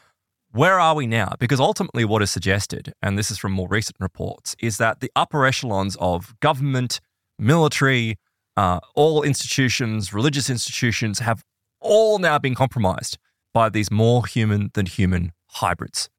Where 0.51 0.79
are 0.79 0.95
we 0.95 1.07
now? 1.07 1.35
Because 1.39 1.59
ultimately, 1.59 2.03
what 2.03 2.21
is 2.21 2.29
suggested, 2.29 2.93
and 3.01 3.17
this 3.17 3.31
is 3.31 3.37
from 3.37 3.53
more 3.53 3.69
recent 3.69 3.95
reports, 3.99 4.55
is 4.59 4.77
that 4.77 4.99
the 4.99 5.11
upper 5.15 5.45
echelons 5.45 5.95
of 5.99 6.37
government, 6.41 6.99
military, 7.39 8.17
uh, 8.57 8.79
all 8.95 9.23
institutions, 9.23 10.13
religious 10.13 10.49
institutions 10.49 11.19
have 11.19 11.43
all 11.79 12.19
now 12.19 12.37
been 12.37 12.55
compromised 12.55 13.17
by 13.53 13.69
these 13.69 13.89
more 13.89 14.25
human 14.25 14.71
than 14.73 14.85
human 14.85 15.31
hybrids. 15.47 16.09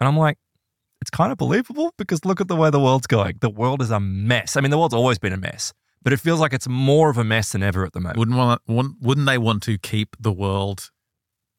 And 0.00 0.08
I'm 0.08 0.16
like, 0.16 0.38
it's 1.00 1.10
kind 1.10 1.32
of 1.32 1.38
believable 1.38 1.94
because 1.96 2.24
look 2.24 2.40
at 2.40 2.48
the 2.48 2.56
way 2.56 2.70
the 2.70 2.80
world's 2.80 3.06
going. 3.06 3.38
The 3.40 3.50
world 3.50 3.80
is 3.80 3.90
a 3.90 4.00
mess. 4.00 4.56
I 4.56 4.60
mean, 4.60 4.70
the 4.70 4.78
world's 4.78 4.94
always 4.94 5.18
been 5.18 5.32
a 5.32 5.36
mess, 5.36 5.72
but 6.02 6.12
it 6.12 6.18
feels 6.18 6.40
like 6.40 6.52
it's 6.52 6.68
more 6.68 7.10
of 7.10 7.16
a 7.16 7.24
mess 7.24 7.52
than 7.52 7.62
ever 7.62 7.84
at 7.84 7.92
the 7.92 8.00
moment. 8.00 8.18
Wouldn't 8.18 8.36
want, 8.36 8.62
wouldn't, 9.00 9.26
they 9.26 9.38
want 9.38 9.62
to 9.64 9.78
keep 9.78 10.16
the 10.20 10.32
world 10.32 10.90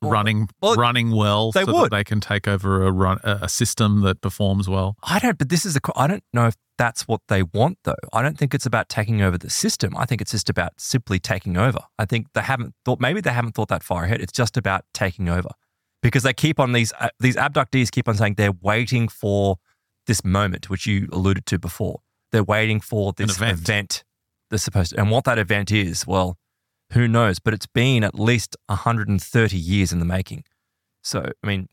running 0.01 0.49
well, 0.61 0.75
running 0.75 1.11
well 1.11 1.51
they 1.51 1.63
so 1.63 1.73
would. 1.73 1.85
that 1.85 1.91
they 1.95 2.03
can 2.03 2.19
take 2.19 2.47
over 2.47 2.85
a 2.85 2.91
run 2.91 3.19
a 3.23 3.47
system 3.47 4.01
that 4.01 4.21
performs 4.21 4.67
well? 4.67 4.95
I 5.03 5.19
don't, 5.19 5.37
but 5.37 5.49
this 5.49 5.65
is 5.65 5.75
a, 5.75 5.79
I 5.95 6.07
don't 6.07 6.23
know 6.33 6.47
if 6.47 6.55
that's 6.77 7.07
what 7.07 7.21
they 7.27 7.43
want 7.43 7.77
though. 7.83 7.95
I 8.11 8.21
don't 8.21 8.37
think 8.37 8.53
it's 8.53 8.65
about 8.65 8.89
taking 8.89 9.21
over 9.21 9.37
the 9.37 9.49
system. 9.49 9.95
I 9.95 10.05
think 10.05 10.21
it's 10.21 10.31
just 10.31 10.49
about 10.49 10.73
simply 10.77 11.19
taking 11.19 11.57
over. 11.57 11.79
I 11.99 12.05
think 12.05 12.27
they 12.33 12.41
haven't 12.41 12.73
thought, 12.85 12.99
maybe 12.99 13.21
they 13.21 13.31
haven't 13.31 13.53
thought 13.53 13.67
that 13.69 13.83
far 13.83 14.05
ahead. 14.05 14.21
It's 14.21 14.33
just 14.33 14.57
about 14.57 14.85
taking 14.93 15.29
over 15.29 15.49
because 16.01 16.23
they 16.23 16.33
keep 16.33 16.59
on 16.59 16.71
these, 16.71 16.91
uh, 16.99 17.09
these 17.19 17.35
abductees 17.35 17.91
keep 17.91 18.07
on 18.07 18.15
saying 18.15 18.35
they're 18.35 18.51
waiting 18.61 19.07
for 19.07 19.57
this 20.07 20.23
moment, 20.25 20.69
which 20.69 20.87
you 20.87 21.07
alluded 21.11 21.45
to 21.45 21.59
before. 21.59 21.99
They're 22.31 22.43
waiting 22.43 22.79
for 22.79 23.13
this 23.13 23.35
event. 23.35 23.59
event. 23.59 24.03
They're 24.49 24.57
supposed 24.57 24.91
to, 24.91 24.99
and 24.99 25.11
what 25.11 25.25
that 25.25 25.37
event 25.37 25.71
is, 25.71 26.07
well, 26.07 26.37
who 26.93 27.07
knows? 27.07 27.39
But 27.39 27.53
it's 27.53 27.67
been 27.67 28.03
at 28.03 28.19
least 28.19 28.55
130 28.67 29.57
years 29.57 29.91
in 29.91 29.99
the 29.99 30.05
making. 30.05 30.43
So, 31.03 31.31
I 31.43 31.47
mean, 31.47 31.67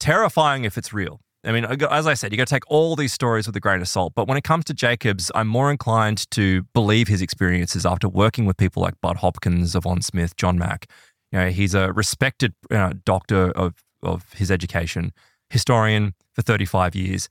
terrifying 0.00 0.64
if 0.64 0.76
it's 0.76 0.92
real. 0.92 1.20
I 1.44 1.50
mean, 1.50 1.64
as 1.64 2.06
I 2.06 2.14
said, 2.14 2.30
you 2.30 2.38
got 2.38 2.46
to 2.46 2.54
take 2.54 2.70
all 2.70 2.94
these 2.94 3.12
stories 3.12 3.46
with 3.46 3.56
a 3.56 3.60
grain 3.60 3.80
of 3.80 3.88
salt. 3.88 4.12
But 4.14 4.28
when 4.28 4.38
it 4.38 4.44
comes 4.44 4.64
to 4.66 4.74
Jacobs, 4.74 5.30
I'm 5.34 5.48
more 5.48 5.72
inclined 5.72 6.30
to 6.32 6.62
believe 6.72 7.08
his 7.08 7.20
experiences 7.20 7.84
after 7.84 8.08
working 8.08 8.46
with 8.46 8.56
people 8.56 8.80
like 8.80 8.94
Bud 9.00 9.16
Hopkins, 9.16 9.74
Yvonne 9.74 10.02
Smith, 10.02 10.36
John 10.36 10.56
Mack. 10.56 10.86
You 11.32 11.40
know, 11.40 11.48
he's 11.50 11.74
a 11.74 11.92
respected 11.92 12.54
uh, 12.70 12.92
doctor 13.04 13.50
of 13.52 13.74
of 14.02 14.32
his 14.32 14.50
education, 14.50 15.12
historian 15.50 16.14
for 16.32 16.42
35 16.42 16.94
years. 16.94 17.28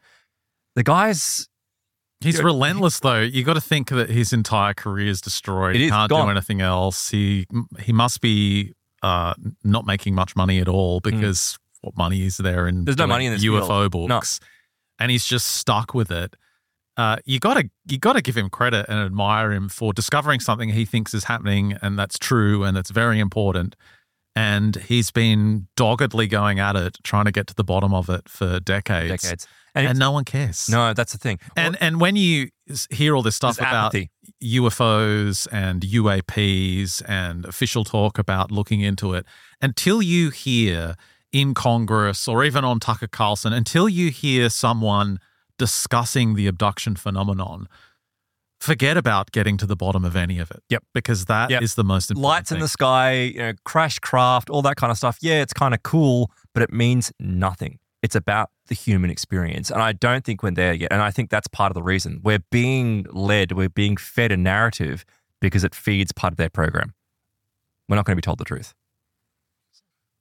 The 0.75 0.83
guy's 0.83 1.49
He's 2.21 2.41
relentless, 2.41 2.99
though. 2.99 3.19
You 3.21 3.43
got 3.43 3.53
to 3.53 3.61
think 3.61 3.89
that 3.89 4.09
his 4.09 4.31
entire 4.33 4.73
career 4.73 5.07
is 5.07 5.21
destroyed. 5.21 5.75
It 5.75 5.79
he 5.79 5.85
is 5.85 5.91
can't 5.91 6.09
gone. 6.09 6.27
do 6.27 6.31
anything 6.31 6.61
else. 6.61 7.09
He 7.09 7.47
he 7.79 7.91
must 7.91 8.21
be 8.21 8.73
uh, 9.01 9.33
not 9.63 9.85
making 9.85 10.13
much 10.15 10.35
money 10.35 10.59
at 10.59 10.67
all 10.67 10.99
because 10.99 11.57
what 11.81 11.97
money 11.97 12.23
is 12.23 12.37
there 12.37 12.67
in 12.67 12.75
Hmm. 12.79 12.83
There's 12.85 12.97
no 12.97 13.07
money 13.07 13.25
in 13.25 13.33
this 13.33 13.43
UFO 13.43 13.91
field. 13.91 14.09
books? 14.09 14.39
And 14.99 15.09
he's 15.09 15.25
just 15.25 15.47
stuck 15.47 15.93
with 15.95 16.11
it. 16.11 16.35
Uh, 16.97 17.17
you 17.25 17.39
gotta 17.39 17.69
you 17.87 17.97
gotta 17.97 18.21
give 18.21 18.35
him 18.37 18.49
credit 18.49 18.85
and 18.87 18.99
admire 18.99 19.51
him 19.51 19.69
for 19.69 19.93
discovering 19.93 20.39
something 20.39 20.69
he 20.69 20.85
thinks 20.85 21.13
is 21.13 21.23
happening 21.23 21.75
and 21.81 21.97
that's 21.97 22.19
true 22.19 22.63
and 22.63 22.75
that's 22.77 22.91
very 22.91 23.19
important, 23.19 23.75
and 24.35 24.75
he's 24.75 25.09
been 25.09 25.67
doggedly 25.75 26.27
going 26.27 26.59
at 26.59 26.75
it, 26.75 26.97
trying 27.03 27.25
to 27.25 27.31
get 27.31 27.47
to 27.47 27.55
the 27.55 27.63
bottom 27.63 27.93
of 27.93 28.09
it 28.09 28.27
for 28.29 28.59
decades. 28.59 29.23
Decades. 29.23 29.47
And, 29.73 29.85
it's- 29.85 29.97
no 29.97 30.11
one 30.11 30.25
cares. 30.25 30.67
no, 30.69 30.93
that's 30.93 31.13
the 31.13 31.17
thing. 31.17 31.39
And 31.55 31.77
and 31.81 32.01
when 32.01 32.15
you 32.15 32.49
hear 32.89 33.15
all 33.15 33.21
this 33.23 33.35
stuff 33.35 33.57
about 33.57 33.73
apathy. 33.87 34.09
UFOs 34.43 35.47
and 35.51 35.81
UAPs 35.81 37.01
and 37.07 37.45
official 37.45 37.83
talk 37.83 38.17
about 38.17 38.51
looking 38.51 38.81
into 38.81 39.13
it, 39.13 39.25
until 39.61 40.01
you 40.01 40.29
hear 40.29 40.95
in 41.31 41.53
Congress 41.53 42.27
or 42.27 42.43
even 42.43 42.63
on 42.65 42.79
Tucker 42.79 43.07
Carlson, 43.07 43.53
until 43.53 43.87
you 43.87 44.09
hear 44.11 44.49
someone 44.49 45.19
discussing 45.57 46.35
the 46.35 46.47
abduction 46.47 46.95
phenomenon, 46.95 47.67
forget 48.59 48.97
about 48.97 49.31
getting 49.31 49.57
to 49.57 49.65
the 49.65 49.75
bottom 49.75 50.03
of 50.05 50.15
any 50.15 50.39
of 50.39 50.51
it. 50.51 50.61
Yep. 50.69 50.83
Because 50.93 51.25
that 51.25 51.51
is 51.51 51.71
Yep. 51.71 51.75
the 51.75 51.83
most 51.83 52.11
important. 52.11 52.29
lights 52.29 52.51
in 52.51 52.59
the 52.59 52.67
sky, 52.67 53.13
you 53.13 53.39
know, 53.39 53.53
crash 53.63 53.99
craft, 53.99 54.49
all 54.49 54.61
that 54.63 54.75
kind 54.75 54.91
of 54.91 54.97
stuff. 54.97 55.17
Yeah, 55.21 55.41
it's 55.41 55.53
kind 55.53 55.73
of 55.73 55.83
cool, 55.83 56.31
but 56.53 56.63
it 56.63 56.71
means 56.73 57.11
nothing. 57.19 57.79
It's 58.01 58.15
about 58.15 58.49
the 58.67 58.75
human 58.75 59.09
experience. 59.09 59.69
And 59.69 59.81
I 59.81 59.91
don't 59.91 60.23
think 60.25 60.41
we're 60.41 60.51
there 60.51 60.73
yet. 60.73 60.91
And 60.91 61.01
I 61.01 61.11
think 61.11 61.29
that's 61.29 61.47
part 61.47 61.69
of 61.71 61.75
the 61.75 61.83
reason. 61.83 62.19
We're 62.23 62.43
being 62.51 63.05
led, 63.11 63.51
we're 63.51 63.69
being 63.69 63.97
fed 63.97 64.31
a 64.31 64.37
narrative 64.37 65.05
because 65.39 65.63
it 65.63 65.75
feeds 65.75 66.11
part 66.11 66.33
of 66.33 66.37
their 66.37 66.49
program. 66.49 66.93
We're 67.87 67.97
not 67.97 68.05
going 68.05 68.13
to 68.15 68.21
be 68.21 68.25
told 68.25 68.39
the 68.39 68.45
truth. 68.45 68.73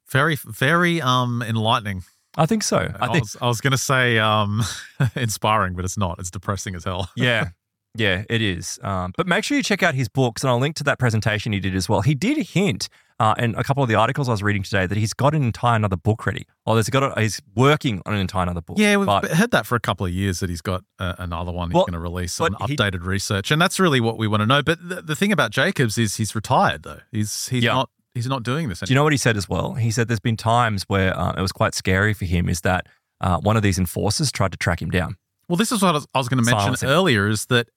Very, 0.09 0.35
very 0.35 1.01
um 1.01 1.41
enlightening. 1.41 2.03
I 2.37 2.45
think 2.45 2.63
so. 2.63 2.77
I, 2.77 3.05
I 3.05 3.11
think, 3.11 3.23
was, 3.23 3.37
I 3.41 3.47
was 3.47 3.61
going 3.61 3.71
to 3.71 3.77
say 3.77 4.19
um 4.19 4.61
inspiring, 5.15 5.73
but 5.73 5.85
it's 5.85 5.97
not. 5.97 6.19
It's 6.19 6.31
depressing 6.31 6.75
as 6.75 6.83
hell. 6.83 7.09
yeah. 7.15 7.49
Yeah, 7.95 8.23
it 8.29 8.41
is. 8.41 8.79
Um, 8.83 9.11
but 9.17 9.27
make 9.27 9.43
sure 9.43 9.57
you 9.57 9.63
check 9.63 9.83
out 9.83 9.95
his 9.95 10.07
books, 10.07 10.43
and 10.43 10.49
I'll 10.49 10.59
link 10.59 10.75
to 10.77 10.83
that 10.85 10.97
presentation 10.99 11.51
he 11.51 11.59
did 11.59 11.75
as 11.75 11.89
well. 11.89 12.01
He 12.01 12.15
did 12.15 12.37
hint 12.37 12.87
uh, 13.19 13.35
in 13.37 13.53
a 13.55 13.63
couple 13.65 13.83
of 13.83 13.89
the 13.89 13.95
articles 13.95 14.29
I 14.29 14.31
was 14.31 14.41
reading 14.41 14.63
today 14.63 14.87
that 14.87 14.97
he's 14.97 15.13
got 15.13 15.35
an 15.35 15.43
entire 15.43 15.75
another 15.75 15.97
book 15.97 16.25
ready. 16.25 16.45
Oh, 16.65 16.73
there's 16.73 16.89
got 16.89 17.03
a, 17.17 17.21
he's 17.21 17.41
working 17.53 18.01
on 18.05 18.13
an 18.13 18.19
entire 18.21 18.43
another 18.43 18.61
book. 18.61 18.77
Yeah, 18.79 18.95
we've 18.95 19.05
But- 19.05 19.25
heard 19.31 19.51
that 19.51 19.65
for 19.65 19.75
a 19.75 19.79
couple 19.81 20.05
of 20.05 20.13
years 20.13 20.39
that 20.39 20.49
he's 20.49 20.61
got 20.61 20.83
uh, 20.99 21.15
another 21.19 21.51
one 21.51 21.69
he's 21.69 21.75
Well, 21.75 21.83
going 21.83 21.93
to 21.93 21.99
release 21.99 22.33
some 22.33 22.55
but 22.57 22.69
he- 22.69 22.77
updated 22.77 23.05
research, 23.05 23.51
and 23.51 23.61
that's 23.61 23.77
really 23.79 23.99
what 23.99 24.17
we 24.17 24.25
want 24.27 24.39
to 24.41 24.45
know. 24.47 24.63
But 24.63 24.79
the, 24.87 25.01
the 25.01 25.15
thing 25.15 25.31
about 25.33 25.51
Jacobs 25.51 25.97
is 25.97 26.15
he's 26.15 26.33
retired 26.33 26.83
though. 26.83 26.99
He's 27.11 27.49
he's 27.49 27.63
Yeah. 27.65 27.73
not 27.73 27.89
he's 28.15 28.27
not 28.27 28.43
doing 28.43 28.69
this 28.69 28.79
Do 28.79 28.83
anymore. 28.85 28.91
you 28.91 28.95
know 28.95 29.03
what 29.03 29.13
he 29.13 29.17
said 29.17 29.35
as 29.35 29.49
well? 29.49 29.73
He 29.73 29.91
said 29.91 30.07
there's 30.07 30.19
been 30.21 30.37
times 30.37 30.83
where 30.87 31.15
uh, 31.17 31.33
it 31.33 31.41
was 31.41 31.51
quite 31.51 31.75
scary 31.75 32.13
for 32.13 32.23
him. 32.25 32.47
Is 32.47 32.61
that 32.61 32.87
uh, 33.19 33.37
one 33.41 33.57
of 33.57 33.63
these 33.63 33.77
enforcers 33.77 34.31
tried 34.31 34.53
to 34.53 34.57
track 34.57 34.81
him 34.81 34.89
down? 34.91 35.17
Well, 35.49 35.57
this 35.57 35.73
is 35.73 35.81
what 35.81 35.89
I 35.89 35.91
was, 35.91 36.07
was 36.15 36.29
going 36.29 36.37
to 36.41 36.45
mention 36.45 36.61
Silencing. 36.61 36.87
earlier: 36.89 37.27
is 37.27 37.45
that 37.47 37.67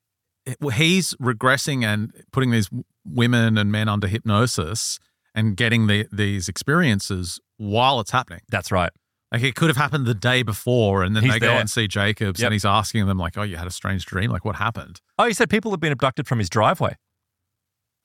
he's 0.74 1.14
regressing 1.14 1.84
and 1.84 2.12
putting 2.32 2.50
these 2.50 2.68
women 3.04 3.56
and 3.58 3.70
men 3.72 3.88
under 3.88 4.06
hypnosis 4.06 4.98
and 5.34 5.56
getting 5.56 5.86
the, 5.86 6.06
these 6.12 6.48
experiences 6.48 7.40
while 7.56 8.00
it's 8.00 8.10
happening. 8.10 8.40
That's 8.48 8.70
right. 8.72 8.90
Like 9.32 9.42
it 9.42 9.54
could 9.56 9.68
have 9.68 9.76
happened 9.76 10.06
the 10.06 10.14
day 10.14 10.42
before, 10.44 11.02
and 11.02 11.16
then 11.16 11.24
He's 11.24 11.32
they 11.32 11.38
go 11.40 11.52
and 11.54 11.68
see 11.68 11.88
Jacobs, 11.88 12.38
Yep. 12.40 12.46
and 12.46 12.52
he's 12.52 12.64
asking 12.64 13.06
them 13.06 13.18
like, 13.18 13.36
"Oh, 13.36 13.42
you 13.42 13.56
had 13.56 13.66
a 13.66 13.70
strange 13.72 14.04
dream. 14.06 14.30
Like, 14.30 14.44
what 14.44 14.54
happened?" 14.56 15.00
Oh, 15.18 15.26
he 15.26 15.32
said 15.32 15.50
people 15.50 15.72
have 15.72 15.80
been 15.80 15.90
abducted 15.92 16.28
from 16.28 16.38
his 16.38 16.48
driveway. 16.48 16.94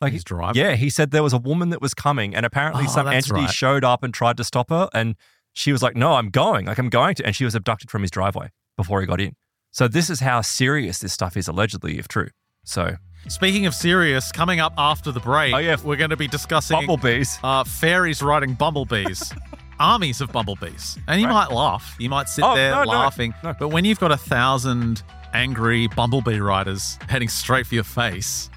Like, 0.01 0.13
His 0.13 0.23
drive. 0.23 0.55
yeah, 0.55 0.75
he 0.75 0.89
said 0.89 1.11
there 1.11 1.21
was 1.21 1.33
a 1.33 1.37
woman 1.37 1.69
that 1.71 1.81
was 1.81 1.93
coming, 1.93 2.33
and 2.33 2.45
apparently 2.45 2.85
Oh, 2.87 2.89
some 2.91 3.07
entity 3.07 3.33
right. 3.41 3.49
showed 3.49 3.83
up 3.83 4.01
and 4.01 4.11
tried 4.13 4.37
to 4.37 4.43
stop 4.43 4.69
her, 4.69 4.89
and 4.93 5.15
she 5.53 5.71
was 5.71 5.83
like, 5.83 5.95
"No, 5.95 6.13
I'm 6.13 6.29
going. 6.29 6.65
Like, 6.65 6.79
I'm 6.79 6.89
going 6.89 7.13
to," 7.15 7.25
and 7.25 7.35
she 7.35 7.43
was 7.45 7.53
abducted 7.53 7.91
from 7.91 8.01
his 8.01 8.09
driveway 8.09 8.49
before 8.77 9.01
he 9.01 9.05
got 9.07 9.19
in. 9.21 9.35
So 9.71 9.87
this 9.87 10.09
is 10.09 10.19
how 10.19 10.41
serious 10.41 10.99
this 10.99 11.13
stuff 11.13 11.37
is, 11.37 11.47
allegedly, 11.47 11.97
if 11.99 12.07
true. 12.07 12.29
So 12.63 12.95
Speaking 13.27 13.65
of 13.65 13.75
serious, 13.75 14.31
coming 14.31 14.59
up 14.59 14.73
after 14.77 15.11
the 15.11 15.19
break, 15.19 15.53
Oh, 15.53 15.57
yeah. 15.57 15.75
we're 15.83 15.97
going 15.97 16.09
to 16.09 16.17
be 16.17 16.27
discussing 16.27 16.77
bumblebees. 16.77 17.37
uh, 17.43 17.63
fairies 17.65 18.21
riding 18.21 18.53
bumblebees, 18.53 19.33
armies 19.79 20.21
of 20.21 20.31
bumblebees. 20.31 20.97
And 21.07 21.19
you 21.21 21.27
Right. 21.27 21.33
might 21.49 21.51
laugh. 21.51 21.95
You 21.99 22.09
might 22.09 22.29
sit 22.29 22.43
Oh, 22.45 22.55
there 22.55 22.71
no, 22.71 22.83
no, 22.83 22.89
laughing. 22.91 23.33
no. 23.43 23.53
But 23.59 23.69
when 23.69 23.83
you've 23.85 23.99
got 23.99 24.11
a 24.11 24.17
thousand 24.17 25.03
angry 25.33 25.87
bumblebee 25.87 26.39
riders 26.39 26.97
heading 27.07 27.27
straight 27.29 27.67
for 27.67 27.75
your 27.75 27.83
face 27.83 28.49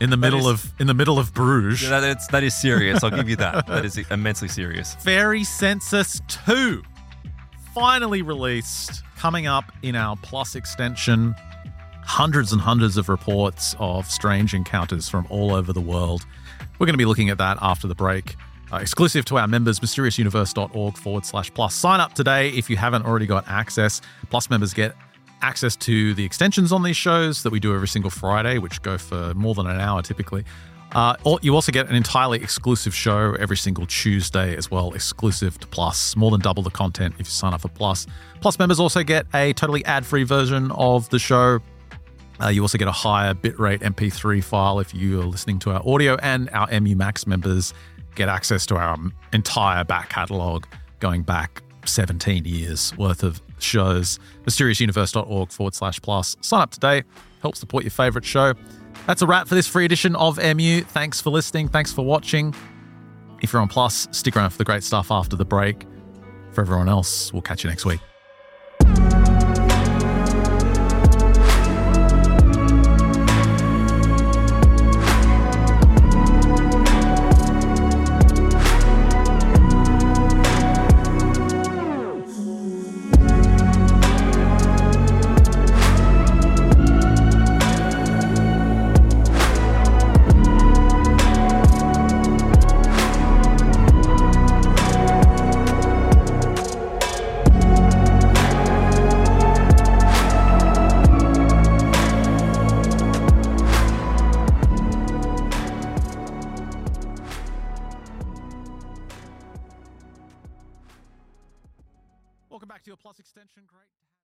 in 0.00 0.08
the 0.10 0.16
middle 0.16 0.48
is- 0.48 0.64
of 0.64 0.72
in 0.78 0.86
the 0.86 0.94
middle 0.94 1.18
of 1.18 1.34
Bruges, 1.34 1.82
Yeah, 1.82 2.00
that, 2.00 2.16
is, 2.18 2.26
that 2.28 2.42
is 2.44 2.54
serious. 2.54 3.02
I'll 3.04 3.10
give 3.10 3.28
you 3.28 3.36
that. 3.36 3.66
That 3.68 3.84
is 3.84 3.98
immensely 4.10 4.48
serious. 4.48 4.94
Fairy 4.96 5.42
Census 5.44 6.20
2 6.28 6.82
finally 7.76 8.22
released, 8.22 9.04
coming 9.18 9.46
up 9.46 9.70
in 9.82 9.94
our 9.94 10.16
Plus 10.22 10.54
extension. 10.54 11.34
Hundreds 12.04 12.50
and 12.50 12.62
hundreds 12.62 12.96
of 12.96 13.10
reports 13.10 13.76
of 13.78 14.10
strange 14.10 14.54
encounters 14.54 15.10
from 15.10 15.26
all 15.28 15.54
over 15.54 15.74
the 15.74 15.80
world. 15.80 16.24
We're 16.78 16.86
going 16.86 16.94
to 16.94 16.98
be 16.98 17.04
looking 17.04 17.28
at 17.28 17.36
that 17.36 17.58
after 17.60 17.86
the 17.86 17.94
break. 17.94 18.36
Uh, 18.72 18.76
exclusive 18.76 19.26
to 19.26 19.36
our 19.36 19.46
members, 19.46 19.80
mysteriousuniverse.org 19.80 20.96
forward 20.96 21.26
slash 21.26 21.52
plus. 21.52 21.74
Sign 21.74 22.00
up 22.00 22.14
today 22.14 22.48
if 22.48 22.70
you 22.70 22.78
haven't 22.78 23.04
already 23.04 23.26
got 23.26 23.46
access. 23.46 24.00
Plus 24.30 24.48
members 24.48 24.72
get 24.72 24.94
access 25.42 25.76
to 25.76 26.14
the 26.14 26.24
extensions 26.24 26.72
on 26.72 26.82
these 26.82 26.96
shows 26.96 27.42
that 27.42 27.50
we 27.50 27.60
do 27.60 27.74
every 27.74 27.88
single 27.88 28.10
Friday, 28.10 28.56
which 28.56 28.80
go 28.80 28.96
for 28.96 29.34
more 29.34 29.54
than 29.54 29.66
an 29.66 29.80
hour 29.80 30.00
typically. 30.00 30.46
Uh, 30.92 31.14
you 31.42 31.54
also 31.54 31.72
get 31.72 31.88
an 31.88 31.94
entirely 31.94 32.38
exclusive 32.42 32.94
show 32.94 33.34
every 33.38 33.56
single 33.56 33.86
Tuesday 33.86 34.56
as 34.56 34.70
well, 34.70 34.92
exclusive 34.94 35.58
to 35.58 35.66
Plus. 35.66 36.16
More 36.16 36.30
than 36.30 36.40
double 36.40 36.62
the 36.62 36.70
content 36.70 37.14
if 37.18 37.26
you 37.26 37.30
sign 37.32 37.52
up 37.52 37.60
for 37.60 37.68
Plus. 37.68 38.06
Plus 38.40 38.58
members 38.58 38.80
also 38.80 39.02
get 39.02 39.26
a 39.34 39.52
totally 39.54 39.84
ad 39.84 40.06
free 40.06 40.22
version 40.24 40.70
of 40.72 41.08
the 41.10 41.18
show. 41.18 41.60
Uh, 42.42 42.48
you 42.48 42.62
also 42.62 42.78
get 42.78 42.88
a 42.88 42.92
higher 42.92 43.34
bitrate 43.34 43.80
MP3 43.80 44.42
file 44.44 44.78
if 44.78 44.94
you 44.94 45.20
are 45.20 45.24
listening 45.24 45.58
to 45.60 45.70
our 45.70 45.82
audio, 45.86 46.16
and 46.16 46.50
our 46.50 46.68
MU 46.80 46.94
Max 46.94 47.26
members 47.26 47.72
get 48.14 48.28
access 48.28 48.66
to 48.66 48.76
our 48.76 48.96
entire 49.32 49.84
back 49.84 50.08
catalogue 50.10 50.66
going 51.00 51.22
back 51.22 51.62
17 51.84 52.44
years 52.44 52.96
worth 52.96 53.22
of 53.22 53.40
shows. 53.58 54.18
MysteriousUniverse.org 54.46 55.50
forward 55.50 55.74
slash 55.74 56.00
plus. 56.00 56.36
Sign 56.40 56.60
up 56.60 56.70
today, 56.70 57.04
help 57.42 57.56
support 57.56 57.84
your 57.84 57.90
favorite 57.90 58.24
show. 58.24 58.54
That's 59.06 59.22
a 59.22 59.26
wrap 59.26 59.46
for 59.46 59.54
this 59.54 59.68
free 59.68 59.84
edition 59.84 60.16
of 60.16 60.38
MU. 60.38 60.82
Thanks 60.82 61.20
for 61.20 61.30
listening. 61.30 61.68
Thanks 61.68 61.92
for 61.92 62.04
watching. 62.04 62.54
If 63.40 63.52
you're 63.52 63.62
on 63.62 63.68
Plus, 63.68 64.08
stick 64.10 64.36
around 64.36 64.50
for 64.50 64.58
the 64.58 64.64
great 64.64 64.82
stuff 64.82 65.10
after 65.10 65.36
the 65.36 65.44
break. 65.44 65.84
For 66.52 66.62
everyone 66.62 66.88
else, 66.88 67.32
we'll 67.32 67.42
catch 67.42 67.62
you 67.62 67.70
next 67.70 67.84
week. 67.84 68.00